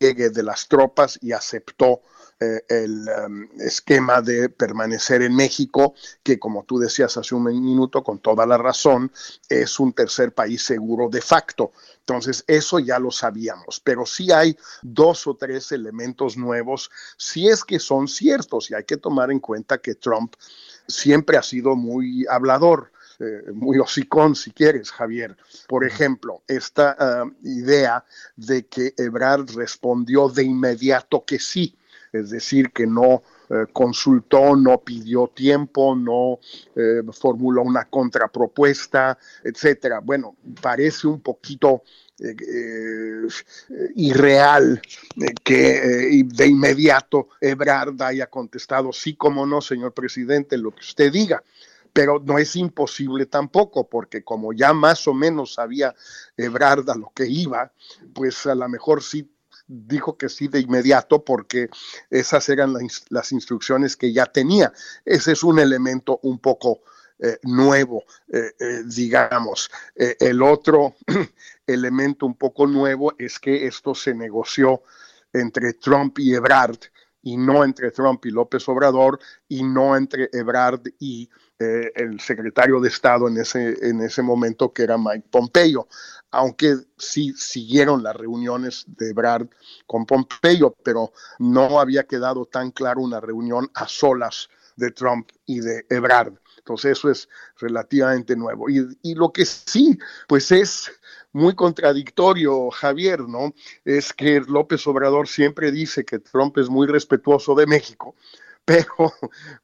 de 0.00 0.42
las 0.42 0.66
tropas 0.66 1.20
y 1.22 1.30
aceptó 1.30 2.00
eh, 2.40 2.64
el 2.68 3.08
um, 3.24 3.48
esquema 3.60 4.20
de 4.20 4.48
permanecer 4.48 5.22
en 5.22 5.36
México, 5.36 5.94
que 6.24 6.40
como 6.40 6.64
tú 6.64 6.80
decías 6.80 7.16
hace 7.16 7.36
un 7.36 7.44
minuto, 7.44 8.02
con 8.02 8.18
toda 8.18 8.44
la 8.44 8.58
razón, 8.58 9.12
es 9.48 9.78
un 9.78 9.92
tercer 9.92 10.34
país 10.34 10.64
seguro 10.64 11.08
de 11.08 11.20
facto. 11.20 11.70
Entonces, 12.00 12.42
eso 12.48 12.80
ya 12.80 12.98
lo 12.98 13.12
sabíamos, 13.12 13.78
pero 13.78 14.04
sí 14.04 14.32
hay 14.32 14.56
dos 14.82 15.28
o 15.28 15.36
tres 15.36 15.70
elementos 15.70 16.36
nuevos, 16.36 16.90
si 17.16 17.46
es 17.46 17.62
que 17.62 17.78
son 17.78 18.08
ciertos, 18.08 18.68
y 18.68 18.74
hay 18.74 18.82
que 18.82 18.96
tomar 18.96 19.30
en 19.30 19.38
cuenta 19.38 19.78
que 19.78 19.94
Trump 19.94 20.34
siempre 20.88 21.36
ha 21.36 21.42
sido 21.44 21.76
muy 21.76 22.26
hablador. 22.28 22.90
Eh, 23.22 23.52
muy 23.52 23.78
hocicón, 23.78 24.34
si 24.34 24.50
quieres, 24.50 24.90
Javier. 24.90 25.36
Por 25.68 25.84
ejemplo, 25.84 26.42
esta 26.48 26.96
ah, 26.98 27.24
idea 27.44 28.04
de 28.34 28.66
que 28.66 28.94
Ebrard 28.96 29.48
respondió 29.54 30.28
de 30.28 30.42
inmediato 30.42 31.24
que 31.24 31.38
sí, 31.38 31.76
es 32.12 32.30
decir, 32.30 32.72
que 32.72 32.84
no 32.84 33.22
eh, 33.48 33.66
consultó, 33.72 34.56
no 34.56 34.80
pidió 34.80 35.28
tiempo, 35.28 35.94
no 35.94 36.40
eh, 36.74 37.02
formuló 37.12 37.62
una 37.62 37.84
contrapropuesta, 37.84 39.16
etcétera. 39.44 40.00
Bueno, 40.00 40.36
parece 40.60 41.06
un 41.06 41.20
poquito 41.20 41.84
irreal 43.96 44.80
que 45.42 46.22
de 46.24 46.46
inmediato 46.46 47.30
Ebrard 47.40 48.00
haya 48.00 48.28
contestado, 48.28 48.92
sí, 48.92 49.16
como 49.16 49.44
no, 49.44 49.60
señor 49.60 49.92
presidente, 49.92 50.56
lo 50.56 50.72
que 50.72 50.82
usted 50.82 51.10
diga 51.10 51.42
pero 51.92 52.22
no 52.24 52.38
es 52.38 52.56
imposible 52.56 53.26
tampoco, 53.26 53.88
porque 53.88 54.24
como 54.24 54.52
ya 54.52 54.72
más 54.72 55.06
o 55.06 55.14
menos 55.14 55.54
sabía 55.54 55.94
Ebrard 56.36 56.88
a 56.90 56.94
lo 56.94 57.12
que 57.14 57.26
iba, 57.26 57.72
pues 58.14 58.46
a 58.46 58.54
lo 58.54 58.68
mejor 58.68 59.02
sí 59.02 59.30
dijo 59.66 60.16
que 60.16 60.28
sí 60.28 60.48
de 60.48 60.60
inmediato 60.60 61.24
porque 61.24 61.68
esas 62.10 62.48
eran 62.48 62.74
las 63.10 63.32
instrucciones 63.32 63.96
que 63.96 64.12
ya 64.12 64.26
tenía. 64.26 64.72
Ese 65.04 65.32
es 65.32 65.42
un 65.42 65.58
elemento 65.58 66.18
un 66.22 66.38
poco 66.38 66.80
eh, 67.18 67.38
nuevo, 67.44 68.04
eh, 68.32 68.52
eh, 68.58 68.82
digamos. 68.84 69.70
el 69.94 70.42
otro 70.42 70.96
elemento 71.66 72.26
un 72.26 72.34
poco 72.34 72.66
nuevo 72.66 73.14
es 73.18 73.38
que 73.38 73.66
esto 73.66 73.94
se 73.94 74.14
negoció 74.14 74.82
entre 75.32 75.74
Trump 75.74 76.18
y 76.18 76.34
Ebrard 76.34 76.78
y 77.22 77.36
no 77.36 77.62
entre 77.62 77.92
Trump 77.92 78.26
y 78.26 78.30
López 78.30 78.68
Obrador 78.68 79.20
y 79.48 79.62
no 79.62 79.96
entre 79.96 80.28
Ebrard 80.32 80.82
y 80.98 81.30
eh, 81.62 81.92
el 81.94 82.20
secretario 82.20 82.80
de 82.80 82.88
Estado 82.88 83.28
en 83.28 83.38
ese, 83.38 83.76
en 83.88 84.00
ese 84.00 84.22
momento, 84.22 84.72
que 84.72 84.82
era 84.82 84.98
Mike 84.98 85.28
Pompeo, 85.30 85.88
aunque 86.30 86.76
sí 86.98 87.32
siguieron 87.36 88.02
las 88.02 88.16
reuniones 88.16 88.84
de 88.86 89.10
Ebrard 89.10 89.48
con 89.86 90.06
Pompeo, 90.06 90.74
pero 90.82 91.12
no 91.38 91.80
había 91.80 92.04
quedado 92.04 92.46
tan 92.46 92.70
claro 92.70 93.00
una 93.02 93.20
reunión 93.20 93.70
a 93.74 93.86
solas 93.86 94.48
de 94.76 94.90
Trump 94.90 95.30
y 95.46 95.60
de 95.60 95.86
Ebrard. 95.90 96.34
Entonces 96.58 96.98
eso 96.98 97.10
es 97.10 97.28
relativamente 97.58 98.36
nuevo. 98.36 98.70
Y, 98.70 98.86
y, 99.02 99.14
lo 99.14 99.32
que 99.32 99.44
sí, 99.44 99.98
pues 100.28 100.52
es 100.52 100.90
muy 101.32 101.54
contradictorio, 101.54 102.70
Javier, 102.70 103.20
¿no? 103.20 103.54
Es 103.84 104.12
que 104.12 104.40
López 104.40 104.86
Obrador 104.86 105.28
siempre 105.28 105.72
dice 105.72 106.04
que 106.04 106.18
Trump 106.18 106.56
es 106.58 106.68
muy 106.68 106.86
respetuoso 106.86 107.54
de 107.54 107.66
México, 107.66 108.14
pero 108.64 109.12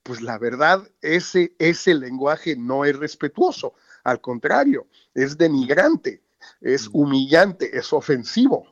pues 0.03 0.21
la 0.21 0.39
verdad, 0.39 0.89
ese, 1.01 1.55
ese 1.59 1.95
lenguaje 1.95 2.57
no 2.57 2.85
es 2.85 2.97
respetuoso, 2.97 3.75
al 4.05 4.21
contrario, 4.21 4.87
es 5.15 5.37
denigrante, 5.39 6.23
es 6.61 6.89
humillante, 6.93 7.77
es 7.77 7.93
ofensivo. 7.93 8.67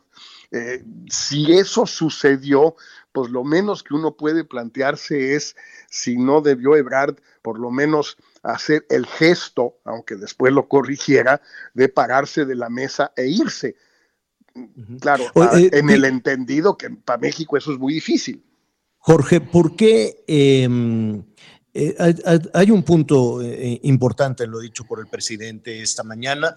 Eh, 0.52 0.84
si 1.10 1.52
eso 1.52 1.86
sucedió, 1.86 2.76
pues 3.12 3.30
lo 3.30 3.44
menos 3.44 3.82
que 3.82 3.94
uno 3.94 4.16
puede 4.16 4.44
plantearse 4.44 5.34
es 5.34 5.56
si 5.90 6.16
no 6.16 6.40
debió 6.40 6.76
Ebrard 6.76 7.16
por 7.42 7.58
lo 7.58 7.70
menos 7.70 8.16
hacer 8.42 8.86
el 8.88 9.06
gesto, 9.06 9.78
aunque 9.84 10.14
después 10.14 10.52
lo 10.52 10.68
corrigiera, 10.68 11.40
de 11.74 11.88
pararse 11.88 12.44
de 12.44 12.54
la 12.54 12.68
mesa 12.68 13.12
e 13.16 13.26
irse. 13.26 13.76
Claro, 15.00 15.24
eh, 15.56 15.70
en 15.72 15.90
el 15.90 16.04
entendido 16.04 16.78
que 16.78 16.90
para 16.90 17.18
México 17.18 17.56
eso 17.56 17.72
es 17.72 17.78
muy 17.78 17.94
difícil. 17.94 18.45
Jorge, 19.06 19.40
¿por 19.40 19.76
qué 19.76 20.24
em, 20.26 21.22
eh, 21.72 21.94
hay, 22.52 22.72
un 22.72 22.82
punto 22.82 23.40
eh, 23.40 23.78
importante, 23.84 24.48
lo 24.48 24.58
dicho 24.58 24.82
por 24.82 24.98
el 24.98 25.06
presidente 25.06 25.80
esta 25.80 26.02
mañana, 26.02 26.56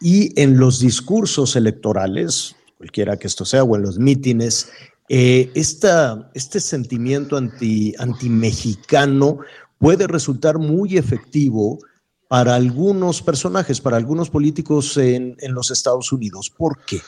y 0.00 0.40
en 0.40 0.60
los 0.60 0.78
discursos 0.78 1.56
electorales, 1.56 2.54
cualquiera 2.76 3.16
que 3.16 3.26
esto 3.26 3.44
sea, 3.44 3.64
o 3.64 3.74
en 3.74 3.82
los 3.82 3.98
mítines, 3.98 4.70
eh, 5.08 5.50
este 5.54 6.60
sentimiento 6.60 7.36
anti, 7.36 7.92
anti-mexicano 7.98 9.40
puede 9.76 10.06
resultar 10.06 10.58
muy 10.58 10.98
efectivo 10.98 11.80
para 12.28 12.54
algunos 12.54 13.22
personajes, 13.22 13.80
para 13.80 13.96
algunos 13.96 14.30
políticos 14.30 14.96
en, 14.98 15.36
en 15.40 15.52
los 15.52 15.72
Estados 15.72 16.12
Unidos. 16.12 16.48
¿Por 16.48 16.78
qué? 16.84 17.00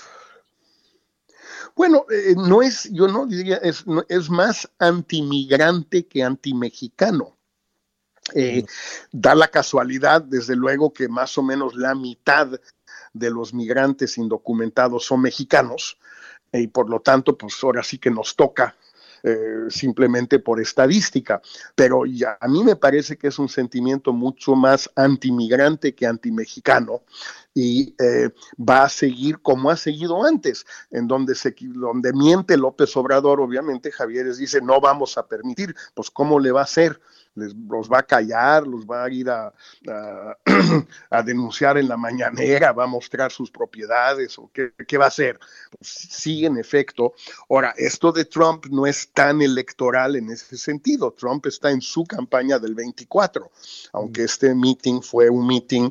Bueno, 1.75 2.07
eh, 2.11 2.35
no 2.37 2.63
es, 2.63 2.89
yo 2.93 3.09
no 3.09 3.27
diría, 3.27 3.57
es, 3.57 3.85
es 4.09 4.31
más 4.31 4.71
antimigrante 4.79 6.07
que 6.07 6.23
antimexicano. 6.23 7.37
Eh, 8.35 8.65
da 9.11 9.35
la 9.35 9.49
casualidad, 9.49 10.23
desde 10.23 10.55
luego, 10.55 10.93
que 10.93 11.09
más 11.09 11.37
o 11.39 11.43
menos 11.43 11.75
la 11.75 11.95
mitad 11.95 12.49
de 13.13 13.31
los 13.31 13.53
migrantes 13.53 14.19
indocumentados 14.19 15.05
son 15.05 15.23
mexicanos 15.23 15.99
y 16.53 16.67
por 16.69 16.89
lo 16.89 17.01
tanto, 17.01 17.37
pues 17.37 17.55
ahora 17.63 17.83
sí 17.83 17.99
que 17.99 18.11
nos 18.11 18.35
toca 18.37 18.77
eh, 19.23 19.67
simplemente 19.69 20.39
por 20.39 20.61
estadística, 20.61 21.43
pero 21.75 22.07
ya, 22.07 22.39
a 22.41 22.49
mí 22.49 22.65
me 22.65 22.77
parece 22.77 23.19
que 23.19 23.29
es 23.29 23.39
un 23.39 23.49
sentimiento 23.49 24.13
mucho 24.13 24.55
más 24.55 24.91
antimigrante 24.97 25.95
que 25.95 26.07
antimexicano 26.07 27.03
y 27.55 27.95
eh, 28.03 28.31
va 28.59 28.85
a 28.85 28.89
seguir 28.89 29.41
como 29.41 29.71
ha 29.71 29.77
seguido 29.77 30.25
antes, 30.25 30.65
en 30.91 31.09
donde, 31.09 31.35
se, 31.35 31.55
donde 31.61 32.13
miente 32.13 32.57
López 32.57 32.97
Obrador, 32.97 33.41
obviamente 33.41 33.91
Javier 33.91 34.35
dice, 34.35 34.61
no 34.61 34.81
vamos 34.81 35.19
a 35.19 35.27
permitir, 35.27 35.75
pues 35.95 36.11
¿cómo 36.11 36.39
le 36.39 36.53
va 36.53 36.61
a 36.61 36.65
hacer? 36.65 37.01
les, 37.35 37.55
los 37.55 37.89
va 37.89 38.01
a 38.01 38.03
callar, 38.03 38.67
los 38.67 38.85
va 38.85 39.05
a 39.05 39.11
ir 39.11 39.31
a, 39.31 39.53
a, 41.11 41.23
denunciar 41.23 41.79
en 41.79 41.89
la 41.89 41.97
mañanera, 41.97 42.73
va 42.73 42.85
a 42.85 42.89
mostrar 42.89 43.31
sus 43.31 43.51
propiedades 43.51 44.39
o 44.39 44.51
qué, 44.53 44.73
qué 44.87 44.99
va 44.99 45.07
a 45.07 45.09
hacer. 45.09 45.39
Pues 45.71 46.09
sí, 46.11 46.45
en 46.45 46.59
efecto. 46.59 47.15
Ahora, 47.49 47.73
esto 47.77 48.13
de 48.13 48.25
Trump 48.25 48.67
no 48.67 48.87
es 48.87 49.13
tan 49.13 49.43
electoral 49.43 50.17
en 50.17 50.31
ese 50.31 50.57
sentido. 50.57 51.13
Trump 51.13 51.47
está 51.47 51.71
en 51.71 51.81
su 51.81 52.05
campaña 52.05 52.59
del 52.59 52.75
24, 52.75 53.51
aunque 53.93 54.25
este 54.25 54.55
meeting 54.55 55.01
fue 55.01 55.31
un 55.31 55.47
meeting 55.47 55.91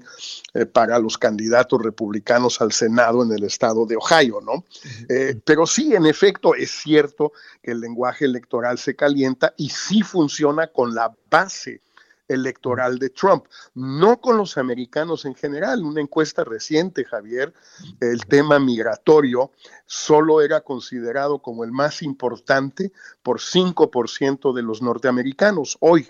eh, 0.53 0.65
para 0.65 0.99
los 0.99 1.17
candidatos 1.17 1.48
republicanos 1.77 2.61
al 2.61 2.71
Senado 2.71 3.23
en 3.23 3.31
el 3.31 3.43
estado 3.43 3.85
de 3.85 3.95
Ohio, 3.95 4.39
¿no? 4.41 4.63
Eh, 5.07 5.39
pero 5.43 5.65
sí, 5.65 5.95
en 5.95 6.05
efecto, 6.05 6.55
es 6.55 6.71
cierto 6.71 7.33
que 7.61 7.71
el 7.71 7.81
lenguaje 7.81 8.25
electoral 8.25 8.77
se 8.77 8.95
calienta 8.95 9.53
y 9.57 9.69
sí 9.69 10.01
funciona 10.01 10.67
con 10.67 10.93
la 10.93 11.11
base 11.29 11.81
electoral 12.29 12.99
de 12.99 13.09
Trump, 13.09 13.45
no 13.73 14.21
con 14.21 14.37
los 14.37 14.57
americanos 14.57 15.25
en 15.25 15.35
general. 15.35 15.83
Una 15.83 15.99
encuesta 15.99 16.43
reciente, 16.43 17.03
Javier, 17.03 17.53
el 17.99 18.25
tema 18.25 18.59
migratorio 18.59 19.51
solo 19.85 20.41
era 20.41 20.61
considerado 20.61 21.39
como 21.39 21.63
el 21.63 21.71
más 21.71 22.01
importante 22.01 22.93
por 23.23 23.39
5% 23.39 24.53
de 24.53 24.61
los 24.61 24.81
norteamericanos. 24.81 25.77
Hoy, 25.81 26.07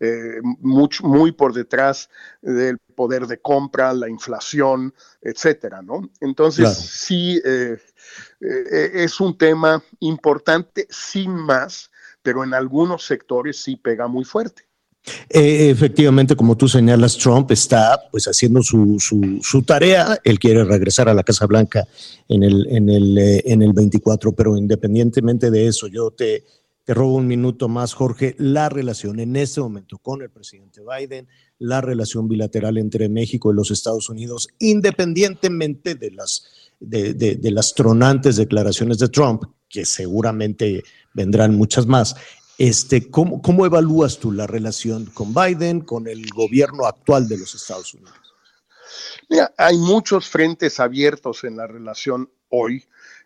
eh, 0.00 0.40
muy 1.02 1.32
por 1.32 1.52
detrás 1.52 2.10
del 2.42 2.78
poder 2.78 3.26
de 3.26 3.40
compra, 3.40 3.92
la 3.92 4.08
inflación, 4.08 4.94
etcétera, 5.22 5.82
¿no? 5.82 6.10
Entonces, 6.20 6.76
sí, 6.76 7.40
eh, 7.44 7.76
eh, 8.40 8.90
es 8.94 9.20
un 9.20 9.36
tema 9.36 9.82
importante, 10.00 10.86
sin 10.90 11.32
más, 11.32 11.90
pero 12.22 12.44
en 12.44 12.54
algunos 12.54 13.04
sectores 13.04 13.62
sí 13.62 13.76
pega 13.76 14.08
muy 14.08 14.24
fuerte. 14.24 14.66
Eh, 15.28 15.68
efectivamente, 15.68 16.34
como 16.34 16.56
tú 16.56 16.66
señalas, 16.66 17.18
Trump 17.18 17.50
está 17.50 18.08
pues 18.10 18.24
haciendo 18.24 18.62
su, 18.62 18.98
su, 19.42 19.62
tarea. 19.62 20.18
Él 20.24 20.38
quiere 20.38 20.64
regresar 20.64 21.08
a 21.08 21.14
la 21.14 21.22
Casa 21.22 21.46
Blanca 21.46 21.86
en 22.28 22.42
el, 22.42 22.66
en 22.70 22.88
el, 22.88 23.18
eh, 23.18 23.42
en 23.44 23.62
el 23.62 23.74
24, 23.74 24.32
pero 24.32 24.56
independientemente 24.56 25.50
de 25.50 25.66
eso, 25.66 25.88
yo 25.88 26.10
te, 26.10 26.44
te 26.84 26.94
robo 26.94 27.16
un 27.16 27.26
minuto 27.26 27.68
más, 27.68 27.94
Jorge. 27.94 28.34
La 28.38 28.68
relación 28.68 29.18
en 29.20 29.36
este 29.36 29.60
momento 29.60 29.98
con 29.98 30.22
el 30.22 30.30
presidente 30.30 30.80
Biden, 30.82 31.28
la 31.58 31.80
relación 31.80 32.28
bilateral 32.28 32.78
entre 32.78 33.08
México 33.08 33.50
y 33.50 33.56
los 33.56 33.70
Estados 33.70 34.08
Unidos, 34.10 34.48
independientemente 34.58 35.94
de 35.94 36.10
las, 36.10 36.46
de, 36.80 37.14
de 37.14 37.50
las 37.50 37.74
tronantes 37.74 38.36
declaraciones 38.36 38.98
de 38.98 39.08
Trump, 39.08 39.44
que 39.68 39.84
seguramente 39.84 40.84
vendrán 41.14 41.56
muchas 41.56 41.86
más. 41.86 42.14
Este, 42.58 43.10
¿cómo, 43.10 43.42
¿Cómo 43.42 43.66
evalúas 43.66 44.18
tú 44.18 44.30
la 44.30 44.46
relación 44.46 45.06
con 45.06 45.34
Biden, 45.34 45.80
con 45.80 46.06
el 46.06 46.28
gobierno 46.30 46.86
actual 46.86 47.26
de 47.26 47.38
los 47.38 47.54
Estados 47.54 47.94
Unidos? 47.94 48.14
Mira, 49.28 49.52
hay 49.56 49.76
muchos 49.76 50.28
frentes 50.28 50.78
abiertos 50.78 51.42
en 51.44 51.56
la 51.56 51.66
relación 51.66 52.30
hoy 52.50 52.84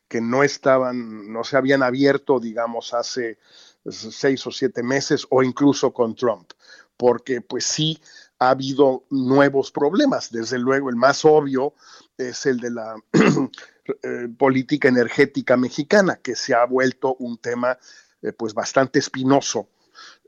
que 0.09 0.21
no 0.21 0.43
estaban, 0.43 1.31
no 1.33 1.45
se 1.45 1.57
habían 1.57 1.83
abierto, 1.83 2.41
digamos, 2.41 2.95
hace 2.95 3.39
seis 3.87 4.47
o 4.47 4.51
siete 4.51 4.83
meses 4.83 5.27
o 5.31 5.43
incluso 5.43 5.93
con 5.93 6.15
Trump, 6.15 6.51
porque 6.97 7.41
pues 7.41 7.65
sí 7.65 8.01
ha 8.39 8.51
habido 8.51 9.05
nuevos 9.11 9.71
problemas. 9.71 10.31
Desde 10.31 10.59
luego, 10.59 10.91
el 10.91 10.97
más 10.97 11.25
obvio 11.25 11.75
es 12.17 12.47
el 12.47 12.59
de 12.59 12.71
la 12.71 12.97
eh, 14.03 14.29
política 14.37 14.89
energética 14.89 15.57
mexicana, 15.57 16.17
que 16.17 16.35
se 16.35 16.55
ha 16.55 16.65
vuelto 16.65 17.15
un 17.19 17.39
tema 17.39 17.79
eh, 18.23 18.33
pues 18.33 18.55
bastante 18.55 18.99
espinoso 18.99 19.69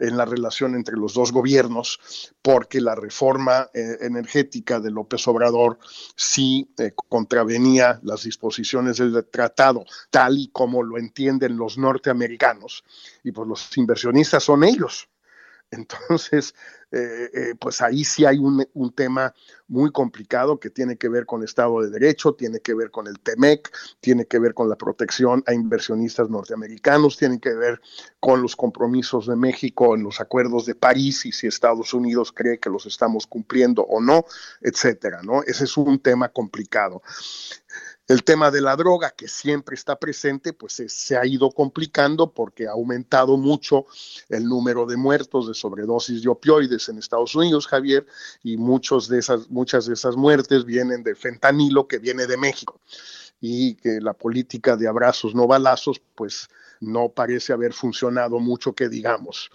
en 0.01 0.17
la 0.17 0.25
relación 0.25 0.75
entre 0.75 0.97
los 0.97 1.15
dos 1.15 1.31
gobiernos, 1.31 2.01
porque 2.43 2.81
la 2.81 2.95
reforma 2.95 3.69
eh, 3.75 3.99
energética 4.01 4.81
de 4.81 4.91
López 4.91 5.29
Obrador 5.29 5.79
sí 6.17 6.73
eh, 6.79 6.93
contravenía 7.09 8.01
las 8.03 8.25
disposiciones 8.25 8.97
del 8.97 9.27
tratado, 9.31 9.85
tal 10.11 10.39
y 10.39 10.49
como 10.49 10.83
lo 10.83 10.99
entienden 10.99 11.57
los 11.57 11.77
norteamericanos, 11.77 12.83
y 13.23 13.33
pues 13.33 13.47
los 13.47 13.77
inversionistas 13.77 14.43
son 14.43 14.65
ellos. 14.65 15.10
Entonces, 15.71 16.55
eh, 16.91 17.31
eh, 17.33 17.55
pues 17.59 17.81
ahí 17.81 18.05
sí 18.05 18.25
hay 18.25 18.39
un, 18.39 18.67
tema 18.95 19.33
muy 19.69 19.93
complicado 19.93 20.59
que 20.59 20.71
tiene 20.71 20.97
que 20.97 21.09
ver 21.09 21.27
con 21.27 21.45
Estado 21.45 21.81
de 21.81 21.91
Derecho, 21.91 22.35
tiene 22.35 22.61
que 22.61 22.75
ver 22.75 22.91
con 22.91 23.07
el 23.07 23.21
TEMEC, 23.21 23.71
tiene 24.01 24.27
que 24.27 24.41
ver 24.41 24.53
con 24.53 24.69
la 24.69 24.77
protección 24.77 25.45
a 25.47 25.55
inversionistas 25.55 26.29
norteamericanos, 26.29 27.17
tiene 27.17 27.39
que 27.39 27.55
ver 27.55 27.81
con 28.19 28.43
los 28.43 28.57
compromisos 28.57 29.29
de 29.29 29.37
México 29.37 29.95
en 29.95 30.03
los 30.03 30.21
acuerdos 30.21 30.67
de 30.67 30.75
París 30.75 31.25
y 31.25 31.33
si 31.33 31.47
Estados 31.47 31.95
Unidos 31.95 32.33
cree 32.33 32.59
que 32.59 32.71
los 32.71 32.87
estamos 32.87 33.27
cumpliendo 33.27 33.83
o 33.83 34.01
no, 34.01 34.25
etcétera, 34.61 35.23
¿no? 35.23 35.43
Ese 35.45 35.65
es 35.65 35.77
un 35.77 36.01
tema 36.01 36.31
complicado. 36.31 37.03
El 38.11 38.25
tema 38.25 38.51
de 38.51 38.61
la 38.61 38.75
droga, 38.75 39.13
que 39.13 39.29
siempre 39.29 39.77
está 39.77 39.95
presente, 39.95 40.53
pues 40.53 40.83
se 40.85 41.17
ha 41.17 41.25
ido 41.25 41.49
complicando 41.53 42.33
porque 42.33 42.67
ha 42.67 42.73
aumentado 42.73 43.37
mucho 43.37 43.87
el 44.29 44.47
número 44.47 44.85
de 44.85 44.97
muertos 44.97 45.47
de 45.47 45.55
sobredosis 45.55 46.21
de 46.21 46.29
opioides 46.29 46.89
en 46.89 46.99
Estados 46.99 47.37
Unidos, 47.37 47.69
Javier, 47.69 48.05
y 48.43 48.57
muchos 48.57 49.09
de 49.09 49.21
esas, 49.21 49.49
muchas 49.49 49.87
de 49.87 49.95
esas 49.95 50.17
muertes 50.17 50.65
vienen 50.65 51.05
de 51.05 51.15
fentanilo 51.15 51.87
que 51.87 51.99
viene 51.99 52.27
de 52.27 52.37
México. 52.37 52.81
y 53.41 53.77
que 53.77 54.01
la 54.01 54.13
política 54.13 54.77
de 54.77 54.89
abrazos 54.89 55.35
no 55.35 55.47
balazos, 55.47 56.03
pues 56.17 56.49
no 56.81 57.11
parece 57.11 57.53
haber 57.53 57.73
funcionado 57.73 58.41
mucho 58.41 58.75
que 58.75 58.89
digamos. 58.89 59.51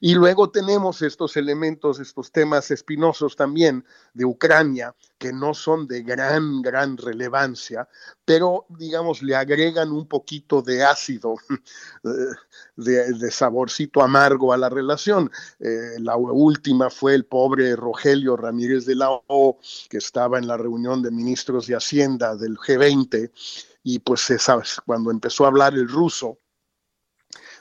Y 0.00 0.14
luego 0.14 0.50
tenemos 0.50 1.02
estos 1.02 1.36
elementos, 1.36 2.00
estos 2.00 2.32
temas 2.32 2.70
espinosos 2.70 3.36
también 3.36 3.84
de 4.14 4.24
Ucrania, 4.24 4.94
que 5.18 5.32
no 5.32 5.52
son 5.52 5.86
de 5.86 6.02
gran, 6.02 6.62
gran 6.62 6.96
relevancia, 6.96 7.86
pero 8.24 8.64
digamos 8.70 9.22
le 9.22 9.36
agregan 9.36 9.92
un 9.92 10.08
poquito 10.08 10.62
de 10.62 10.82
ácido, 10.82 11.34
de, 12.76 13.30
saborcito 13.30 14.02
amargo 14.02 14.54
a 14.54 14.56
la 14.56 14.70
relación. 14.70 15.30
Eh, 15.58 15.98
la 15.98 16.16
última 16.16 16.88
fue 16.88 17.14
el 17.14 17.26
pobre 17.26 17.76
Rogelio 17.76 18.36
Ramírez 18.36 18.86
de 18.86 18.94
la 18.94 19.10
O, 19.10 19.58
que 19.90 19.98
estaba 19.98 20.38
en 20.38 20.46
la 20.46 20.56
reunión 20.56 21.02
de 21.02 21.10
ministros 21.10 21.66
de 21.66 21.76
Hacienda 21.76 22.36
del 22.36 22.56
G20 22.56 23.30
y 23.82 23.98
pues 23.98 24.28
cuando 24.84 25.10
empezó 25.10 25.44
a 25.44 25.48
hablar 25.48 25.74
el 25.74 25.88
ruso, 25.88 26.38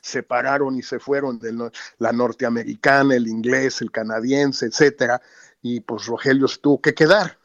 se 0.02 0.24
pararon 0.24 0.78
y 0.78 0.82
se 0.82 1.00
fueron 1.00 1.40
de 1.40 1.72
la 1.98 2.12
norteamericana, 2.12 3.16
el 3.16 3.28
inglés, 3.28 3.82
el 3.82 3.92
canadiense, 3.92 4.66
etcétera, 4.66 5.22
y 5.62 5.82
pues 5.82 6.06
Rogelio 6.06 6.48
se 6.48 6.60
tuvo 6.60 6.82
que 6.82 6.94
quedar 6.94 7.38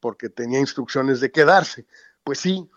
porque 0.00 0.28
tenía 0.28 0.60
instrucciones 0.60 1.20
de 1.20 1.30
quedarse. 1.30 1.86
Pues 2.22 2.38
sí, 2.38 2.68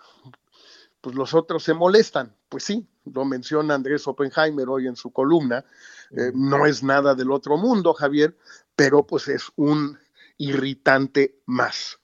pues 1.01 1.15
los 1.15 1.33
otros 1.33 1.63
se 1.63 1.73
molestan, 1.73 2.35
pues 2.49 2.63
sí, 2.63 2.87
lo 3.05 3.25
menciona 3.25 3.75
Andrés 3.75 4.07
Oppenheimer 4.07 4.67
hoy 4.67 4.87
en 4.87 4.95
su 4.95 5.11
columna, 5.11 5.63
eh, 6.11 6.31
no 6.33 6.65
es 6.65 6.83
nada 6.83 7.15
del 7.15 7.31
otro 7.31 7.57
mundo, 7.57 7.93
Javier, 7.93 8.35
pero 8.75 9.05
pues 9.05 9.27
es 9.27 9.43
un 9.55 9.97
irritante 10.37 11.39
más. 11.45 11.99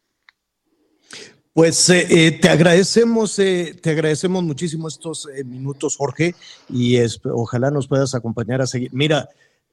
Pues 1.56 1.90
eh, 1.90 2.06
eh, 2.10 2.32
te 2.34 2.50
agradecemos, 2.50 3.40
eh, 3.40 3.80
te 3.82 3.92
agradecemos 3.92 4.44
muchísimo 4.44 4.90
estos 4.90 5.26
minutos, 5.46 5.96
Jorge, 5.96 6.36
y 6.68 6.98
ojalá 7.32 7.72
nos 7.72 7.88
puedas 7.88 8.14
acompañar 8.14 8.62
a 8.62 8.68
seguir. 8.68 8.90
Mira, 8.92 9.30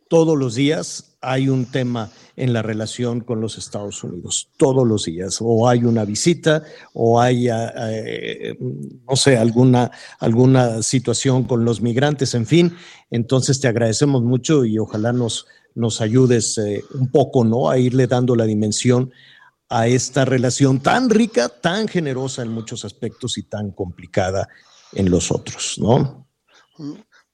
todos 0.07 0.39
los 0.39 0.55
días 0.55 1.17
hay 1.21 1.49
un 1.49 1.65
tema 1.65 2.13
en 2.37 2.53
la 2.53 2.63
relación 2.63 3.21
con 3.21 3.41
los 3.41 3.59
Estados 3.59 4.05
Unidos, 4.05 4.49
todos 4.57 4.87
los 4.87 5.07
días, 5.07 5.39
o 5.41 5.69
hay 5.69 5.83
una 5.83 6.05
visita, 6.05 6.63
o 6.93 7.21
hay, 7.21 7.49
no 7.49 9.17
sé, 9.17 9.37
alguna, 9.37 9.91
alguna 10.21 10.85
situación 10.85 11.43
con 11.43 11.65
los 11.65 11.81
migrantes, 11.81 12.37
en 12.37 12.47
fin. 12.47 12.77
Entonces 13.11 13.59
te 13.59 13.67
agradecemos 13.67 14.23
mucho 14.23 14.65
y 14.65 14.79
ojalá 14.79 15.13
nos, 15.13 15.47
nos 15.75 16.01
ayudes 16.01 16.61
un 16.95 17.11
poco, 17.11 17.43
¿no? 17.43 17.71
A 17.71 17.79
irle 17.79 18.07
dando 18.07 18.37
la 18.37 18.45
dimensión 18.45 19.11
a 19.73 19.87
esta 19.87 20.25
relación 20.25 20.81
tan 20.81 21.09
rica, 21.09 21.49
tan 21.49 21.89
generosa 21.89 22.43
en 22.43 22.49
muchos 22.49 22.85
aspectos 22.85 23.39
y 23.39 23.45
tan 23.45 23.71
complicada 23.71 24.49
en 24.93 25.11
los 25.11 25.33
otros, 25.33 25.79
¿no? 25.79 26.29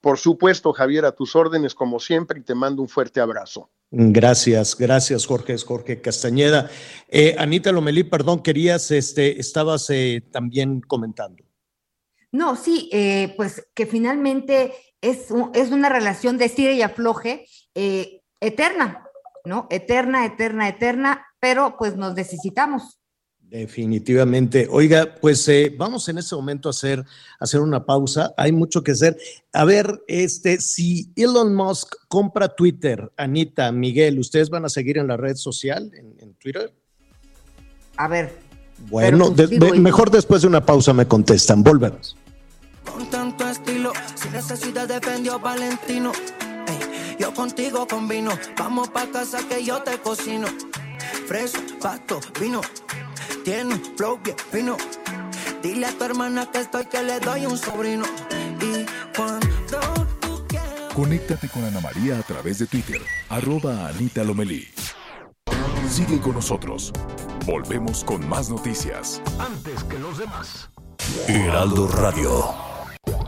Por 0.00 0.18
supuesto, 0.18 0.72
Javier, 0.72 1.04
a 1.04 1.12
tus 1.12 1.34
órdenes 1.34 1.74
como 1.74 1.98
siempre 1.98 2.38
y 2.38 2.42
te 2.44 2.54
mando 2.54 2.80
un 2.80 2.88
fuerte 2.88 3.20
abrazo. 3.20 3.70
Gracias, 3.90 4.76
gracias, 4.76 5.26
Jorge, 5.26 5.54
es 5.54 5.64
Jorge 5.64 6.00
Castañeda. 6.00 6.70
Eh, 7.08 7.34
Anita 7.38 7.72
Lomelí, 7.72 8.04
perdón, 8.04 8.42
querías, 8.42 8.90
este, 8.90 9.40
estabas 9.40 9.90
eh, 9.90 10.22
también 10.30 10.80
comentando. 10.80 11.42
No, 12.30 12.54
sí, 12.54 12.88
eh, 12.92 13.34
pues 13.36 13.66
que 13.74 13.86
finalmente 13.86 14.74
es, 15.00 15.28
es 15.54 15.70
una 15.70 15.88
relación 15.88 16.38
de 16.38 16.44
estira 16.44 16.72
y 16.72 16.82
afloje 16.82 17.46
eterna, 17.74 19.04
¿no? 19.44 19.66
Eterna, 19.70 20.26
eterna, 20.26 20.68
eterna, 20.68 21.27
pero 21.40 21.76
pues 21.78 21.96
nos 21.96 22.14
necesitamos. 22.14 22.98
Definitivamente. 23.50 24.68
Oiga, 24.70 25.14
pues 25.20 25.48
eh, 25.48 25.74
vamos 25.76 26.06
en 26.10 26.18
este 26.18 26.36
momento 26.36 26.68
a 26.68 26.70
hacer, 26.70 27.02
hacer 27.40 27.60
una 27.60 27.84
pausa. 27.86 28.34
Hay 28.36 28.52
mucho 28.52 28.82
que 28.82 28.92
hacer. 28.92 29.16
A 29.54 29.64
ver, 29.64 30.02
este, 30.06 30.60
si 30.60 31.10
Elon 31.16 31.54
Musk 31.54 31.94
compra 32.08 32.48
Twitter, 32.48 33.10
Anita, 33.16 33.72
Miguel, 33.72 34.18
¿ustedes 34.18 34.50
van 34.50 34.66
a 34.66 34.68
seguir 34.68 34.98
en 34.98 35.08
la 35.08 35.16
red 35.16 35.36
social, 35.36 35.90
en, 35.94 36.34
Twitter? 36.34 36.74
A 37.96 38.06
ver. 38.06 38.36
Bueno, 38.90 39.34
mejor 39.78 40.10
después 40.10 40.42
de 40.42 40.48
una 40.48 40.64
pausa 40.64 40.92
me 40.92 41.08
contestan. 41.08 41.62
Volvemos. 41.62 42.16
Con 42.84 43.08
tanto 43.08 43.48
estilo, 43.48 43.92
sin 44.14 44.32
necesidad 44.32 44.86
de 44.86 45.00
Valentino. 45.38 46.12
yo 47.18 47.32
contigo 47.32 47.86
combino. 47.88 48.38
Vamos 48.58 48.90
pa' 48.90 49.10
casa 49.10 49.38
que 49.48 49.64
yo 49.64 49.82
te 49.82 49.98
cocino 49.98 50.46
fresa, 51.26 51.58
pasto, 51.80 52.20
vino. 52.40 52.60
Tiene 53.44 53.74
un 53.74 53.96
flow 53.96 54.18
bien 54.22 54.36
fino. 54.50 54.76
Dile 55.62 55.86
a 55.86 55.92
tu 55.92 56.04
hermana 56.04 56.50
que 56.50 56.60
estoy 56.60 56.86
que 56.86 57.02
le 57.02 57.18
doy 57.20 57.46
un 57.46 57.58
sobrino. 57.58 58.04
Y 58.60 58.86
cuando 59.16 59.46
tú 60.20 60.44
quieras. 60.48 60.94
Conéctate 60.94 61.48
con 61.48 61.64
Ana 61.64 61.80
María 61.80 62.18
a 62.18 62.22
través 62.22 62.58
de 62.58 62.66
Twitter, 62.66 63.00
arroba 63.28 63.88
Anita 63.88 64.24
Lomelí. 64.24 64.68
Sigue 65.88 66.20
con 66.20 66.34
nosotros. 66.34 66.92
Volvemos 67.46 68.04
con 68.04 68.28
más 68.28 68.50
noticias. 68.50 69.22
Antes 69.38 69.82
que 69.84 69.98
los 69.98 70.18
demás. 70.18 70.70
Heraldo 71.26 71.88
Radio. 71.88 72.54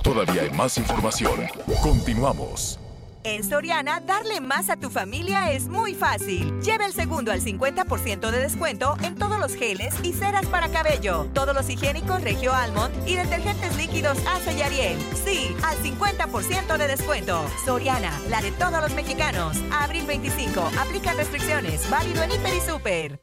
Todavía 0.03 0.43
hay 0.43 0.51
más 0.51 0.77
información. 0.77 1.41
Continuamos. 1.83 2.79
En 3.23 3.45
Soriana, 3.45 4.01
darle 4.01 4.41
más 4.41 4.71
a 4.71 4.77
tu 4.77 4.89
familia 4.89 5.53
es 5.53 5.69
muy 5.69 5.95
fácil. 5.95 6.59
Lleva 6.63 6.87
el 6.87 6.95
segundo 6.95 7.31
al 7.33 7.43
50% 7.43 8.31
de 8.31 8.41
descuento 8.41 8.97
en 9.03 9.15
todos 9.15 9.39
los 9.39 9.55
geles 9.55 9.95
y 10.03 10.15
ceras 10.15 10.47
para 10.47 10.71
cabello, 10.71 11.29
todos 11.35 11.55
los 11.55 11.69
higiénicos 11.69 12.23
Regio 12.23 12.55
Almond 12.55 13.07
y 13.07 13.17
detergentes 13.17 13.77
líquidos 13.77 14.19
Ace 14.27 14.55
y 14.57 14.63
Ariel. 14.63 14.99
Sí, 15.25 15.55
al 15.63 15.77
50% 15.79 16.79
de 16.79 16.89
descuento. 16.89 17.45
Soriana, 17.67 18.19
la 18.31 18.41
de 18.41 18.53
todos 18.53 18.81
los 18.81 18.95
mexicanos. 18.95 19.59
abril 19.71 20.07
25. 20.07 20.71
Aplica 20.81 21.13
restricciones. 21.13 21.89
Válido 21.91 22.23
en 22.23 22.33
Hiper 22.33 22.55
y 22.55 22.61
Super. 22.61 23.21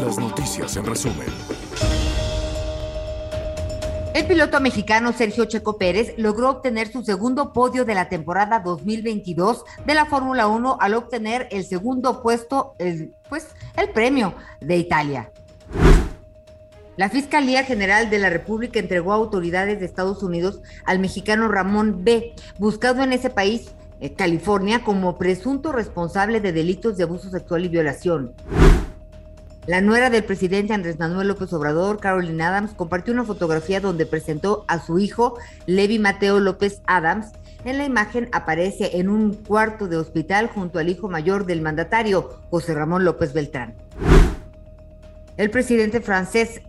Las 0.00 0.18
noticias 0.18 0.76
en 0.76 0.86
resumen. 0.86 1.28
El 4.12 4.26
piloto 4.26 4.60
mexicano 4.60 5.12
Sergio 5.12 5.44
Checo 5.44 5.78
Pérez 5.78 6.14
logró 6.16 6.50
obtener 6.50 6.90
su 6.90 7.04
segundo 7.04 7.52
podio 7.52 7.84
de 7.84 7.94
la 7.94 8.08
temporada 8.08 8.58
2022 8.58 9.64
de 9.86 9.94
la 9.94 10.04
Fórmula 10.04 10.48
1 10.48 10.78
al 10.80 10.94
obtener 10.94 11.46
el 11.52 11.64
segundo 11.64 12.20
puesto, 12.20 12.74
el, 12.78 13.14
pues, 13.28 13.46
el 13.76 13.90
premio 13.90 14.34
de 14.60 14.78
Italia. 14.78 15.30
La 16.96 17.08
Fiscalía 17.08 17.62
General 17.62 18.10
de 18.10 18.18
la 18.18 18.30
República 18.30 18.80
entregó 18.80 19.12
a 19.12 19.16
autoridades 19.16 19.78
de 19.78 19.86
Estados 19.86 20.24
Unidos 20.24 20.60
al 20.84 20.98
mexicano 20.98 21.46
Ramón 21.46 22.02
B., 22.02 22.34
buscado 22.58 23.04
en 23.04 23.12
ese 23.12 23.30
país, 23.30 23.70
eh, 24.00 24.12
California, 24.14 24.82
como 24.82 25.18
presunto 25.18 25.70
responsable 25.70 26.40
de 26.40 26.52
delitos 26.52 26.96
de 26.96 27.04
abuso 27.04 27.30
sexual 27.30 27.64
y 27.64 27.68
violación. 27.68 28.34
La 29.66 29.82
nuera 29.82 30.08
del 30.08 30.24
presidente 30.24 30.72
Andrés 30.72 30.98
Manuel 30.98 31.28
López 31.28 31.52
Obrador, 31.52 32.00
Caroline 32.00 32.42
Adams, 32.42 32.72
compartió 32.72 33.12
una 33.12 33.24
fotografía 33.24 33.80
donde 33.80 34.06
presentó 34.06 34.64
a 34.68 34.80
su 34.80 34.98
hijo, 34.98 35.38
Levi 35.66 35.98
Mateo 35.98 36.40
López 36.40 36.80
Adams. 36.86 37.32
En 37.66 37.76
la 37.76 37.84
imagen 37.84 38.30
aparece 38.32 38.98
en 38.98 39.10
un 39.10 39.34
cuarto 39.34 39.86
de 39.86 39.98
hospital 39.98 40.48
junto 40.48 40.78
al 40.78 40.88
hijo 40.88 41.08
mayor 41.08 41.44
del 41.44 41.60
mandatario, 41.60 42.40
José 42.50 42.72
Ramón 42.72 43.04
López 43.04 43.34
Beltrán. 43.34 43.74
El 45.36 45.50
presidente 45.50 46.00
francés 46.00 46.62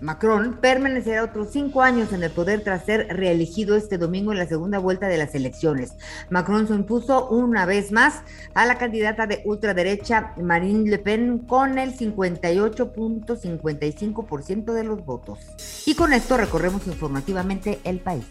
Macron 0.00 0.58
permanecerá 0.60 1.24
otros 1.24 1.48
cinco 1.52 1.82
años 1.82 2.12
en 2.12 2.22
el 2.22 2.30
poder 2.30 2.62
tras 2.62 2.84
ser 2.84 3.08
reelegido 3.08 3.74
este 3.76 3.98
domingo 3.98 4.30
en 4.32 4.38
la 4.38 4.46
segunda 4.46 4.78
vuelta 4.78 5.08
de 5.08 5.18
las 5.18 5.34
elecciones. 5.34 5.94
Macron 6.30 6.68
se 6.68 6.74
impuso 6.74 7.28
una 7.28 7.66
vez 7.66 7.90
más 7.92 8.22
a 8.54 8.64
la 8.66 8.78
candidata 8.78 9.26
de 9.26 9.42
ultraderecha 9.44 10.32
Marine 10.36 10.90
Le 10.90 10.98
Pen 10.98 11.38
con 11.38 11.78
el 11.78 11.96
58.55% 11.96 14.72
de 14.72 14.84
los 14.84 15.04
votos. 15.04 15.38
Y 15.86 15.94
con 15.94 16.12
esto 16.12 16.36
recorremos 16.36 16.86
informativamente 16.86 17.80
el 17.84 18.00
país. 18.00 18.26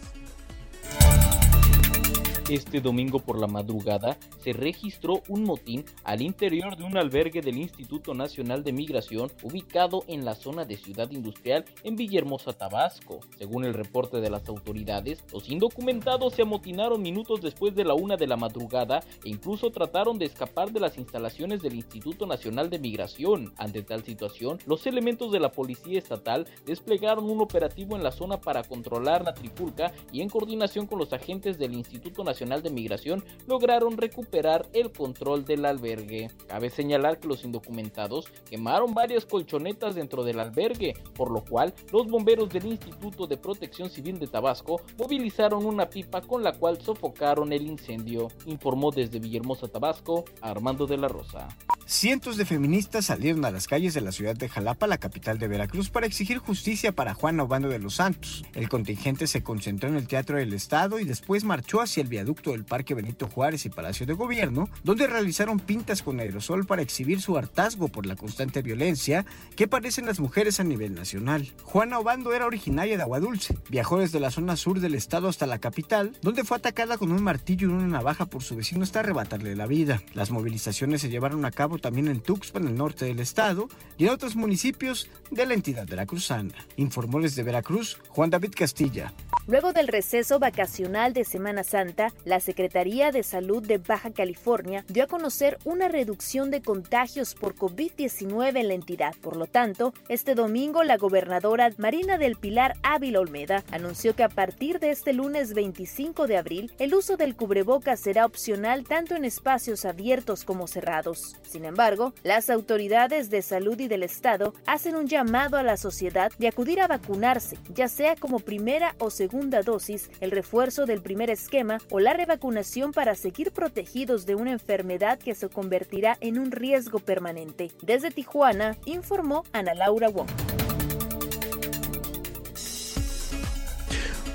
Este 2.48 2.80
domingo 2.80 3.18
por 3.18 3.40
la 3.40 3.48
madrugada 3.48 4.16
se 4.38 4.52
registró 4.52 5.20
un 5.28 5.42
motín 5.42 5.84
al 6.04 6.22
interior 6.22 6.76
de 6.76 6.84
un 6.84 6.96
albergue 6.96 7.40
del 7.40 7.58
Instituto 7.58 8.14
Nacional 8.14 8.62
de 8.62 8.72
Migración 8.72 9.32
ubicado 9.42 10.04
en 10.06 10.24
la 10.24 10.36
zona 10.36 10.64
de 10.64 10.76
Ciudad 10.76 11.10
Industrial 11.10 11.64
en 11.82 11.96
Villahermosa, 11.96 12.52
Tabasco. 12.52 13.18
Según 13.36 13.64
el 13.64 13.74
reporte 13.74 14.20
de 14.20 14.30
las 14.30 14.48
autoridades, 14.48 15.24
los 15.32 15.50
indocumentados 15.50 16.34
se 16.34 16.42
amotinaron 16.42 17.02
minutos 17.02 17.40
después 17.40 17.74
de 17.74 17.84
la 17.84 17.94
una 17.94 18.16
de 18.16 18.28
la 18.28 18.36
madrugada 18.36 19.00
e 19.24 19.28
incluso 19.28 19.70
trataron 19.70 20.16
de 20.16 20.26
escapar 20.26 20.70
de 20.70 20.78
las 20.78 20.98
instalaciones 20.98 21.62
del 21.62 21.74
Instituto 21.74 22.26
Nacional 22.26 22.70
de 22.70 22.78
Migración. 22.78 23.54
Ante 23.56 23.82
tal 23.82 24.04
situación, 24.04 24.58
los 24.66 24.86
elementos 24.86 25.32
de 25.32 25.40
la 25.40 25.50
Policía 25.50 25.98
Estatal 25.98 26.46
desplegaron 26.64 27.28
un 27.28 27.40
operativo 27.40 27.96
en 27.96 28.04
la 28.04 28.12
zona 28.12 28.40
para 28.40 28.62
controlar 28.62 29.24
la 29.24 29.34
trifulca 29.34 29.92
y 30.12 30.20
en 30.20 30.28
coordinación 30.28 30.86
con 30.86 31.00
los 31.00 31.12
agentes 31.12 31.58
del 31.58 31.74
Instituto 31.74 32.22
Nacional 32.22 32.35
Nacional 32.36 32.62
de 32.62 32.68
Migración 32.68 33.24
lograron 33.46 33.96
recuperar 33.96 34.68
el 34.74 34.92
control 34.92 35.46
del 35.46 35.64
albergue. 35.64 36.30
Cabe 36.46 36.68
señalar 36.68 37.18
que 37.18 37.28
los 37.28 37.44
indocumentados 37.44 38.26
quemaron 38.50 38.92
varias 38.92 39.24
colchonetas 39.24 39.94
dentro 39.94 40.22
del 40.22 40.38
albergue, 40.38 40.92
por 41.14 41.30
lo 41.30 41.42
cual 41.42 41.72
los 41.92 42.06
bomberos 42.08 42.50
del 42.50 42.66
Instituto 42.66 43.26
de 43.26 43.38
Protección 43.38 43.88
Civil 43.88 44.18
de 44.18 44.26
Tabasco 44.26 44.82
movilizaron 44.98 45.64
una 45.64 45.88
pipa 45.88 46.20
con 46.20 46.42
la 46.42 46.52
cual 46.52 46.78
sofocaron 46.78 47.54
el 47.54 47.62
incendio, 47.62 48.28
informó 48.44 48.90
desde 48.90 49.18
Villahermosa, 49.18 49.68
Tabasco, 49.68 50.26
Armando 50.42 50.86
de 50.86 50.98
la 50.98 51.08
Rosa. 51.08 51.48
Cientos 51.86 52.36
de 52.36 52.44
feministas 52.44 53.06
salieron 53.06 53.44
a 53.44 53.50
las 53.50 53.68
calles 53.68 53.94
de 53.94 54.00
la 54.00 54.12
ciudad 54.12 54.34
de 54.34 54.48
Jalapa, 54.48 54.88
la 54.88 54.98
capital 54.98 55.38
de 55.38 55.48
Veracruz, 55.48 55.88
para 55.88 56.06
exigir 56.06 56.38
justicia 56.38 56.92
para 56.92 57.14
Juan 57.14 57.38
Obando 57.40 57.68
de 57.68 57.78
los 57.78 57.94
Santos. 57.94 58.44
El 58.54 58.68
contingente 58.68 59.26
se 59.26 59.42
concentró 59.42 59.88
en 59.88 59.96
el 59.96 60.08
Teatro 60.08 60.36
del 60.36 60.52
Estado 60.52 60.98
y 60.98 61.04
después 61.04 61.44
marchó 61.44 61.80
hacia 61.80 62.02
el 62.02 62.08
viaducto 62.08 62.25
del 62.34 62.64
Parque 62.64 62.94
Benito 62.94 63.28
Juárez 63.28 63.66
y 63.66 63.70
Palacio 63.70 64.04
de 64.04 64.12
Gobierno, 64.12 64.68
donde 64.82 65.06
realizaron 65.06 65.60
pintas 65.60 66.02
con 66.02 66.18
aerosol 66.18 66.66
para 66.66 66.82
exhibir 66.82 67.20
su 67.20 67.36
hartazgo 67.38 67.88
por 67.88 68.04
la 68.04 68.16
constante 68.16 68.62
violencia 68.62 69.24
que 69.54 69.68
padecen 69.68 70.06
las 70.06 70.18
mujeres 70.18 70.58
a 70.58 70.64
nivel 70.64 70.94
nacional. 70.94 71.52
Juana 71.62 71.98
Obando 71.98 72.32
era 72.32 72.46
originaria 72.46 72.96
de 72.96 73.02
Aguadulce, 73.02 73.56
viajó 73.70 73.98
desde 73.98 74.20
la 74.20 74.30
zona 74.30 74.56
sur 74.56 74.80
del 74.80 74.94
estado 74.94 75.28
hasta 75.28 75.46
la 75.46 75.58
capital, 75.58 76.16
donde 76.20 76.44
fue 76.44 76.56
atacada 76.56 76.98
con 76.98 77.12
un 77.12 77.22
martillo 77.22 77.68
y 77.68 77.72
una 77.72 77.86
navaja 77.86 78.26
por 78.26 78.42
su 78.42 78.56
vecino 78.56 78.82
hasta 78.82 79.00
arrebatarle 79.00 79.54
la 79.54 79.66
vida. 79.66 80.02
Las 80.14 80.30
movilizaciones 80.30 81.00
se 81.00 81.08
llevaron 81.08 81.44
a 81.44 81.50
cabo 81.50 81.78
también 81.78 82.08
en 82.08 82.20
Tuxpan, 82.20 82.64
en 82.64 82.68
el 82.70 82.74
norte 82.76 83.04
del 83.04 83.20
estado, 83.20 83.68
y 83.98 84.04
en 84.04 84.10
otros 84.10 84.34
municipios 84.36 85.08
de 85.30 85.46
la 85.46 85.54
entidad 85.54 85.86
veracruzana. 85.86 86.54
Informó 86.76 87.20
desde 87.20 87.42
Veracruz 87.42 87.98
Juan 88.08 88.30
David 88.30 88.52
Castilla. 88.56 89.12
Luego 89.46 89.72
del 89.72 89.88
receso 89.88 90.38
vacacional 90.38 91.12
de 91.12 91.24
Semana 91.24 91.62
Santa, 91.62 92.12
la 92.24 92.40
Secretaría 92.40 93.10
de 93.12 93.22
Salud 93.22 93.66
de 93.66 93.78
Baja 93.78 94.10
California 94.10 94.84
dio 94.88 95.04
a 95.04 95.06
conocer 95.06 95.58
una 95.64 95.88
reducción 95.88 96.50
de 96.50 96.62
contagios 96.62 97.34
por 97.34 97.54
COVID-19 97.54 98.56
en 98.58 98.68
la 98.68 98.74
entidad. 98.74 99.14
Por 99.20 99.36
lo 99.36 99.46
tanto, 99.46 99.92
este 100.08 100.34
domingo 100.34 100.84
la 100.84 100.96
gobernadora 100.96 101.70
Marina 101.78 102.18
del 102.18 102.36
Pilar 102.36 102.74
Ávila 102.82 103.20
Olmeda 103.20 103.64
anunció 103.70 104.14
que 104.14 104.22
a 104.24 104.28
partir 104.28 104.80
de 104.80 104.90
este 104.90 105.12
lunes 105.12 105.54
25 105.54 106.26
de 106.26 106.36
abril, 106.36 106.72
el 106.78 106.94
uso 106.94 107.16
del 107.16 107.36
cubrebocas 107.36 108.00
será 108.00 108.26
opcional 108.26 108.84
tanto 108.84 109.14
en 109.14 109.24
espacios 109.24 109.84
abiertos 109.84 110.44
como 110.44 110.66
cerrados. 110.66 111.36
Sin 111.42 111.64
embargo, 111.64 112.12
las 112.22 112.50
autoridades 112.50 113.30
de 113.30 113.42
salud 113.42 113.78
y 113.78 113.88
del 113.88 114.02
Estado 114.02 114.54
hacen 114.66 114.96
un 114.96 115.06
llamado 115.06 115.56
a 115.56 115.62
la 115.62 115.76
sociedad 115.76 116.32
de 116.38 116.48
acudir 116.48 116.80
a 116.80 116.88
vacunarse, 116.88 117.58
ya 117.74 117.88
sea 117.88 118.16
como 118.16 118.40
primera 118.40 118.94
o 118.98 119.10
segunda 119.10 119.62
dosis, 119.62 120.10
el 120.20 120.30
refuerzo 120.30 120.86
del 120.86 121.02
primer 121.02 121.30
esquema 121.30 121.78
o 121.90 122.00
la 122.00 122.05
revacunación 122.12 122.92
para 122.92 123.14
seguir 123.14 123.52
protegidos 123.52 124.26
de 124.26 124.34
una 124.34 124.52
enfermedad 124.52 125.18
que 125.18 125.34
se 125.34 125.48
convertirá 125.48 126.16
en 126.20 126.38
un 126.38 126.50
riesgo 126.50 126.98
permanente. 126.98 127.70
Desde 127.82 128.10
Tijuana, 128.10 128.76
informó 128.84 129.44
Ana 129.52 129.74
Laura 129.74 130.08
Wong. 130.08 130.28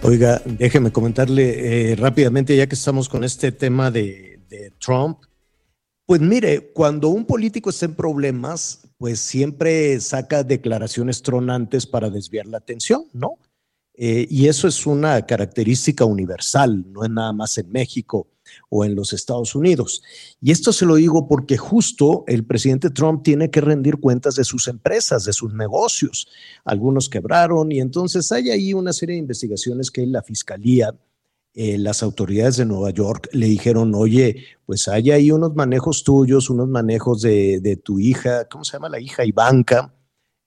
Oiga, 0.03 0.41
déjeme 0.45 0.91
comentarle 0.91 1.91
eh, 1.91 1.95
rápidamente, 1.95 2.57
ya 2.57 2.68
que 2.68 2.76
estamos 2.76 3.07
con 3.07 3.23
este 3.23 3.52
tema 3.52 3.91
de, 3.91 4.39
de 4.49 4.72
Trump. 4.80 5.19
Pues 6.07 6.19
mire, 6.19 6.72
cuando 6.73 7.10
un 7.10 7.26
político 7.26 7.69
está 7.69 7.85
en 7.85 7.95
problemas, 7.95 8.81
pues 8.98 9.19
siempre 9.19 9.99
saca 10.02 10.43
declaraciones 10.43 11.22
tronantes 11.22 11.85
para 11.85 12.10
desviar 12.10 12.48
la 12.48 12.57
atención, 12.57 13.06
¿no? 13.14 13.38
Eh, 14.03 14.26
y 14.32 14.48
eso 14.48 14.68
es 14.68 14.88
una 14.88 15.28
característica 15.28 16.06
universal, 16.06 16.91
no 16.91 17.03
es 17.03 17.11
nada 17.11 17.34
más 17.34 17.60
en 17.60 17.72
México 17.72 18.30
o 18.68 18.84
en 18.84 18.95
los 18.95 19.14
Estados 19.14 19.53
Unidos. 19.53 20.02
Y 20.41 20.49
esto 20.49 20.73
se 20.73 20.88
lo 20.88 20.95
digo 20.95 21.28
porque 21.28 21.56
justo 21.56 22.23
el 22.26 22.44
presidente 22.44 22.90
Trump 22.90 23.22
tiene 23.22 23.52
que 23.52 23.61
rendir 23.61 23.98
cuentas 23.98 24.34
de 24.34 24.44
sus 24.44 24.68
empresas, 24.68 25.23
de 25.26 25.34
sus 25.34 25.53
negocios. 25.53 26.28
Algunos 26.65 27.10
quebraron 27.10 27.72
y 27.72 27.80
entonces 27.80 28.32
hay 28.32 28.49
ahí 28.49 28.73
una 28.73 28.91
serie 28.91 29.14
de 29.14 29.19
investigaciones 29.19 29.91
que 29.91 30.03
la 30.07 30.23
fiscalía, 30.23 30.95
eh, 31.53 31.78
las 31.78 32.02
autoridades 32.02 32.57
de 32.57 32.65
Nueva 32.65 32.90
York 32.90 33.30
le 33.34 33.45
dijeron, 33.45 33.94
oye, 33.94 34.45
pues 34.65 34.88
hay 34.88 35.11
ahí 35.11 35.30
unos 35.30 35.53
manejos 35.53 36.03
tuyos, 36.03 36.49
unos 36.49 36.68
manejos 36.69 37.22
de, 37.22 37.60
de 37.60 37.76
tu 37.76 37.99
hija, 37.99 38.45
¿cómo 38.45 38.64
se 38.64 38.78
llama 38.78 38.90
la 38.90 38.99
hija? 38.99 39.23
Ivanka 39.26 39.94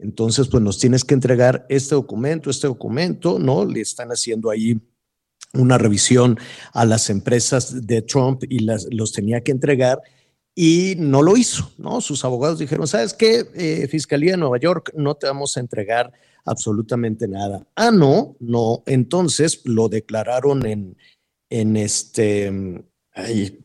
entonces, 0.05 0.49
pues 0.49 0.63
nos 0.63 0.79
tienes 0.79 1.03
que 1.03 1.15
entregar 1.15 1.65
este 1.71 1.95
documento, 1.95 2.51
este 2.51 2.67
documento, 2.67 3.39
¿no? 3.39 3.65
Le 3.65 3.81
están 3.81 4.11
haciendo 4.11 4.51
ahí 4.51 4.79
una 5.55 5.79
revisión 5.79 6.39
a 6.75 6.85
las 6.85 7.09
empresas 7.09 7.87
de 7.87 8.03
Trump 8.03 8.43
y 8.47 8.59
las, 8.59 8.87
los 8.91 9.13
tenía 9.13 9.41
que 9.41 9.53
entregar 9.53 10.03
y 10.55 10.95
no 10.99 11.23
lo 11.23 11.39
hizo, 11.39 11.73
¿no? 11.79 12.03
Sus 12.03 12.23
abogados 12.23 12.59
dijeron, 12.59 12.87
¿sabes 12.87 13.15
qué? 13.15 13.47
Eh, 13.55 13.89
Fiscalía 13.89 14.33
de 14.33 14.37
Nueva 14.37 14.59
York, 14.59 14.93
no 14.95 15.15
te 15.15 15.27
vamos 15.27 15.57
a 15.57 15.61
entregar 15.61 16.13
absolutamente 16.45 17.27
nada. 17.27 17.67
Ah, 17.75 17.91
no, 17.91 18.37
no. 18.41 18.83
Entonces 18.85 19.63
lo 19.65 19.89
declararon 19.89 20.67
en, 20.67 20.99
en 21.49 21.79
este, 21.79 22.53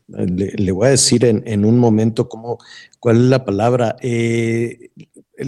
le, 0.08 0.72
voy 0.72 0.86
a 0.86 0.90
decir 0.90 1.26
en, 1.26 1.42
en, 1.46 1.66
un 1.66 1.78
momento 1.78 2.30
cómo, 2.30 2.58
cuál 2.98 3.16
es 3.16 3.22
la 3.24 3.44
palabra. 3.44 3.96
Eh, 4.00 4.90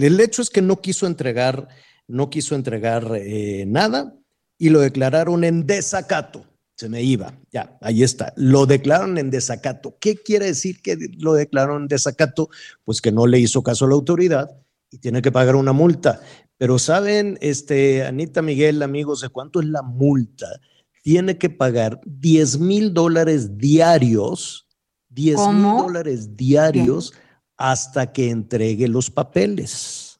el 0.01 0.19
hecho 0.19 0.41
es 0.41 0.49
que 0.49 0.61
no 0.61 0.81
quiso 0.81 1.05
entregar, 1.05 1.67
no 2.07 2.29
quiso 2.29 2.55
entregar 2.55 3.11
eh, 3.15 3.65
nada 3.67 4.15
y 4.57 4.69
lo 4.69 4.79
declararon 4.79 5.43
en 5.43 5.67
desacato. 5.67 6.45
Se 6.75 6.89
me 6.89 7.03
iba, 7.03 7.37
ya, 7.51 7.77
ahí 7.81 8.01
está. 8.01 8.33
Lo 8.35 8.65
declararon 8.65 9.19
en 9.19 9.29
desacato. 9.29 9.95
¿Qué 9.99 10.15
quiere 10.15 10.47
decir 10.47 10.81
que 10.81 10.97
lo 11.19 11.33
declararon 11.33 11.83
en 11.83 11.87
desacato? 11.87 12.49
Pues 12.83 12.99
que 12.99 13.11
no 13.11 13.27
le 13.27 13.39
hizo 13.39 13.61
caso 13.61 13.85
a 13.85 13.89
la 13.89 13.93
autoridad 13.93 14.49
y 14.89 14.97
tiene 14.97 15.21
que 15.21 15.31
pagar 15.31 15.55
una 15.55 15.71
multa. 15.71 16.21
Pero 16.57 16.79
saben, 16.79 17.37
este, 17.41 18.03
Anita 18.05 18.41
Miguel, 18.41 18.81
amigos, 18.81 19.21
de 19.21 19.29
cuánto 19.29 19.59
es 19.59 19.67
la 19.67 19.83
multa? 19.83 20.47
Tiene 21.03 21.37
que 21.37 21.49
pagar 21.49 21.99
10 22.05 22.59
mil 22.59 22.93
dólares 22.93 23.57
diarios, 23.57 24.67
10 25.09 25.37
mil 25.49 25.77
dólares 25.77 26.35
diarios 26.35 27.13
hasta 27.63 28.11
que 28.11 28.29
entregue 28.29 28.89
los 28.89 29.09
papeles. 29.09 30.19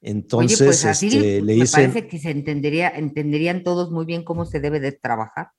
Entonces, 0.00 0.60
Oye, 0.60 0.66
pues 0.66 0.84
así, 0.84 1.06
este, 1.06 1.40
le 1.40 1.56
me 1.58 1.66
parece 1.66 2.08
que 2.08 2.18
se 2.18 2.30
entendería, 2.30 2.88
entenderían 2.88 3.62
todos 3.62 3.92
muy 3.92 4.04
bien 4.04 4.24
cómo 4.24 4.46
se 4.46 4.58
debe 4.58 4.80
de 4.80 4.90
trabajar. 4.90 5.52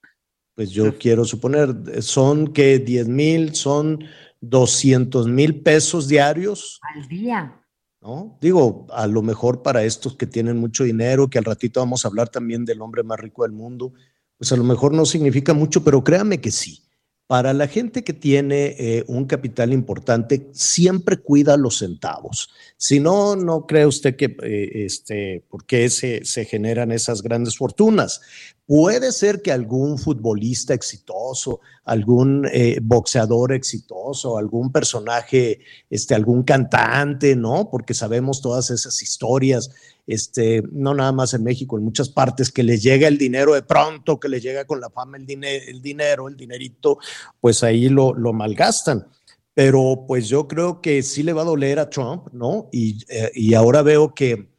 Pues 0.53 0.71
yo 0.71 0.97
quiero 0.97 1.23
suponer, 1.23 2.03
son 2.03 2.51
que 2.51 2.77
10 2.77 3.07
mil, 3.07 3.55
son 3.55 4.03
200 4.41 5.29
mil 5.29 5.61
pesos 5.61 6.09
diarios. 6.09 6.81
Al 6.93 7.07
día. 7.07 7.57
¿No? 8.01 8.37
Digo, 8.41 8.85
a 8.89 9.07
lo 9.07 9.21
mejor 9.21 9.63
para 9.63 9.85
estos 9.85 10.17
que 10.17 10.27
tienen 10.27 10.57
mucho 10.57 10.83
dinero, 10.83 11.29
que 11.29 11.37
al 11.37 11.45
ratito 11.45 11.79
vamos 11.79 12.03
a 12.03 12.09
hablar 12.09 12.27
también 12.27 12.65
del 12.65 12.81
hombre 12.81 13.01
más 13.01 13.17
rico 13.17 13.43
del 13.43 13.53
mundo, 13.53 13.93
pues 14.37 14.51
a 14.51 14.57
lo 14.57 14.65
mejor 14.65 14.93
no 14.93 15.05
significa 15.05 15.53
mucho, 15.53 15.85
pero 15.85 16.03
créame 16.03 16.41
que 16.41 16.51
sí. 16.51 16.83
Para 17.25 17.53
la 17.53 17.67
gente 17.67 18.03
que 18.03 18.13
tiene 18.13 18.75
eh, 18.77 19.05
un 19.07 19.25
capital 19.25 19.71
importante, 19.71 20.49
siempre 20.51 21.17
cuida 21.17 21.55
los 21.55 21.79
centavos. 21.79 22.49
Si 22.77 22.99
no, 22.99 23.35
no 23.37 23.65
cree 23.65 23.85
usted 23.85 24.15
que, 24.17 24.35
eh, 24.43 24.85
este, 24.85 25.43
por 25.49 25.65
qué 25.65 25.89
se, 25.89 26.25
se 26.25 26.43
generan 26.45 26.91
esas 26.91 27.23
grandes 27.23 27.57
fortunas. 27.57 28.21
Puede 28.65 29.11
ser 29.11 29.41
que 29.41 29.51
algún 29.51 29.97
futbolista 29.97 30.73
exitoso, 30.73 31.59
algún 31.83 32.47
eh, 32.51 32.79
boxeador 32.81 33.53
exitoso, 33.53 34.37
algún 34.37 34.71
personaje, 34.71 35.59
este, 35.89 36.15
algún 36.15 36.43
cantante, 36.43 37.35
¿no? 37.35 37.69
Porque 37.69 37.93
sabemos 37.93 38.41
todas 38.41 38.69
esas 38.69 39.01
historias, 39.01 39.71
este, 40.07 40.63
no 40.71 40.93
nada 40.93 41.11
más 41.11 41.33
en 41.33 41.43
México, 41.43 41.77
en 41.77 41.83
muchas 41.83 42.09
partes, 42.09 42.51
que 42.51 42.63
les 42.63 42.83
llega 42.83 43.07
el 43.07 43.17
dinero 43.17 43.53
de 43.53 43.63
pronto, 43.63 44.19
que 44.19 44.29
les 44.29 44.43
llega 44.43 44.65
con 44.65 44.81
la 44.81 44.89
fama 44.89 45.17
el, 45.17 45.25
dinero, 45.25 46.27
el 46.27 46.37
dinerito, 46.37 46.97
pues 47.39 47.63
ahí 47.63 47.89
lo, 47.89 48.13
lo 48.13 48.33
malgastan 48.33 49.07
pero 49.55 50.05
pues 50.07 50.27
yo 50.27 50.47
creo 50.47 50.81
que 50.81 51.03
sí 51.03 51.21
le 51.21 51.33
va 51.33 51.43
a 51.43 51.45
doler 51.45 51.77
a 51.77 51.89
Trump, 51.89 52.27
¿no? 52.33 52.69
Y, 52.71 52.97
eh, 53.07 53.31
y 53.35 53.53
ahora 53.53 53.83
veo 53.83 54.13
que 54.15 54.52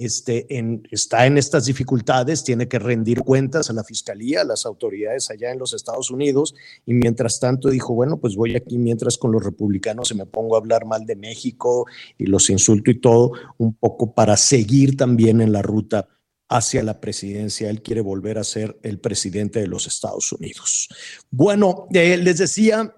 este, 0.00 0.46
en, 0.56 0.86
está 0.90 1.26
en 1.26 1.38
estas 1.38 1.66
dificultades, 1.66 2.44
tiene 2.44 2.68
que 2.68 2.78
rendir 2.78 3.20
cuentas 3.20 3.70
a 3.70 3.72
la 3.72 3.84
fiscalía, 3.84 4.42
a 4.42 4.44
las 4.44 4.66
autoridades 4.66 5.30
allá 5.30 5.50
en 5.50 5.58
los 5.58 5.72
Estados 5.72 6.10
Unidos, 6.10 6.54
y 6.86 6.94
mientras 6.94 7.40
tanto 7.40 7.70
dijo, 7.70 7.94
bueno, 7.94 8.18
pues 8.18 8.36
voy 8.36 8.56
aquí 8.56 8.78
mientras 8.78 9.18
con 9.18 9.32
los 9.32 9.44
republicanos 9.44 10.08
se 10.08 10.14
me 10.14 10.26
pongo 10.26 10.54
a 10.54 10.58
hablar 10.58 10.86
mal 10.86 11.06
de 11.06 11.16
México 11.16 11.86
y 12.16 12.26
los 12.26 12.50
insulto 12.50 12.90
y 12.90 13.00
todo, 13.00 13.32
un 13.56 13.74
poco 13.74 14.14
para 14.14 14.36
seguir 14.36 14.96
también 14.96 15.40
en 15.40 15.52
la 15.52 15.62
ruta 15.62 16.08
hacia 16.48 16.82
la 16.82 17.00
presidencia. 17.00 17.70
Él 17.70 17.82
quiere 17.82 18.00
volver 18.00 18.38
a 18.38 18.44
ser 18.44 18.78
el 18.82 18.98
presidente 18.98 19.60
de 19.60 19.66
los 19.66 19.86
Estados 19.86 20.32
Unidos. 20.32 20.88
Bueno, 21.30 21.86
eh, 21.92 22.16
les 22.16 22.38
decía, 22.38 22.94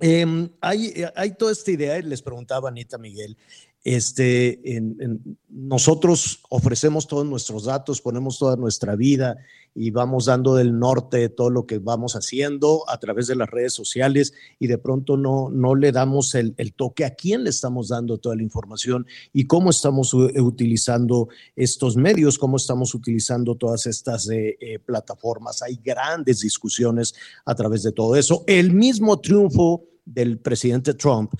em, 0.00 0.50
hay, 0.60 1.04
hay 1.14 1.36
toda 1.36 1.52
esta 1.52 1.70
idea, 1.70 1.98
les 2.00 2.22
preguntaba 2.22 2.68
Anita 2.68 2.98
Miguel, 2.98 3.36
este, 3.82 4.76
en, 4.76 5.38
nosotros 5.48 6.42
ofrecemos 6.50 7.06
todos 7.06 7.24
nuestros 7.24 7.64
datos, 7.64 8.02
ponemos 8.02 8.38
toda 8.38 8.56
nuestra 8.56 8.94
vida 8.94 9.38
y 9.74 9.90
vamos 9.90 10.26
dando 10.26 10.54
del 10.54 10.78
norte 10.78 11.28
todo 11.28 11.48
lo 11.48 11.64
que 11.64 11.78
vamos 11.78 12.14
haciendo 12.14 12.84
a 12.88 12.98
través 12.98 13.26
de 13.26 13.36
las 13.36 13.48
redes 13.48 13.72
sociales 13.72 14.34
y 14.58 14.66
de 14.66 14.78
pronto 14.78 15.16
no, 15.16 15.48
no 15.50 15.74
le 15.74 15.92
damos 15.92 16.34
el, 16.34 16.54
toque 16.76 17.04
a 17.04 17.14
quién 17.14 17.44
le 17.44 17.50
estamos 17.50 17.88
dando 17.88 18.18
toda 18.18 18.36
la 18.36 18.42
información 18.42 19.06
y 19.32 19.46
cómo 19.46 19.70
estamos 19.70 20.12
utilizando 20.12 21.28
estos 21.56 21.96
medios, 21.96 22.38
cómo 22.38 22.56
estamos 22.56 22.94
utilizando 22.94 23.54
todas 23.54 23.86
estas 23.86 24.28
eh, 24.28 24.58
eh, 24.60 24.78
plataformas. 24.78 25.62
Hay 25.62 25.80
grandes 25.82 26.40
discusiones 26.40 27.14
a 27.46 27.54
través 27.54 27.82
de 27.82 27.92
todo 27.92 28.16
eso. 28.16 28.44
El 28.46 28.72
mismo 28.72 29.20
triunfo 29.20 29.84
del 30.04 30.38
presidente 30.38 30.94
Trump 30.94 31.32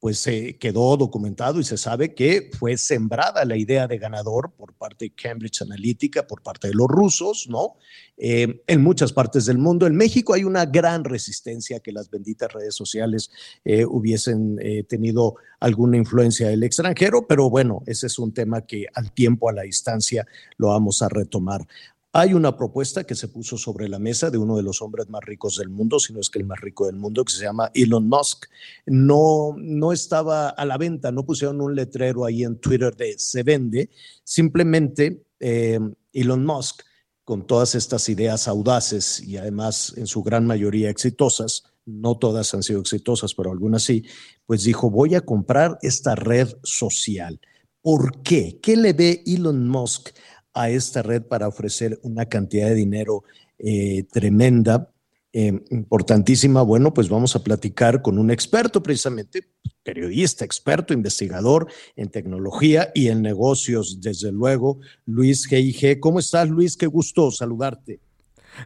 pues 0.00 0.18
se 0.18 0.56
quedó 0.58 0.96
documentado 0.96 1.58
y 1.58 1.64
se 1.64 1.76
sabe 1.76 2.14
que 2.14 2.50
fue 2.56 2.76
sembrada 2.78 3.44
la 3.44 3.56
idea 3.56 3.88
de 3.88 3.98
ganador 3.98 4.52
por 4.56 4.72
parte 4.74 5.06
de 5.06 5.10
Cambridge 5.10 5.62
Analytica, 5.62 6.26
por 6.26 6.42
parte 6.42 6.68
de 6.68 6.74
los 6.74 6.86
rusos, 6.86 7.48
¿no? 7.48 7.76
Eh, 8.16 8.62
en 8.66 8.82
muchas 8.82 9.12
partes 9.12 9.46
del 9.46 9.58
mundo. 9.58 9.86
En 9.86 9.96
México 9.96 10.34
hay 10.34 10.44
una 10.44 10.66
gran 10.66 11.04
resistencia 11.04 11.78
a 11.78 11.80
que 11.80 11.92
las 11.92 12.10
benditas 12.10 12.52
redes 12.52 12.74
sociales 12.74 13.30
eh, 13.64 13.84
hubiesen 13.84 14.58
eh, 14.60 14.84
tenido 14.84 15.36
alguna 15.60 15.96
influencia 15.96 16.48
del 16.48 16.62
extranjero, 16.62 17.26
pero 17.26 17.50
bueno, 17.50 17.82
ese 17.86 18.06
es 18.06 18.18
un 18.18 18.32
tema 18.32 18.62
que 18.62 18.86
al 18.94 19.12
tiempo, 19.12 19.48
a 19.48 19.52
la 19.52 19.62
distancia, 19.62 20.26
lo 20.56 20.68
vamos 20.68 21.02
a 21.02 21.08
retomar. 21.08 21.66
Hay 22.12 22.32
una 22.32 22.56
propuesta 22.56 23.04
que 23.04 23.14
se 23.14 23.28
puso 23.28 23.58
sobre 23.58 23.86
la 23.86 23.98
mesa 23.98 24.30
de 24.30 24.38
uno 24.38 24.56
de 24.56 24.62
los 24.62 24.80
hombres 24.80 25.10
más 25.10 25.22
ricos 25.22 25.56
del 25.56 25.68
mundo, 25.68 25.98
si 25.98 26.14
no 26.14 26.20
es 26.20 26.30
que 26.30 26.38
el 26.38 26.46
más 26.46 26.58
rico 26.60 26.86
del 26.86 26.96
mundo, 26.96 27.22
que 27.22 27.32
se 27.32 27.44
llama 27.44 27.70
Elon 27.74 28.08
Musk. 28.08 28.46
No, 28.86 29.54
no 29.58 29.92
estaba 29.92 30.48
a 30.48 30.64
la 30.64 30.78
venta, 30.78 31.12
no 31.12 31.26
pusieron 31.26 31.60
un 31.60 31.74
letrero 31.74 32.24
ahí 32.24 32.44
en 32.44 32.56
Twitter 32.58 32.96
de 32.96 33.18
se 33.18 33.42
vende, 33.42 33.90
simplemente 34.24 35.22
eh, 35.38 35.78
Elon 36.12 36.46
Musk, 36.46 36.82
con 37.24 37.46
todas 37.46 37.74
estas 37.74 38.08
ideas 38.08 38.48
audaces 38.48 39.20
y 39.22 39.36
además 39.36 39.92
en 39.98 40.06
su 40.06 40.22
gran 40.22 40.46
mayoría 40.46 40.88
exitosas, 40.88 41.64
no 41.84 42.16
todas 42.16 42.54
han 42.54 42.62
sido 42.62 42.80
exitosas, 42.80 43.34
pero 43.34 43.52
algunas 43.52 43.82
sí, 43.82 44.02
pues 44.46 44.64
dijo, 44.64 44.88
voy 44.88 45.14
a 45.14 45.20
comprar 45.20 45.78
esta 45.82 46.14
red 46.14 46.48
social. 46.62 47.38
¿Por 47.82 48.22
qué? 48.22 48.58
¿Qué 48.62 48.78
le 48.78 48.94
ve 48.94 49.22
Elon 49.26 49.68
Musk 49.68 50.08
a 50.54 50.70
esta 50.70 51.02
red 51.02 51.22
para 51.22 51.48
ofrecer 51.48 51.98
una 52.02 52.26
cantidad 52.26 52.68
de 52.68 52.74
dinero 52.74 53.24
eh, 53.58 54.04
tremenda, 54.10 54.90
eh, 55.32 55.62
importantísima. 55.70 56.62
Bueno, 56.62 56.94
pues 56.94 57.08
vamos 57.08 57.36
a 57.36 57.44
platicar 57.44 58.02
con 58.02 58.18
un 58.18 58.30
experto 58.30 58.82
precisamente, 58.82 59.48
periodista, 59.82 60.44
experto, 60.44 60.94
investigador 60.94 61.68
en 61.96 62.08
tecnología 62.08 62.90
y 62.94 63.08
en 63.08 63.22
negocios, 63.22 64.00
desde 64.00 64.32
luego, 64.32 64.80
Luis 65.04 65.48
G.I.G. 65.48 66.00
¿Cómo 66.00 66.18
estás, 66.18 66.48
Luis? 66.48 66.76
Qué 66.76 66.86
gusto 66.86 67.30
saludarte. 67.30 68.00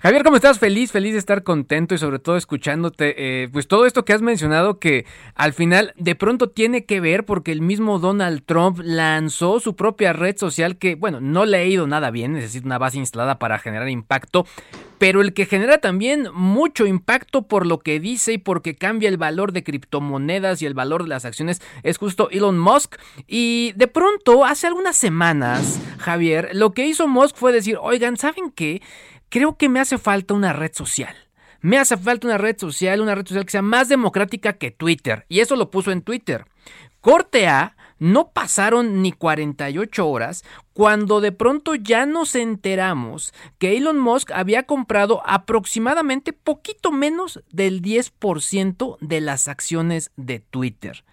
Javier, 0.01 0.24
¿cómo 0.24 0.36
estás? 0.36 0.59
Feliz, 0.59 0.90
feliz 0.90 1.12
de 1.12 1.19
estar 1.19 1.43
contento 1.43 1.94
y 1.94 1.98
sobre 1.98 2.19
todo 2.19 2.36
escuchándote. 2.36 3.14
Eh, 3.43 3.48
pues 3.52 3.69
todo 3.69 3.85
esto 3.85 4.05
que 4.05 4.12
has 4.12 4.23
mencionado 4.23 4.78
que 4.78 5.05
al 5.35 5.52
final 5.52 5.93
de 5.97 6.14
pronto 6.14 6.48
tiene 6.48 6.86
que 6.86 7.01
ver 7.01 7.24
porque 7.24 7.52
el 7.52 7.60
mismo 7.60 7.98
Donald 7.98 8.43
Trump 8.47 8.81
lanzó 8.82 9.60
su 9.60 9.77
propia 9.77 10.12
red 10.12 10.36
social 10.39 10.78
que, 10.78 10.94
bueno, 10.94 11.20
no 11.20 11.44
le 11.44 11.59
ha 11.59 11.64
ido 11.64 11.86
nada 11.86 12.10
bien, 12.10 12.32
necesita 12.32 12.66
una 12.66 12.78
base 12.78 12.98
instalada 12.98 13.39
para 13.39 13.59
generar 13.59 13.89
impacto, 13.89 14.47
pero 14.98 15.20
el 15.20 15.35
que 15.35 15.47
genera 15.47 15.78
también 15.78 16.28
mucho 16.32 16.86
impacto 16.86 17.43
por 17.43 17.66
lo 17.66 17.81
que 17.81 18.01
dice 18.01 18.35
y 18.35 18.39
porque 18.39 18.77
cambia 18.77 19.09
el 19.09 19.16
valor 19.16 19.52
de 19.52 19.64
criptomonedas 19.64 20.62
y 20.62 20.66
el 20.66 20.74
valor 20.74 21.02
de 21.02 21.09
las 21.09 21.24
acciones 21.24 21.60
es 21.82 21.98
justo 21.98 22.31
Elon 22.31 22.56
Musk. 22.59 22.97
Y 23.27 23.73
de 23.74 23.89
pronto, 23.89 24.44
hace 24.44 24.69
algunas 24.69 24.97
semanas, 24.97 25.81
Javier, 25.98 26.51
lo 26.52 26.73
que 26.73 26.86
hizo 26.86 27.09
Musk 27.09 27.36
fue 27.36 27.52
decir, 27.52 27.78
oigan, 27.81 28.16
¿saben 28.16 28.52
qué? 28.52 28.81
Creo 29.32 29.56
que 29.56 29.70
me 29.70 29.80
hace 29.80 29.96
falta 29.96 30.34
una 30.34 30.52
red 30.52 30.72
social. 30.74 31.16
Me 31.62 31.78
hace 31.78 31.96
falta 31.96 32.26
una 32.26 32.36
red 32.36 32.59
social, 32.59 33.00
una 33.00 33.14
red 33.14 33.26
social 33.26 33.46
que 33.46 33.52
sea 33.52 33.62
más 33.62 33.88
democrática 33.88 34.52
que 34.52 34.70
Twitter. 34.70 35.24
Y 35.30 35.40
eso 35.40 35.56
lo 35.56 35.70
puso 35.70 35.90
en 35.90 36.02
Twitter. 36.02 36.44
Corte 37.00 37.48
A, 37.48 37.74
no 37.98 38.32
pasaron 38.32 39.00
ni 39.00 39.10
48 39.10 40.06
horas 40.06 40.44
cuando 40.74 41.22
de 41.22 41.32
pronto 41.32 41.74
ya 41.74 42.04
nos 42.04 42.34
enteramos 42.34 43.32
que 43.59 43.78
Elon 43.78 43.98
Musk 43.98 44.32
había 44.32 44.64
comprado 44.64 45.22
aproximadamente 45.24 46.34
poquito 46.34 46.92
menos 46.92 47.42
del 47.50 47.80
10% 47.80 48.98
de 49.00 49.20
las 49.22 49.48
acciones 49.48 50.10
de 50.16 50.40
Twitter. 50.40 51.04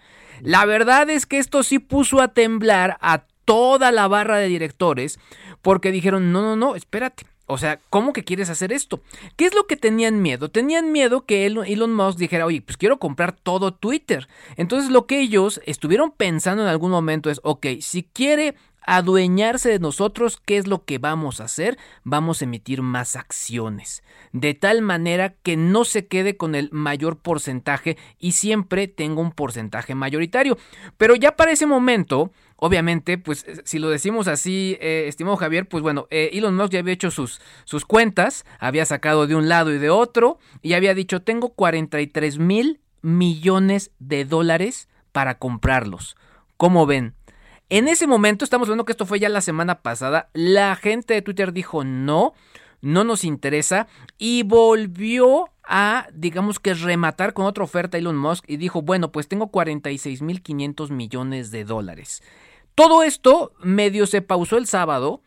La 0.42 0.66
verdad 0.66 1.08
es 1.08 1.24
que 1.24 1.38
esto 1.38 1.62
sí 1.62 1.78
puso 1.78 2.20
a 2.20 2.28
temblar 2.28 2.98
a 3.00 3.24
toda 3.46 3.92
la 3.92 4.08
barra 4.08 4.36
de 4.36 4.48
directores 4.48 5.18
porque 5.62 5.90
dijeron, 5.90 6.32
no, 6.32 6.42
no, 6.42 6.54
no, 6.54 6.74
espérate. 6.74 7.24
O 7.50 7.58
sea, 7.58 7.80
¿cómo 7.90 8.12
que 8.12 8.24
quieres 8.24 8.48
hacer 8.48 8.72
esto? 8.72 9.00
¿Qué 9.36 9.44
es 9.44 9.54
lo 9.54 9.66
que 9.66 9.76
tenían 9.76 10.22
miedo? 10.22 10.50
Tenían 10.50 10.92
miedo 10.92 11.26
que 11.26 11.46
Elon 11.46 11.94
Musk 11.94 12.18
dijera, 12.18 12.46
oye, 12.46 12.62
pues 12.62 12.76
quiero 12.76 12.98
comprar 12.98 13.32
todo 13.32 13.74
Twitter. 13.74 14.28
Entonces 14.56 14.90
lo 14.90 15.06
que 15.06 15.20
ellos 15.20 15.60
estuvieron 15.66 16.12
pensando 16.12 16.62
en 16.62 16.68
algún 16.68 16.90
momento 16.90 17.30
es, 17.30 17.40
ok, 17.42 17.66
si 17.80 18.04
quiere 18.04 18.54
adueñarse 18.82 19.68
de 19.68 19.78
nosotros, 19.78 20.40
¿qué 20.44 20.56
es 20.56 20.66
lo 20.66 20.84
que 20.84 20.98
vamos 20.98 21.40
a 21.40 21.44
hacer? 21.44 21.78
Vamos 22.04 22.40
a 22.40 22.44
emitir 22.44 22.82
más 22.82 23.16
acciones, 23.16 24.02
de 24.32 24.54
tal 24.54 24.82
manera 24.82 25.34
que 25.42 25.56
no 25.56 25.84
se 25.84 26.06
quede 26.06 26.36
con 26.36 26.54
el 26.54 26.70
mayor 26.72 27.18
porcentaje 27.18 27.96
y 28.18 28.32
siempre 28.32 28.88
tenga 28.88 29.20
un 29.20 29.32
porcentaje 29.32 29.94
mayoritario. 29.94 30.58
Pero 30.96 31.14
ya 31.14 31.36
para 31.36 31.52
ese 31.52 31.66
momento, 31.66 32.32
obviamente, 32.56 33.18
pues 33.18 33.44
eh, 33.46 33.62
si 33.64 33.78
lo 33.78 33.90
decimos 33.90 34.28
así, 34.28 34.76
eh, 34.80 35.04
estimado 35.08 35.36
Javier, 35.36 35.68
pues 35.68 35.82
bueno, 35.82 36.06
eh, 36.10 36.30
Elon 36.32 36.56
Musk 36.56 36.72
ya 36.72 36.80
había 36.80 36.94
hecho 36.94 37.10
sus, 37.10 37.40
sus 37.64 37.84
cuentas, 37.84 38.44
había 38.58 38.86
sacado 38.86 39.26
de 39.26 39.34
un 39.34 39.48
lado 39.48 39.72
y 39.72 39.78
de 39.78 39.90
otro, 39.90 40.38
y 40.62 40.74
había 40.74 40.94
dicho, 40.94 41.22
tengo 41.22 41.50
43 41.50 42.38
mil 42.38 42.80
millones 43.02 43.92
de 43.98 44.24
dólares 44.24 44.88
para 45.12 45.38
comprarlos. 45.38 46.16
¿Cómo 46.56 46.84
ven? 46.84 47.14
En 47.70 47.86
ese 47.86 48.08
momento, 48.08 48.44
estamos 48.44 48.66
hablando 48.66 48.84
que 48.84 48.90
esto 48.90 49.06
fue 49.06 49.20
ya 49.20 49.28
la 49.28 49.40
semana 49.40 49.80
pasada, 49.80 50.28
la 50.32 50.74
gente 50.74 51.14
de 51.14 51.22
Twitter 51.22 51.52
dijo 51.52 51.84
no, 51.84 52.34
no 52.80 53.04
nos 53.04 53.22
interesa 53.22 53.86
y 54.18 54.42
volvió 54.42 55.50
a, 55.62 56.08
digamos 56.12 56.58
que 56.58 56.74
rematar 56.74 57.32
con 57.32 57.46
otra 57.46 57.62
oferta 57.62 57.96
Elon 57.96 58.16
Musk 58.16 58.44
y 58.48 58.56
dijo, 58.56 58.82
bueno, 58.82 59.12
pues 59.12 59.28
tengo 59.28 59.52
46.500 59.52 60.90
millones 60.90 61.52
de 61.52 61.64
dólares. 61.64 62.24
Todo 62.74 63.04
esto 63.04 63.52
medio 63.62 64.08
se 64.08 64.20
pausó 64.20 64.56
el 64.56 64.66
sábado, 64.66 65.22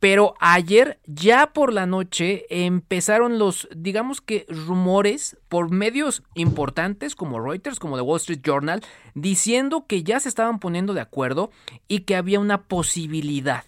pero 0.00 0.34
ayer 0.40 0.98
ya 1.06 1.52
por 1.52 1.72
la 1.72 1.86
noche 1.86 2.46
empezaron 2.50 3.38
los, 3.38 3.68
digamos 3.74 4.20
que 4.20 4.46
rumores 4.48 5.36
por 5.48 5.70
medios 5.70 6.22
importantes 6.34 7.14
como 7.14 7.40
Reuters, 7.40 7.78
como 7.78 7.96
The 7.96 8.02
Wall 8.02 8.18
Street 8.18 8.40
Journal, 8.44 8.82
diciendo 9.14 9.86
que 9.86 10.02
ya 10.02 10.20
se 10.20 10.28
estaban 10.28 10.60
poniendo 10.60 10.94
de 10.94 11.00
acuerdo 11.00 11.50
y 11.88 12.00
que 12.00 12.16
había 12.16 12.40
una 12.40 12.62
posibilidad 12.62 13.64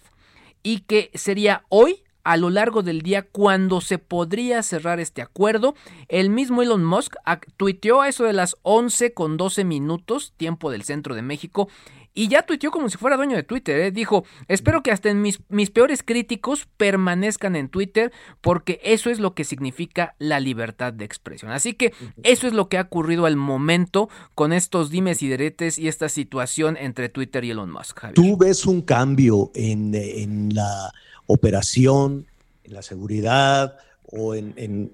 y 0.63 0.81
que 0.81 1.11
sería 1.13 1.63
hoy 1.69 2.03
a 2.23 2.37
lo 2.37 2.49
largo 2.49 2.83
del 2.83 3.01
día 3.01 3.23
cuando 3.23 3.81
se 3.81 3.97
podría 3.97 4.61
cerrar 4.63 4.99
este 4.99 5.21
acuerdo. 5.21 5.75
El 6.07 6.29
mismo 6.29 6.61
Elon 6.61 6.85
Musk 6.85 7.15
tuiteó 7.57 8.01
a 8.01 8.09
eso 8.09 8.23
de 8.23 8.33
las 8.33 8.55
11 8.61 9.13
con 9.13 9.37
12 9.37 9.63
minutos, 9.63 10.33
tiempo 10.37 10.71
del 10.71 10.83
centro 10.83 11.15
de 11.15 11.21
México, 11.21 11.67
y 12.13 12.27
ya 12.27 12.43
tuiteó 12.43 12.71
como 12.71 12.89
si 12.89 12.97
fuera 12.97 13.15
dueño 13.15 13.35
de 13.35 13.43
Twitter. 13.43 13.79
¿eh? 13.79 13.91
Dijo, 13.91 14.25
espero 14.47 14.83
que 14.83 14.91
hasta 14.91 15.09
en 15.09 15.21
mis, 15.21 15.39
mis 15.49 15.69
peores 15.69 16.03
críticos 16.03 16.67
permanezcan 16.77 17.55
en 17.55 17.69
Twitter 17.69 18.11
porque 18.41 18.79
eso 18.83 19.09
es 19.09 19.19
lo 19.19 19.33
que 19.33 19.43
significa 19.43 20.15
la 20.19 20.39
libertad 20.39 20.93
de 20.93 21.05
expresión. 21.05 21.51
Así 21.51 21.73
que 21.73 21.93
eso 22.23 22.47
es 22.47 22.53
lo 22.53 22.67
que 22.67 22.77
ha 22.77 22.81
ocurrido 22.81 23.25
al 23.25 23.37
momento 23.37 24.09
con 24.35 24.51
estos 24.53 24.89
dimes 24.89 25.21
y 25.21 25.29
deretes 25.29 25.79
y 25.79 25.87
esta 25.87 26.09
situación 26.09 26.77
entre 26.77 27.09
Twitter 27.09 27.43
y 27.45 27.51
Elon 27.51 27.71
Musk. 27.71 28.13
¿Tú 28.13 28.37
ves 28.37 28.65
un 28.65 28.81
cambio 28.81 29.51
en, 29.55 30.53
la 30.53 30.91
operación, 31.27 32.27
en 32.63 32.73
la 32.73 32.81
seguridad? 32.81 33.77
o 34.13 34.35
en, 34.35 34.91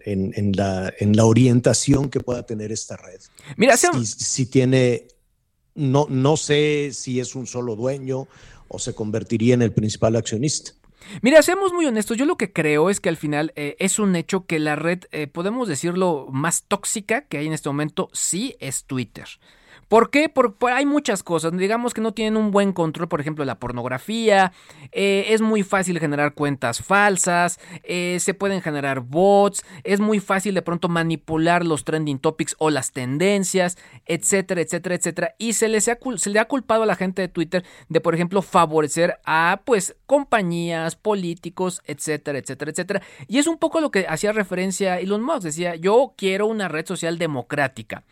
la, 0.56 0.94
en, 0.99 1.15
la, 1.15 1.26
orientación 1.26 2.07
que 2.11 2.19
pueda 2.19 2.45
tener 2.45 2.72
esta 2.72 2.98
red. 2.98 3.19
Mira, 3.56 3.76
si 3.76 4.45
tiene 4.45 5.07
no, 5.78 6.08
no 6.10 6.36
sé 6.36 6.90
si 6.91 7.20
es 7.20 7.36
un 7.36 7.48
solo 7.48 7.76
dueño 7.76 8.28
o 8.68 8.80
se 8.80 8.94
convertiría 8.94 9.54
en 9.54 9.62
el 9.62 9.72
principal 9.72 10.16
accionista. 10.16 10.72
Mira, 11.22 11.41
seamos 11.41 11.72
muy 11.72 11.86
honestos, 11.86 12.18
yo 12.18 12.26
lo 12.26 12.36
que 12.36 12.52
creo 12.52 12.90
es 12.90 12.99
que 12.99 13.10
al 13.10 13.16
final 13.16 13.54
eh, 13.56 13.78
es 13.80 13.98
un 13.98 14.16
hecho 14.16 14.45
que 14.45 14.60
la 14.60 14.76
red, 14.76 15.04
eh, 15.12 15.28
podemos 15.28 15.70
decirlo, 15.70 16.28
más 16.32 16.64
tóxica 16.68 17.22
que 17.22 17.38
hay 17.38 17.48
en 17.48 17.54
este 17.54 17.70
momento, 17.70 18.10
sí 18.12 18.56
es 18.60 18.84
Twitter. 18.84 19.28
¿Por 19.88 20.09
qué? 20.09 20.27
Porque 20.27 20.68
hay 20.68 20.85
muchas 20.85 21.23
cosas. 21.23 21.55
Digamos 21.55 21.93
que 21.93 22.01
no 22.01 22.14
tienen 22.14 22.35
un 22.35 22.51
buen 22.51 22.73
control, 22.73 23.07
por 23.07 23.22
ejemplo, 23.22 23.45
la 23.45 23.57
pornografía. 23.57 24.51
Eh, 24.91 25.27
es 25.30 25.39
muy 25.39 25.64
fácil 25.64 25.99
generar 25.99 26.34
cuentas 26.34 26.81
falsas. 26.81 27.57
Eh, 27.84 28.18
se 28.19 28.34
pueden 28.34 28.61
generar 28.61 28.99
bots. 28.99 29.64
Es 29.85 30.01
muy 30.01 30.19
fácil 30.19 30.55
de 30.55 30.61
pronto 30.61 30.89
manipular 30.89 31.65
los 31.65 31.85
trending 31.85 32.19
topics 32.19 32.55
o 32.59 32.69
las 32.69 32.91
tendencias, 32.91 33.77
etcétera, 34.05 34.59
etcétera, 34.59 34.95
etcétera. 34.95 35.35
Y 35.38 35.53
se, 35.53 35.69
les 35.69 35.89
le 36.26 36.39
ha 36.39 36.45
culpado 36.45 36.84
a 36.84 36.85
la 36.85 36.95
gente 36.95 37.22
de 37.22 37.30
Twitter 37.30 37.64
de, 37.88 38.01
por 38.01 38.14
ejemplo, 38.14 38.41
favorecer 38.41 39.19
a, 39.26 39.61
pues, 39.64 39.95
compañías, 40.05 40.97
políticos, 40.97 41.81
etcétera, 41.85 42.39
etcétera, 42.39 42.72
etcétera. 42.72 43.01
Y 43.27 43.38
es 43.38 43.47
un 43.47 43.57
poco 43.57 43.80
lo 43.80 43.89
que 43.89 44.05
hacía 44.07 44.34
referencia 44.34 44.99
Elon 44.99 45.23
Musk. 45.23 45.43
Decía, 45.43 45.76
yo 45.76 46.14
quiero 46.18 46.47
una 46.47 46.68
red 46.68 46.85
social 46.85 47.18
democrática. 47.18 48.03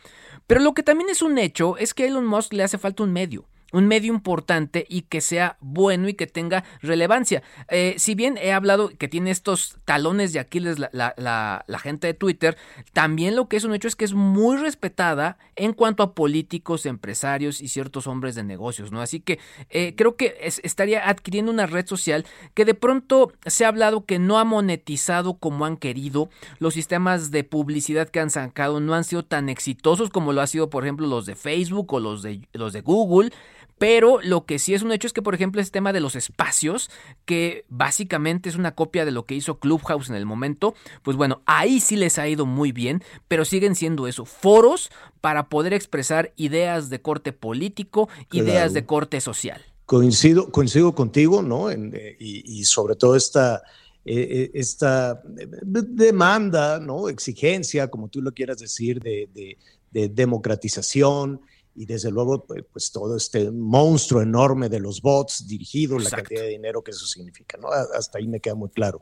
Pero 0.48 0.62
lo 0.62 0.74
que 0.74 0.84
también 0.84 1.10
es 1.10 1.22
un 1.22 1.38
hecho 1.38 1.78
es 1.78 1.94
que 1.94 2.04
a 2.04 2.08
Elon 2.08 2.26
Musk 2.26 2.54
le 2.54 2.64
hace 2.64 2.78
falta 2.78 3.04
un 3.04 3.14
medio 3.14 3.48
un 3.76 3.88
medio 3.88 4.14
importante 4.14 4.86
y 4.88 5.02
que 5.02 5.20
sea 5.20 5.58
bueno 5.60 6.08
y 6.08 6.14
que 6.14 6.28
tenga 6.28 6.64
relevancia. 6.82 7.44
Eh, 7.70 7.96
si 7.98 8.16
bien 8.16 8.38
he 8.42 8.54
hablado 8.54 8.90
que 8.90 9.10
tiene 9.10 9.32
estos 9.32 9.78
talones 9.84 10.32
de 10.32 10.40
Aquiles 10.40 10.80
la, 10.80 10.90
la, 10.94 11.80
gente 11.80 12.08
de 12.08 12.14
Twitter, 12.14 12.58
también 12.94 13.36
lo 13.36 13.50
que 13.50 13.58
es 13.58 13.66
un 13.66 13.76
hecho 13.76 13.90
es 13.90 13.98
que 13.98 14.06
es 14.06 14.14
muy 14.14 14.56
respetada 14.56 15.38
en 15.58 15.74
cuanto 15.74 16.04
a 16.04 16.16
políticos, 16.16 16.86
empresarios 16.86 17.62
y 17.62 17.68
ciertos 17.68 18.08
hombres 18.08 18.34
de 18.36 18.44
negocios, 18.44 18.94
¿no? 18.94 19.02
Así 19.02 19.20
que 19.20 19.40
eh, 19.70 19.94
creo 19.98 20.16
que 20.16 20.38
estaría 20.64 21.10
adquiriendo 21.10 21.52
una 21.52 21.66
red 21.66 21.86
social 21.86 22.26
que 22.54 22.64
de 22.64 22.76
pronto 22.76 23.34
se 23.46 23.66
ha 23.66 23.68
hablado 23.68 24.06
que 24.06 24.20
no 24.20 24.40
ha 24.40 24.46
monetizado 24.46 25.34
como 25.36 25.66
han 25.66 25.76
querido, 25.76 26.30
los 26.60 26.74
sistemas 26.74 27.30
de 27.30 27.44
publicidad 27.44 28.08
que 28.08 28.22
han 28.22 28.30
sacado 28.30 28.80
no 28.80 28.94
han 28.94 29.04
sido 29.04 29.26
tan 29.26 29.50
exitosos 29.50 30.10
como 30.10 30.32
lo 30.32 30.42
ha 30.42 30.48
sido, 30.48 30.70
por 30.70 30.86
ejemplo, 30.86 31.08
los 31.08 31.26
de 31.26 31.36
Facebook 31.36 31.94
o 31.94 32.00
los 32.00 32.24
de, 32.24 32.48
los 32.54 32.72
de 32.72 32.82
Google. 32.82 33.32
Pero 33.78 34.20
lo 34.22 34.46
que 34.46 34.58
sí 34.58 34.74
es 34.74 34.84
un 34.84 34.92
hecho 34.92 35.08
es 35.08 35.14
que, 35.14 35.22
por 35.22 35.36
ejemplo, 35.36 35.60
este 35.60 35.74
tema 35.74 35.92
de 35.92 36.00
los 36.00 36.16
espacios, 36.16 36.90
que 37.26 37.66
básicamente 37.68 38.48
es 38.48 38.56
una 38.56 38.74
copia 38.74 39.04
de 39.04 39.12
lo 39.12 39.26
que 39.26 39.36
hizo 39.36 39.60
Clubhouse 39.60 40.10
en 40.10 40.16
el 40.16 40.26
momento, 40.26 40.76
pues 41.04 41.18
bueno, 41.18 41.42
ahí 41.46 41.82
sí 41.82 41.98
les 41.98 42.18
ha 42.18 42.28
ido 42.28 42.46
muy 42.46 42.72
bien, 42.72 43.04
pero 43.28 43.44
siguen 43.44 43.76
siendo 43.76 44.08
eso, 44.08 44.26
foros 44.26 44.92
para 45.20 45.50
poder 45.50 45.74
expresar 45.74 46.32
ideas 46.38 46.90
de 46.90 47.02
corte 47.02 47.34
político, 47.34 48.08
ideas 48.32 48.74
de 48.74 48.86
corte 48.86 49.20
social. 49.20 49.62
Coincido, 49.86 50.52
coincido 50.52 50.96
contigo, 50.96 51.42
¿no? 51.42 51.70
Eh, 51.70 52.16
y, 52.18 52.64
sobre 52.64 52.96
todo 52.96 53.16
esta, 53.16 53.62
eh, 54.06 54.28
eh, 54.32 54.52
esta 54.54 55.22
demanda, 55.26 56.80
¿no? 56.80 57.10
Exigencia, 57.10 57.90
como 57.90 58.08
tú 58.08 58.22
lo 58.22 58.32
quieras 58.32 58.58
decir, 58.58 59.02
de, 59.02 59.58
de 59.92 60.10
democratización, 60.10 61.42
y 61.76 61.86
desde 61.86 62.10
luego 62.10 62.46
pues, 62.46 62.64
pues 62.72 62.92
todo 62.92 63.18
este 63.18 63.52
monstruo 63.52 64.22
enorme 64.22 64.70
de 64.70 64.80
los 64.80 65.02
bots 65.02 65.48
dirigidos, 65.48 66.06
la 66.06 66.10
cantidad 66.10 66.42
de 66.42 66.50
dinero 66.50 66.84
que 66.84 66.92
eso 66.92 67.06
significa, 67.06 67.58
¿no? 67.58 67.68
Hasta 67.70 68.18
ahí 68.18 68.28
me 68.28 68.40
queda 68.40 68.56
muy 68.56 68.70
claro. 68.70 69.02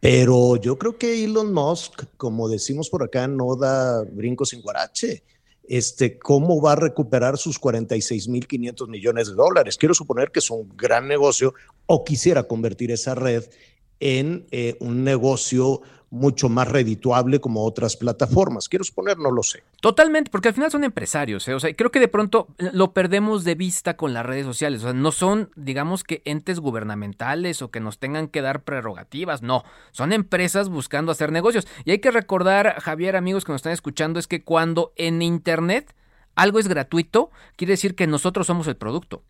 Pero 0.00 0.56
yo 0.56 0.78
creo 0.78 0.96
que 0.98 1.24
Elon 1.24 1.52
Musk, 1.52 2.04
como 2.16 2.48
decimos 2.48 2.88
por 2.88 3.02
acá, 3.02 3.28
no 3.28 3.54
da 3.54 4.02
brincos 4.02 4.48
sin 4.48 4.62
guarache. 4.62 5.22
Este, 5.62 6.18
¿Cómo 6.18 6.60
va 6.60 6.72
a 6.72 6.76
recuperar 6.76 7.38
sus 7.38 7.60
46.500 7.60 8.88
millones 8.88 9.28
de 9.28 9.34
dólares? 9.34 9.76
Quiero 9.76 9.94
suponer 9.94 10.32
que 10.32 10.40
es 10.40 10.50
un 10.50 10.68
gran 10.76 11.06
negocio 11.06 11.54
o 11.86 12.02
quisiera 12.02 12.44
convertir 12.44 12.90
esa 12.90 13.14
red 13.14 13.44
en 14.00 14.46
eh, 14.50 14.76
un 14.80 15.04
negocio 15.04 15.82
mucho 16.10 16.48
más 16.48 16.68
redituable 16.68 17.40
como 17.40 17.64
otras 17.64 17.96
plataformas. 17.96 18.68
Quiero 18.68 18.84
suponer, 18.84 19.18
no 19.18 19.30
lo 19.30 19.42
sé. 19.42 19.62
Totalmente, 19.80 20.30
porque 20.30 20.48
al 20.48 20.54
final 20.54 20.70
son 20.70 20.84
empresarios, 20.84 21.46
¿eh? 21.48 21.54
o 21.54 21.60
sea, 21.60 21.72
creo 21.74 21.90
que 21.90 22.00
de 22.00 22.08
pronto 22.08 22.48
lo 22.58 22.92
perdemos 22.92 23.44
de 23.44 23.54
vista 23.54 23.96
con 23.96 24.12
las 24.12 24.26
redes 24.26 24.44
sociales, 24.44 24.80
o 24.82 24.84
sea, 24.84 24.92
no 24.92 25.12
son, 25.12 25.50
digamos 25.54 26.04
que 26.04 26.22
entes 26.24 26.58
gubernamentales 26.58 27.62
o 27.62 27.70
que 27.70 27.80
nos 27.80 27.98
tengan 27.98 28.28
que 28.28 28.42
dar 28.42 28.64
prerrogativas, 28.64 29.42
no, 29.42 29.62
son 29.92 30.12
empresas 30.12 30.68
buscando 30.68 31.12
hacer 31.12 31.32
negocios. 31.32 31.66
Y 31.84 31.92
hay 31.92 32.00
que 32.00 32.10
recordar, 32.10 32.80
Javier, 32.80 33.16
amigos 33.16 33.44
que 33.44 33.52
nos 33.52 33.60
están 33.60 33.72
escuchando, 33.72 34.18
es 34.18 34.26
que 34.26 34.42
cuando 34.42 34.92
en 34.96 35.22
Internet 35.22 35.94
algo 36.34 36.58
es 36.58 36.68
gratuito, 36.68 37.30
quiere 37.56 37.72
decir 37.72 37.94
que 37.94 38.06
nosotros 38.06 38.46
somos 38.46 38.66
el 38.66 38.76
producto. 38.76 39.22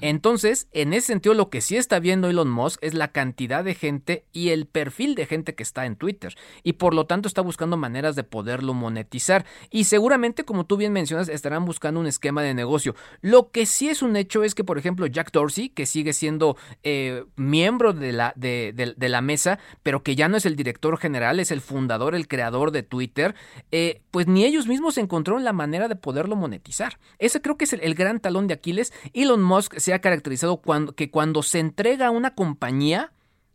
Entonces, 0.00 0.68
en 0.72 0.94
ese 0.94 1.08
sentido, 1.08 1.34
lo 1.34 1.50
que 1.50 1.60
sí 1.60 1.76
está 1.76 1.98
viendo 1.98 2.28
Elon 2.28 2.50
Musk 2.50 2.82
es 2.82 2.94
la 2.94 3.08
cantidad 3.08 3.62
de 3.62 3.74
gente 3.74 4.24
y 4.32 4.50
el 4.50 4.66
perfil 4.66 5.14
de 5.14 5.26
gente 5.26 5.54
que 5.54 5.62
está 5.62 5.86
en 5.86 5.96
Twitter. 5.96 6.34
Y 6.62 6.74
por 6.74 6.94
lo 6.94 7.06
tanto 7.06 7.28
está 7.28 7.42
buscando 7.42 7.76
maneras 7.76 8.16
de 8.16 8.24
poderlo 8.24 8.74
monetizar. 8.74 9.44
Y 9.70 9.84
seguramente, 9.84 10.44
como 10.44 10.64
tú 10.64 10.76
bien 10.76 10.92
mencionas, 10.92 11.28
estarán 11.28 11.64
buscando 11.64 12.00
un 12.00 12.06
esquema 12.06 12.42
de 12.42 12.54
negocio. 12.54 12.94
Lo 13.20 13.50
que 13.50 13.66
sí 13.66 13.88
es 13.88 14.02
un 14.02 14.16
hecho 14.16 14.44
es 14.44 14.54
que, 14.54 14.64
por 14.64 14.78
ejemplo, 14.78 15.06
Jack 15.06 15.30
Dorsey, 15.32 15.68
que 15.68 15.86
sigue 15.86 16.12
siendo 16.12 16.56
eh, 16.82 17.24
miembro 17.36 17.92
de 17.92 18.12
la, 18.12 19.20
mesa, 19.22 19.58
pero 19.82 20.02
que 20.02 20.16
ya 20.16 20.28
no 20.28 20.36
es 20.36 20.46
el 20.46 20.56
director 20.56 20.96
general, 20.98 21.38
es 21.38 21.50
el 21.50 21.60
fundador, 21.60 22.14
el 22.14 22.28
creador 22.28 22.70
de 22.70 22.82
Twitter, 22.82 23.34
eh, 23.70 24.00
pues 24.10 24.26
ni 24.26 24.44
ellos 24.44 24.66
mismos 24.66 24.98
encontraron 24.98 25.44
la 25.44 25.52
manera 25.52 25.88
de 25.88 25.96
poderlo 25.96 26.34
monetizar. 26.34 26.98
Ese 27.18 27.40
creo 27.40 27.56
que 27.56 27.64
es 27.64 27.72
el, 27.72 27.80
el 27.80 27.94
gran 27.94 28.20
talón 28.20 28.46
de 28.46 28.54
Aquiles. 28.54 28.92
Elon 29.12 29.42
Musk 29.42 29.74
se 29.82 29.92
ha 29.92 30.00
caracterizado 30.00 30.58
cuando, 30.58 30.94
que 30.94 31.10
cuando 31.10 31.42
se 31.42 31.58
entrega 31.58 32.06
a 32.06 32.10
una 32.10 32.34
compañía, 32.34 33.12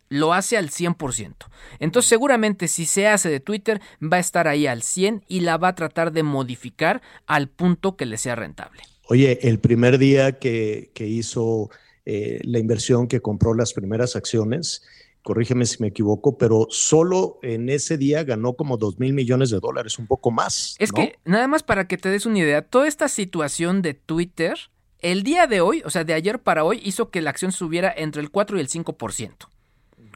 lo 0.08 0.32
hace 0.32 0.56
al 0.56 0.70
100%. 0.70 1.34
Entonces 1.78 2.08
seguramente 2.08 2.68
si 2.68 2.86
se 2.86 3.06
hace 3.06 3.28
de 3.28 3.40
Twitter 3.40 3.80
va 4.00 4.18
a 4.18 4.20
estar 4.20 4.48
ahí 4.48 4.66
al 4.66 4.82
100 4.82 5.24
y 5.28 5.40
la 5.40 5.56
va 5.56 5.68
a 5.68 5.74
tratar 5.74 6.12
de 6.12 6.22
modificar 6.22 7.02
al 7.26 7.48
punto 7.48 7.96
que 7.96 8.06
le 8.06 8.16
sea 8.16 8.34
rentable. 8.34 8.82
Oye, 9.08 9.38
el 9.48 9.58
primer 9.58 9.98
día 9.98 10.38
que, 10.38 10.90
hizo 10.98 11.70
eh, 12.04 12.40
la 12.42 12.58
inversión, 12.58 13.08
que 13.08 13.20
compró 13.20 13.54
las 13.54 13.72
primeras 13.72 14.16
acciones, 14.16 14.82
corrígeme 15.22 15.64
si 15.64 15.80
me 15.80 15.88
equivoco, 15.88 16.36
pero 16.36 16.66
solo 16.70 17.38
en 17.42 17.70
ese 17.70 17.96
día 17.96 18.24
ganó 18.24 18.54
como 18.54 18.76
2 18.76 18.98
mil 18.98 19.14
millones 19.14 19.50
de 19.50 19.60
dólares, 19.60 19.98
un 19.98 20.06
poco 20.06 20.30
más. 20.30 20.76
Es 20.78 20.92
que 20.92 21.18
nada 21.24 21.48
más 21.48 21.62
para 21.62 21.88
que 21.88 21.96
te 21.96 22.10
des 22.10 22.26
una 22.26 22.38
idea, 22.38 22.62
toda 22.62 22.86
esta 22.86 23.08
situación 23.08 23.80
de 23.80 23.94
Twitter 23.94 24.58
el 25.00 25.22
día 25.22 25.46
de 25.46 25.60
hoy, 25.60 25.82
o 25.84 25.90
sea, 25.90 26.04
de 26.04 26.14
ayer 26.14 26.40
para 26.40 26.64
hoy, 26.64 26.80
hizo 26.84 27.10
que 27.10 27.20
la 27.20 27.30
acción 27.30 27.52
subiera 27.52 27.92
entre 27.96 28.20
el 28.20 28.30
4 28.30 28.56
y 28.56 28.60
el 28.60 28.68
5%. 28.68 29.34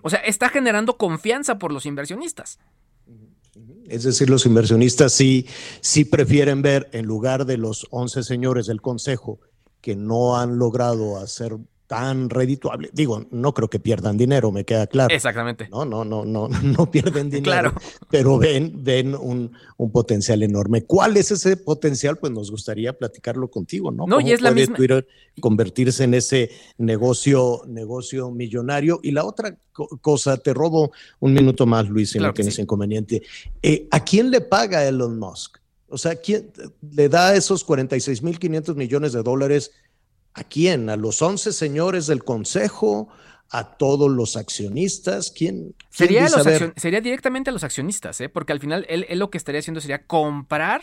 O 0.03 0.11
sea, 0.11 0.19
está 0.21 0.49
generando 0.49 0.97
confianza 0.97 1.59
por 1.59 1.73
los 1.73 1.87
inversionistas. 1.87 2.59
Es 3.89 4.05
decir, 4.05 4.31
los 4.31 4.47
inversionistas 4.47 5.13
sí, 5.13 5.47
sí 5.81 6.05
prefieren 6.05 6.63
ver, 6.63 6.89
en 6.93 7.07
lugar 7.07 7.45
de 7.45 7.59
los 7.59 7.87
11 7.91 8.23
señores 8.23 8.67
del 8.67 8.81
Consejo 8.81 9.41
que 9.81 9.97
no 9.97 10.39
han 10.39 10.59
logrado 10.59 11.19
hacer 11.19 11.57
tan 11.87 12.31
redituable. 12.31 12.91
Digo, 12.93 13.27
no 13.31 13.53
creo 13.53 13.69
que 13.69 13.79
pierdan 13.79 14.17
dinero, 14.17 14.51
me 14.51 14.65
queda 14.65 14.87
claro. 14.87 15.15
Exactamente. 15.15 15.69
No, 15.69 15.85
no, 15.85 16.05
no, 16.05 16.25
no, 16.25 16.49
no 16.63 16.91
pierden 16.91 17.29
dinero. 17.31 17.43
claro. 17.43 17.75
Pero 18.11 18.39
ven, 18.39 18.73
ven 18.83 19.15
un, 19.15 19.53
potencial 19.93 20.43
enorme. 20.43 20.85
¿Cuál 20.85 21.17
es 21.17 21.33
ese 21.33 21.57
potencial? 21.57 22.17
Pues 22.17 22.33
nos 22.33 22.51
gustaría 22.51 22.93
platicarlo 22.93 23.51
contigo, 23.51 23.91
¿no? 23.91 24.07
No, 24.07 24.21
y 24.21 24.33
es 24.33 24.41
la 24.41 24.53
misma. 24.53 24.77
Twitter 24.77 25.07
convertirse 25.41 26.05
en 26.05 26.15
ese 26.15 26.51
negocio, 26.79 27.63
negocio 27.67 28.31
millonario. 28.31 29.01
Y 29.03 29.11
la 29.11 29.25
otra 29.25 29.57
cosa, 30.01 30.37
te 30.37 30.55
robo 30.55 30.93
un 31.21 31.35
minuto 31.35 31.67
más, 31.67 31.89
Luis, 31.89 32.11
si 32.11 32.19
no 32.19 32.33
tienes 32.33 32.59
inconveniente. 32.59 33.23
Eh, 33.63 33.89
¿A 33.91 34.05
quién 34.05 34.31
le 34.31 34.41
paga 34.41 34.87
Elon 34.87 35.19
Musk? 35.19 35.59
O 35.89 35.99
sea, 35.99 36.17
¿quién 36.17 36.51
le 36.91 37.09
da 37.11 37.35
esos 37.35 37.67
46.500 37.67 38.75
millones 38.77 39.13
de 39.13 39.23
dólares? 39.23 39.73
¿A 40.35 40.45
quién? 40.45 40.89
¿A 40.89 40.97
los 40.97 41.21
11 41.21 41.53
señores 41.53 42.07
del 42.07 42.25
Consejo? 42.25 43.09
¿A 43.51 43.77
todos 43.77 44.11
los 44.11 44.37
accionistas? 44.37 45.31
¿Quién? 45.31 45.75
sería, 45.91 46.27
sería 46.77 47.01
directamente 47.03 47.51
a 47.51 47.53
los 47.53 47.65
accionistas, 47.65 48.21
¿eh? 48.23 48.31
porque 48.31 48.53
al 48.53 48.61
final 48.61 48.87
él, 48.89 49.05
él, 49.09 49.19
lo 49.19 49.31
que 49.31 49.37
estaría 49.37 49.59
haciendo 49.59 49.81
sería 49.83 50.07
comprar 50.07 50.83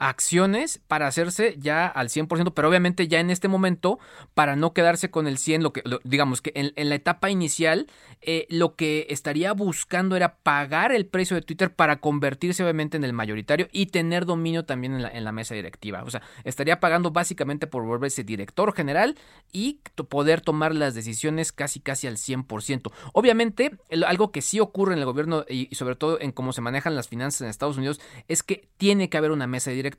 acciones 0.00 0.80
para 0.88 1.06
hacerse 1.06 1.56
ya 1.58 1.86
al 1.86 2.08
100%, 2.08 2.52
pero 2.54 2.68
obviamente 2.68 3.06
ya 3.06 3.20
en 3.20 3.30
este 3.30 3.48
momento, 3.48 4.00
para 4.34 4.56
no 4.56 4.72
quedarse 4.72 5.10
con 5.10 5.26
el 5.26 5.36
100, 5.36 5.62
lo 5.62 5.72
que, 5.72 5.82
digamos 6.04 6.40
que 6.40 6.52
en, 6.54 6.88
la 6.88 6.94
etapa 6.94 7.30
inicial, 7.30 7.86
eh, 8.22 8.46
lo 8.48 8.74
que 8.76 9.06
estaría 9.10 9.52
buscando 9.52 10.16
era 10.16 10.38
pagar 10.38 10.90
el 10.90 11.06
precio 11.06 11.36
de 11.36 11.42
Twitter 11.42 11.74
para 11.74 12.00
convertirse 12.00 12.62
obviamente 12.62 12.96
en 12.96 13.04
el 13.04 13.12
mayoritario 13.12 13.68
y 13.72 13.86
tener 13.86 14.24
dominio 14.24 14.64
también 14.64 14.94
en 14.94 15.24
la, 15.24 15.30
mesa 15.32 15.54
directiva. 15.54 16.02
O 16.02 16.10
sea, 16.10 16.22
estaría 16.42 16.80
pagando 16.80 17.12
básicamente 17.12 17.68
por 17.68 17.84
volverse 17.84 18.24
director 18.24 18.74
general 18.74 19.16
y 19.52 19.80
poder 20.08 20.40
tomar 20.40 20.74
las 20.74 20.94
decisiones 20.94 21.52
casi 21.52 21.78
casi 21.78 22.08
al 22.08 22.16
100%. 22.16 22.90
Obviamente, 23.12 23.78
algo 24.06 24.32
que 24.32 24.40
sí 24.40 24.58
ocurre 24.58 24.94
en 24.94 24.98
el 24.98 25.04
gobierno 25.04 25.44
y, 25.48 25.68
y 25.70 25.74
sobre 25.76 25.94
todo 25.94 26.20
en 26.20 26.32
cómo 26.32 26.52
se 26.52 26.62
manejan 26.62 26.96
las 26.96 27.08
finanzas 27.08 27.42
en 27.42 27.48
Estados 27.48 27.76
Unidos 27.76 28.00
es 28.26 28.42
que 28.42 28.66
tiene 28.78 29.08
que 29.08 29.18
haber 29.18 29.30
una 29.30 29.46
mesa 29.46 29.70
directiva 29.70 29.89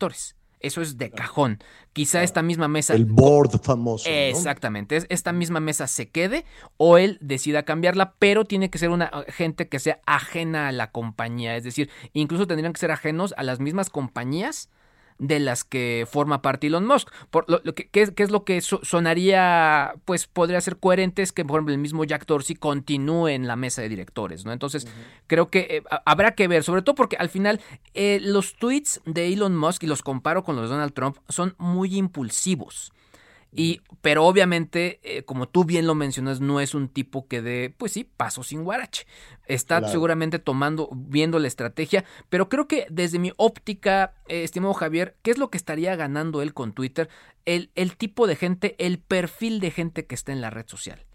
eso 0.61 0.81
es 0.81 0.97
de 0.97 1.11
cajón. 1.11 1.59
Quizá 1.93 2.23
esta 2.23 2.41
misma 2.41 2.67
mesa. 2.67 2.93
El 2.93 3.05
board 3.05 3.59
famoso. 3.61 4.07
Exactamente. 4.09 4.99
Esta 5.09 5.33
misma 5.33 5.59
mesa 5.59 5.87
se 5.87 6.09
quede 6.09 6.45
o 6.77 6.97
él 6.97 7.17
decida 7.21 7.63
cambiarla, 7.63 8.13
pero 8.19 8.45
tiene 8.45 8.69
que 8.69 8.77
ser 8.77 8.89
una 8.89 9.05
eh, 9.05 9.31
gente 9.31 9.67
que 9.67 9.79
sea 9.79 9.99
ajena 10.05 10.67
a 10.67 10.71
la 10.71 10.91
compañía. 10.91 11.55
Es 11.55 11.63
decir, 11.63 11.89
incluso 12.13 12.47
tendrían 12.47 12.73
que 12.73 12.79
ser 12.79 12.91
ajenos 12.91 13.33
a 13.37 13.43
las 13.43 13.59
mismas 13.59 13.89
compañías 13.89 14.69
de 15.21 15.39
las 15.39 15.63
que 15.63 16.07
forma 16.09 16.41
parte 16.41 16.67
Elon 16.67 16.85
Musk. 16.85 17.09
Por 17.29 17.45
lo, 17.47 17.61
que, 17.75 17.87
¿qué, 17.87 18.11
es 18.17 18.31
lo 18.31 18.43
que 18.43 18.59
sonaría, 18.59 19.93
pues 20.03 20.25
podría 20.25 20.59
ser 20.59 20.77
coherente? 20.77 21.21
Es 21.21 21.31
que, 21.31 21.45
por 21.45 21.57
ejemplo, 21.57 21.73
el 21.73 21.79
mismo 21.79 22.03
Jack 22.03 22.25
Dorsey 22.25 22.55
continúe 22.55 23.27
en 23.27 23.47
la 23.47 23.55
mesa 23.55 23.83
de 23.83 23.89
directores, 23.89 24.45
¿no? 24.45 24.51
Entonces, 24.51 24.87
creo 25.27 25.49
que 25.49 25.59
eh, 25.59 25.83
habrá 26.05 26.33
que 26.33 26.47
ver, 26.47 26.63
sobre 26.63 26.81
todo 26.81 26.95
porque 26.95 27.17
al 27.17 27.29
final 27.29 27.61
eh, 27.93 28.19
los 28.21 28.55
tweets 28.55 28.99
de 29.05 29.31
Elon 29.31 29.55
Musk, 29.55 29.83
y 29.83 29.87
los 29.87 30.01
comparo 30.01 30.43
con 30.43 30.55
los 30.55 30.65
de 30.65 30.75
Donald 30.75 30.93
Trump, 30.93 31.17
son 31.29 31.53
muy 31.59 31.95
impulsivos. 31.95 32.91
Y, 33.53 33.81
pero 34.01 34.25
obviamente, 34.25 34.99
eh, 35.03 35.23
como 35.23 35.47
tú 35.47 35.65
bien 35.65 35.85
lo 35.85 35.93
mencionas, 35.93 36.39
no 36.39 36.61
es 36.61 36.73
un 36.73 36.87
tipo 36.87 37.27
que 37.27 37.41
dé, 37.41 37.73
pues 37.77 37.91
sí, 37.91 38.05
paso 38.05 38.43
sin 38.43 38.63
guarache. 38.63 39.05
Está 39.45 39.85
seguramente 39.89 40.39
tomando, 40.39 40.89
viendo 40.93 41.37
la 41.37 41.47
estrategia, 41.47 42.05
pero 42.29 42.47
creo 42.47 42.67
que 42.67 42.87
desde 42.89 43.19
mi 43.19 43.33
óptica, 43.35 44.13
eh, 44.29 44.43
estimado 44.43 44.73
Javier, 44.73 45.17
¿qué 45.21 45.31
es 45.31 45.37
lo 45.37 45.49
que 45.49 45.57
estaría 45.57 45.95
ganando 45.97 46.41
él 46.41 46.53
con 46.53 46.71
Twitter? 46.71 47.09
El, 47.43 47.71
el 47.75 47.97
tipo 47.97 48.25
de 48.27 48.37
gente, 48.37 48.75
el 48.79 48.99
perfil 48.99 49.59
de 49.59 49.71
gente 49.71 50.05
que 50.05 50.15
está 50.15 50.31
en 50.31 50.39
la 50.39 50.49
red 50.49 50.67
social. 50.67 51.05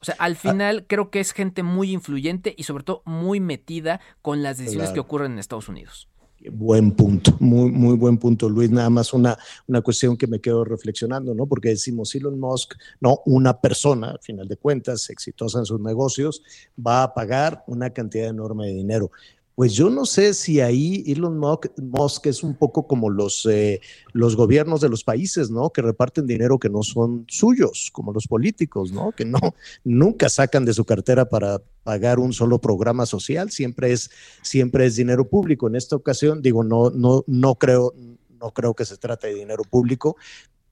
O 0.00 0.04
sea, 0.04 0.16
al 0.18 0.32
ah. 0.32 0.36
final 0.36 0.84
creo 0.86 1.10
que 1.10 1.20
es 1.20 1.32
gente 1.32 1.62
muy 1.62 1.92
influyente 1.92 2.54
y 2.58 2.64
sobre 2.64 2.84
todo 2.84 3.02
muy 3.06 3.40
metida 3.40 4.00
con 4.20 4.42
las 4.42 4.58
decisiones 4.58 4.90
que 4.90 5.00
ocurren 5.00 5.32
en 5.32 5.38
Estados 5.38 5.68
Unidos. 5.68 6.08
Buen 6.52 6.92
punto, 6.92 7.34
muy, 7.40 7.70
muy 7.70 7.96
buen 7.96 8.18
punto, 8.18 8.48
Luis. 8.48 8.70
Nada 8.70 8.90
más 8.90 9.14
una, 9.14 9.38
una 9.66 9.80
cuestión 9.80 10.16
que 10.16 10.26
me 10.26 10.40
quedo 10.40 10.64
reflexionando, 10.64 11.34
¿no? 11.34 11.46
Porque 11.46 11.70
decimos 11.70 12.14
Elon 12.14 12.38
Musk, 12.38 12.74
no, 13.00 13.22
una 13.24 13.60
persona, 13.60 14.10
al 14.10 14.20
final 14.20 14.46
de 14.46 14.56
cuentas, 14.58 15.08
exitosa 15.08 15.60
en 15.60 15.64
sus 15.64 15.80
negocios, 15.80 16.42
va 16.78 17.02
a 17.02 17.14
pagar 17.14 17.64
una 17.66 17.90
cantidad 17.90 18.28
enorme 18.28 18.66
de 18.66 18.74
dinero. 18.74 19.10
Pues 19.54 19.72
yo 19.72 19.88
no 19.88 20.04
sé 20.04 20.34
si 20.34 20.60
ahí 20.60 21.04
Elon 21.06 21.38
Musk 21.38 22.26
es 22.26 22.42
un 22.42 22.56
poco 22.56 22.88
como 22.88 23.08
los, 23.08 23.46
eh, 23.46 23.80
los 24.12 24.34
gobiernos 24.34 24.80
de 24.80 24.88
los 24.88 25.04
países, 25.04 25.50
¿no? 25.50 25.70
Que 25.70 25.80
reparten 25.80 26.26
dinero 26.26 26.58
que 26.58 26.68
no 26.68 26.82
son 26.82 27.24
suyos, 27.28 27.90
como 27.92 28.12
los 28.12 28.26
políticos, 28.26 28.90
¿no? 28.90 29.12
Que 29.12 29.24
no, 29.24 29.38
nunca 29.84 30.28
sacan 30.28 30.64
de 30.64 30.74
su 30.74 30.84
cartera 30.84 31.28
para 31.28 31.62
pagar 31.84 32.18
un 32.18 32.32
solo 32.32 32.58
programa 32.60 33.06
social, 33.06 33.50
siempre 33.50 33.92
es, 33.92 34.10
siempre 34.42 34.86
es 34.86 34.96
dinero 34.96 35.28
público. 35.28 35.68
En 35.68 35.76
esta 35.76 35.94
ocasión, 35.94 36.42
digo, 36.42 36.64
no, 36.64 36.90
no, 36.90 37.22
no 37.28 37.54
creo, 37.54 37.94
no 38.40 38.50
creo 38.50 38.74
que 38.74 38.84
se 38.84 38.96
trate 38.96 39.28
de 39.28 39.34
dinero 39.34 39.62
público, 39.62 40.16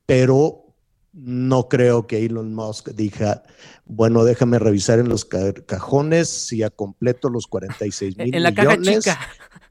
pero 0.06 0.71
no 1.12 1.68
creo 1.68 2.06
que 2.06 2.24
Elon 2.24 2.54
Musk 2.54 2.90
diga, 2.90 3.42
bueno, 3.84 4.24
déjame 4.24 4.58
revisar 4.58 4.98
en 4.98 5.08
los 5.08 5.24
cajones 5.24 6.28
si 6.28 6.58
ya 6.58 6.70
completo 6.70 7.28
los 7.28 7.46
46 7.46 8.16
mil 8.18 8.34
En 8.34 8.42
la 8.42 8.54
caja 8.54 8.80
chica. 8.80 9.18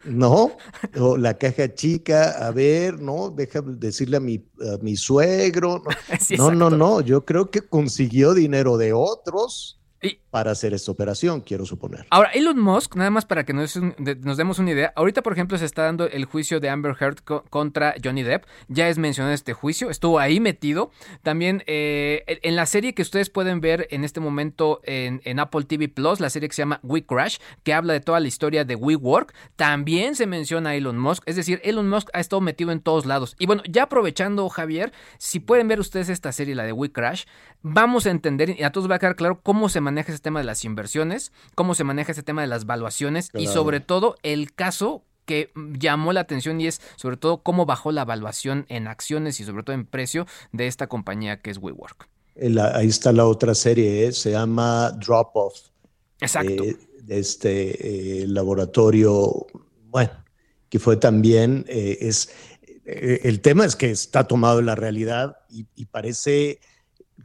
No, 0.03 0.57
o 0.99 1.17
la 1.17 1.37
caja 1.37 1.73
chica, 1.75 2.47
a 2.47 2.51
ver, 2.51 2.99
no, 2.99 3.29
déjame 3.29 3.75
decirle 3.75 4.17
a 4.17 4.19
mi, 4.19 4.43
mi 4.81 4.95
suegro. 4.95 5.83
no, 6.37 6.51
no, 6.55 6.69
no, 6.69 7.01
yo 7.01 7.25
creo 7.25 7.51
que 7.51 7.61
consiguió 7.61 8.33
dinero 8.33 8.77
de 8.77 8.93
otros 8.93 9.80
para 10.31 10.51
hacer 10.51 10.73
esta 10.73 10.91
operación, 10.91 11.41
quiero 11.41 11.65
suponer. 11.65 12.07
Ahora, 12.09 12.31
Elon 12.31 12.59
Musk, 12.59 12.95
nada 12.95 13.09
más 13.09 13.25
para 13.25 13.43
que 13.45 13.53
nos, 13.53 13.75
nos, 13.75 14.37
demos 14.37 14.57
una 14.59 14.71
idea, 14.71 14.93
ahorita, 14.95 15.21
por 15.21 15.33
ejemplo, 15.33 15.57
se 15.57 15.65
está 15.65 15.83
dando 15.83 16.07
el 16.07 16.25
juicio 16.25 16.59
de 16.59 16.69
Amber 16.69 16.95
Heard 16.99 17.17
contra 17.49 17.93
Johnny 18.03 18.23
Depp. 18.23 18.45
Ya 18.67 18.89
es 18.89 18.97
mencionado 18.97 19.33
este 19.33 19.53
juicio, 19.53 19.89
estuvo 19.89 20.19
ahí 20.19 20.39
metido. 20.39 20.89
También 21.21 21.63
eh, 21.67 22.23
en 22.27 22.55
la 22.55 22.65
serie 22.65 22.93
que 22.93 23.01
ustedes 23.01 23.29
pueden 23.29 23.61
ver 23.61 23.87
en 23.91 24.03
este 24.03 24.19
momento 24.19 24.81
en, 24.83 25.21
Apple 25.39 25.65
TV 25.65 25.89
Plus, 25.89 26.19
la 26.19 26.29
serie 26.29 26.49
que 26.49 26.55
se 26.55 26.61
llama 26.61 26.79
We 26.81 27.05
Crash, 27.05 27.37
que 27.63 27.73
habla 27.73 27.93
de 27.93 27.99
toda 27.99 28.19
la 28.19 28.27
historia 28.27 28.63
de 28.63 28.75
WeWork, 28.75 29.33
también 29.55 30.15
se 30.15 30.27
menciona 30.27 30.71
a 30.71 30.75
Elon 30.75 30.97
Musk. 30.97 31.23
Es 31.25 31.35
decir, 31.35 31.59
Elon 31.63 31.89
Musk 31.89 32.09
ha 32.13 32.19
estado 32.19 32.41
metido 32.41 32.71
en 32.71 32.79
todos 32.79 33.05
lados. 33.05 33.35
Y 33.37 33.45
bueno, 33.45 33.63
ya 33.67 33.83
aprovechando, 33.83 34.47
Javier, 34.49 34.93
si 35.17 35.39
pueden 35.39 35.67
ver 35.67 35.79
ustedes 35.79 36.09
esta 36.09 36.31
serie, 36.31 36.55
la 36.55 36.63
de 36.63 36.71
We 36.71 36.91
Crash, 36.91 37.25
vamos 37.61 38.05
a 38.05 38.11
entender 38.11 38.55
y 38.57 38.63
a 38.63 38.71
todos 38.71 38.89
va 38.89 38.95
a 38.95 38.99
quedar 38.99 39.15
claro 39.15 39.41
cómo 39.41 39.69
se 39.69 39.81
maneja 39.81 39.90
ese 39.97 40.19
tema 40.19 40.39
de 40.39 40.45
las 40.45 40.63
inversiones, 40.65 41.31
cómo 41.55 41.75
se 41.75 41.83
maneja 41.83 42.11
ese 42.11 42.23
tema 42.23 42.41
de 42.41 42.47
las 42.47 42.65
valuaciones 42.65 43.29
y 43.33 43.47
sobre 43.47 43.79
todo 43.79 44.15
el 44.23 44.53
caso 44.53 45.03
que 45.25 45.51
llamó 45.55 46.13
la 46.13 46.21
atención 46.21 46.59
y 46.61 46.67
es 46.67 46.81
sobre 46.95 47.17
todo 47.17 47.43
cómo 47.43 47.65
bajó 47.65 47.91
la 47.91 48.01
evaluación 48.01 48.65
en 48.69 48.87
acciones 48.87 49.39
y 49.39 49.43
sobre 49.43 49.63
todo 49.63 49.73
en 49.73 49.85
precio 49.85 50.25
de 50.51 50.67
esta 50.67 50.87
compañía 50.87 51.41
que 51.41 51.51
es 51.51 51.57
WeWork. 51.57 52.07
ahí 52.73 52.87
está 52.87 53.11
la 53.11 53.25
otra 53.25 53.55
serie, 53.55 54.07
¿eh? 54.07 54.11
se 54.11 54.31
llama 54.31 54.91
Drop 54.91 55.35
Off. 55.35 55.59
Exacto. 56.19 56.63
Eh, 56.63 56.77
de 57.03 57.19
este 57.19 58.21
eh, 58.23 58.27
laboratorio, 58.27 59.47
bueno, 59.87 60.11
que 60.69 60.79
fue 60.79 60.97
también, 60.97 61.65
es, 61.67 62.33
el 62.85 63.41
tema 63.41 63.65
es 63.65 63.75
que 63.75 63.89
está 63.89 64.27
tomado 64.27 64.59
en 64.59 64.67
la 64.67 64.75
realidad 64.75 65.37
y 65.49 65.85
parece 65.85 66.59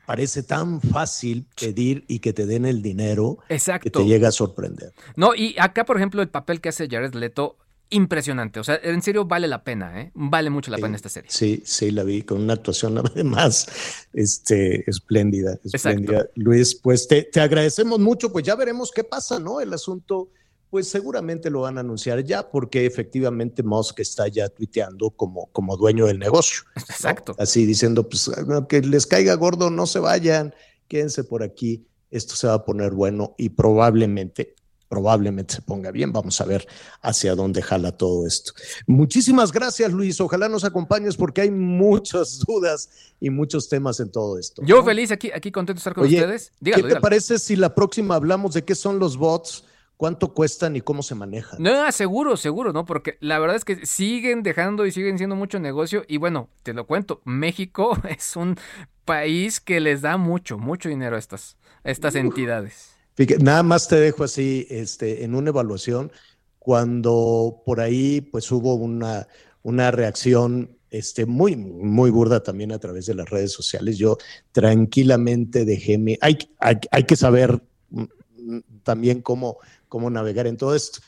parece 0.05 0.43
tan 0.43 0.81
fácil 0.81 1.47
pedir 1.59 2.05
y 2.09 2.18
que 2.18 2.32
te 2.32 2.47
den 2.47 2.66
el 2.66 2.82
dinero 2.82 3.39
Exacto. 3.48 3.85
que 3.85 3.90
te 3.90 4.05
llega 4.05 4.28
a 4.28 4.32
sorprender. 4.32 4.93
No, 5.16 5.35
y 5.35 5.56
acá, 5.59 5.85
por 5.85 5.97
ejemplo, 5.97 6.23
el 6.23 6.28
papel 6.28 6.60
que 6.60 6.68
hace 6.68 6.89
Jared 6.89 7.14
Leto, 7.14 7.56
impresionante. 7.90 8.60
O 8.60 8.64
sea, 8.64 8.81
en 8.82 9.01
serio 9.02 9.27
vale 9.27 9.47
la 9.47 9.62
pena, 9.62 10.01
¿eh? 10.01 10.10
Vale 10.14 10.51
mucho 10.51 10.70
la 10.70 10.78
pena 10.78 10.97
esta 10.97 11.09
serie. 11.09 11.31
Sí, 11.31 11.62
sí, 11.64 11.90
la 11.90 12.02
vi 12.02 12.23
con 12.23 12.40
una 12.40 12.55
actuación 12.55 12.98
además 12.98 13.66
este, 14.12 14.89
espléndida, 14.89 15.59
espléndida. 15.64 16.27
Luis, 16.35 16.74
pues 16.74 17.06
te, 17.06 17.23
te 17.23 17.40
agradecemos 17.40 17.98
mucho, 18.01 18.32
pues 18.32 18.44
ya 18.44 18.56
veremos 18.56 18.90
qué 18.90 19.05
pasa, 19.05 19.39
¿no? 19.39 19.60
El 19.60 19.73
asunto 19.73 20.31
pues 20.71 20.89
seguramente 20.89 21.51
lo 21.51 21.61
van 21.61 21.79
a 21.79 21.81
anunciar 21.81 22.25
ya 22.25 22.49
porque 22.49 22.87
efectivamente 22.87 23.63
Musk 23.63 24.01
está 24.01 24.29
ya 24.29 24.49
tuiteando 24.49 25.11
como, 25.11 25.47
como 25.53 25.77
dueño 25.77 26.07
del 26.07 26.19
negocio. 26.19 26.63
Exacto. 26.75 27.35
Así 27.39 27.65
diciendo, 27.65 28.09
pues 28.09 28.31
que 28.69 28.81
les 28.83 29.07
caiga 29.07 29.35
gordo, 29.35 29.71
no 29.71 29.87
se 29.87 30.01
vayan, 30.01 30.55
quédense 30.89 31.25
por 31.25 31.43
aquí, 31.43 31.87
esto 32.11 32.35
se 32.37 32.47
va 32.47 32.55
a 32.55 32.65
poner 32.65 32.93
bueno 32.93 33.35
y 33.39 33.51
probablemente, 33.51 34.55
probablemente 34.89 35.55
se 35.55 35.63
ponga 35.63 35.91
bien. 35.93 36.13
Vamos 36.13 36.41
a 36.41 36.45
ver 36.45 36.67
hacia 37.01 37.35
dónde 37.35 37.63
jala 37.63 37.93
todo 37.97 38.27
esto. 38.27 38.53
Muchísimas 38.87 39.53
gracias, 39.53 39.93
Luis. 39.93 40.21
Ojalá 40.21 40.49
nos 40.49 40.65
acompañes 40.65 41.17
porque 41.17 41.43
hay 41.43 41.51
muchas 41.51 42.39
dudas 42.47 42.91
y 43.21 43.31
muchos 43.31 43.69
temas 43.69 44.01
en 44.01 44.11
todo 44.11 44.39
esto. 44.39 44.63
Yo 44.65 44.83
feliz 44.85 45.13
aquí, 45.13 45.31
aquí 45.33 45.53
contento 45.53 45.79
de 45.79 45.81
estar 45.81 45.95
con 45.95 46.07
ustedes. 46.07 46.53
¿Qué 46.63 46.83
te 46.83 47.01
parece 47.01 47.39
si 47.39 47.55
la 47.55 47.75
próxima 47.75 48.17
hablamos 48.17 48.55
de 48.55 48.65
qué 48.65 48.75
son 48.75 48.99
los 48.99 49.17
bots? 49.17 49.65
Cuánto 49.97 50.35
cuestan 50.35 50.77
y 50.77 50.81
cómo 50.81 51.02
se 51.02 51.14
manejan. 51.14 51.62
No, 51.62 51.90
seguro, 51.93 52.36
seguro, 52.36 52.73
¿no? 52.73 52.85
Porque 52.85 53.16
la 53.20 53.39
verdad 53.39 53.56
es 53.56 53.64
que 53.64 53.86
siguen 53.86 54.43
dejando 54.43 54.86
y 54.86 54.93
siguen 54.93 55.18
siendo 55.18 55.36
mucho 55.36 55.59
negocio. 55.59 56.05
Y 56.09 56.18
bueno, 56.18 56.48
te 56.62 56.74
lo 56.74 56.86
cuento, 56.86 57.20
México 57.24 57.98
es 58.09 58.36
un 58.36 58.56
país 59.05 59.60
que 59.60 59.81
les 59.81 60.02
da 60.02 60.16
mucho, 60.16 60.59
mucho 60.59 60.89
dinero 60.89 61.16
a 61.16 61.18
estas, 61.18 61.56
estas 61.85 62.14
entidades. 62.14 62.97
Nada 63.40 63.62
más 63.62 63.89
te 63.89 63.97
dejo 63.97 64.24
así, 64.24 64.66
este, 64.68 65.24
en 65.24 65.35
una 65.35 65.48
evaluación, 65.48 66.12
cuando 66.59 67.62
por 67.64 67.81
ahí 67.81 68.20
pues 68.20 68.51
hubo 68.51 68.74
una, 68.74 69.27
una 69.62 69.90
reacción 69.90 70.77
este, 70.90 71.24
muy, 71.24 71.56
muy 71.56 72.10
burda 72.10 72.43
también 72.43 72.73
a 72.73 72.78
través 72.78 73.06
de 73.06 73.14
las 73.14 73.31
redes 73.31 73.52
sociales. 73.52 73.97
Yo 73.97 74.18
tranquilamente 74.52 75.64
dejé 75.64 75.97
mi... 75.97 76.18
Hay, 76.20 76.36
hay, 76.59 76.77
hay 76.90 77.05
que 77.05 77.16
saber 77.16 77.62
mm, 77.89 78.02
mm, 78.02 78.60
también 78.82 79.23
cómo 79.23 79.59
cómo 79.89 80.11
navegar 80.11 80.47
en 80.47 80.57
todo 80.57 80.75
esto. 80.75 81.01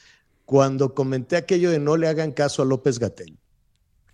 Cuando 0.45 0.95
comenté 0.95 1.37
aquello 1.37 1.71
de 1.71 1.79
no 1.79 1.97
le 1.97 2.09
hagan 2.09 2.33
caso 2.33 2.63
a 2.63 2.65
López 2.65 2.99
Gatel. 2.99 3.39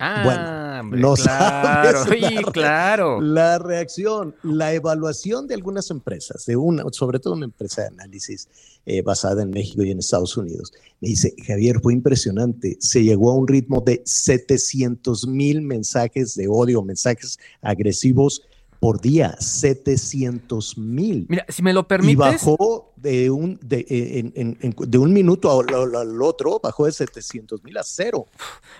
Ah, 0.01 0.83
bueno, 0.83 0.97
no 0.97 1.15
claro, 1.15 2.05
sí, 2.13 2.21
claro. 2.53 3.21
La 3.21 3.59
reacción, 3.59 4.35
la 4.43 4.73
evaluación 4.73 5.47
de 5.47 5.55
algunas 5.55 5.89
empresas, 5.91 6.45
de 6.47 6.57
una, 6.57 6.83
sobre 6.91 7.21
todo 7.21 7.35
una 7.35 7.45
empresa 7.45 7.83
de 7.83 7.89
análisis 7.89 8.49
eh, 8.87 9.03
basada 9.03 9.43
en 9.43 9.51
México 9.51 9.85
y 9.85 9.93
en 9.93 10.01
Estados 10.01 10.37
Unidos, 10.37 10.73
me 11.01 11.09
dice, 11.11 11.35
Javier, 11.47 11.81
fue 11.81 11.93
impresionante, 11.93 12.77
se 12.81 13.05
llegó 13.05 13.31
a 13.31 13.35
un 13.35 13.47
ritmo 13.47 13.83
de 13.87 14.03
700 14.05 15.29
mil 15.29 15.63
mensajes 15.63 16.35
de 16.35 16.49
odio, 16.49 16.83
mensajes 16.83 17.39
agresivos 17.63 18.43
por 18.85 19.01
día, 19.01 19.35
700 19.39 20.77
mil. 20.77 21.25
Mira, 21.31 21.47
si 21.49 21.63
me 21.63 21.73
lo 21.73 21.89
permites. 21.89 22.13
Y 22.13 22.17
bajó 22.17 22.93
de 22.97 23.31
un, 23.31 23.59
de, 23.63 23.83
de 24.63 24.99
un 24.99 25.11
minuto 25.11 25.59
al, 25.59 26.21
otro, 26.21 26.61
bajó 26.63 26.85
de 26.85 26.93
700 26.93 27.65
mil 27.65 27.79
a 27.79 27.83
cero. 27.83 28.27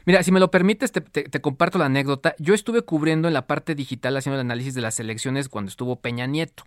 Mira, 0.05 0.23
si 0.23 0.31
me 0.31 0.41
lo 0.41 0.51
permites, 0.51 0.93
te, 0.93 1.01
te, 1.01 1.41
comparto 1.41 1.79
la 1.79 1.87
anécdota. 1.87 2.35
Yo 2.39 2.53
estuve 2.53 2.83
cubriendo 2.83 3.29
en 3.29 3.33
la 3.33 3.47
parte 3.47 3.75
digital, 3.75 4.15
haciendo 4.19 4.35
el 4.35 4.45
análisis 4.45 4.75
de 4.75 4.83
las 4.83 5.01
elecciones 5.01 5.49
cuando 5.49 5.71
estuvo 5.71 5.97
Peña 5.97 6.27
Nieto. 6.27 6.65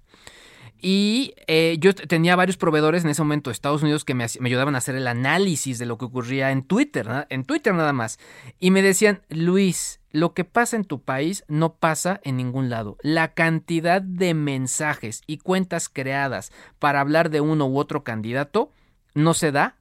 Y 0.82 1.36
eh, 1.46 1.78
yo 1.80 1.94
tenía 1.94 2.36
varios 2.36 2.58
proveedores 2.58 3.04
en 3.04 3.12
ese 3.12 3.22
momento 3.22 3.52
de 3.52 3.54
Estados 3.54 3.84
Unidos 3.84 4.04
que 4.04 4.16
me, 4.16 4.26
me, 4.40 4.50
ayudaban 4.50 4.74
a 4.74 4.80
hacer 4.80 4.96
el 4.96 5.06
análisis 5.06 5.78
de 5.78 5.86
lo 5.86 6.00
que 6.00 6.06
ocurría 6.06 6.50
en 6.50 6.64
Twitter, 6.64 7.28
en 7.30 7.44
Twitter 7.44 7.76
nada 7.76 7.94
más. 7.94 8.18
Y 8.60 8.72
me 8.72 8.82
decían, 8.82 9.22
Luis, 9.30 9.97
lo 10.12 10.34
que 10.34 10.46
pasa 10.46 10.76
en 10.76 10.86
tu 10.86 11.02
país 11.02 11.44
no 11.48 11.76
pasa 11.76 12.20
en 12.24 12.38
ningún 12.38 12.70
lado. 12.70 12.98
La 13.02 13.34
cantidad 13.34 14.02
de 14.02 14.34
mensajes 14.34 15.22
y 15.28 15.38
cuentas 15.38 15.90
creadas 15.90 16.52
para 16.80 17.02
hablar 17.02 17.30
de 17.30 17.42
uno 17.42 17.68
u 17.68 17.78
otro 17.78 18.04
candidato 18.04 18.72
no 19.14 19.34
se 19.34 19.52
da 19.52 19.76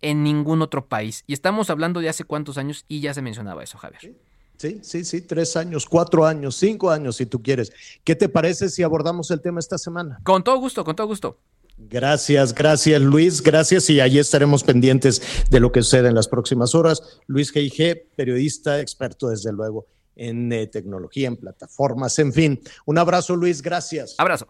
en 0.00 0.22
ningún 0.22 0.62
otro 0.62 0.86
país. 0.86 1.24
Y 1.26 1.32
estamos 1.32 1.70
hablando 1.70 2.00
de 2.00 2.08
hace 2.08 2.24
cuántos 2.24 2.58
años 2.58 2.84
y 2.88 3.00
ya 3.00 3.14
se 3.14 3.22
mencionaba 3.22 3.62
eso, 3.62 3.78
Javier. 3.78 4.14
Sí, 4.58 4.80
sí, 4.82 5.04
sí, 5.04 5.22
tres 5.22 5.56
años, 5.56 5.86
cuatro 5.86 6.24
años, 6.24 6.54
cinco 6.54 6.90
años, 6.90 7.16
si 7.16 7.26
tú 7.26 7.42
quieres. 7.42 7.72
¿Qué 8.04 8.14
te 8.14 8.28
parece 8.28 8.68
si 8.68 8.82
abordamos 8.82 9.30
el 9.30 9.40
tema 9.40 9.58
esta 9.58 9.78
semana? 9.78 10.20
Con 10.22 10.44
todo 10.44 10.58
gusto, 10.58 10.84
con 10.84 10.94
todo 10.94 11.06
gusto. 11.06 11.38
Gracias, 11.88 12.54
gracias 12.54 13.00
Luis, 13.00 13.42
gracias 13.42 13.90
y 13.90 14.00
allí 14.00 14.18
estaremos 14.18 14.64
pendientes 14.64 15.22
de 15.50 15.60
lo 15.60 15.72
que 15.72 15.82
sucede 15.82 16.08
en 16.08 16.14
las 16.14 16.28
próximas 16.28 16.74
horas. 16.74 17.20
Luis 17.26 17.52
G.I.G., 17.52 18.10
periodista, 18.16 18.80
experto 18.80 19.28
desde 19.28 19.52
luego 19.52 19.86
en 20.16 20.52
eh, 20.52 20.66
tecnología, 20.66 21.28
en 21.28 21.36
plataformas, 21.36 22.18
en 22.18 22.32
fin. 22.32 22.60
Un 22.86 22.98
abrazo 22.98 23.36
Luis, 23.36 23.62
gracias. 23.62 24.14
Abrazo. 24.18 24.46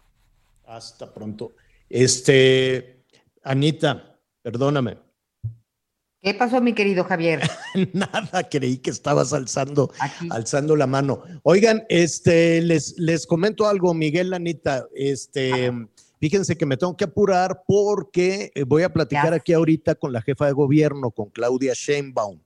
Hasta 0.67 1.13
pronto. 1.13 1.53
Este, 1.89 3.05
Anita, 3.43 4.19
perdóname. 4.43 4.99
¿Qué 6.21 6.35
pasó, 6.35 6.61
mi 6.61 6.73
querido 6.73 7.03
Javier? 7.03 7.43
Nada, 7.93 8.49
creí 8.49 8.79
que 8.79 8.91
estabas 8.91 9.33
alzando, 9.33 9.91
alzando 10.31 10.77
la 10.77 10.87
mano. 10.87 11.25
Oigan, 11.43 11.85
este, 11.89 12.63
les, 12.63 12.97
les 12.97 13.27
comento 13.27 13.67
algo, 13.67 13.93
Miguel, 13.93 14.33
Anita, 14.33 14.87
este, 14.95 15.73
fíjense 16.23 16.57
que 16.57 16.67
me 16.67 16.77
tengo 16.77 16.97
que 16.97 17.03
apurar 17.03 17.65
porque 17.67 18.53
eh, 18.55 18.63
voy 18.63 18.85
a 18.85 18.93
platicar 18.93 19.35
aquí 19.35 19.53
ahorita 19.53 19.97
con 19.97 20.13
la 20.13 20.23
jefa 20.23 20.47
de 20.47 20.53
gobierno, 20.53 21.11
con 21.11 21.31
Claudia 21.31 21.73
Sheinbaum. 21.75 22.41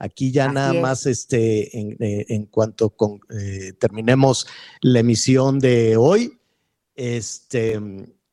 Aquí 0.00 0.32
ya 0.32 0.50
nada 0.50 0.72
más, 0.72 1.06
este, 1.06 1.78
en, 1.78 1.96
eh, 2.00 2.48
cuanto 2.50 2.90
con, 2.90 3.20
eh, 3.30 3.72
terminemos 3.78 4.48
la 4.80 4.98
emisión 4.98 5.60
de 5.60 5.96
hoy, 5.96 6.40
este, 6.96 7.80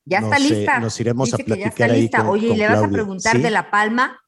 ya 0.04 0.18
está 0.18 0.40
lista. 0.40 0.80
Nos 0.80 1.00
iremos 1.00 1.32
a 1.32 1.38
platicar 1.38 1.92
ahí. 1.92 2.10
Con, 2.10 2.26
Oye, 2.30 2.48
¿y 2.48 2.56
le 2.56 2.68
vas 2.68 2.84
a 2.84 2.90
preguntar 2.90 3.40
de 3.40 3.52
La 3.52 3.70
Palma? 3.70 4.20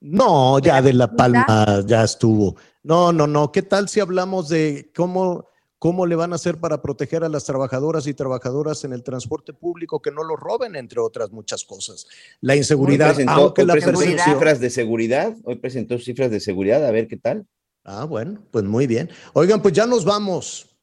No, 0.00 0.58
ya 0.60 0.80
de 0.80 0.94
La 0.94 1.14
Palma 1.14 1.84
ya 1.86 2.04
estuvo. 2.04 2.56
No, 2.82 3.12
no, 3.12 3.26
no. 3.26 3.52
¿Qué 3.52 3.60
tal 3.60 3.90
si 3.90 4.00
hablamos 4.00 4.48
de 4.48 4.90
cómo, 4.96 5.44
cómo 5.86 6.04
le 6.04 6.16
van 6.16 6.32
a 6.32 6.34
hacer 6.34 6.58
para 6.58 6.82
proteger 6.82 7.22
a 7.22 7.28
las 7.28 7.44
trabajadoras 7.44 8.08
y 8.08 8.12
trabajadoras 8.14 8.82
en 8.82 8.92
el 8.92 9.04
transporte 9.04 9.52
público 9.52 10.02
que 10.02 10.10
no 10.10 10.24
lo 10.24 10.34
roben, 10.34 10.74
entre 10.74 10.98
otras 10.98 11.30
muchas 11.30 11.64
cosas? 11.64 12.08
La 12.40 12.56
inseguridad, 12.56 13.10
hoy 13.10 13.14
presentó, 13.14 13.32
aunque 13.40 13.60
hoy 13.62 13.66
la 13.68 13.74
percepción- 13.74 14.18
cifras 14.18 14.58
de 14.58 14.70
seguridad, 14.70 15.36
hoy 15.44 15.54
presentó 15.54 15.96
cifras 16.00 16.32
de 16.32 16.40
seguridad, 16.40 16.84
a 16.84 16.90
ver 16.90 17.06
qué 17.06 17.16
tal. 17.16 17.46
Ah, 17.84 18.02
bueno, 18.04 18.42
pues 18.50 18.64
muy 18.64 18.88
bien. 18.88 19.08
Oigan, 19.32 19.62
pues 19.62 19.74
ya 19.74 19.86
nos 19.86 20.04
vamos. 20.04 20.76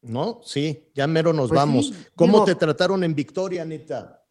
¿No? 0.00 0.40
Sí, 0.44 0.88
ya 0.94 1.06
mero 1.06 1.34
nos 1.34 1.48
Pues 1.48 1.58
vamos. 1.60 1.86
sí, 1.88 2.06
¿Cómo 2.16 2.32
digo- 2.38 2.44
te 2.46 2.54
trataron 2.54 3.04
en 3.04 3.14
Victoria, 3.14 3.60
Anita? 3.60 4.24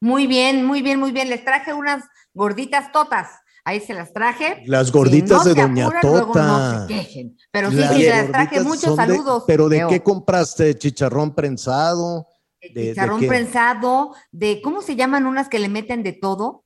Muy 0.00 0.26
bien, 0.26 0.64
muy 0.64 0.80
bien, 0.80 0.98
muy 0.98 1.12
bien. 1.12 1.28
Les 1.28 1.44
traje 1.44 1.74
unas 1.74 2.02
gorditas 2.32 2.90
totas. 2.92 3.28
Ahí 3.64 3.80
se 3.80 3.94
las 3.94 4.12
traje. 4.12 4.62
Las 4.66 4.86
Si 4.88 4.92
gorditas 4.92 5.38
no 5.38 5.44
de 5.44 5.54
se 5.54 5.60
Doña 5.60 5.84
apuran, 5.86 6.02
Tota. 6.02 6.46
no 6.46 6.80
se 6.88 6.94
quejen. 6.94 7.36
Pero 7.50 7.70
sí, 7.70 7.76
Las 7.76 7.94
sí, 7.94 8.02
les 8.02 8.26
traje 8.32 8.60
muchos 8.60 8.90
de- 8.90 8.96
saludos. 8.96 9.44
¿Pero 9.46 9.68
de 9.68 9.86
qué 9.88 10.02
compraste? 10.02 10.76
¿Chicharrón 10.78 11.34
prensado? 11.34 12.26
¿De, 12.60 12.68
de 12.70 12.88
Chicharrón 12.90 13.26
prensado, 13.26 14.14
de, 14.32 14.60
¿cómo 14.62 14.82
se 14.82 14.96
llaman 14.96 15.26
unas 15.26 15.48
que 15.48 15.58
le 15.58 15.68
meten 15.68 16.02
de 16.02 16.12
todo? 16.12 16.64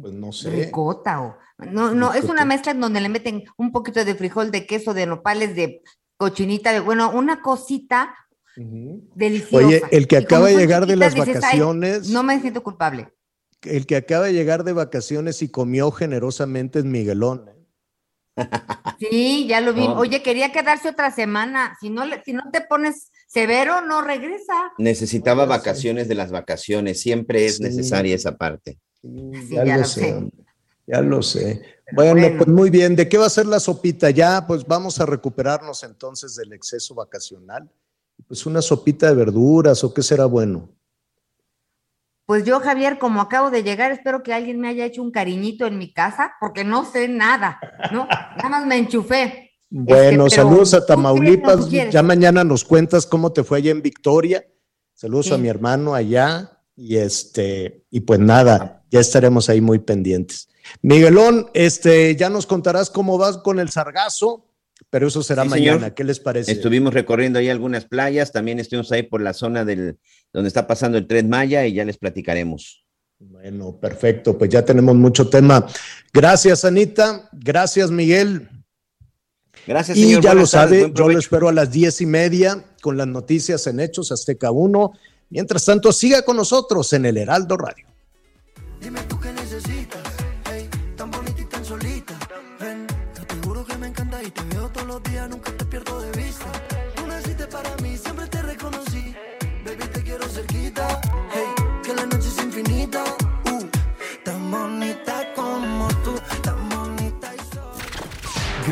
Pues 0.00 0.12
no 0.12 0.32
sé. 0.32 0.50
Ricota 0.50 1.20
o. 1.22 1.36
No, 1.58 1.92
no, 1.92 2.14
es 2.14 2.24
una 2.24 2.44
mezcla 2.44 2.70
en 2.72 2.80
donde 2.80 3.00
le 3.00 3.08
meten 3.08 3.44
un 3.56 3.72
poquito 3.72 4.04
de 4.04 4.14
frijol, 4.14 4.50
de 4.52 4.64
queso, 4.66 4.94
de 4.94 5.06
nopales, 5.06 5.56
de 5.56 5.82
cochinita, 6.16 6.72
de, 6.72 6.80
bueno, 6.80 7.10
una 7.10 7.42
cosita 7.42 8.14
deliciosa. 8.56 9.66
Oye, 9.66 9.82
el 9.90 10.06
que 10.06 10.16
Y 10.16 10.18
acaba 10.18 10.46
de 10.48 10.56
llegar 10.56 10.86
de 10.86 10.96
las 10.96 11.14
chiquitas, 11.14 11.26
dices, 11.34 11.44
"Ay, 11.44 11.58
vacaciones, 11.60 12.08
no 12.10 12.22
me 12.22 12.40
siento 12.40 12.62
culpable. 12.62 13.12
El 13.62 13.86
que 13.86 13.96
acaba 13.96 14.26
de 14.26 14.32
llegar 14.32 14.64
de 14.64 14.72
vacaciones 14.72 15.42
y 15.42 15.48
comió 15.50 15.90
generosamente 15.90 16.78
es 16.80 16.84
Miguelón. 16.84 17.48
¿eh? 17.48 17.54
Sí, 18.98 19.46
ya 19.48 19.60
lo 19.60 19.72
vi. 19.74 19.86
No. 19.86 19.96
Oye, 19.98 20.22
quería 20.24 20.50
quedarse 20.50 20.88
otra 20.88 21.12
semana. 21.12 21.76
Si 21.80 21.88
no, 21.88 22.04
le- 22.04 22.22
si 22.24 22.32
no 22.32 22.50
te 22.52 22.60
pones 22.62 23.12
severo, 23.28 23.80
no 23.82 24.02
regresa. 24.02 24.54
Necesitaba 24.78 25.44
vacaciones 25.46 26.08
de 26.08 26.16
las 26.16 26.32
vacaciones, 26.32 27.00
siempre 27.00 27.46
es 27.46 27.56
Sí. 27.58 27.62
necesaria 27.62 28.14
esa 28.16 28.36
parte. 28.36 28.78
ya, 29.02 29.64
ya 29.64 29.74
lo 29.76 29.82
lo 29.82 29.86
sé, 29.86 30.30
ya 30.86 31.00
lo 31.00 31.22
sé. 31.22 31.62
Bueno, 31.92 32.20
bueno. 32.20 32.36
pues 32.38 32.48
muy 32.48 32.70
bien. 32.70 32.96
¿De 32.96 33.08
qué 33.08 33.16
va 33.18 33.26
a 33.26 33.30
ser 33.30 33.46
la 33.46 33.60
sopita? 33.60 34.10
Ya, 34.10 34.44
pues 34.48 34.66
vamos 34.66 35.00
a 35.00 35.06
recuperarnos 35.06 35.84
entonces 35.84 36.34
del 36.34 36.52
exceso 36.52 36.94
vacacional. 36.96 37.70
Pues 38.26 38.44
una 38.46 38.60
sopita 38.60 39.06
de 39.08 39.14
verduras 39.14 39.84
o 39.84 39.94
qué 39.94 40.02
será 40.02 40.24
bueno. 40.26 40.68
Pues 42.28 42.44
yo, 42.44 42.60
Javier, 42.60 42.98
como 42.98 43.22
acabo 43.22 43.50
de 43.50 43.62
llegar, 43.62 43.90
espero 43.90 44.22
que 44.22 44.34
alguien 44.34 44.60
me 44.60 44.68
haya 44.68 44.84
hecho 44.84 45.02
un 45.02 45.10
cariñito 45.10 45.64
en 45.66 45.78
mi 45.78 45.94
casa, 45.94 46.34
porque 46.40 46.62
no 46.62 46.84
sé 46.84 47.08
nada, 47.08 47.58
¿no? 47.90 48.06
Nada 48.36 48.48
más 48.50 48.66
me 48.66 48.76
enchufé. 48.76 49.52
Bueno, 49.70 50.26
Este, 50.26 50.36
saludos 50.36 50.74
a 50.74 50.80
¿tú 50.80 50.82
qué 50.82 50.86
Tamaulipas. 50.88 51.70
Ya 51.70 52.02
mañana 52.02 52.44
nos 52.44 52.64
cuentas 52.64 53.06
cómo 53.06 53.32
te 53.32 53.44
fue 53.44 53.56
allá 53.56 53.70
en 53.70 53.80
Victoria. 53.80 54.44
Saludos 54.92 55.26
Sí. 55.28 55.32
a 55.32 55.38
mi 55.38 55.48
hermano 55.48 55.94
allá. 55.94 56.52
Y 56.76 56.98
este, 56.98 57.86
y 57.90 58.00
pues 58.00 58.20
nada, 58.20 58.84
ya 58.90 59.00
estaremos 59.00 59.48
ahí 59.48 59.62
muy 59.62 59.78
pendientes. 59.78 60.50
Miguelón, 60.82 61.48
este, 61.54 62.14
ya 62.14 62.28
nos 62.28 62.44
contarás 62.44 62.90
cómo 62.90 63.16
vas 63.16 63.38
con 63.38 63.58
el 63.58 63.70
sargazo, 63.70 64.47
pero 64.90 65.08
eso 65.08 65.22
será 65.22 65.42
Sí, 65.44 65.48
mañana. 65.50 65.78
señor. 65.78 65.94
¿Qué 65.94 66.04
les 66.04 66.20
parece? 66.20 66.52
Estuvimos 66.52 66.94
recorriendo 66.94 67.38
ahí 67.38 67.48
algunas 67.48 67.84
playas, 67.84 68.32
también 68.32 68.58
estuvimos 68.58 68.90
ahí 68.92 69.02
por 69.02 69.20
la 69.20 69.32
zona 69.34 69.64
del 69.64 69.98
donde 70.32 70.48
está 70.48 70.66
pasando 70.66 70.98
el 70.98 71.06
tren 71.06 71.28
Maya 71.28 71.66
y 71.66 71.74
ya 71.74 71.84
les 71.84 71.96
platicaremos. 71.98 72.84
Bueno, 73.20 73.76
perfecto, 73.80 74.38
pues 74.38 74.48
ya 74.50 74.64
tenemos 74.64 74.94
mucho 74.94 75.28
tema. 75.28 75.66
Gracias, 76.12 76.64
Anita. 76.64 77.28
Gracias, 77.32 77.90
Miguel. 77.90 78.48
Gracias, 79.66 79.98
Y 79.98 80.02
señor. 80.04 80.22
ya 80.22 80.34
lo 80.34 80.46
tardes, 80.46 80.50
sabe, 80.82 80.92
yo 80.94 81.08
lo 81.08 81.18
espero 81.18 81.48
a 81.48 81.52
las 81.52 81.70
diez 81.72 82.00
y 82.00 82.06
media 82.06 82.64
con 82.80 82.96
las 82.96 83.06
noticias 83.08 83.66
en 83.66 83.80
Hechos 83.80 84.12
Azteca 84.12 84.50
1. 84.50 84.92
Mientras 85.30 85.64
tanto, 85.64 85.92
siga 85.92 86.22
con 86.22 86.36
nosotros 86.36 86.92
en 86.92 87.04
el 87.06 87.16
Heraldo 87.18 87.56
Radio. 87.56 87.86
Dime 88.80 89.00
tú 89.08 89.17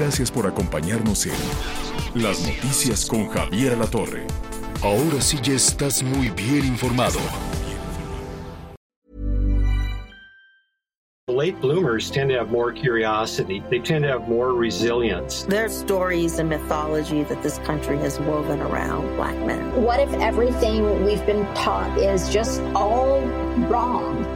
Gracias 0.06 0.30
por 0.30 0.46
acompañarnos 0.46 1.26
en 1.26 2.22
Las 2.22 2.40
Noticias 2.46 3.06
con 3.06 3.28
Javier 3.28 3.72
Alatorre. 3.72 4.24
Ahora 4.80 5.20
sí 5.20 5.36
ya 5.42 5.54
estás 5.54 6.00
muy 6.00 6.30
bien 6.30 6.64
informado. 6.64 7.18
Late 11.26 11.60
bloomers 11.60 12.08
tend 12.08 12.30
to 12.30 12.38
have 12.38 12.52
more 12.52 12.72
curiosity. 12.72 13.64
They 13.68 13.80
tend 13.80 14.04
to 14.04 14.10
have 14.12 14.28
more 14.28 14.52
resilience. 14.54 15.44
There 15.48 15.64
are 15.64 15.68
stories 15.68 16.38
and 16.38 16.48
mythology 16.48 17.24
that 17.24 17.42
this 17.42 17.58
country 17.66 17.98
has 17.98 18.20
woven 18.20 18.60
around 18.60 19.16
black 19.16 19.36
men. 19.44 19.82
What 19.82 19.98
if 19.98 20.12
everything 20.20 21.04
we've 21.04 21.26
been 21.26 21.44
taught 21.56 21.98
is 21.98 22.32
just 22.32 22.62
all 22.76 23.22
wrong? 23.68 24.35